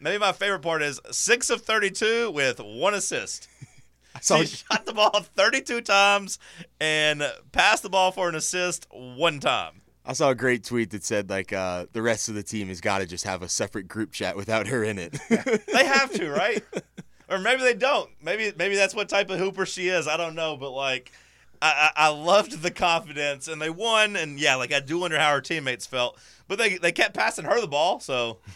Maybe 0.00 0.18
my 0.18 0.32
favorite 0.32 0.60
part 0.62 0.82
is 0.82 1.00
six 1.10 1.50
of 1.50 1.62
32 1.62 2.30
with 2.30 2.58
one 2.60 2.94
assist. 2.94 3.48
Saw, 4.20 4.38
She 4.40 4.46
shot 4.70 4.86
the 4.86 4.92
ball 4.92 5.20
32 5.36 5.82
times 5.82 6.38
and 6.80 7.22
passed 7.52 7.82
the 7.82 7.90
ball 7.90 8.10
for 8.12 8.28
an 8.28 8.34
assist 8.34 8.86
one 8.92 9.40
time. 9.40 9.79
I 10.04 10.12
saw 10.14 10.30
a 10.30 10.34
great 10.34 10.64
tweet 10.64 10.90
that 10.90 11.04
said 11.04 11.30
like 11.30 11.52
uh, 11.52 11.86
the 11.92 12.02
rest 12.02 12.28
of 12.28 12.34
the 12.34 12.42
team 12.42 12.68
has 12.68 12.80
got 12.80 12.98
to 12.98 13.06
just 13.06 13.24
have 13.24 13.42
a 13.42 13.48
separate 13.48 13.88
group 13.88 14.12
chat 14.12 14.36
without 14.36 14.66
her 14.68 14.82
in 14.82 14.98
it. 14.98 15.18
They 15.28 15.84
have 15.84 16.12
to, 16.14 16.30
right? 16.30 16.62
or 17.28 17.38
maybe 17.38 17.62
they 17.62 17.74
don't. 17.74 18.10
Maybe 18.22 18.52
maybe 18.56 18.76
that's 18.76 18.94
what 18.94 19.08
type 19.08 19.30
of 19.30 19.38
hooper 19.38 19.66
she 19.66 19.88
is. 19.88 20.08
I 20.08 20.16
don't 20.16 20.34
know, 20.34 20.56
but 20.56 20.70
like, 20.70 21.12
I, 21.60 21.90
I 21.96 22.06
I 22.06 22.08
loved 22.08 22.62
the 22.62 22.70
confidence, 22.70 23.46
and 23.48 23.60
they 23.60 23.70
won. 23.70 24.16
And 24.16 24.40
yeah, 24.40 24.56
like 24.56 24.72
I 24.72 24.80
do 24.80 24.98
wonder 24.98 25.18
how 25.18 25.32
her 25.32 25.40
teammates 25.40 25.86
felt, 25.86 26.18
but 26.48 26.58
they 26.58 26.78
they 26.78 26.92
kept 26.92 27.14
passing 27.14 27.44
her 27.44 27.60
the 27.60 27.68
ball, 27.68 28.00
so 28.00 28.38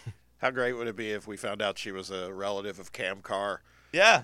How 0.45 0.51
great 0.51 0.73
would 0.73 0.87
it 0.87 0.95
be 0.95 1.09
if 1.09 1.27
we 1.27 1.37
found 1.37 1.59
out 1.61 1.77
she 1.77 1.91
was 1.91 2.11
a 2.11 2.31
relative 2.31 2.77
of 2.79 2.91
Cam 2.91 3.21
Carr? 3.21 3.61
Yeah. 3.91 4.23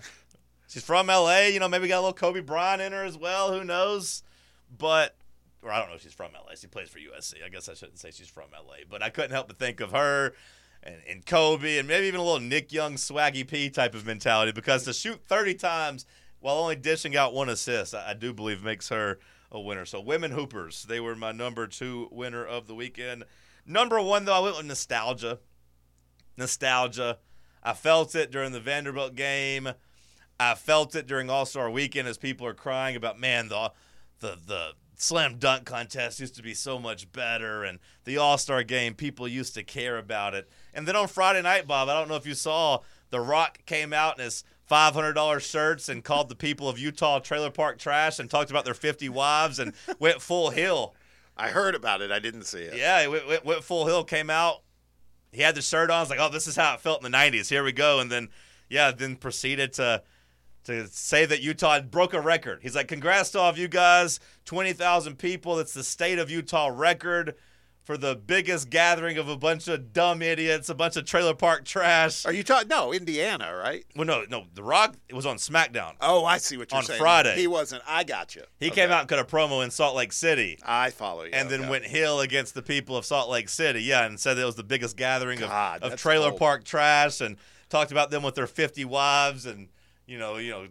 She's 0.67 0.83
from 0.83 1.07
LA. 1.07 1.45
You 1.45 1.59
know, 1.59 1.67
maybe 1.67 1.87
got 1.87 1.97
a 1.97 2.01
little 2.01 2.13
Kobe 2.13 2.41
Bryant 2.41 2.79
in 2.79 2.91
her 2.91 3.03
as 3.03 3.17
well. 3.17 3.51
Who 3.51 3.63
knows? 3.63 4.21
But, 4.77 5.15
or 5.61 5.71
I 5.71 5.79
don't 5.79 5.89
know 5.89 5.95
if 5.95 6.01
she's 6.01 6.13
from 6.13 6.31
LA. 6.33 6.55
She 6.55 6.67
plays 6.67 6.89
for 6.89 6.99
USC. 6.99 7.43
I 7.45 7.49
guess 7.49 7.69
I 7.69 7.73
shouldn't 7.73 7.99
say 7.99 8.11
she's 8.11 8.27
from 8.27 8.49
LA. 8.51 8.77
But 8.89 9.03
I 9.03 9.09
couldn't 9.09 9.31
help 9.31 9.47
but 9.47 9.59
think 9.59 9.79
of 9.79 9.91
her 9.91 10.33
and, 10.83 10.97
and 11.07 11.25
Kobe 11.25 11.77
and 11.77 11.87
maybe 11.87 12.07
even 12.07 12.19
a 12.19 12.23
little 12.23 12.39
Nick 12.39 12.71
Young, 12.71 12.95
Swaggy 12.95 13.47
P 13.47 13.69
type 13.69 13.95
of 13.95 14.05
mentality 14.05 14.51
because 14.51 14.83
to 14.85 14.93
shoot 14.93 15.21
30 15.27 15.55
times 15.55 16.05
while 16.39 16.55
only 16.55 16.75
dishing 16.75 17.15
out 17.15 17.33
one 17.33 17.49
assist, 17.49 17.93
I, 17.93 18.11
I 18.11 18.13
do 18.13 18.33
believe 18.33 18.63
makes 18.63 18.89
her 18.89 19.19
a 19.51 19.59
winner. 19.59 19.85
So, 19.85 20.01
women 20.01 20.31
hoopers, 20.31 20.83
they 20.83 20.99
were 20.99 21.15
my 21.15 21.31
number 21.31 21.67
two 21.67 22.07
winner 22.11 22.43
of 22.43 22.67
the 22.67 22.75
weekend. 22.75 23.25
Number 23.65 24.01
one, 24.01 24.25
though, 24.25 24.33
I 24.33 24.39
went 24.39 24.57
with 24.57 24.65
nostalgia. 24.65 25.39
Nostalgia. 26.37 27.19
I 27.61 27.73
felt 27.73 28.15
it 28.15 28.31
during 28.31 28.53
the 28.53 28.59
Vanderbilt 28.59 29.15
game. 29.15 29.69
I 30.39 30.55
felt 30.55 30.95
it 30.95 31.05
during 31.05 31.29
All 31.29 31.45
Star 31.45 31.69
Weekend 31.69 32.07
as 32.07 32.17
people 32.17 32.47
are 32.47 32.55
crying 32.55 32.95
about, 32.95 33.19
man, 33.19 33.49
the 33.49 33.71
the 34.19 34.37
the 34.47 34.71
slam 35.01 35.37
dunk 35.37 35.65
contest 35.65 36.19
used 36.19 36.35
to 36.35 36.43
be 36.43 36.53
so 36.53 36.77
much 36.77 37.11
better, 37.11 37.63
and 37.63 37.79
the 38.03 38.17
All 38.17 38.37
Star 38.37 38.63
game, 38.63 38.93
people 38.93 39.27
used 39.27 39.55
to 39.55 39.63
care 39.63 39.97
about 39.97 40.33
it. 40.35 40.49
And 40.73 40.87
then 40.87 40.95
on 40.95 41.07
Friday 41.07 41.41
night, 41.41 41.67
Bob, 41.67 41.89
I 41.89 41.93
don't 41.93 42.07
know 42.07 42.15
if 42.15 42.27
you 42.27 42.35
saw, 42.35 42.79
The 43.09 43.19
Rock 43.19 43.65
came 43.65 43.93
out 43.93 44.19
in 44.19 44.23
his 44.23 44.43
five 44.67 44.93
hundred 44.93 45.13
dollars 45.13 45.43
shirts 45.43 45.89
and 45.89 46.03
called 46.03 46.29
the 46.29 46.35
people 46.35 46.69
of 46.69 46.79
Utah 46.79 47.19
trailer 47.19 47.49
park 47.49 47.77
trash 47.77 48.19
and 48.19 48.29
talked 48.29 48.51
about 48.51 48.63
their 48.63 48.73
fifty 48.73 49.09
wives 49.09 49.59
and 49.59 49.73
went 49.99 50.21
full 50.21 50.51
hill. 50.51 50.95
I 51.35 51.49
heard 51.49 51.75
about 51.75 52.01
it. 52.01 52.11
I 52.11 52.19
didn't 52.19 52.43
see 52.43 52.59
it. 52.59 52.75
Yeah, 52.77 53.07
went, 53.07 53.27
went, 53.27 53.45
went 53.45 53.63
full 53.63 53.87
hill. 53.87 54.03
Came 54.03 54.29
out. 54.29 54.61
He 55.31 55.41
had 55.41 55.55
the 55.55 55.61
shirt 55.61 55.89
on. 55.89 55.97
I 55.97 55.99
was 56.01 56.09
like, 56.09 56.19
oh, 56.19 56.29
this 56.29 56.47
is 56.47 56.55
how 56.55 56.75
it 56.75 56.81
felt 56.81 57.03
in 57.03 57.11
the 57.11 57.17
'90s. 57.17 57.49
Here 57.49 57.63
we 57.63 57.71
go. 57.71 57.99
And 57.99 58.11
then, 58.11 58.29
yeah, 58.69 58.91
then 58.91 59.15
proceeded 59.15 59.73
to 59.73 60.03
to 60.65 60.87
say 60.87 61.25
that 61.25 61.41
Utah 61.41 61.81
broke 61.81 62.13
a 62.13 62.21
record. 62.21 62.59
He's 62.61 62.75
like, 62.75 62.87
congrats 62.87 63.31
to 63.31 63.39
all 63.39 63.49
of 63.49 63.57
you 63.57 63.67
guys, 63.67 64.19
twenty 64.45 64.73
thousand 64.73 65.17
people. 65.17 65.55
That's 65.55 65.73
the 65.73 65.83
state 65.83 66.19
of 66.19 66.29
Utah 66.29 66.69
record 66.73 67.35
for 67.83 67.97
the 67.97 68.15
biggest 68.15 68.69
gathering 68.69 69.17
of 69.17 69.27
a 69.27 69.35
bunch 69.35 69.67
of 69.67 69.91
dumb 69.91 70.21
idiots, 70.21 70.69
a 70.69 70.75
bunch 70.75 70.97
of 70.97 71.03
trailer 71.05 71.33
park 71.33 71.65
trash. 71.65 72.27
Are 72.27 72.31
you 72.31 72.43
talking? 72.43 72.67
No, 72.67 72.93
Indiana, 72.93 73.55
right? 73.55 73.83
Well, 73.95 74.05
no, 74.05 74.23
no, 74.29 74.45
The 74.53 74.61
Rock. 74.61 74.97
It 75.09 75.15
was 75.15 75.25
on 75.25 75.37
SmackDown. 75.37 75.93
Oh, 75.99 76.23
I 76.23 76.37
see 76.37 76.57
what 76.57 76.71
you're 76.71 76.77
On 76.77 76.83
saying. 76.83 76.99
On 77.01 77.03
Friday. 77.03 77.35
he 77.37 77.47
wasn't. 77.47 77.81
I 77.87 78.03
got 78.03 78.35
you. 78.35 78.43
He 78.59 78.69
came 78.69 78.91
out 78.91 78.99
and 78.99 79.09
cut 79.09 79.17
a 79.17 79.23
promo 79.25 79.63
in 79.63 79.71
Salt 79.71 79.95
Lake 79.95 80.13
City. 80.13 80.59
I 80.63 80.91
follow 80.91 81.23
you. 81.23 81.31
and 81.33 81.49
then 81.49 81.69
went 81.69 81.85
hill 81.85 82.19
against 82.19 82.53
the 82.53 82.61
people 82.61 82.95
of 82.95 83.03
Salt 83.03 83.31
Lake 83.31 83.49
City. 83.49 83.81
Yeah, 83.81 84.05
and 84.05 84.19
said 84.19 84.37
it 84.37 84.45
was 84.45 84.55
the 84.55 84.63
biggest 84.63 84.95
gathering 84.95 85.41
of, 85.41 85.49
God, 85.49 85.81
of 85.81 85.89
that's 85.89 86.01
trailer 86.03 86.29
bold. 86.29 86.39
park 86.39 86.63
trash, 86.63 87.19
and 87.19 87.35
talked 87.69 87.91
about 87.91 88.11
them 88.11 88.21
with 88.21 88.35
their 88.35 88.45
fifty 88.47 88.85
wives, 88.85 89.47
and 89.47 89.69
you 90.11 90.17
know, 90.19 90.37
you 90.37 90.51
know, 90.51 90.67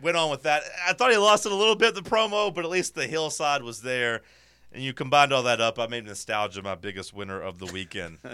went 0.00 0.16
on 0.16 0.30
with 0.30 0.42
that. 0.42 0.62
I 0.86 0.92
thought 0.92 1.10
he 1.10 1.16
lost 1.16 1.46
it 1.46 1.52
a 1.52 1.54
little 1.54 1.76
bit 1.76 1.94
the 1.94 2.02
promo, 2.02 2.54
but 2.54 2.64
at 2.64 2.70
least 2.70 2.94
the 2.94 3.06
hillside 3.06 3.62
was 3.62 3.80
there. 3.82 4.20
And 4.72 4.82
you 4.82 4.92
combined 4.92 5.32
all 5.32 5.44
that 5.44 5.60
up, 5.60 5.78
I 5.78 5.86
made 5.86 6.04
nostalgia 6.04 6.60
my 6.62 6.74
biggest 6.74 7.14
winner 7.14 7.40
of 7.40 7.58
the 7.58 7.66
weekend. 7.66 8.18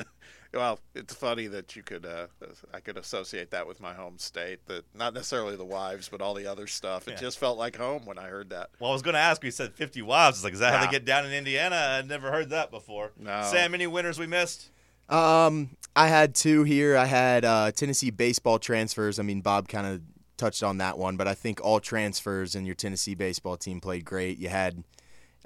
Well, 0.52 0.80
it's 0.96 1.14
funny 1.14 1.46
that 1.46 1.76
you 1.76 1.84
could. 1.84 2.04
Uh, 2.04 2.26
I 2.74 2.80
could 2.80 2.96
associate 2.96 3.52
that 3.52 3.68
with 3.68 3.78
my 3.80 3.94
home 3.94 4.18
state. 4.18 4.66
That 4.66 4.84
not 4.96 5.14
necessarily 5.14 5.54
the 5.54 5.64
wives, 5.64 6.08
but 6.08 6.20
all 6.20 6.34
the 6.34 6.48
other 6.48 6.66
stuff. 6.66 7.06
It 7.06 7.12
Yeah. 7.12 7.20
just 7.20 7.38
felt 7.38 7.56
like 7.56 7.76
home 7.76 8.04
when 8.04 8.18
I 8.18 8.26
heard 8.26 8.50
that. 8.50 8.70
well, 8.80 8.90
I 8.90 8.92
was 8.92 9.02
going 9.02 9.14
to 9.14 9.20
ask. 9.20 9.44
You 9.44 9.52
said 9.52 9.74
fifty 9.74 10.02
wives. 10.02 10.38
It's 10.38 10.44
like, 10.44 10.54
is 10.54 10.58
that 10.58 10.72
how 10.74 10.80
Nah. 10.80 10.86
they 10.86 10.90
get 10.90 11.04
down 11.04 11.24
in 11.24 11.32
Indiana? 11.32 11.76
I'd 12.00 12.08
never 12.08 12.32
heard 12.32 12.50
that 12.50 12.72
before. 12.72 13.12
No. 13.16 13.46
Sam, 13.48 13.74
any 13.74 13.86
winners 13.86 14.18
we 14.18 14.26
missed? 14.26 14.70
Um, 15.08 15.76
I 15.94 16.08
had 16.08 16.34
two 16.34 16.64
here. 16.64 16.96
I 16.96 17.04
had 17.06 17.44
uh, 17.44 17.70
Tennessee 17.70 18.10
baseball 18.10 18.58
transfers. 18.58 19.20
I 19.20 19.22
mean, 19.22 19.42
Bob 19.42 19.68
kind 19.68 19.86
of 19.86 20.00
touched 20.40 20.62
on 20.62 20.78
that 20.78 20.98
one, 20.98 21.16
but 21.16 21.28
I 21.28 21.34
think 21.34 21.60
all 21.62 21.80
transfers 21.80 22.54
in 22.54 22.64
your 22.64 22.74
Tennessee 22.74 23.14
baseball 23.14 23.56
team 23.56 23.80
played 23.80 24.04
great. 24.04 24.38
You 24.38 24.48
had 24.48 24.82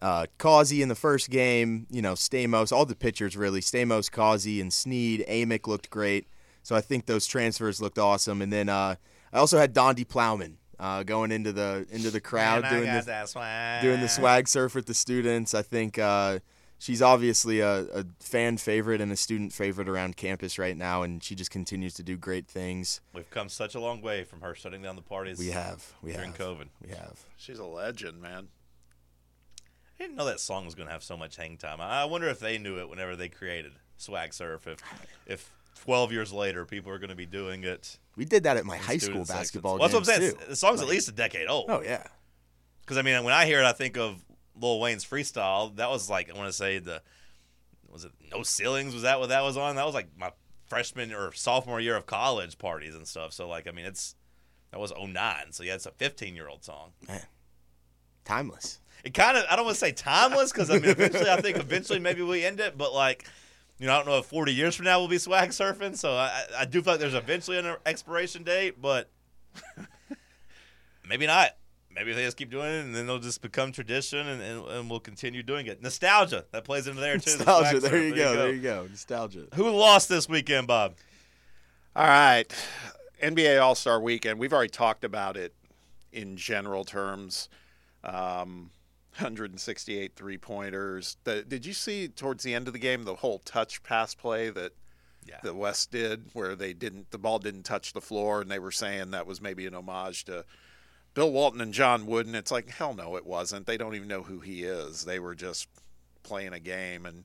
uh, 0.01 0.27
Causey 0.39 0.83
in 0.83 0.89
the 0.89 0.95
first 0.95 1.31
game. 1.31 1.87
You 1.91 2.01
know, 2.01 2.13
Stamos, 2.13 2.73
all 2.73 2.87
the 2.87 2.95
pitchers 2.95 3.37
really. 3.37 3.61
Stamos, 3.61 4.11
Causey, 4.11 4.61
and 4.61 4.73
Snead. 4.73 5.25
Amick 5.29 5.67
looked 5.67 5.91
great. 5.91 6.29
So 6.63 6.77
I 6.77 6.81
think 6.81 7.07
those 7.07 7.27
transfers 7.27 7.83
looked 7.83 7.99
awesome. 7.99 8.41
And 8.41 8.53
then 8.53 8.69
uh, 8.69 8.95
I 9.33 9.39
also 9.39 9.59
had 9.59 9.73
Donde 9.75 10.09
Plowman 10.09 10.55
uh, 10.79 11.03
going 11.03 11.33
into 11.33 11.53
the 11.53 11.87
into 11.91 12.11
the 12.11 12.21
crowd 12.21 12.63
Man, 12.63 12.73
doing 12.73 12.93
the 12.93 13.27
swag. 13.27 13.83
doing 13.83 14.01
the 14.01 14.09
swag 14.09 14.49
surf 14.49 14.75
with 14.75 14.87
the 14.87 14.95
students. 14.95 15.55
I 15.55 15.63
think 15.63 15.99
uh, 15.99 16.39
she's 16.79 17.01
obviously 17.03 17.61
a, 17.61 17.83
a 17.95 18.05
fan 18.21 18.57
favorite 18.57 19.01
and 19.01 19.11
a 19.13 19.17
student 19.17 19.53
favorite 19.53 19.89
around 19.89 20.17
campus 20.17 20.59
right 20.59 20.77
now, 20.77 21.03
and 21.03 21.23
she 21.23 21.35
just 21.35 21.51
continues 21.51 21.95
to 21.95 22.03
do 22.03 22.17
great 22.17 22.47
things. 22.47 23.01
We've 23.13 23.31
come 23.31 23.49
such 23.49 23.75
a 23.75 23.81
long 23.81 24.03
way 24.03 24.25
from 24.25 24.41
her 24.41 24.55
shutting 24.55 24.83
down 24.83 24.97
the 24.97 25.03
parties. 25.03 25.39
We 25.39 25.51
have, 25.51 25.93
we 26.03 26.11
have. 26.13 26.21
during 26.21 26.33
have, 26.33 26.41
COVID. 26.41 26.69
we 26.83 26.91
have. 26.91 27.21
She's 27.37 27.59
a 27.59 27.65
legend, 27.65 28.21
man. 28.21 28.49
I 29.99 30.03
didn't 30.03 30.17
know 30.17 30.25
that 30.25 30.41
song 30.41 30.65
was 30.65 30.75
going 30.75 30.89
to 30.89 30.93
have 30.93 31.05
so 31.05 31.17
much 31.17 31.37
hang 31.37 31.57
time. 31.57 31.81
I 31.81 32.03
I 32.03 32.05
wonder 32.05 32.29
if 32.29 32.41
they 32.41 32.59
knew 32.59 32.79
it 32.79 32.89
whenever 32.89 33.15
they 33.15 33.29
created 33.29 33.73
Swag 33.97 34.35
Surf. 34.35 34.67
If 34.67 34.81
if 35.27 35.51
12 35.81 36.13
years 36.13 36.33
later 36.33 36.65
people 36.65 36.91
are 36.91 36.99
going 36.99 37.11
to 37.11 37.17
be 37.17 37.27
doing 37.27 37.63
it. 37.65 37.99
We 38.17 38.25
did 38.25 38.45
that 38.45 38.57
at 38.57 38.65
my 38.65 38.77
high 38.77 38.97
school 38.97 39.25
basketball 39.25 39.79
Well, 39.79 39.89
that's 39.89 39.95
what 39.95 40.09
I'm 40.09 40.21
games 40.21 40.33
saying. 40.33 40.47
too. 40.47 40.51
The 40.51 40.57
song's 40.57 40.81
at 40.83 40.89
least 40.89 41.09
a 41.09 41.13
decade 41.13 41.49
old. 41.49 41.71
Oh 41.71 41.83
yeah, 41.83 42.05
Because 42.81 42.97
I 42.97 43.03
mean, 43.03 43.23
when 43.25 43.35
I 43.35 43.47
hear 43.47 43.61
it, 43.61 43.65
I 43.65 43.73
think 43.73 43.97
of 43.97 44.25
Lil 44.61 44.81
Wayne's 44.81 45.05
freestyle. 45.05 45.75
That 45.77 45.91
was 45.91 46.09
like 46.11 46.31
I 46.31 46.37
want 46.37 46.49
to 46.49 46.53
say 46.53 46.79
the 46.79 47.03
was 47.91 48.05
it 48.05 48.13
No 48.33 48.43
Ceilings? 48.43 48.93
Was 48.95 49.03
that 49.03 49.21
what 49.21 49.29
that 49.31 49.43
was 49.43 49.57
on? 49.57 49.77
That 49.77 49.87
was 49.87 49.95
like 49.95 50.09
my 50.19 50.33
freshman 50.67 51.13
or 51.13 51.33
sophomore 51.33 51.81
year 51.81 51.97
of 51.97 52.07
college 52.07 52.59
parties 52.59 52.95
and 52.95 53.07
stuff. 53.07 53.33
So 53.33 53.49
like 53.49 53.67
I 53.69 53.71
mean, 53.71 53.85
it's 53.85 54.15
that 54.71 54.81
was 54.81 54.93
09. 54.99 55.53
So 55.53 55.63
yeah, 55.63 55.75
it's 55.75 55.87
a 55.87 55.93
15 55.93 56.35
year 56.35 56.49
old 56.49 56.65
song. 56.65 56.91
Man, 57.07 57.23
timeless. 58.25 58.81
it 59.05 59.15
kind 59.15 59.37
of 59.37 59.45
I 59.51 59.57
don't 59.57 59.65
want 59.67 59.75
to 59.77 59.81
say 59.81 59.93
timeless 59.93 60.51
because 60.53 60.71
I 60.71 60.75
mean 60.75 60.87
eventually 60.91 61.31
I 61.31 61.41
think 61.41 61.57
eventually 61.59 61.99
maybe 62.01 62.23
we 62.23 62.45
end 62.45 62.59
it, 62.61 62.77
but 62.79 62.93
like 62.93 63.25
you 63.79 63.87
know 63.87 63.93
I 63.93 63.97
don't 63.99 64.07
know 64.07 64.19
if 64.19 64.27
40 64.27 64.53
years 64.55 64.75
from 64.75 64.87
now 64.87 64.99
we'll 64.99 65.09
be 65.09 65.19
swag 65.19 65.51
surfing. 65.51 65.97
So 65.97 66.13
I 66.15 66.27
I- 66.57 66.61
I 66.61 66.65
do 66.65 66.83
feel 66.83 66.95
like 66.95 67.01
there's 67.01 67.15
eventually 67.15 67.59
an 67.59 67.77
expiration 67.87 68.43
date, 68.43 68.81
but 68.81 69.11
maybe 71.09 71.27
not. 71.27 71.51
Maybe 71.95 72.13
they 72.13 72.25
just 72.25 72.37
keep 72.37 72.51
doing 72.51 72.67
it 72.67 72.85
and 72.85 72.95
then 72.95 73.07
they'll 73.07 73.19
just 73.21 73.41
become 73.41 73.71
tradition 73.73 74.27
and, 74.27 74.43
and, 74.43 74.67
and 74.67 74.91
we'll 74.91 75.01
continue 75.01 75.43
doing 75.43 75.67
it. 75.67 75.81
Nostalgia 75.83 76.45
that 76.51 76.65
plays 76.65 76.87
into 76.89 77.01
there 77.01 77.19
too. 77.19 77.31
the 77.31 77.37
Nostalgia. 77.45 77.69
swag 77.81 77.83
There 77.83 77.91
surf. 77.93 78.05
you 78.05 78.15
go. 78.15 78.37
There 78.37 78.53
you 78.53 78.61
go. 78.63 78.87
Nostalgia. 78.91 79.47
Who 79.55 79.71
lost 79.71 80.09
this 80.09 80.29
weekend, 80.29 80.67
Bob? 80.67 80.95
All 81.97 82.07
right, 82.07 82.53
NBA 83.23 83.63
All 83.63 83.75
Star 83.77 84.01
Weekend. 84.01 84.41
We've 84.41 84.53
already 84.53 84.71
talked 84.71 85.05
about 85.05 85.37
it 85.37 85.55
in 86.13 86.37
general 86.37 86.85
terms. 86.85 87.49
Um, 88.03 88.71
168 89.19 90.17
three 90.17 90.37
pointers. 90.39 91.17
Did 91.25 91.65
you 91.65 91.73
see 91.73 92.09
towards 92.09 92.43
the 92.43 92.53
end 92.53 92.67
of 92.67 92.73
the 92.73 92.81
game 92.81 93.05
the 93.05 93.15
whole 93.15 93.39
touch 93.39 93.83
pass 93.85 94.13
play 94.15 94.51
that 94.51 94.73
Yeah. 95.25 95.39
the 95.45 95.55
West 95.55 95.93
did, 95.93 96.25
where 96.33 96.57
they 96.57 96.73
didn't 96.73 97.13
the 97.13 97.19
ball 97.19 97.39
didn't 97.39 97.63
touch 97.63 97.93
the 97.93 98.01
floor, 98.01 98.41
and 98.41 98.51
they 98.51 98.59
were 98.59 98.73
saying 98.73 99.13
that 99.13 99.25
was 99.27 99.41
maybe 99.41 99.67
an 99.67 99.75
homage 99.75 100.25
to 100.25 100.45
Bill 101.15 101.31
Walton 101.31 101.61
and 101.61 101.73
John 101.73 102.07
Wooden. 102.07 102.35
It's 102.35 102.51
like 102.51 102.69
hell 102.69 102.95
no, 102.95 103.17
it 103.17 103.25
wasn't. 103.25 103.67
They 103.67 103.77
don't 103.77 103.95
even 103.95 104.09
know 104.09 104.23
who 104.23 104.41
he 104.41 104.65
is. 104.65 105.05
They 105.05 105.19
were 105.19 105.35
just 105.35 105.69
playing 106.23 106.53
a 106.53 106.61
game 106.61 107.07
and. 107.07 107.25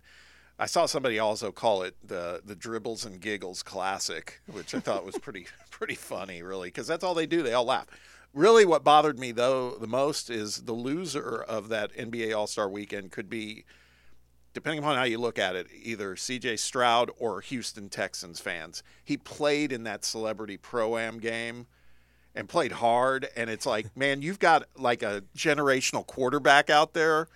I 0.61 0.65
saw 0.65 0.87
somebody 0.87 1.19
also 1.19 1.53
call 1.53 1.83
it 1.83 1.95
the 2.05 2.41
the 2.43 2.53
dribbles 2.53 3.05
and 3.05 3.21
giggles 3.21 3.63
classic, 3.63 4.41
which 4.45 4.75
I 4.75 4.81
thought 4.81 5.05
was 5.05 5.17
pretty 5.21 5.47
pretty 5.71 5.95
funny, 5.95 6.43
really, 6.43 6.67
because 6.67 6.85
that's 6.85 7.01
all 7.01 7.13
they 7.13 7.25
do. 7.25 7.41
They 7.41 7.53
all 7.53 7.63
laugh. 7.63 7.87
Really, 8.33 8.65
what 8.65 8.83
bothered 8.83 9.17
me 9.17 9.31
though 9.31 9.71
the 9.71 9.87
most 9.87 10.29
is 10.29 10.63
the 10.63 10.73
loser 10.73 11.41
of 11.41 11.69
that 11.69 11.95
NBA 11.95 12.35
All 12.35 12.45
Star 12.45 12.69
Weekend 12.69 13.11
could 13.11 13.29
be, 13.29 13.63
depending 14.53 14.79
upon 14.79 14.97
how 14.97 15.03
you 15.03 15.17
look 15.17 15.39
at 15.39 15.55
it, 15.55 15.67
either 15.73 16.17
C.J. 16.17 16.57
Stroud 16.57 17.09
or 17.17 17.39
Houston 17.39 17.87
Texans 17.87 18.41
fans. 18.41 18.83
He 19.03 19.15
played 19.15 19.71
in 19.71 19.83
that 19.83 20.03
celebrity 20.03 20.57
pro 20.57 20.97
am 20.97 21.19
game 21.19 21.67
and 22.35 22.47
played 22.47 22.73
hard, 22.73 23.27
and 23.35 23.49
it's 23.49 23.65
like, 23.65 23.87
man, 23.97 24.21
you've 24.21 24.39
got 24.39 24.65
like 24.77 25.03
a 25.03 25.23
generational 25.37 26.05
quarterback 26.05 26.69
out 26.69 26.93
there. 26.93 27.27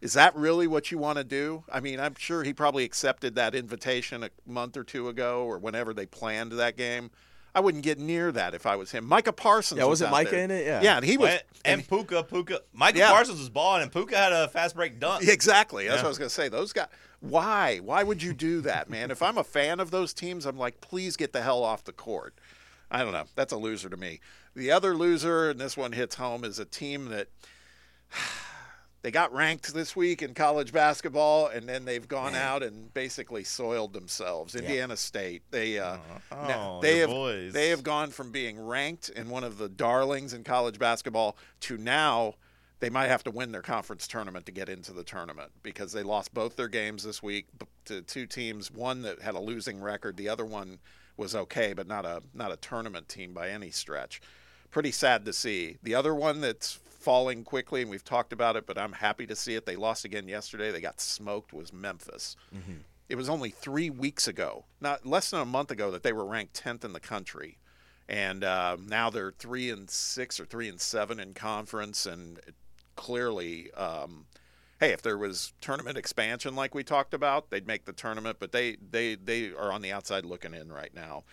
Is 0.00 0.12
that 0.12 0.36
really 0.36 0.66
what 0.66 0.90
you 0.90 0.98
want 0.98 1.16
to 1.18 1.24
do? 1.24 1.64
I 1.72 1.80
mean, 1.80 1.98
I'm 1.98 2.14
sure 2.18 2.42
he 2.44 2.52
probably 2.52 2.84
accepted 2.84 3.34
that 3.36 3.54
invitation 3.54 4.22
a 4.22 4.30
month 4.46 4.76
or 4.76 4.84
two 4.84 5.08
ago 5.08 5.44
or 5.44 5.58
whenever 5.58 5.94
they 5.94 6.04
planned 6.06 6.52
that 6.52 6.76
game. 6.76 7.10
I 7.54 7.60
wouldn't 7.60 7.82
get 7.82 7.98
near 7.98 8.30
that 8.32 8.54
if 8.54 8.66
I 8.66 8.76
was 8.76 8.90
him. 8.90 9.06
Micah 9.06 9.32
Parsons. 9.32 9.78
Yeah, 9.78 9.84
was 9.84 10.02
wasn't 10.02 10.08
out 10.08 10.12
Micah 10.12 10.30
there. 10.32 10.44
in 10.44 10.50
it? 10.50 10.66
Yeah. 10.66 10.82
Yeah, 10.82 10.96
and 10.96 11.04
he 11.06 11.16
was. 11.16 11.30
and, 11.30 11.42
and 11.64 11.88
Puka, 11.88 12.24
Puka, 12.24 12.60
Micah 12.74 12.98
Yeah. 12.98 13.10
Parsons 13.10 13.38
was 13.38 13.48
balling, 13.48 13.82
and 13.82 13.90
Puka 13.90 14.14
had 14.14 14.32
a 14.34 14.48
fast 14.48 14.76
break 14.76 15.00
dunk. 15.00 15.26
Exactly. 15.28 15.84
That's 15.88 15.96
Yeah. 15.96 16.02
what 16.02 16.06
I 16.06 16.08
was 16.08 16.18
going 16.18 16.28
to 16.28 16.34
say. 16.34 16.50
Those 16.50 16.74
guys. 16.74 16.88
Why? 17.20 17.78
Why 17.78 18.02
would 18.02 18.22
you 18.22 18.34
do 18.34 18.60
that, 18.60 18.90
man? 18.90 19.10
if 19.10 19.22
I'm 19.22 19.38
a 19.38 19.44
fan 19.44 19.80
of 19.80 19.90
those 19.90 20.12
teams, 20.12 20.44
I'm 20.44 20.58
like, 20.58 20.82
please 20.82 21.16
get 21.16 21.32
the 21.32 21.40
hell 21.40 21.64
off 21.64 21.82
the 21.84 21.92
court. 21.94 22.34
I 22.90 23.02
don't 23.02 23.12
know. 23.12 23.24
That's 23.34 23.52
a 23.52 23.56
loser 23.56 23.88
to 23.88 23.96
me. 23.96 24.20
The 24.54 24.70
other 24.70 24.94
loser, 24.94 25.50
and 25.50 25.60
this 25.60 25.76
one 25.76 25.92
hits 25.92 26.14
home, 26.14 26.44
is 26.44 26.58
a 26.58 26.64
team 26.64 27.06
that 27.06 27.28
they 29.02 29.10
got 29.10 29.32
ranked 29.32 29.72
this 29.74 29.94
week 29.94 30.22
in 30.22 30.34
college 30.34 30.72
basketball, 30.72 31.48
and 31.48 31.68
then 31.68 31.84
they've 31.84 32.06
gone 32.06 32.34
out 32.34 32.62
and 32.62 32.92
basically 32.94 33.44
soiled 33.44 33.92
themselves. 33.92 34.54
Indiana 34.54 34.96
State, 34.96 35.42
they 35.50 35.78
uh, 35.78 35.98
Oh, 36.32 36.46
now, 36.46 36.80
they 36.80 36.98
have 36.98 37.10
boys. 37.10 37.52
they 37.52 37.68
have 37.70 37.82
gone 37.82 38.10
from 38.10 38.30
being 38.32 38.64
ranked 38.64 39.10
and 39.14 39.30
one 39.30 39.44
of 39.44 39.58
the 39.58 39.68
darlings 39.68 40.32
in 40.32 40.44
college 40.44 40.78
basketball 40.78 41.36
to 41.60 41.76
now 41.76 42.34
they 42.78 42.90
might 42.90 43.06
have 43.08 43.24
to 43.24 43.30
win 43.30 43.52
their 43.52 43.62
conference 43.62 44.06
tournament 44.06 44.44
to 44.46 44.52
get 44.52 44.68
into 44.68 44.92
the 44.92 45.02
tournament 45.02 45.50
because 45.62 45.92
they 45.92 46.02
lost 46.02 46.34
both 46.34 46.56
their 46.56 46.68
games 46.68 47.02
this 47.04 47.22
week 47.22 47.46
to 47.86 48.02
two 48.02 48.26
teams. 48.26 48.70
One 48.70 49.02
that 49.02 49.22
had 49.22 49.34
a 49.34 49.40
losing 49.40 49.80
record, 49.80 50.16
the 50.16 50.28
other 50.28 50.44
one 50.44 50.78
was 51.16 51.34
okay, 51.34 51.72
but 51.72 51.86
not 51.86 52.04
a 52.04 52.22
not 52.34 52.52
a 52.52 52.56
tournament 52.56 53.08
team 53.08 53.32
by 53.32 53.50
any 53.50 53.70
stretch. 53.70 54.20
Pretty 54.70 54.90
sad 54.90 55.24
to 55.24 55.32
see. 55.32 55.78
The 55.82 55.94
other 55.94 56.14
one 56.14 56.40
that's 56.40 56.72
falling 56.74 57.44
quickly, 57.44 57.82
and 57.82 57.90
we've 57.90 58.04
talked 58.04 58.32
about 58.32 58.56
it, 58.56 58.66
but 58.66 58.76
I'm 58.76 58.92
happy 58.92 59.26
to 59.26 59.36
see 59.36 59.54
it. 59.54 59.64
They 59.64 59.76
lost 59.76 60.04
again 60.04 60.28
yesterday. 60.28 60.70
They 60.72 60.80
got 60.80 61.00
smoked. 61.00 61.52
Was 61.52 61.72
Memphis. 61.72 62.36
It 63.08 63.14
was 63.14 63.28
only 63.28 63.50
three 63.50 63.88
weeks 63.88 64.26
ago, 64.26 64.64
not 64.80 65.06
less 65.06 65.30
than 65.30 65.40
a 65.40 65.44
month 65.44 65.70
ago, 65.70 65.92
that 65.92 66.02
they 66.02 66.12
were 66.12 66.24
ranked 66.24 66.60
10th 66.60 66.84
in 66.84 66.92
the 66.92 66.98
country, 67.00 67.58
and 68.08 68.42
uh, 68.42 68.76
now 68.84 69.10
they're 69.10 69.30
three 69.30 69.70
and 69.70 69.88
six 69.88 70.40
or 70.40 70.44
three 70.44 70.68
and 70.68 70.80
seven 70.80 71.20
in 71.20 71.32
conference, 71.32 72.04
and 72.06 72.40
clearly, 72.96 73.70
um, 73.74 74.26
hey, 74.80 74.92
if 74.92 75.02
there 75.02 75.18
was 75.18 75.52
tournament 75.60 75.96
expansion 75.96 76.54
like 76.54 76.74
we 76.74 76.84
talked 76.84 77.14
about, 77.14 77.50
they'd 77.50 77.66
make 77.66 77.84
the 77.84 77.92
tournament, 77.92 78.38
but 78.38 78.52
they 78.52 78.76
they 78.90 79.14
they 79.14 79.52
are 79.52 79.72
on 79.72 79.82
the 79.82 79.92
outside 79.92 80.24
looking 80.24 80.54
in 80.54 80.72
right 80.72 80.94
now. 80.94 81.24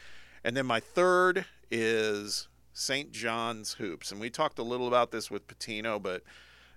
And 0.44 0.58
then 0.58 0.66
my 0.66 0.80
third 0.80 1.46
is 1.72 2.48
St. 2.74 3.12
John's 3.12 3.74
hoops, 3.74 4.12
and 4.12 4.20
we 4.20 4.30
talked 4.30 4.60
a 4.60 4.64
little 4.64 4.88
about 4.88 5.12
this 5.12 5.32
with 5.32 5.48
Pitino, 5.48 6.02
but 6.02 6.24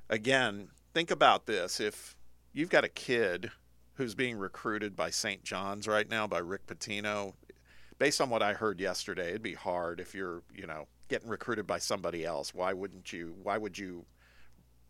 again, 0.09 0.69
think 0.95 1.11
about 1.11 1.47
this: 1.47 1.81
if 1.81 2.17
you've 2.53 2.71
got 2.71 2.85
a 2.85 2.89
kid 2.89 3.51
who's 3.95 4.15
being 4.15 4.37
recruited 4.37 4.95
by 4.95 5.11
St. 5.11 5.43
John's 5.43 5.89
right 5.89 6.09
now 6.09 6.27
by 6.27 6.39
Rick 6.39 6.67
Pitino, 6.67 7.33
Based 7.99 8.21
on 8.21 8.29
what 8.29 8.43
I 8.43 8.53
heard 8.53 8.79
yesterday, 8.79 9.31
it'd 9.31 9.43
be 9.43 9.55
hard 9.55 10.01
if 10.01 10.15
you're, 10.15 10.43
you 10.55 10.67
know, 10.67 10.87
getting 11.09 11.29
recruited 11.29 11.67
by 11.67 11.79
somebody 11.79 12.27
else. 12.27 12.53
Why 12.53 12.75
wouldn't 12.75 13.13
you? 13.13 13.35
Why 13.43 13.57
would 13.57 13.79
you? 13.79 14.05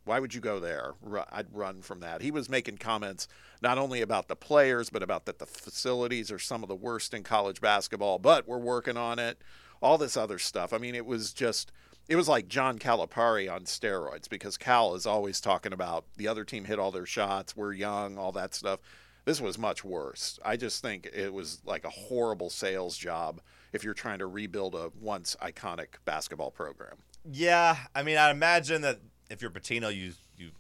Why 0.07 0.21
would 0.21 0.35
you 0.35 0.41
go 0.41 0.61
there? 0.61 0.95
I'd 1.31 1.53
run 1.53 1.83
from 1.83 2.01
that. 2.01 2.23
He 2.23 2.31
was 2.31 2.49
making 2.49 2.79
comments 2.79 3.27
not 3.61 3.77
only 3.77 4.01
about 4.01 4.29
the 4.29 4.37
players, 4.37 4.89
but 4.89 5.03
about 5.03 5.27
that 5.27 5.39
the 5.39 5.47
facilities 5.47 6.31
are 6.31 6.39
some 6.39 6.63
of 6.63 6.69
the 6.69 6.77
worst 6.77 7.13
in 7.13 7.25
college 7.25 7.61
basketball. 7.61 8.19
But 8.19 8.47
we're 8.47 8.59
working 8.59 8.97
on 8.97 9.19
it. 9.19 9.43
All 9.83 9.99
this 9.99 10.17
other 10.17 10.39
stuff. 10.39 10.73
I 10.73 10.79
mean, 10.79 10.95
it 10.95 11.05
was 11.05 11.33
just 11.33 11.73
it 12.09 12.17
was 12.17 12.29
like 12.29 12.49
John 12.49 12.79
Calipari 12.79 13.53
on 13.53 13.63
steroids 13.63 14.29
because 14.29 14.57
Cal 14.57 14.95
is 14.95 15.07
always 15.07 15.41
talking 15.41 15.73
about 15.73 16.05
the 16.17 16.29
other 16.29 16.45
team 16.45 16.65
hit 16.65 16.79
all 16.79 16.93
their 16.93 17.07
shots, 17.07 17.57
we're 17.57 17.73
young, 17.73 18.17
all 18.17 18.33
that 18.33 18.55
stuff. 18.55 18.81
This 19.25 19.41
was 19.41 19.59
much 19.59 19.85
worse. 19.85 20.39
I 20.45 20.57
just 20.57 20.83
think 20.83 21.11
it 21.13 21.33
was 21.33 21.61
like 21.67 21.85
a 21.85 21.91
horrible 21.91 22.49
sales 22.49 22.97
job 22.97 23.41
if 23.73 23.83
you're 23.83 23.93
trying 23.93 24.21
to 24.21 24.27
rebuild 24.27 24.77
a 24.77 24.93
once 25.01 25.37
iconic 25.43 25.97
basketball 26.05 26.53
program. 26.53 26.99
Yeah, 27.29 27.77
I 27.93 28.05
mean, 28.05 28.19
I 28.19 28.31
imagine 28.31 28.83
that 28.83 29.01
if 29.31 29.43
you're 29.43 29.51
Pitino, 29.51 29.95
you 29.95 30.13
you 30.37 30.51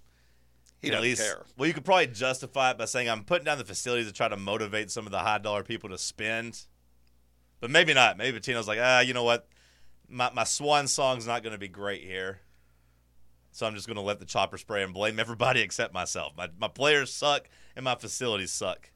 He 0.80 0.92
at 0.92 1.00
least 1.02 1.22
care. 1.22 1.44
well, 1.56 1.66
you 1.66 1.74
could 1.74 1.84
probably 1.84 2.08
justify 2.08 2.70
it 2.70 2.78
by 2.78 2.84
saying 2.84 3.08
I'm 3.08 3.24
putting 3.24 3.44
down 3.44 3.58
the 3.58 3.64
facilities 3.64 4.06
to 4.06 4.12
try 4.12 4.28
to 4.28 4.36
motivate 4.36 4.90
some 4.90 5.06
of 5.06 5.12
the 5.12 5.18
high 5.18 5.38
dollar 5.38 5.62
people 5.62 5.88
to 5.90 5.98
spend, 5.98 6.62
but 7.60 7.70
maybe 7.70 7.94
not. 7.94 8.16
Maybe 8.16 8.38
Pitino's 8.38 8.68
like, 8.68 8.78
ah, 8.80 9.00
you 9.00 9.14
know 9.14 9.24
what, 9.24 9.48
my 10.08 10.30
my 10.32 10.44
swan 10.44 10.86
song's 10.86 11.26
not 11.26 11.42
going 11.42 11.52
to 11.52 11.58
be 11.58 11.68
great 11.68 12.02
here, 12.02 12.40
so 13.52 13.66
I'm 13.66 13.74
just 13.74 13.86
going 13.86 13.96
to 13.96 14.02
let 14.02 14.18
the 14.20 14.26
chopper 14.26 14.58
spray 14.58 14.82
and 14.82 14.92
blame 14.94 15.18
everybody 15.18 15.60
except 15.62 15.92
myself. 15.94 16.32
My 16.36 16.48
my 16.58 16.68
players 16.68 17.12
suck 17.12 17.48
and 17.74 17.84
my 17.84 17.94
facilities 17.94 18.52
suck. 18.52 18.90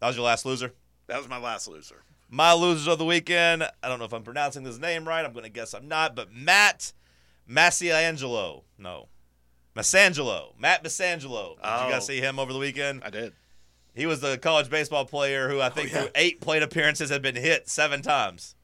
That 0.00 0.08
was 0.08 0.16
your 0.16 0.26
last 0.26 0.44
loser. 0.44 0.72
That 1.06 1.18
was 1.18 1.28
my 1.28 1.38
last 1.38 1.68
loser. 1.68 2.02
My 2.28 2.52
losers 2.52 2.88
of 2.88 2.98
the 2.98 3.04
weekend. 3.04 3.62
I 3.62 3.88
don't 3.88 3.98
know 3.98 4.04
if 4.06 4.12
I'm 4.12 4.22
pronouncing 4.22 4.64
this 4.64 4.78
name 4.78 5.06
right. 5.06 5.24
I'm 5.24 5.32
going 5.32 5.44
to 5.44 5.50
guess 5.50 5.72
I'm 5.74 5.86
not, 5.88 6.16
but 6.16 6.32
Matt 6.32 6.92
Massiangelo. 7.48 8.62
No. 8.78 9.08
Massangelo. 9.76 10.58
Matt 10.58 10.82
Massangelo. 10.84 11.56
Did 11.56 11.60
Oh. 11.64 11.86
you 11.86 11.92
guys 11.92 12.06
see 12.06 12.20
him 12.20 12.38
over 12.38 12.52
the 12.52 12.58
weekend? 12.58 13.02
I 13.04 13.10
did. 13.10 13.32
He 13.94 14.06
was 14.06 14.20
the 14.20 14.38
college 14.38 14.68
baseball 14.70 15.04
player 15.04 15.48
who 15.48 15.60
I 15.60 15.68
think 15.68 15.92
yeah. 15.92 16.00
through 16.02 16.10
eight 16.16 16.40
plate 16.40 16.62
appearances 16.62 17.10
had 17.10 17.22
been 17.22 17.36
hit 17.36 17.68
seven 17.68 18.02
times. 18.02 18.54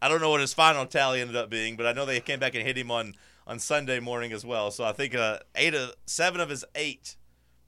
I 0.00 0.08
don't 0.08 0.20
know 0.20 0.30
what 0.30 0.40
his 0.40 0.54
final 0.54 0.86
tally 0.86 1.20
ended 1.20 1.36
up 1.36 1.50
being, 1.50 1.76
but 1.76 1.86
I 1.86 1.92
know 1.92 2.04
they 2.04 2.20
came 2.20 2.38
back 2.38 2.54
and 2.54 2.64
hit 2.66 2.76
him 2.78 2.90
on, 2.90 3.14
on 3.46 3.58
Sunday 3.58 4.00
morning 4.00 4.32
as 4.32 4.44
well. 4.44 4.70
So 4.70 4.84
I 4.84 4.92
think 4.92 5.14
uh, 5.14 5.38
eight 5.54 5.74
of 5.74 5.94
seven 6.06 6.40
of 6.40 6.50
his 6.50 6.64
eight 6.74 7.16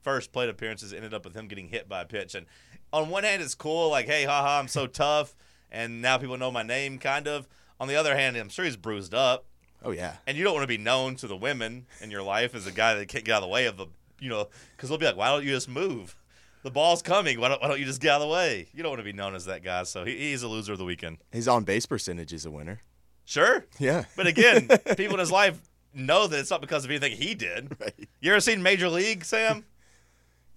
first 0.01 0.31
plate 0.31 0.49
appearances 0.49 0.93
ended 0.93 1.13
up 1.13 1.25
with 1.25 1.35
him 1.35 1.47
getting 1.47 1.67
hit 1.67 1.89
by 1.89 2.01
a 2.01 2.05
pitch. 2.05 2.33
And 2.35 2.45
on 2.93 3.09
one 3.09 3.23
hand, 3.23 3.41
it's 3.41 3.55
cool, 3.55 3.89
like, 3.89 4.05
hey, 4.07 4.25
haha, 4.25 4.59
I'm 4.59 4.67
so 4.67 4.87
tough, 4.87 5.35
and 5.71 6.01
now 6.01 6.17
people 6.17 6.37
know 6.37 6.51
my 6.51 6.63
name, 6.63 6.97
kind 6.99 7.27
of. 7.27 7.47
On 7.79 7.87
the 7.87 7.95
other 7.95 8.15
hand, 8.15 8.35
I'm 8.37 8.49
sure 8.49 8.65
he's 8.65 8.77
bruised 8.77 9.13
up, 9.13 9.45
Oh 9.83 9.91
yeah. 9.91 10.17
and 10.27 10.37
you 10.37 10.43
don't 10.43 10.53
want 10.53 10.63
to 10.63 10.67
be 10.67 10.77
known 10.77 11.15
to 11.17 11.27
the 11.27 11.35
women 11.35 11.87
in 12.01 12.11
your 12.11 12.21
life 12.21 12.53
as 12.53 12.67
a 12.67 12.71
guy 12.71 12.93
that 12.93 13.07
can't 13.07 13.25
get 13.25 13.33
out 13.33 13.37
of 13.37 13.43
the 13.43 13.47
way 13.53 13.65
of 13.65 13.77
the, 13.77 13.87
you 14.19 14.29
know, 14.29 14.47
because 14.75 14.89
they'll 14.89 14.97
be 14.99 15.05
like, 15.05 15.17
why 15.17 15.29
don't 15.29 15.43
you 15.43 15.49
just 15.51 15.67
move? 15.69 16.15
The 16.63 16.69
ball's 16.69 17.01
coming. 17.01 17.39
Why 17.39 17.47
don't, 17.49 17.59
why 17.59 17.69
don't 17.69 17.79
you 17.79 17.85
just 17.85 17.99
get 18.01 18.11
out 18.11 18.21
of 18.21 18.27
the 18.27 18.33
way? 18.33 18.67
You 18.71 18.83
don't 18.83 18.91
want 18.91 18.99
to 18.99 19.03
be 19.03 19.13
known 19.13 19.33
as 19.33 19.45
that 19.45 19.63
guy. 19.63 19.81
So 19.81 20.05
he, 20.05 20.15
he's 20.15 20.43
a 20.43 20.47
loser 20.47 20.73
of 20.73 20.77
the 20.77 20.85
weekend. 20.85 21.17
His 21.31 21.47
on 21.47 21.63
base 21.63 21.87
percentage 21.87 22.31
is 22.33 22.45
a 22.45 22.51
winner. 22.51 22.81
Sure. 23.25 23.65
Yeah. 23.79 24.05
But 24.15 24.27
again, 24.27 24.67
people 24.95 25.15
in 25.15 25.19
his 25.19 25.31
life 25.31 25.59
know 25.91 26.27
that 26.27 26.39
it's 26.39 26.51
not 26.51 26.61
because 26.61 26.85
of 26.85 26.91
anything 26.91 27.13
he 27.13 27.33
did. 27.33 27.75
Right. 27.81 28.07
You 28.19 28.31
ever 28.31 28.39
seen 28.41 28.61
Major 28.61 28.89
League, 28.89 29.25
Sam? 29.25 29.65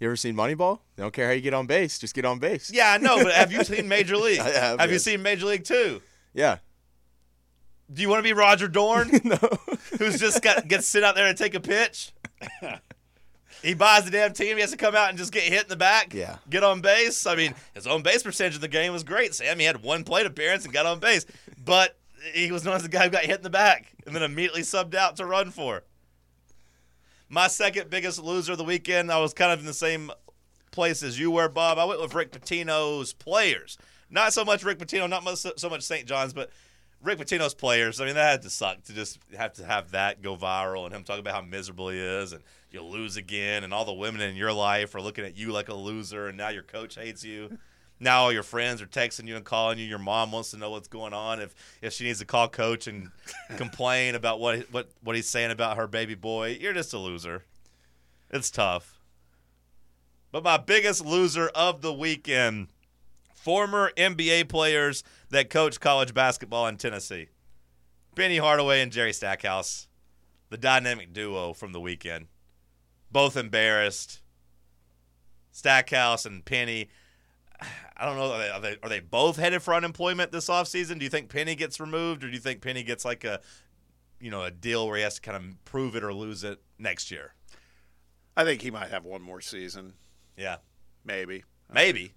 You 0.04 0.10
ever 0.10 0.16
seen 0.16 0.34
Moneyball? 0.34 0.80
They 0.96 1.02
don't 1.02 1.14
care 1.14 1.28
how 1.28 1.32
you 1.32 1.40
get 1.40 1.54
on 1.54 1.66
base, 1.66 1.98
just 1.98 2.14
get 2.14 2.26
on 2.26 2.38
base. 2.38 2.70
Yeah, 2.70 2.92
I 2.92 2.98
know, 2.98 3.24
but 3.24 3.32
have 3.32 3.50
you 3.50 3.64
seen 3.64 3.88
Major 3.88 4.18
League? 4.18 4.38
I 4.38 4.50
have, 4.50 4.92
you 4.92 4.98
seen 4.98 5.22
Major 5.22 5.46
League 5.46 5.64
too? 5.64 6.02
Yeah. 6.34 6.58
Do 7.90 8.02
you 8.02 8.10
want 8.10 8.18
to 8.18 8.22
be 8.22 8.34
Roger 8.34 8.68
Dorn, 8.68 9.08
no. 9.24 9.36
who's 9.98 10.20
just 10.20 10.42
got 10.42 10.68
gets 10.68 10.86
sit 10.86 11.04
out 11.04 11.14
there 11.14 11.26
and 11.26 11.38
take 11.38 11.54
a 11.54 11.60
pitch? 11.60 12.12
he 13.62 13.72
buys 13.72 14.04
the 14.04 14.10
damn 14.10 14.34
team. 14.34 14.56
He 14.56 14.60
has 14.60 14.72
to 14.72 14.76
come 14.76 14.94
out 14.94 15.08
and 15.08 15.16
just 15.16 15.32
get 15.32 15.44
hit 15.44 15.62
in 15.62 15.68
the 15.70 15.76
back. 15.76 16.12
Yeah. 16.12 16.36
Get 16.50 16.62
on 16.62 16.82
base. 16.82 17.26
I 17.26 17.34
mean, 17.34 17.54
his 17.72 17.86
own 17.86 18.02
base 18.02 18.22
percentage 18.22 18.56
in 18.56 18.60
the 18.60 18.68
game 18.68 18.92
was 18.92 19.04
great. 19.04 19.34
Sam, 19.34 19.58
he 19.58 19.64
had 19.64 19.82
one 19.82 20.04
plate 20.04 20.26
appearance 20.26 20.66
and 20.66 20.74
got 20.74 20.84
on 20.84 20.98
base, 20.98 21.24
but 21.64 21.96
he 22.34 22.52
was 22.52 22.62
known 22.62 22.76
as 22.76 22.82
the 22.82 22.90
guy 22.90 23.04
who 23.04 23.10
got 23.10 23.24
hit 23.24 23.38
in 23.38 23.42
the 23.42 23.48
back 23.48 23.90
and 24.06 24.14
then 24.14 24.22
immediately 24.22 24.60
subbed 24.60 24.94
out 24.94 25.16
to 25.16 25.24
run 25.24 25.50
for. 25.50 25.82
My 27.34 27.48
second 27.48 27.90
biggest 27.90 28.22
loser 28.22 28.52
of 28.52 28.58
the 28.58 28.64
weekend, 28.64 29.10
I 29.10 29.18
was 29.18 29.34
kind 29.34 29.50
of 29.50 29.58
in 29.58 29.66
the 29.66 29.74
same 29.74 30.12
place 30.70 31.02
as 31.02 31.18
you 31.18 31.32
were, 31.32 31.48
Bob. 31.48 31.78
I 31.80 31.84
went 31.84 32.00
with 32.00 32.14
Rick 32.14 32.30
Pitino's 32.30 33.12
players. 33.12 33.76
Not 34.08 34.32
so 34.32 34.44
much 34.44 34.62
Rick 34.62 34.78
Pitino, 34.78 35.10
not 35.10 35.26
so 35.36 35.68
much 35.68 35.82
St. 35.82 36.06
John's, 36.06 36.32
but 36.32 36.50
Rick 37.02 37.18
Pitino's 37.18 37.52
players. 37.52 38.00
I 38.00 38.04
mean, 38.04 38.14
that 38.14 38.30
had 38.30 38.42
to 38.42 38.50
suck 38.50 38.84
to 38.84 38.92
just 38.92 39.18
have 39.36 39.52
to 39.54 39.64
have 39.64 39.90
that 39.90 40.22
go 40.22 40.36
viral 40.36 40.86
and 40.86 40.94
him 40.94 41.02
talk 41.02 41.18
about 41.18 41.34
how 41.34 41.42
miserable 41.42 41.88
he 41.88 41.98
is 41.98 42.32
and 42.32 42.44
you'll 42.70 42.88
lose 42.88 43.16
again 43.16 43.64
and 43.64 43.74
all 43.74 43.84
the 43.84 43.92
women 43.92 44.20
in 44.20 44.36
your 44.36 44.52
life 44.52 44.94
are 44.94 45.02
looking 45.02 45.24
at 45.24 45.36
you 45.36 45.50
like 45.50 45.68
a 45.68 45.74
loser 45.74 46.28
and 46.28 46.38
now 46.38 46.50
your 46.50 46.62
coach 46.62 46.94
hates 46.94 47.24
you. 47.24 47.58
Now 48.04 48.24
all 48.24 48.32
your 48.32 48.42
friends 48.42 48.82
are 48.82 48.86
texting 48.86 49.26
you 49.26 49.34
and 49.34 49.46
calling 49.46 49.78
you. 49.78 49.86
Your 49.86 49.98
mom 49.98 50.30
wants 50.30 50.50
to 50.50 50.58
know 50.58 50.70
what's 50.70 50.88
going 50.88 51.14
on. 51.14 51.40
If 51.40 51.54
if 51.80 51.94
she 51.94 52.04
needs 52.04 52.18
to 52.18 52.26
call 52.26 52.48
coach 52.48 52.86
and 52.86 53.10
complain 53.56 54.14
about 54.14 54.40
what 54.40 54.70
what 54.70 54.90
what 55.02 55.16
he's 55.16 55.28
saying 55.28 55.50
about 55.50 55.78
her 55.78 55.86
baby 55.86 56.14
boy, 56.14 56.58
you're 56.60 56.74
just 56.74 56.92
a 56.92 56.98
loser. 56.98 57.44
It's 58.30 58.50
tough. 58.50 59.00
But 60.30 60.44
my 60.44 60.58
biggest 60.58 61.02
loser 61.02 61.48
of 61.54 61.80
the 61.80 61.94
weekend, 61.94 62.68
former 63.32 63.90
NBA 63.96 64.50
players 64.50 65.02
that 65.30 65.48
coach 65.48 65.80
college 65.80 66.12
basketball 66.12 66.66
in 66.66 66.76
Tennessee. 66.76 67.28
Penny 68.14 68.36
Hardaway 68.36 68.82
and 68.82 68.92
Jerry 68.92 69.14
Stackhouse, 69.14 69.88
the 70.50 70.58
dynamic 70.58 71.14
duo 71.14 71.54
from 71.54 71.72
the 71.72 71.80
weekend. 71.80 72.26
Both 73.10 73.38
embarrassed. 73.38 74.20
Stackhouse 75.52 76.26
and 76.26 76.44
Penny. 76.44 76.90
I 77.96 78.04
don't 78.06 78.16
know. 78.16 78.32
Are 78.32 78.38
they, 78.38 78.50
are 78.50 78.60
they, 78.60 78.76
are 78.82 78.88
they 78.88 79.00
both 79.00 79.36
headed 79.36 79.62
for 79.62 79.72
unemployment 79.74 80.32
this 80.32 80.48
offseason? 80.48 80.98
Do 80.98 81.04
you 81.04 81.10
think 81.10 81.28
Penny 81.28 81.54
gets 81.54 81.78
removed, 81.78 82.24
or 82.24 82.28
do 82.28 82.32
you 82.32 82.40
think 82.40 82.60
Penny 82.60 82.82
gets 82.82 83.04
like 83.04 83.22
a, 83.24 83.40
you 84.20 84.30
know, 84.30 84.42
a 84.42 84.50
deal 84.50 84.86
where 84.88 84.96
he 84.96 85.02
has 85.02 85.14
to 85.16 85.20
kind 85.20 85.36
of 85.36 85.64
prove 85.64 85.94
it 85.94 86.02
or 86.02 86.12
lose 86.12 86.42
it 86.44 86.60
next 86.78 87.10
year? 87.10 87.34
I 88.36 88.44
think 88.44 88.62
he 88.62 88.70
might 88.72 88.90
have 88.90 89.04
one 89.04 89.22
more 89.22 89.40
season, 89.40 89.92
Yeah, 90.36 90.56
maybe. 91.04 91.44
maybe. 91.72 92.14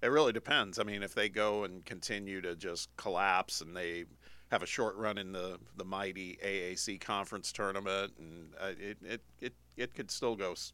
It 0.00 0.06
really 0.08 0.32
depends. 0.32 0.78
I 0.78 0.84
mean, 0.84 1.02
if 1.02 1.12
they 1.12 1.28
go 1.28 1.64
and 1.64 1.84
continue 1.84 2.40
to 2.42 2.54
just 2.54 2.88
collapse 2.96 3.60
and 3.60 3.76
they 3.76 4.04
have 4.52 4.62
a 4.62 4.66
short 4.66 4.94
run 4.94 5.18
in 5.18 5.32
the, 5.32 5.58
the 5.76 5.84
mighty 5.84 6.38
AAC 6.44 7.00
conference 7.00 7.50
tournament, 7.50 8.12
and 8.16 8.52
uh, 8.60 8.70
it, 8.80 8.96
it, 9.04 9.20
it, 9.40 9.54
it 9.76 9.94
could 9.94 10.08
still 10.12 10.36
go 10.36 10.52
s- 10.52 10.72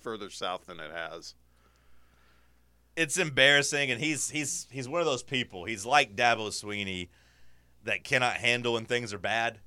further 0.00 0.30
south 0.30 0.64
than 0.66 0.80
it 0.80 0.90
has. 0.90 1.34
It's 2.96 3.16
embarrassing, 3.16 3.90
and 3.90 4.00
he's 4.00 4.30
he's 4.30 4.66
he's 4.70 4.88
one 4.88 5.00
of 5.00 5.06
those 5.06 5.22
people. 5.22 5.64
He's 5.64 5.86
like 5.86 6.14
Dabo 6.14 6.48
Swinney 6.48 7.08
that 7.84 8.04
cannot 8.04 8.34
handle 8.34 8.74
when 8.74 8.84
things 8.84 9.12
are 9.12 9.18
bad. 9.18 9.58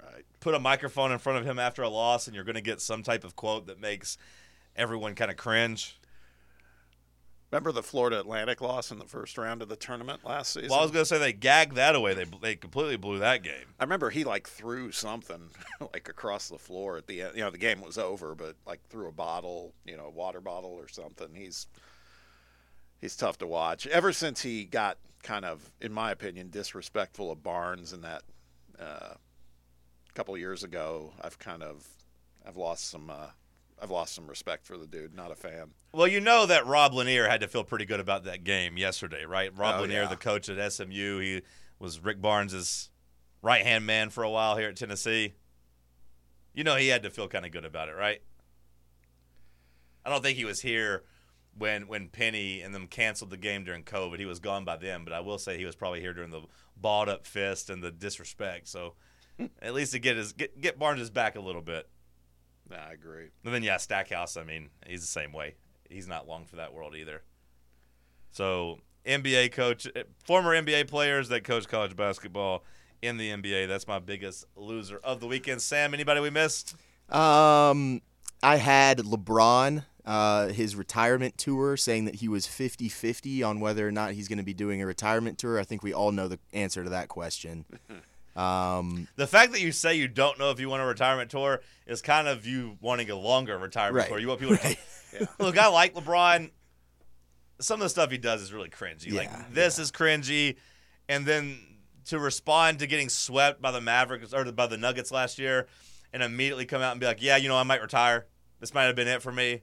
Right. 0.00 0.24
Put 0.40 0.54
a 0.54 0.58
microphone 0.58 1.12
in 1.12 1.18
front 1.18 1.38
of 1.38 1.46
him 1.46 1.58
after 1.58 1.82
a 1.82 1.88
loss, 1.88 2.26
and 2.26 2.34
you're 2.34 2.44
going 2.44 2.54
to 2.54 2.60
get 2.60 2.80
some 2.80 3.02
type 3.02 3.24
of 3.24 3.34
quote 3.34 3.66
that 3.66 3.80
makes 3.80 4.18
everyone 4.76 5.14
kind 5.14 5.30
of 5.30 5.36
cringe. 5.36 5.98
Remember 7.50 7.70
the 7.70 7.82
Florida 7.82 8.18
Atlantic 8.18 8.60
loss 8.60 8.90
in 8.90 8.98
the 8.98 9.04
first 9.04 9.38
round 9.38 9.62
of 9.62 9.68
the 9.68 9.76
tournament 9.76 10.24
last 10.24 10.52
season? 10.52 10.68
Well, 10.68 10.80
I 10.80 10.82
was 10.82 10.90
going 10.90 11.04
to 11.04 11.08
say 11.08 11.18
they 11.18 11.32
gagged 11.32 11.76
that 11.76 11.94
away. 11.94 12.12
They 12.12 12.26
they 12.42 12.56
completely 12.56 12.96
blew 12.96 13.20
that 13.20 13.44
game. 13.44 13.74
I 13.78 13.84
remember 13.84 14.10
he 14.10 14.24
like 14.24 14.48
threw 14.48 14.90
something 14.90 15.50
like 15.92 16.08
across 16.08 16.48
the 16.48 16.58
floor 16.58 16.98
at 16.98 17.06
the 17.06 17.22
end. 17.22 17.36
You 17.36 17.42
know, 17.42 17.50
the 17.50 17.58
game 17.58 17.80
was 17.80 17.98
over, 17.98 18.34
but 18.34 18.56
like 18.66 18.80
threw 18.88 19.08
a 19.08 19.12
bottle, 19.12 19.72
you 19.84 19.96
know, 19.96 20.06
a 20.06 20.10
water 20.10 20.40
bottle 20.40 20.72
or 20.72 20.88
something. 20.88 21.28
He's 21.34 21.68
he's 23.00 23.16
tough 23.16 23.38
to 23.38 23.46
watch. 23.46 23.86
Ever 23.86 24.12
since 24.12 24.42
he 24.42 24.64
got 24.64 24.98
kind 25.22 25.44
of, 25.44 25.70
in 25.80 25.92
my 25.92 26.10
opinion, 26.10 26.50
disrespectful 26.50 27.30
of 27.30 27.42
Barnes 27.42 27.92
in 27.92 28.02
that 28.02 28.22
uh, 28.78 29.14
couple 30.14 30.36
years 30.38 30.62
ago, 30.64 31.12
I've 31.20 31.38
kind 31.38 31.62
of 31.62 31.86
I've 32.46 32.56
lost 32.56 32.88
some 32.90 33.10
uh, 33.10 33.28
I've 33.82 33.90
lost 33.90 34.14
some 34.14 34.26
respect 34.26 34.66
for 34.66 34.76
the 34.76 34.86
dude. 34.86 35.14
Not 35.14 35.30
a 35.30 35.34
fan. 35.34 35.70
Well, 35.92 36.06
you 36.08 36.20
know 36.20 36.46
that 36.46 36.66
Rob 36.66 36.94
Lanier 36.94 37.28
had 37.28 37.40
to 37.40 37.48
feel 37.48 37.64
pretty 37.64 37.84
good 37.86 38.00
about 38.00 38.24
that 38.24 38.44
game 38.44 38.76
yesterday, 38.76 39.24
right? 39.24 39.50
Rob 39.56 39.76
Oh, 39.78 39.82
Lanier, 39.82 40.02
yeah. 40.02 40.08
the 40.08 40.16
coach 40.16 40.48
at 40.48 40.72
SMU, 40.72 41.18
he 41.20 41.42
was 41.78 42.00
Rick 42.00 42.20
Barnes's 42.20 42.90
right 43.42 43.64
hand 43.64 43.86
man 43.86 44.10
for 44.10 44.22
a 44.24 44.30
while 44.30 44.56
here 44.56 44.68
at 44.68 44.76
Tennessee. 44.76 45.34
You 46.54 46.64
know 46.64 46.76
he 46.76 46.88
had 46.88 47.02
to 47.02 47.10
feel 47.10 47.28
kind 47.28 47.44
of 47.44 47.52
good 47.52 47.64
about 47.66 47.88
it, 47.88 47.96
right? 47.96 48.20
I 50.04 50.10
don't 50.10 50.22
think 50.22 50.38
he 50.38 50.44
was 50.44 50.60
here 50.60 51.02
when 51.58 51.88
when 51.88 52.08
Penny 52.08 52.60
and 52.62 52.74
them 52.74 52.86
canceled 52.86 53.30
the 53.30 53.36
game 53.36 53.64
during 53.64 53.82
COVID. 53.82 54.18
He 54.18 54.26
was 54.26 54.38
gone 54.38 54.64
by 54.64 54.76
then, 54.76 55.04
but 55.04 55.12
I 55.12 55.20
will 55.20 55.38
say 55.38 55.56
he 55.56 55.64
was 55.64 55.76
probably 55.76 56.00
here 56.00 56.12
during 56.12 56.30
the 56.30 56.42
balled 56.76 57.08
up 57.08 57.26
fist 57.26 57.70
and 57.70 57.82
the 57.82 57.90
disrespect. 57.90 58.68
So 58.68 58.94
at 59.62 59.74
least 59.74 59.92
to 59.92 59.98
get 59.98 60.16
his 60.16 60.32
get, 60.32 60.60
get 60.60 60.78
Barnes 60.78 61.10
back 61.10 61.36
a 61.36 61.40
little 61.40 61.62
bit. 61.62 61.88
Nah, 62.68 62.76
I 62.76 62.92
agree. 62.92 63.28
And 63.44 63.54
then 63.54 63.62
yeah, 63.62 63.76
Stackhouse. 63.76 64.36
I 64.36 64.44
mean, 64.44 64.70
he's 64.86 65.00
the 65.00 65.06
same 65.06 65.32
way. 65.32 65.54
He's 65.88 66.08
not 66.08 66.26
long 66.26 66.46
for 66.46 66.56
that 66.56 66.72
world 66.72 66.96
either. 66.96 67.22
So 68.30 68.80
NBA 69.06 69.52
coach, 69.52 69.86
eh, 69.94 70.02
former 70.24 70.50
NBA 70.50 70.88
players 70.88 71.28
that 71.28 71.44
coach 71.44 71.68
college 71.68 71.96
basketball 71.96 72.64
in 73.02 73.16
the 73.16 73.30
NBA. 73.30 73.68
That's 73.68 73.86
my 73.86 73.98
biggest 73.98 74.46
loser 74.56 74.98
of 74.98 75.20
the 75.20 75.26
weekend. 75.26 75.62
Sam, 75.62 75.94
anybody 75.94 76.20
we 76.20 76.30
missed? 76.30 76.74
Um, 77.08 78.02
I 78.42 78.56
had 78.56 78.98
LeBron, 78.98 79.84
uh, 80.06 80.48
his 80.48 80.76
retirement 80.76 81.36
tour, 81.36 81.76
saying 81.76 82.04
that 82.04 82.16
he 82.16 82.28
was 82.28 82.46
50 82.46 82.88
50 82.88 83.42
on 83.42 83.60
whether 83.60 83.86
or 83.86 83.90
not 83.90 84.12
he's 84.12 84.28
going 84.28 84.38
to 84.38 84.44
be 84.44 84.54
doing 84.54 84.80
a 84.80 84.86
retirement 84.86 85.36
tour. 85.38 85.58
I 85.58 85.64
think 85.64 85.82
we 85.82 85.92
all 85.92 86.12
know 86.12 86.28
the 86.28 86.38
answer 86.52 86.84
to 86.84 86.90
that 86.90 87.08
question. 87.08 87.64
Um, 88.36 89.08
The 89.16 89.26
fact 89.26 89.52
that 89.52 89.62
you 89.62 89.72
say 89.72 89.94
you 89.94 90.08
don't 90.08 90.38
know 90.38 90.50
if 90.50 90.60
you 90.60 90.68
want 90.68 90.82
a 90.82 90.84
retirement 90.84 91.30
tour 91.30 91.62
is 91.86 92.02
kind 92.02 92.28
of 92.28 92.46
you 92.46 92.76
wanting 92.82 93.08
a 93.08 93.16
longer 93.16 93.56
retirement 93.56 93.96
Right, 93.96 94.08
tour. 94.10 94.18
You 94.18 94.28
want 94.28 94.40
people 94.40 94.56
right. 94.62 94.78
to 95.18 95.28
look. 95.38 95.56
I 95.56 95.68
like 95.68 95.94
LeBron. 95.94 96.50
Some 97.60 97.80
of 97.80 97.84
the 97.86 97.88
stuff 97.88 98.10
he 98.10 98.18
does 98.18 98.42
is 98.42 98.52
really 98.52 98.68
cringy. 98.68 99.06
Yeah, 99.06 99.20
like 99.20 99.54
this 99.54 99.78
is 99.78 99.90
cringy, 99.90 100.56
and 101.08 101.24
then 101.24 101.56
to 102.08 102.18
respond 102.18 102.80
to 102.80 102.86
getting 102.86 103.08
swept 103.08 103.62
by 103.62 103.70
the 103.70 103.80
Mavericks 103.80 104.34
or 104.34 104.44
by 104.52 104.66
the 104.66 104.76
Nuggets 104.76 105.10
last 105.10 105.38
year, 105.38 105.66
and 106.12 106.22
immediately 106.22 106.66
come 106.66 106.82
out 106.82 106.90
and 106.90 107.00
be 107.00 107.06
like, 107.06 107.22
"Yeah, 107.22 107.38
you 107.38 107.48
know, 107.48 107.56
I 107.56 107.62
might 107.62 107.80
retire. 107.80 108.26
This 108.60 108.74
might 108.74 108.84
have 108.84 108.96
been 108.96 109.08
it 109.08 109.22
for 109.22 109.32
me." 109.32 109.62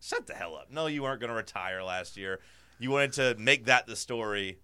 Shut 0.00 0.26
the 0.26 0.34
hell 0.34 0.56
up. 0.56 0.70
No, 0.70 0.86
you 0.86 1.02
weren't 1.02 1.20
going 1.20 1.30
to 1.30 1.36
retire 1.36 1.82
last 1.82 2.16
year. 2.16 2.40
You 2.78 2.90
wanted 2.90 3.12
to 3.14 3.36
make 3.38 3.66
that 3.66 3.86
the 3.86 3.96
story 3.96 4.58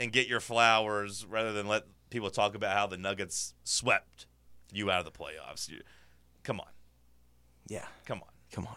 and 0.00 0.12
get 0.12 0.26
your 0.26 0.40
flowers 0.40 1.26
rather 1.28 1.52
than 1.52 1.68
let 1.68 1.84
people 2.10 2.30
talk 2.30 2.54
about 2.54 2.76
how 2.76 2.86
the 2.86 2.96
Nuggets 2.96 3.54
swept 3.64 4.26
you 4.72 4.90
out 4.90 4.98
of 4.98 5.04
the 5.04 5.18
playoffs. 5.18 5.68
You, 5.68 5.80
come 6.42 6.60
on, 6.60 6.68
yeah, 7.68 7.86
come 8.04 8.22
on. 8.22 8.28
come 8.50 8.66
on. 8.66 8.76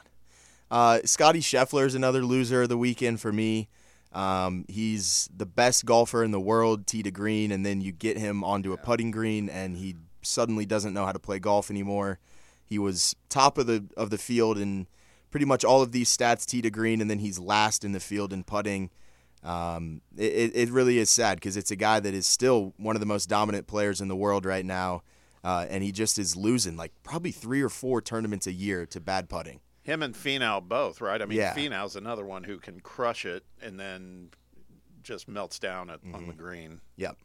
Uh, 0.71 0.99
Scotty 1.03 1.39
Scheffler 1.39 1.85
is 1.85 1.95
another 1.95 2.23
loser 2.23 2.63
of 2.63 2.69
the 2.69 2.77
weekend 2.77 3.19
for 3.19 3.31
me. 3.31 3.69
Um, 4.11 4.65
he's 4.67 5.29
the 5.35 5.45
best 5.45 5.85
golfer 5.85 6.23
in 6.23 6.31
the 6.31 6.39
world, 6.39 6.87
tee 6.87 7.03
to 7.03 7.11
green, 7.11 7.51
and 7.51 7.65
then 7.65 7.81
you 7.81 7.91
get 7.91 8.17
him 8.17 8.43
onto 8.43 8.73
a 8.73 8.77
putting 8.77 9.11
green, 9.11 9.49
and 9.49 9.77
he 9.77 9.95
suddenly 10.21 10.65
doesn't 10.65 10.93
know 10.93 11.05
how 11.05 11.11
to 11.11 11.19
play 11.19 11.39
golf 11.39 11.69
anymore. 11.69 12.19
He 12.65 12.79
was 12.79 13.15
top 13.29 13.57
of 13.57 13.67
the 13.67 13.85
of 13.97 14.09
the 14.09 14.17
field 14.17 14.57
in 14.57 14.87
pretty 15.31 15.45
much 15.45 15.63
all 15.63 15.81
of 15.81 15.91
these 15.91 16.15
stats, 16.15 16.45
tee 16.45 16.61
to 16.61 16.69
green, 16.69 17.01
and 17.01 17.09
then 17.09 17.19
he's 17.19 17.39
last 17.39 17.83
in 17.83 17.91
the 17.91 17.99
field 17.99 18.33
in 18.33 18.43
putting. 18.43 18.89
Um, 19.43 20.01
it, 20.17 20.51
it- 20.55 20.69
really 20.69 20.97
is 20.97 21.09
sad 21.09 21.37
because 21.37 21.55
it's 21.55 21.71
a 21.71 21.75
guy 21.77 21.99
that 22.01 22.13
is 22.13 22.27
still 22.27 22.73
one 22.77 22.95
of 22.95 22.99
the 22.99 23.05
most 23.05 23.29
dominant 23.29 23.67
players 23.67 24.01
in 24.01 24.07
the 24.09 24.15
world 24.15 24.45
right 24.45 24.65
now, 24.65 25.01
uh, 25.43 25.65
and 25.69 25.81
he 25.83 25.91
just 25.93 26.19
is 26.19 26.35
losing 26.35 26.75
like 26.75 26.91
probably 27.03 27.31
three 27.31 27.61
or 27.61 27.69
four 27.69 28.01
tournaments 28.01 28.47
a 28.47 28.51
year 28.51 28.85
to 28.87 28.99
bad 28.99 29.29
putting. 29.29 29.61
Him 29.81 30.03
and 30.03 30.13
Finau 30.13 30.61
both, 30.61 30.99
right? 30.99 31.21
I 31.21 31.25
mean, 31.25 31.37
Yeah. 31.39 31.55
Finau's 31.55 31.95
another 31.95 32.25
one 32.25 32.43
who 32.43 32.57
can 32.57 32.81
crush 32.81 33.25
it 33.25 33.43
and 33.61 33.79
then 33.79 34.29
just 35.01 35.27
melts 35.29 35.57
down 35.57 35.89
at, 35.89 36.01
on 36.13 36.27
the 36.27 36.33
green. 36.33 36.81
Yep. 36.97 37.15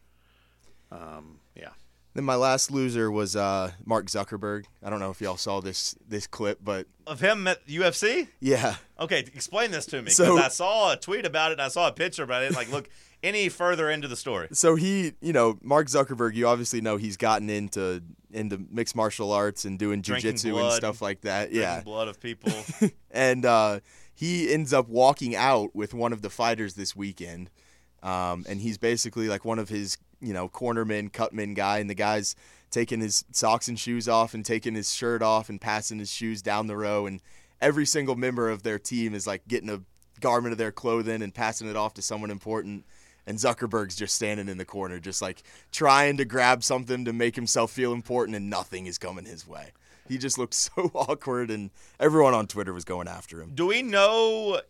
Um, 0.93 1.41
yeah. 1.57 1.71
Then 2.15 2.25
my 2.25 2.37
last 2.37 2.71
loser 2.71 3.11
was 3.11 3.35
uh, 3.35 3.73
Mark 3.85 4.07
Zuckerberg. 4.07 4.67
I 4.83 4.89
don't 4.91 5.01
know 5.01 5.11
if 5.11 5.21
y'all 5.21 5.37
saw 5.37 5.61
this 5.61 5.97
this 6.09 6.27
clip, 6.29 6.61
but 6.63 6.87
Of 7.07 7.21
him 7.21 7.47
at 7.49 7.67
UFC? 7.67 8.29
yeah, 8.41 8.77
Okay, 9.01 9.19
explain 9.35 9.73
this 9.73 9.85
to 9.87 9.97
me 9.97 10.03
because 10.05 10.17
So- 10.17 10.39
I 10.39 10.49
saw 10.49 10.93
a 10.93 10.97
tweet 10.97 11.27
about 11.27 11.51
it. 11.51 11.55
and 11.55 11.63
I 11.63 11.69
saw 11.69 11.89
a 11.89 11.93
picture, 11.93 12.25
but 12.25 12.37
I 12.37 12.45
didn't 12.45 12.57
like 12.57 12.71
look 12.71 12.89
any 13.25 13.49
further 13.49 13.91
into 13.91 14.07
the 14.07 14.17
story. 14.17 14.49
so 14.53 14.77
he, 14.77 15.15
you 15.21 15.33
know, 15.33 15.59
Mark 15.63 15.89
Zuckerberg. 15.89 16.35
You 16.35 16.47
obviously 16.47 16.81
know 16.81 16.97
he's 16.97 17.17
gotten 17.17 17.51
into 17.51 18.03
into 18.31 18.61
mixed 18.71 18.95
martial 18.97 19.33
arts 19.33 19.65
and 19.65 19.79
doing 19.79 20.03
jujitsu 20.03 20.61
and 20.63 20.73
stuff 20.73 21.01
like 21.03 21.23
that. 21.23 21.53
Yeah, 21.53 21.81
blood 21.81 22.07
of 22.09 22.21
people. 22.21 22.53
and 23.11 23.45
uh, 23.45 23.81
he 24.15 24.53
ends 24.53 24.73
up 24.73 24.89
walking 24.89 25.35
out 25.35 25.75
with 25.75 25.95
one 25.95 26.13
of 26.13 26.23
the 26.23 26.31
fighters 26.31 26.75
this 26.75 26.95
weekend. 26.95 27.51
Um, 28.03 28.45
and 28.49 28.61
he's 28.61 28.77
basically 28.77 29.29
like 29.29 29.45
one 29.47 29.59
of 29.59 29.69
his, 29.71 29.97
you 30.21 30.33
know, 30.33 30.49
cornerman, 30.49 31.13
cutman 31.13 31.55
guy, 31.55 31.79
and 31.79 31.89
the 31.89 31.95
guy's 31.95 32.35
taking 32.71 33.01
his 33.01 33.25
socks 33.31 33.69
and 33.69 33.79
shoes 33.79 34.09
off 34.09 34.35
and 34.35 34.45
taking 34.45 34.75
his 34.75 34.93
shirt 34.93 35.23
off 35.23 35.49
and 35.49 35.61
passing 35.61 35.99
his 35.99 36.11
shoes 36.11 36.43
down 36.43 36.67
the 36.67 36.77
row, 36.77 37.07
and 37.07 37.21
every 37.61 37.87
single 37.87 38.17
member 38.17 38.51
of 38.51 38.63
their 38.63 38.79
team 38.79 39.15
is 39.15 39.27
like 39.27 39.47
getting 39.49 39.71
a 39.71 39.81
garment 40.21 40.53
of 40.53 40.59
their 40.59 40.73
clothing 40.73 41.23
and 41.23 41.35
passing 41.35 41.69
it 41.69 41.77
off 41.77 41.95
to 41.95 42.03
someone 42.03 42.31
important. 42.31 42.85
And 43.27 43.39
Zuckerberg's 43.39 43.97
just 43.97 44.15
standing 44.15 44.49
in 44.49 44.59
the 44.59 44.67
corner, 44.67 44.99
just 44.99 45.23
like 45.23 45.43
trying 45.73 46.19
to 46.19 46.27
grab 46.27 46.63
something 46.63 47.07
to 47.07 47.13
make 47.13 47.37
himself 47.37 47.71
feel 47.71 47.93
important, 47.93 48.37
and 48.37 48.51
nothing 48.51 48.87
is 48.87 48.99
coming 48.99 49.25
his 49.25 49.47
way. 49.47 49.73
He 50.09 50.19
just 50.19 50.37
looked 50.37 50.55
so 50.67 50.91
awkward, 50.95 51.51
and 51.51 51.71
everyone 51.99 52.35
on 52.35 52.47
Twitter 52.47 52.75
was 52.75 52.85
going 52.85 53.09
after 53.09 53.41
him. 53.41 53.53
Do 53.55 53.67
we 53.67 53.83
know 53.83 54.61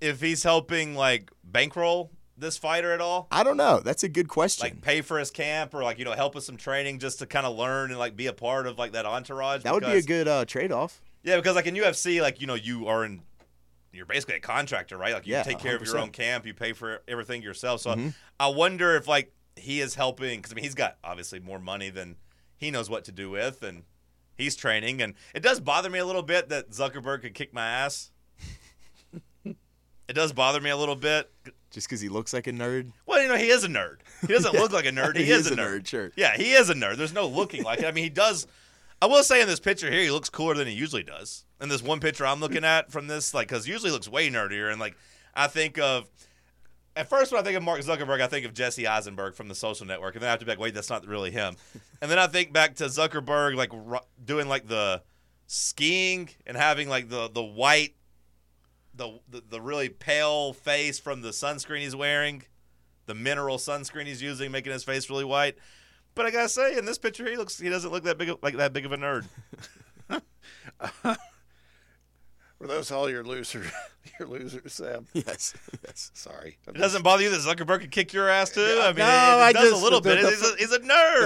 if 0.00 0.20
he's 0.20 0.42
helping 0.42 0.94
like 0.94 1.30
bankroll 1.44 2.10
this 2.40 2.56
fighter 2.56 2.92
at 2.92 3.00
all? 3.00 3.28
I 3.30 3.42
don't 3.44 3.56
know. 3.56 3.80
That's 3.80 4.02
a 4.02 4.08
good 4.08 4.28
question. 4.28 4.64
Like 4.64 4.82
pay 4.82 5.00
for 5.02 5.18
his 5.18 5.30
camp 5.30 5.74
or 5.74 5.82
like 5.82 5.98
you 5.98 6.04
know 6.04 6.12
help 6.12 6.34
with 6.34 6.44
some 6.44 6.56
training 6.56 6.98
just 6.98 7.18
to 7.20 7.26
kind 7.26 7.46
of 7.46 7.56
learn 7.56 7.90
and 7.90 7.98
like 7.98 8.16
be 8.16 8.26
a 8.26 8.32
part 8.32 8.66
of 8.66 8.78
like 8.78 8.92
that 8.92 9.06
entourage. 9.06 9.62
that 9.62 9.72
would 9.74 9.84
be 9.84 9.92
a 9.92 10.02
good 10.02 10.26
uh, 10.26 10.44
trade 10.44 10.72
off. 10.72 11.00
Yeah, 11.22 11.36
because 11.36 11.54
like 11.54 11.66
in 11.66 11.74
UFC, 11.74 12.20
like 12.20 12.40
you 12.40 12.46
know, 12.46 12.54
you 12.54 12.86
are 12.88 13.04
in, 13.04 13.20
you're 13.92 14.06
basically 14.06 14.36
a 14.36 14.40
contractor, 14.40 14.96
right? 14.96 15.12
Like 15.12 15.26
you 15.26 15.34
Yeah, 15.34 15.42
take 15.42 15.58
care 15.58 15.76
of 15.76 15.82
your 15.84 15.98
own 15.98 16.10
camp, 16.10 16.46
you 16.46 16.54
pay 16.54 16.72
for 16.72 17.02
everything 17.06 17.42
yourself. 17.42 17.82
So 17.82 17.94
Mhm. 17.94 18.14
I 18.38 18.48
wonder 18.48 18.96
if 18.96 19.06
like 19.06 19.32
he 19.56 19.80
is 19.80 19.94
helping 19.94 20.38
because 20.38 20.52
I 20.52 20.54
mean 20.54 20.64
he's 20.64 20.74
got 20.74 20.96
obviously 21.04 21.38
more 21.40 21.58
money 21.58 21.90
than 21.90 22.16
he 22.56 22.70
knows 22.70 22.88
what 22.88 23.04
to 23.04 23.12
do 23.12 23.28
with, 23.30 23.62
and 23.62 23.82
he's 24.36 24.56
training. 24.56 25.02
And 25.02 25.14
it 25.34 25.42
does 25.42 25.60
bother 25.60 25.90
me 25.90 25.98
a 25.98 26.06
little 26.06 26.22
bit 26.22 26.48
that 26.48 26.70
Zuckerberg 26.70 27.20
could 27.22 27.34
kick 27.34 27.52
my 27.52 27.66
ass. 27.66 28.10
it 29.44 30.12
does 30.14 30.32
bother 30.32 30.60
me 30.60 30.70
a 30.70 30.76
little 30.76 30.96
bit. 30.96 31.30
Just 31.70 31.88
because 31.88 32.00
he 32.00 32.08
looks 32.08 32.32
like 32.32 32.46
a 32.46 32.52
nerd. 32.52 32.92
Well, 33.06 33.22
you 33.22 33.28
know, 33.28 33.36
he 33.36 33.48
is 33.48 33.62
a 33.62 33.68
nerd. 33.68 33.98
He 34.22 34.28
doesn't 34.28 34.54
look 34.54 34.72
like 34.72 34.86
a 34.86 34.90
nerd. 34.90 35.16
He, 35.16 35.30
is, 35.30 35.46
a 35.46 35.54
nerd. 35.54 35.86
Sure. 35.86 36.10
Yeah, 36.16 36.36
he 36.36 36.52
is 36.52 36.68
a 36.68 36.74
nerd. 36.74 36.96
There's 36.96 37.14
no 37.14 37.28
looking 37.28 37.62
like 37.62 37.80
it. 37.80 37.84
I 37.84 37.92
mean, 37.92 38.04
he 38.04 38.10
does. 38.10 38.46
I 39.00 39.06
will 39.06 39.22
say 39.22 39.40
in 39.40 39.46
this 39.46 39.60
picture 39.60 39.90
here, 39.90 40.02
he 40.02 40.10
looks 40.10 40.28
cooler 40.28 40.54
than 40.54 40.66
he 40.66 40.74
usually 40.74 41.04
does. 41.04 41.44
In 41.60 41.68
this 41.68 41.82
one 41.82 42.00
picture 42.00 42.26
I'm 42.26 42.40
looking 42.40 42.64
at 42.64 42.90
from 42.90 43.06
this, 43.06 43.32
like, 43.32 43.48
because 43.48 43.68
usually 43.68 43.90
he 43.90 43.94
looks 43.94 44.08
way 44.08 44.28
nerdier. 44.30 44.70
And 44.70 44.80
like, 44.80 44.96
I 45.34 45.46
think 45.46 45.78
of 45.78 46.10
at 46.96 47.08
first 47.08 47.32
when 47.32 47.40
I 47.40 47.44
think 47.44 47.56
of 47.56 47.62
Mark 47.62 47.80
Zuckerberg, 47.80 48.20
I 48.20 48.26
think 48.26 48.44
of 48.46 48.54
Jesse 48.54 48.86
Eisenberg 48.86 49.34
from 49.34 49.48
the 49.48 49.54
Social 49.54 49.86
Network, 49.86 50.14
and 50.14 50.22
then 50.22 50.28
I 50.28 50.32
have 50.32 50.40
to 50.40 50.44
be 50.44 50.52
like, 50.52 50.58
wait, 50.58 50.74
that's 50.74 50.90
not 50.90 51.06
really 51.06 51.30
him. 51.30 51.56
And 52.02 52.10
then 52.10 52.18
I 52.18 52.26
think 52.26 52.52
back 52.52 52.76
to 52.76 52.84
Zuckerberg, 52.84 53.56
like 53.56 53.70
doing 54.24 54.48
like 54.48 54.66
the 54.66 55.02
skiing 55.46 56.28
and 56.46 56.56
having 56.56 56.88
like 56.88 57.08
the 57.08 57.30
the 57.30 57.42
white, 57.42 57.94
the 58.94 59.20
the, 59.28 59.42
the 59.48 59.60
really 59.60 59.88
pale 59.88 60.52
face 60.52 60.98
from 60.98 61.22
the 61.22 61.30
sunscreen 61.30 61.80
he's 61.80 61.96
wearing 61.96 62.44
the 63.06 63.14
mineral 63.14 63.56
sunscreen 63.58 64.06
he's 64.06 64.22
using, 64.22 64.52
making 64.52 64.72
his 64.72 64.84
face 64.84 65.10
really 65.10 65.24
white. 65.24 65.56
But 66.14 66.26
I 66.26 66.30
gotta 66.30 66.48
say, 66.48 66.76
in 66.76 66.84
this 66.84 66.98
picture, 66.98 67.28
he 67.28 67.36
looks 67.36 67.58
he 67.58 67.68
doesn't 67.68 67.90
look 67.90 68.04
that 68.04 68.18
big 68.18 68.28
of, 68.28 68.38
like 68.42 68.56
that 68.56 68.72
big 68.72 68.86
of 68.86 68.92
a 68.92 68.96
nerd. 68.96 69.26
Were 72.60 72.66
those 72.66 72.90
all 72.92 73.08
your 73.08 73.24
loser, 73.24 73.64
your 74.18 74.28
losers, 74.28 74.74
Sam? 74.74 75.06
Yes. 75.14 75.54
Yes. 75.86 76.10
Sorry. 76.14 76.58
It 76.68 76.74
doesn't 76.74 77.02
bother 77.02 77.22
you 77.22 77.30
that 77.30 77.40
Zuckerberg 77.40 77.80
could 77.80 77.90
kick 77.90 78.12
your 78.12 78.28
ass 78.28 78.50
too. 78.50 78.78
I 78.82 78.88
mean, 78.88 78.98
No, 78.98 79.04
it, 79.04 79.06
it 79.06 79.08
I 79.08 79.52
does 79.52 79.70
just- 79.70 79.80
a 79.80 79.84
little 79.84 80.00
the- 80.00 80.10
bit. 80.10 80.22
the- 80.22 80.28
he's, 80.30 80.42
a, 80.42 80.56
he's 80.56 80.72
a 80.72 80.78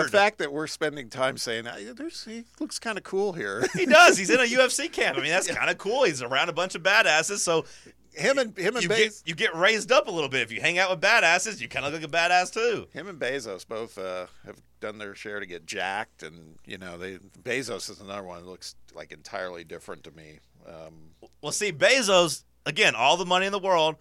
The 0.05 0.09
fact 0.11 0.39
that 0.39 0.53
we're 0.53 0.67
spending 0.69 1.11
time 1.11 1.37
saying 1.37 1.67
"Ah, 1.67 1.77
there's, 1.97 2.25
he 2.25 2.45
looks 2.61 2.79
kind 2.79 2.97
of 2.97 3.05
cool 3.05 3.33
here. 3.33 3.67
he 3.75 3.85
does. 3.87 4.17
He's 4.17 4.31
in 4.31 4.39
a 4.41 4.45
UFC 4.45 4.91
camp. 4.93 5.19
I 5.19 5.23
mean, 5.23 5.31
that's 5.31 5.49
kind 5.51 5.71
of 5.71 5.77
cool. 5.79 6.05
He's 6.05 6.23
around 6.23 6.49
a 6.49 6.53
bunch 6.53 6.75
of 6.77 6.83
badasses, 6.85 7.39
so 7.39 7.65
him 8.13 8.39
and 8.39 8.57
him 8.57 8.75
and 8.77 8.83
you 8.85 8.89
Bez- 8.89 9.23
get 9.23 9.29
you 9.29 9.35
get 9.35 9.57
raised 9.57 9.91
up 9.91 10.07
a 10.07 10.11
little 10.11 10.29
bit. 10.31 10.43
If 10.43 10.53
you 10.53 10.61
hang 10.61 10.79
out 10.79 10.89
with 10.91 11.01
badasses, 11.01 11.61
you 11.61 11.69
kind 11.69 11.85
of 11.85 11.93
look 11.93 12.05
a 12.05 12.07
badass 12.09 12.53
too. 12.53 12.87
him 12.93 13.09
and 13.09 13.19
Bezos 13.19 13.67
both 13.67 13.99
uh, 13.99 14.27
have 14.47 14.61
done 14.81 14.99
their 14.99 15.15
share 15.17 15.41
to 15.41 15.47
get 15.47 15.67
jacked, 15.67 16.23
and 16.23 16.57
you 16.65 16.79
know 16.79 16.97
they 16.97 17.19
Bezos 17.43 17.91
is 17.91 18.01
another 18.01 18.23
one 18.23 18.41
that 18.43 18.49
looks 18.49 18.77
like 18.95 19.11
entirely 19.11 19.65
different 19.65 20.05
to 20.05 20.13
me. 20.13 20.39
Um, 20.67 21.11
Well, 21.43 21.53
see, 21.53 21.73
Bezos 21.73 22.45
again, 22.67 22.95
all 22.95 23.17
the 23.17 23.27
money 23.27 23.47
in 23.47 23.53
the 23.53 23.59
world. 23.59 23.97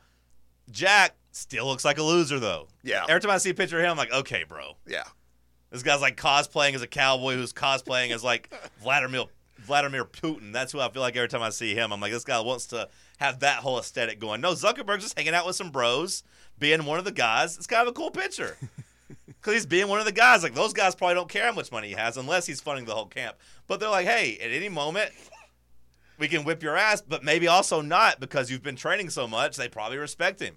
Jack 0.72 1.15
still 1.31 1.65
looks 1.65 1.84
like 1.84 1.98
a 1.98 2.03
loser 2.03 2.40
though. 2.40 2.68
Yeah. 2.84 3.06
Every 3.07 3.22
time 3.22 3.31
I 3.31 3.38
see 3.38 3.49
a 3.49 3.53
picture 3.53 3.77
of 3.80 3.84
him, 3.84 3.91
I'm 3.91 3.98
like, 3.98 4.14
okay, 4.14 4.44
bro. 4.48 4.77
yeah, 4.88 5.03
This 5.72 5.84
guy's 5.84 6.02
like 6.02 6.15
cosplaying 6.15 6.73
as 6.73 6.81
a 6.81 6.88
cowboy 6.88 7.35
who's 7.35 7.52
cosplaying 7.53 8.11
as 8.11 8.23
like 8.23 8.53
Vladimir 8.81 9.26
Vladimir 9.60 10.06
Putin. 10.06 10.52
That's 10.53 10.72
who 10.72 10.80
I 10.80 10.90
feel 10.90 11.02
like 11.02 11.15
every 11.15 11.30
time 11.30 11.41
I 11.41 11.49
see 11.49 11.73
him. 11.73 11.91
I'm 11.94 11.99
like, 12.02 12.11
this 12.11 12.23
guy 12.26 12.40
wants 12.41 12.68
to 12.68 12.90
have 13.19 13.40
that 13.40 13.57
whole 13.60 13.80
aesthetic 13.80 14.19
going. 14.19 14.41
No, 14.41 14.53
Zuckerberg's 14.53 15.03
just 15.03 15.18
hanging 15.18 15.34
out 15.34 15.45
with 15.45 15.56
some 15.56 15.69
bros, 15.72 16.23
being 16.60 16.85
one 16.85 16.99
of 16.99 17.06
the 17.06 17.11
guys. 17.14 17.56
It's 17.57 17.68
kind 17.68 17.81
of 17.88 17.91
a 17.91 17.94
cool 17.94 18.11
picture. 18.11 18.57
Because 19.27 19.53
he's 19.56 19.65
being 19.65 19.90
one 19.90 19.99
of 19.99 20.06
the 20.06 20.14
guys. 20.14 20.41
Like, 20.41 20.53
those 20.53 20.72
guys 20.72 20.95
probably 20.95 21.15
don't 21.15 21.27
care 21.30 21.45
how 21.48 21.52
much 21.52 21.69
money 21.69 21.90
he 21.90 21.94
has 21.95 22.15
unless 22.15 22.45
he's 22.45 22.61
funding 22.61 22.85
the 22.85 22.95
whole 22.95 23.07
camp. 23.07 23.35
But 23.68 23.81
they're 23.81 23.90
like, 23.90 24.06
hey, 24.07 24.38
at 24.41 24.52
any 24.52 24.69
moment, 24.69 25.11
we 26.24 26.30
can 26.30 26.45
whip 26.45 26.64
your 26.64 26.78
ass, 26.78 27.02
but 27.02 27.22
maybe 27.22 27.50
also 27.50 27.82
not 27.82 28.22
because 28.22 28.50
you've 28.50 28.64
been 28.64 28.78
training 28.78 29.10
so 29.10 29.28
much, 29.28 29.58
they 29.58 29.68
probably 29.68 29.98
respect 29.98 30.40
him. 30.40 30.56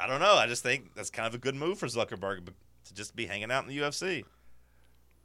I 0.00 0.08
don't 0.08 0.18
know. 0.18 0.34
I 0.34 0.48
just 0.48 0.64
think 0.64 0.96
that's 0.96 1.10
kind 1.10 1.28
of 1.28 1.34
a 1.36 1.38
good 1.38 1.54
move 1.54 1.78
for 1.78 1.86
Zuckerberg 1.86 2.48
to 2.86 2.94
just 2.94 3.14
be 3.14 3.26
hanging 3.26 3.52
out 3.52 3.62
in 3.62 3.68
the 3.68 3.78
UFC. 3.78 4.24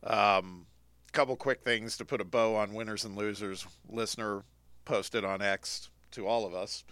Um, 0.03 0.67
couple 1.13 1.35
quick 1.35 1.63
things 1.63 1.97
to 1.97 2.05
put 2.05 2.21
a 2.21 2.23
bow 2.23 2.55
on 2.55 2.75
winners 2.75 3.05
and 3.05 3.15
losers. 3.17 3.65
Listener 3.89 4.43
posted 4.83 5.25
on 5.25 5.41
X 5.41 5.89
to 6.11 6.27
all 6.27 6.45
of 6.45 6.53
us. 6.53 6.83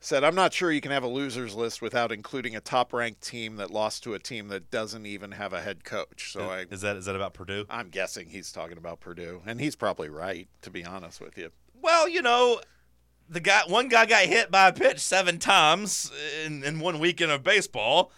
Said, 0.00 0.22
I'm 0.22 0.36
not 0.36 0.52
sure 0.52 0.70
you 0.70 0.80
can 0.80 0.92
have 0.92 1.02
a 1.02 1.08
losers 1.08 1.56
list 1.56 1.82
without 1.82 2.12
including 2.12 2.54
a 2.54 2.60
top 2.60 2.92
ranked 2.92 3.20
team 3.20 3.56
that 3.56 3.72
lost 3.72 4.04
to 4.04 4.14
a 4.14 4.18
team 4.20 4.46
that 4.48 4.70
doesn't 4.70 5.06
even 5.06 5.32
have 5.32 5.52
a 5.52 5.60
head 5.60 5.82
coach. 5.82 6.32
So 6.32 6.50
I, 6.50 6.66
is 6.70 6.82
that 6.82 6.96
is 6.96 7.06
that 7.06 7.16
about 7.16 7.34
Purdue? 7.34 7.66
I'm 7.68 7.88
guessing 7.88 8.28
he's 8.28 8.52
talking 8.52 8.78
about 8.78 9.00
Purdue. 9.00 9.42
And 9.44 9.60
he's 9.60 9.74
probably 9.74 10.08
right, 10.08 10.48
to 10.62 10.70
be 10.70 10.84
honest 10.84 11.20
with 11.20 11.36
you. 11.36 11.50
Well, 11.82 12.08
you 12.08 12.22
know, 12.22 12.60
the 13.28 13.40
guy 13.40 13.62
one 13.66 13.88
guy 13.88 14.06
got 14.06 14.22
hit 14.22 14.52
by 14.52 14.68
a 14.68 14.72
pitch 14.72 15.00
seven 15.00 15.38
times 15.38 16.12
in, 16.44 16.62
in 16.62 16.78
one 16.78 17.00
weekend 17.00 17.32
of 17.32 17.42
baseball. 17.42 18.12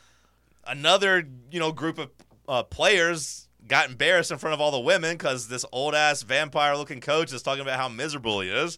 Another, 0.66 1.26
you 1.50 1.58
know, 1.58 1.72
group 1.72 1.98
of 1.98 2.10
uh, 2.46 2.62
players 2.62 3.48
got 3.66 3.88
embarrassed 3.88 4.30
in 4.30 4.38
front 4.38 4.52
of 4.52 4.60
all 4.60 4.70
the 4.70 4.80
women 4.80 5.16
because 5.16 5.48
this 5.48 5.64
old 5.72 5.94
ass 5.94 6.22
vampire 6.22 6.76
looking 6.76 7.00
coach 7.00 7.32
is 7.32 7.40
talking 7.40 7.62
about 7.62 7.78
how 7.78 7.88
miserable 7.88 8.40
he 8.40 8.50
is. 8.50 8.76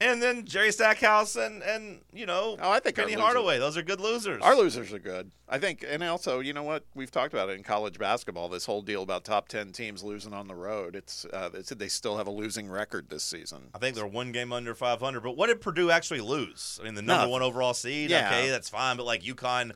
And 0.00 0.20
then 0.20 0.44
Jerry 0.44 0.72
Stackhouse 0.72 1.36
and 1.36 1.62
and 1.62 2.00
you 2.12 2.26
know 2.26 2.56
Oh, 2.60 2.70
I 2.70 2.80
think 2.80 2.96
Penny 2.96 3.12
Hardaway, 3.12 3.58
those 3.58 3.76
are 3.76 3.82
good 3.82 4.00
losers. 4.00 4.42
Our 4.42 4.56
losers 4.56 4.92
are 4.92 4.98
good. 4.98 5.30
I 5.48 5.58
think, 5.58 5.84
and 5.88 6.02
also, 6.02 6.40
you 6.40 6.52
know 6.52 6.64
what? 6.64 6.84
We've 6.94 7.10
talked 7.10 7.32
about 7.32 7.48
it 7.48 7.52
in 7.56 7.62
college 7.62 7.98
basketball. 7.98 8.48
This 8.48 8.66
whole 8.66 8.82
deal 8.82 9.02
about 9.02 9.24
top 9.24 9.46
ten 9.48 9.70
teams 9.72 10.02
losing 10.02 10.32
on 10.32 10.48
the 10.48 10.54
road. 10.54 10.96
It's, 10.96 11.24
uh, 11.26 11.50
it's 11.54 11.70
they 11.70 11.88
still 11.88 12.16
have 12.16 12.26
a 12.26 12.30
losing 12.32 12.68
record 12.68 13.08
this 13.08 13.22
season. 13.22 13.68
I 13.74 13.78
think 13.78 13.94
they're 13.94 14.06
one 14.06 14.32
game 14.32 14.52
under 14.52 14.74
500. 14.74 15.22
But 15.22 15.36
what 15.36 15.46
did 15.46 15.60
Purdue 15.60 15.90
actually 15.90 16.20
lose? 16.22 16.78
I 16.80 16.84
mean, 16.84 16.94
the 16.94 17.02
number 17.02 17.20
Nothing. 17.20 17.30
one 17.32 17.42
overall 17.42 17.74
seed. 17.74 18.10
Yeah. 18.10 18.26
Okay, 18.28 18.50
that's 18.50 18.68
fine. 18.68 18.96
But 18.96 19.06
like 19.06 19.22
UConn, 19.22 19.72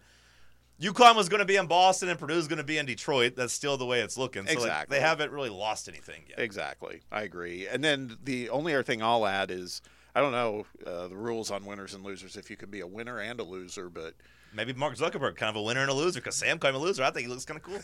UConn 0.80 1.16
was 1.16 1.28
going 1.28 1.40
to 1.40 1.44
be 1.46 1.56
in 1.56 1.66
Boston 1.66 2.08
and 2.08 2.18
Purdue's 2.18 2.48
going 2.48 2.58
to 2.58 2.64
be 2.64 2.78
in 2.78 2.86
Detroit. 2.86 3.34
That's 3.36 3.52
still 3.52 3.76
the 3.76 3.86
way 3.86 4.00
it's 4.00 4.16
looking. 4.18 4.46
So 4.46 4.54
like, 4.54 4.58
Exactly. 4.58 4.96
they 4.96 5.00
haven't 5.00 5.30
really 5.32 5.50
lost 5.50 5.88
anything 5.88 6.22
yet. 6.28 6.38
Exactly, 6.40 7.02
I 7.12 7.22
agree. 7.22 7.68
And 7.68 7.84
then 7.84 8.16
the 8.24 8.50
only 8.50 8.74
other 8.74 8.82
thing 8.82 9.02
I'll 9.02 9.26
add 9.26 9.50
is 9.50 9.80
I 10.18 10.20
don't 10.20 10.32
know 10.32 10.66
uh, 10.84 11.06
the 11.06 11.16
rules 11.16 11.52
on 11.52 11.64
winners 11.64 11.94
and 11.94 12.02
losers. 12.02 12.36
If 12.36 12.50
you 12.50 12.56
can 12.56 12.70
be 12.70 12.80
a 12.80 12.86
winner 12.88 13.20
and 13.20 13.38
a 13.38 13.44
loser, 13.44 13.88
but 13.88 14.14
Maybe 14.52 14.72
Mark 14.72 14.96
Zuckerberg, 14.96 15.36
kind 15.36 15.50
of 15.50 15.56
a 15.56 15.62
winner 15.62 15.82
and 15.82 15.90
a 15.90 15.94
loser, 15.94 16.18
because 16.18 16.34
Sam 16.34 16.58
kind 16.58 16.74
of 16.74 16.82
a 16.82 16.84
loser. 16.84 17.04
I 17.04 17.10
think 17.12 17.26
he 17.26 17.32
looks 17.32 17.44
kind 17.44 17.60
of 17.60 17.62
cool. 17.62 17.80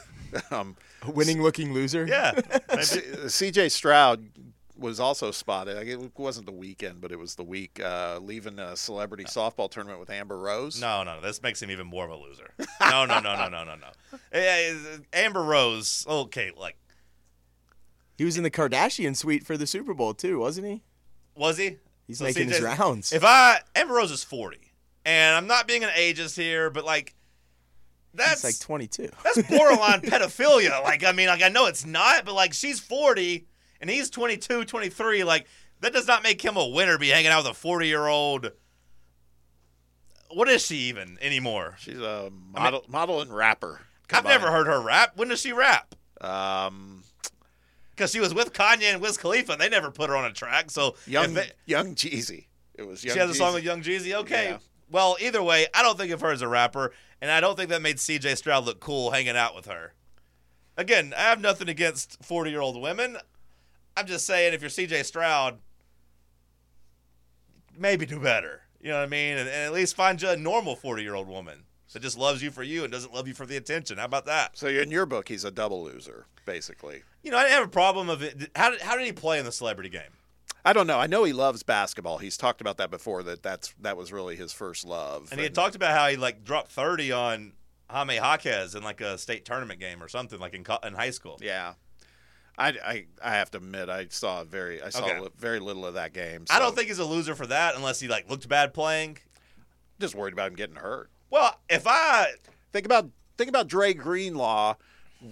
um, 0.58 0.76
A 1.02 1.10
winning 1.12 1.40
looking 1.42 1.72
loser. 1.72 2.06
Yeah. 2.08 2.32
Maybe- 2.68 3.28
C.J. 3.28 3.68
Stroud 3.68 4.26
was 4.76 4.98
also 4.98 5.30
spotted. 5.30 5.76
Like, 5.76 5.86
It 5.86 6.18
wasn't 6.18 6.46
the 6.46 6.52
weekend, 6.52 7.00
but 7.00 7.12
it 7.12 7.18
was 7.20 7.36
the 7.36 7.44
week 7.44 7.80
uh, 7.80 8.18
leaving 8.20 8.58
a 8.58 8.74
celebrity 8.76 9.24
softball 9.24 9.70
tournament 9.70 10.00
with 10.00 10.10
Amber 10.10 10.36
Rose. 10.36 10.80
No, 10.80 11.04
no, 11.04 11.16
no. 11.16 11.20
This 11.20 11.40
makes 11.40 11.62
him 11.62 11.70
even 11.70 11.86
more 11.86 12.04
of 12.04 12.10
a 12.10 12.16
loser. 12.16 12.50
No, 12.80 13.04
no, 13.04 13.20
no, 13.20 13.36
no, 13.36 13.48
no, 13.48 13.62
no, 13.62 13.74
no. 13.76 14.96
Amber 15.12 15.42
Rose. 15.44 16.04
Okay, 16.08 16.50
like 16.56 16.76
He 18.18 18.24
was 18.24 18.36
in 18.36 18.42
the 18.42 18.50
Kardashian 18.50 19.14
suite 19.14 19.46
for 19.46 19.56
the 19.56 19.66
Super 19.68 19.94
Bowl 19.94 20.12
too, 20.14 20.40
wasn't 20.40 20.66
he? 20.66 20.82
was 21.36 21.58
he? 21.58 21.76
He's 22.06 22.18
So 22.18 22.24
making 22.24 22.48
his 22.48 22.60
rounds. 22.60 23.12
If 23.12 23.24
I 23.24 23.60
Amber 23.74 23.94
Rose 23.94 24.10
is 24.10 24.24
forty, 24.24 24.72
and 25.04 25.36
I'm 25.36 25.46
not 25.46 25.66
being 25.66 25.84
an 25.84 25.90
ageist 25.90 26.36
here, 26.36 26.70
but 26.70 26.84
like 26.84 27.14
that's 28.12 28.42
He's 28.42 28.60
like 28.60 28.66
22. 28.66 29.08
that's 29.24 29.42
borderline 29.48 30.00
pedophilia. 30.02 30.82
Like 30.82 31.04
I 31.04 31.12
mean, 31.12 31.28
like 31.28 31.42
I 31.42 31.48
know 31.48 31.66
it's 31.66 31.84
not, 31.84 32.24
but 32.24 32.34
like 32.34 32.52
she's 32.52 32.78
forty 32.80 33.46
and 33.80 33.90
he's 33.90 34.08
22, 34.10 34.64
23. 34.64 35.24
Like 35.24 35.46
that 35.80 35.92
does 35.92 36.06
not 36.06 36.22
make 36.22 36.40
him 36.42 36.56
a 36.56 36.66
winner. 36.68 36.96
Be 36.98 37.08
hanging 37.08 37.30
out 37.30 37.42
with 37.44 37.50
a 37.52 37.54
forty 37.54 37.88
year 37.88 38.06
old. 38.06 38.52
What 40.30 40.48
is 40.48 40.64
she 40.64 40.76
even 40.76 41.18
anymore? 41.20 41.76
She's 41.78 41.98
a 42.00 42.30
model, 42.52 42.84
model 42.88 43.20
and 43.20 43.34
rapper. 43.34 43.80
I've 44.12 44.24
never 44.24 44.50
heard 44.50 44.66
her 44.66 44.80
rap. 44.80 45.16
When 45.16 45.28
does 45.28 45.40
she 45.40 45.52
rap? 45.52 45.94
Um, 46.20 46.93
Because 47.94 48.10
she 48.10 48.18
was 48.20 48.34
with 48.34 48.52
Kanye 48.52 48.92
and 48.92 49.00
Wiz 49.00 49.16
Khalifa, 49.16 49.56
they 49.56 49.68
never 49.68 49.90
put 49.90 50.10
her 50.10 50.16
on 50.16 50.24
a 50.24 50.32
track. 50.32 50.70
So 50.70 50.96
young 51.06 51.34
they- 51.34 51.50
Young 51.66 51.94
Jeezy. 51.94 52.46
It 52.74 52.82
was 52.86 53.04
Young 53.04 53.14
she 53.14 53.20
has 53.20 53.30
a 53.30 53.34
song 53.34 53.54
with 53.54 53.62
Young 53.62 53.82
Jeezy. 53.82 54.12
Okay. 54.14 54.50
Yeah. 54.50 54.58
Well, 54.90 55.16
either 55.20 55.42
way, 55.42 55.66
I 55.72 55.82
don't 55.82 55.96
think 55.96 56.10
of 56.12 56.20
her 56.20 56.30
as 56.30 56.42
a 56.42 56.48
rapper, 56.48 56.92
and 57.20 57.30
I 57.30 57.40
don't 57.40 57.56
think 57.56 57.70
that 57.70 57.82
made 57.82 57.98
C.J. 58.00 58.34
Stroud 58.34 58.64
look 58.64 58.80
cool 58.80 59.12
hanging 59.12 59.36
out 59.36 59.54
with 59.54 59.66
her. 59.66 59.94
Again, 60.76 61.14
I 61.16 61.22
have 61.22 61.40
nothing 61.40 61.68
against 61.68 62.22
forty-year-old 62.24 62.80
women. 62.80 63.16
I'm 63.96 64.06
just 64.06 64.26
saying, 64.26 64.54
if 64.54 64.60
you're 64.60 64.70
C.J. 64.70 65.04
Stroud, 65.04 65.58
maybe 67.76 68.06
do 68.06 68.18
better. 68.20 68.62
You 68.80 68.90
know 68.90 68.98
what 68.98 69.04
I 69.04 69.08
mean? 69.08 69.38
And, 69.38 69.48
and 69.48 69.62
at 69.66 69.72
least 69.72 69.96
find 69.96 70.20
you 70.20 70.28
a 70.28 70.36
normal 70.36 70.76
forty-year-old 70.76 71.28
woman 71.28 71.64
that 71.94 72.02
just 72.02 72.18
loves 72.18 72.42
you 72.42 72.50
for 72.50 72.62
you 72.62 72.82
and 72.84 72.92
doesn't 72.92 73.14
love 73.14 73.26
you 73.26 73.32
for 73.34 73.46
the 73.46 73.56
attention. 73.56 73.96
How 73.98 74.04
about 74.04 74.26
that? 74.26 74.56
So 74.58 74.66
in 74.68 74.90
your 74.90 75.06
book, 75.06 75.28
he's 75.28 75.44
a 75.44 75.50
double 75.50 75.82
loser, 75.82 76.26
basically. 76.44 77.02
You 77.22 77.30
know, 77.30 77.38
I 77.38 77.44
didn't 77.44 77.54
have 77.54 77.66
a 77.66 77.70
problem 77.70 78.10
of 78.10 78.22
it. 78.22 78.50
How 78.54 78.70
did 78.70 78.82
how 78.82 78.96
did 78.96 79.06
he 79.06 79.12
play 79.12 79.38
in 79.38 79.44
the 79.46 79.52
celebrity 79.52 79.88
game? 79.88 80.12
I 80.66 80.72
don't 80.72 80.86
know. 80.86 80.98
I 80.98 81.06
know 81.06 81.24
he 81.24 81.32
loves 81.32 81.62
basketball. 81.62 82.18
He's 82.18 82.36
talked 82.36 82.60
about 82.60 82.76
that 82.78 82.90
before. 82.90 83.22
That 83.22 83.42
that's 83.42 83.74
that 83.80 83.96
was 83.96 84.12
really 84.12 84.36
his 84.36 84.52
first 84.52 84.84
love. 84.84 85.28
And 85.30 85.40
he 85.40 85.44
had 85.44 85.54
talked 85.54 85.74
about 85.74 85.96
how 85.96 86.08
he 86.08 86.16
like 86.16 86.44
dropped 86.44 86.70
30 86.72 87.12
on 87.12 87.52
Jaime 87.90 88.14
Jaquez 88.16 88.74
in 88.74 88.82
like 88.82 89.00
a 89.00 89.16
state 89.18 89.44
tournament 89.44 89.78
game 89.80 90.02
or 90.02 90.08
something 90.08 90.38
like 90.38 90.54
in 90.54 90.64
in 90.86 90.94
high 90.94 91.10
school. 91.10 91.38
Yeah. 91.42 91.74
I, 92.56 92.68
I, 92.68 93.06
I 93.20 93.30
have 93.34 93.50
to 93.50 93.58
admit 93.58 93.88
I 93.88 94.06
saw 94.10 94.44
very 94.44 94.80
I 94.80 94.88
saw 94.90 95.04
Okay. 95.04 95.20
li- 95.20 95.28
very 95.36 95.58
little 95.58 95.84
of 95.84 95.94
that 95.94 96.12
game. 96.12 96.44
I 96.50 96.60
don't 96.60 96.74
think 96.76 96.86
he's 96.88 97.00
a 97.00 97.04
loser 97.04 97.34
for 97.34 97.46
that 97.48 97.74
unless 97.74 97.98
he 98.00 98.06
like 98.08 98.30
looked 98.30 98.48
bad 98.48 98.72
playing. 98.72 99.18
just 100.00 100.14
worried 100.14 100.32
about 100.34 100.48
him 100.50 100.54
getting 100.56 100.76
hurt. 100.76 101.10
Well, 101.34 101.58
if 101.68 101.84
I 101.88 102.28
Think 102.72 102.86
about 102.86 103.10
think 103.36 103.48
about 103.48 103.66
Dre 103.66 103.92
Greenlaw 103.92 104.76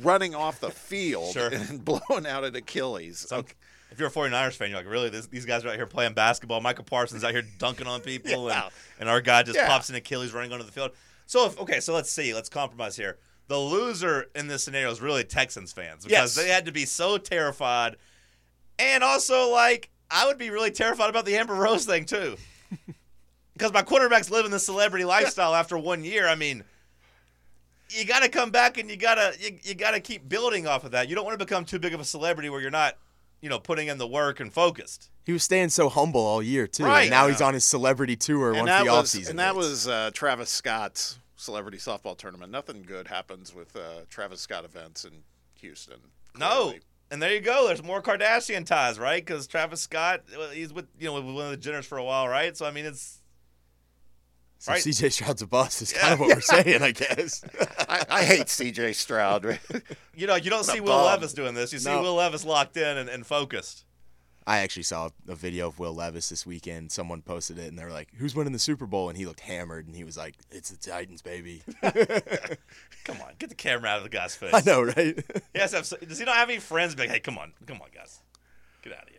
running 0.00 0.34
off 0.34 0.58
the 0.58 0.70
field 0.70 1.32
Sure. 1.32 1.48
and 1.52 1.84
blowing 1.84 2.26
out 2.26 2.42
an 2.44 2.56
Achilles. 2.56 3.24
some, 3.28 3.44
if 3.92 3.98
you're 4.00 4.08
a 4.08 4.12
49ers 4.12 4.54
fan, 4.54 4.70
you're 4.70 4.78
like, 4.78 4.88
really? 4.88 5.10
This, 5.10 5.28
these 5.28 5.44
guys 5.46 5.64
are 5.64 5.68
out 5.68 5.76
here 5.76 5.86
playing 5.86 6.14
basketball. 6.14 6.60
Michael 6.60 6.84
Parsons 6.84 7.22
out 7.22 7.30
here 7.30 7.44
dunking 7.58 7.86
on 7.86 8.00
people, 8.12 8.48
Yeah. 8.48 8.64
and, 8.64 8.72
and 9.00 9.08
our 9.08 9.20
guy 9.20 9.44
just 9.44 9.56
Yeah. 9.56 9.68
pops 9.68 9.90
an 9.90 9.94
Achilles 9.94 10.32
running 10.32 10.52
onto 10.52 10.64
the 10.64 10.72
field. 10.72 10.90
So 11.26 11.46
if 11.46 11.58
okay, 11.60 11.78
so 11.78 11.94
let's 11.94 12.10
see, 12.10 12.34
let's 12.34 12.48
compromise 12.48 12.96
here. 12.96 13.18
The 13.46 13.58
loser 13.58 14.26
in 14.34 14.48
this 14.48 14.64
scenario 14.64 14.90
is 14.90 15.00
really 15.00 15.22
Texans 15.24 15.72
fans 15.72 16.04
because 16.04 16.34
Yes. 16.36 16.44
they 16.44 16.48
had 16.50 16.66
to 16.66 16.72
be 16.72 16.84
so 16.84 17.16
terrified, 17.16 17.94
and 18.80 19.04
also 19.04 19.50
like 19.50 19.90
I 20.10 20.26
would 20.26 20.38
be 20.38 20.50
really 20.50 20.72
terrified 20.72 21.10
about 21.10 21.26
the 21.26 21.36
Amber 21.36 21.54
Rose 21.54 21.86
thing 21.86 22.06
too, 22.06 22.36
because 23.62 23.72
my 23.72 23.82
quarterback's 23.82 24.30
living 24.30 24.50
the 24.50 24.58
celebrity 24.58 25.04
lifestyle 25.04 25.54
after 25.54 25.78
one 25.78 26.04
year. 26.04 26.28
I 26.28 26.34
mean. 26.34 26.64
You 27.94 28.06
got 28.06 28.22
to 28.22 28.30
come 28.30 28.50
back 28.50 28.78
and 28.78 28.88
you 28.88 28.96
got 28.96 29.16
to 29.16 29.34
you, 29.38 29.58
you 29.62 29.74
got 29.74 29.90
to 29.90 30.00
keep 30.00 30.26
building 30.26 30.66
off 30.66 30.84
of 30.84 30.92
that. 30.92 31.10
You 31.10 31.14
don't 31.14 31.26
want 31.26 31.38
to 31.38 31.44
become 31.44 31.66
too 31.66 31.78
big 31.78 31.92
of 31.92 32.00
a 32.00 32.04
celebrity 32.04 32.48
where 32.48 32.58
you're 32.58 32.70
not, 32.70 32.96
you 33.42 33.50
know, 33.50 33.58
putting 33.58 33.88
in 33.88 33.98
the 33.98 34.06
work 34.06 34.40
and 34.40 34.50
focused. 34.50 35.10
He 35.26 35.32
was 35.34 35.42
staying 35.42 35.68
so 35.68 35.90
humble 35.90 36.22
all 36.22 36.42
year 36.42 36.66
too. 36.66 36.84
Right. 36.86 37.02
And 37.02 37.10
now 37.10 37.28
he's 37.28 37.42
on 37.42 37.52
his 37.52 37.66
celebrity 37.66 38.16
tour 38.16 38.48
and 38.52 38.60
once 38.60 38.68
that 38.70 38.84
the 38.86 38.90
was 38.90 39.14
offseason. 39.14 39.30
and 39.30 39.38
that 39.38 39.54
hits. 39.54 39.56
was 39.56 39.88
uh, 39.88 40.10
Travis 40.14 40.48
Scott's 40.48 41.18
celebrity 41.36 41.76
softball 41.76 42.16
tournament. 42.16 42.50
Nothing 42.50 42.82
good 42.82 43.08
happens 43.08 43.54
with 43.54 43.76
uh, 43.76 44.06
Travis 44.08 44.40
Scott 44.40 44.64
events 44.64 45.04
in 45.04 45.12
Houston. 45.56 45.98
No. 46.38 46.72
And 47.10 47.20
there 47.20 47.34
you 47.34 47.40
go. 47.40 47.66
There's 47.66 47.82
more 47.82 48.00
Kardashian 48.00 48.64
ties, 48.64 48.98
right? 48.98 49.22
Because 49.22 49.46
Travis 49.46 49.82
Scott, 49.82 50.22
he's 50.54 50.72
with 50.72 50.86
you 50.98 51.08
know 51.08 51.14
with 51.20 51.26
one 51.26 51.44
of 51.44 51.50
the 51.50 51.70
Jenners 51.70 51.84
for 51.84 51.98
a 51.98 52.04
while, 52.04 52.26
right? 52.26 52.56
So 52.56 52.64
I 52.64 52.70
mean, 52.70 52.86
it's 52.86 53.18
So 54.62 54.70
Right. 54.70 54.80
CJ 54.80 55.10
Stroud's 55.10 55.42
a 55.42 55.46
bust 55.48 55.82
is 55.82 55.92
kind 55.92 56.12
of 56.12 56.20
what 56.20 56.28
we're 56.28 56.40
saying, 56.62 56.82
I 56.82 56.92
guess. 56.92 57.42
I, 57.88 58.04
I 58.08 58.22
hate 58.22 58.48
C.J. 58.48 58.92
Stroud. 58.92 59.58
you 60.14 60.28
know 60.28 60.36
you 60.36 60.50
don't 60.50 60.62
see 60.62 60.78
Will 60.80 60.90
bum. 60.90 61.06
Levis 61.06 61.32
doing 61.32 61.54
this. 61.54 61.72
You 61.72 61.80
see 61.80 61.90
No. 61.90 62.00
Will 62.00 62.14
Levis 62.14 62.44
locked 62.44 62.76
in 62.76 62.96
and, 62.96 63.08
and 63.08 63.26
focused. 63.26 63.84
I 64.46 64.58
actually 64.58 64.84
saw 64.84 65.08
a 65.28 65.34
video 65.34 65.66
of 65.66 65.80
Will 65.80 65.92
Levis 65.94 66.28
this 66.28 66.46
weekend. 66.46 66.92
Someone 66.92 67.22
posted 67.22 67.58
it, 67.58 67.66
and 67.70 67.76
they 67.78 67.84
were 67.84 67.90
like, 67.90 68.08
"Who's 68.18 68.36
winning 68.36 68.52
the 68.52 68.58
Super 68.60 68.86
Bowl?" 68.86 69.08
And 69.08 69.18
he 69.18 69.26
looked 69.26 69.40
hammered, 69.40 69.86
and 69.88 69.96
he 69.96 70.04
was 70.04 70.16
like, 70.16 70.36
"It's 70.52 70.70
the 70.70 70.76
Titans, 70.76 71.22
baby." 71.22 71.62
Come 71.82 73.20
on, 73.20 73.32
get 73.40 73.48
the 73.48 73.56
camera 73.56 73.88
out 73.90 73.96
of 73.98 74.04
the 74.04 74.10
guy's 74.10 74.34
face. 74.36 74.54
I 74.54 74.62
know, 74.64 74.82
right? 74.82 75.18
yes, 75.54 75.72
has 75.72 75.88
to 75.90 75.96
have, 75.98 76.08
does 76.08 76.18
he 76.20 76.24
not 76.24 76.36
have 76.36 76.48
any 76.50 76.58
friends? 76.60 76.94
Be 76.94 77.02
like, 77.02 77.10
hey, 77.10 77.18
come 77.20 77.36
on, 77.36 77.52
come 77.66 77.80
on, 77.82 77.88
guys, 77.92 78.20
get 78.82 78.92
out 78.92 79.02
of 79.04 79.08
here. 79.08 79.18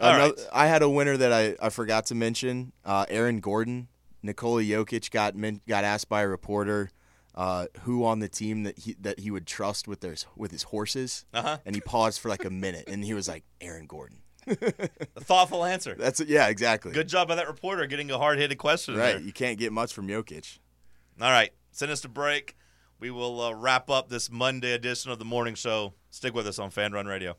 All 0.00 0.14
Another- 0.14 0.34
right. 0.36 0.46
I 0.52 0.66
had 0.66 0.82
a 0.82 0.88
winner 0.90 1.16
that 1.16 1.32
I, 1.32 1.54
I 1.64 1.68
forgot 1.70 2.06
to 2.06 2.14
mention. 2.16 2.72
Uh, 2.84 3.06
Aaron 3.08 3.38
Gordon, 3.40 3.88
Nikola 4.26 4.62
Jokic 4.62 5.10
got 5.10 5.34
got 5.66 5.84
asked 5.84 6.08
by 6.08 6.22
a 6.22 6.28
reporter 6.28 6.90
uh, 7.34 7.66
who 7.82 8.04
on 8.04 8.18
the 8.20 8.28
team 8.28 8.62
that 8.64 8.78
he 8.78 8.94
that 9.00 9.20
he 9.20 9.30
would 9.30 9.46
trust 9.46 9.86
with 9.88 10.00
their 10.00 10.14
with 10.36 10.50
his 10.50 10.64
horses, 10.64 11.24
Uh-huh. 11.34 11.58
and 11.64 11.74
he 11.74 11.80
paused 11.80 12.20
for 12.20 12.28
like 12.28 12.44
a 12.44 12.50
minute, 12.50 12.84
and 12.88 13.04
he 13.04 13.14
was 13.14 13.28
like, 13.28 13.44
"Aaron 13.60 13.86
Gordon." 13.86 14.18
A 14.46 15.20
thoughtful 15.20 15.64
answer. 15.64 15.94
That's 15.98 16.20
it. 16.20 16.28
Yeah, 16.28 16.48
exactly. 16.48 16.92
Good 16.92 17.08
job 17.08 17.28
by 17.28 17.34
that 17.34 17.48
reporter 17.48 17.86
getting 17.86 18.10
a 18.10 18.18
hard 18.18 18.38
hitted 18.38 18.58
question. 18.58 18.96
Right. 18.96 19.12
there. 19.14 19.20
You 19.20 19.32
can't 19.32 19.58
get 19.58 19.72
much 19.72 19.92
from 19.92 20.06
Jokic. 20.08 20.58
All 21.20 21.30
right, 21.30 21.50
send 21.72 21.90
us 21.90 22.00
to 22.02 22.08
break. 22.08 22.56
We 22.98 23.10
will 23.10 23.40
uh, 23.40 23.52
wrap 23.54 23.90
up 23.90 24.08
this 24.08 24.30
Monday 24.30 24.72
edition 24.72 25.10
of 25.10 25.18
the 25.18 25.24
morning 25.24 25.54
show. 25.54 25.94
Stick 26.10 26.32
with 26.34 26.46
us 26.46 26.58
on 26.58 26.70
Fan 26.70 26.92
Run 26.92 27.06
Radio. 27.06 27.36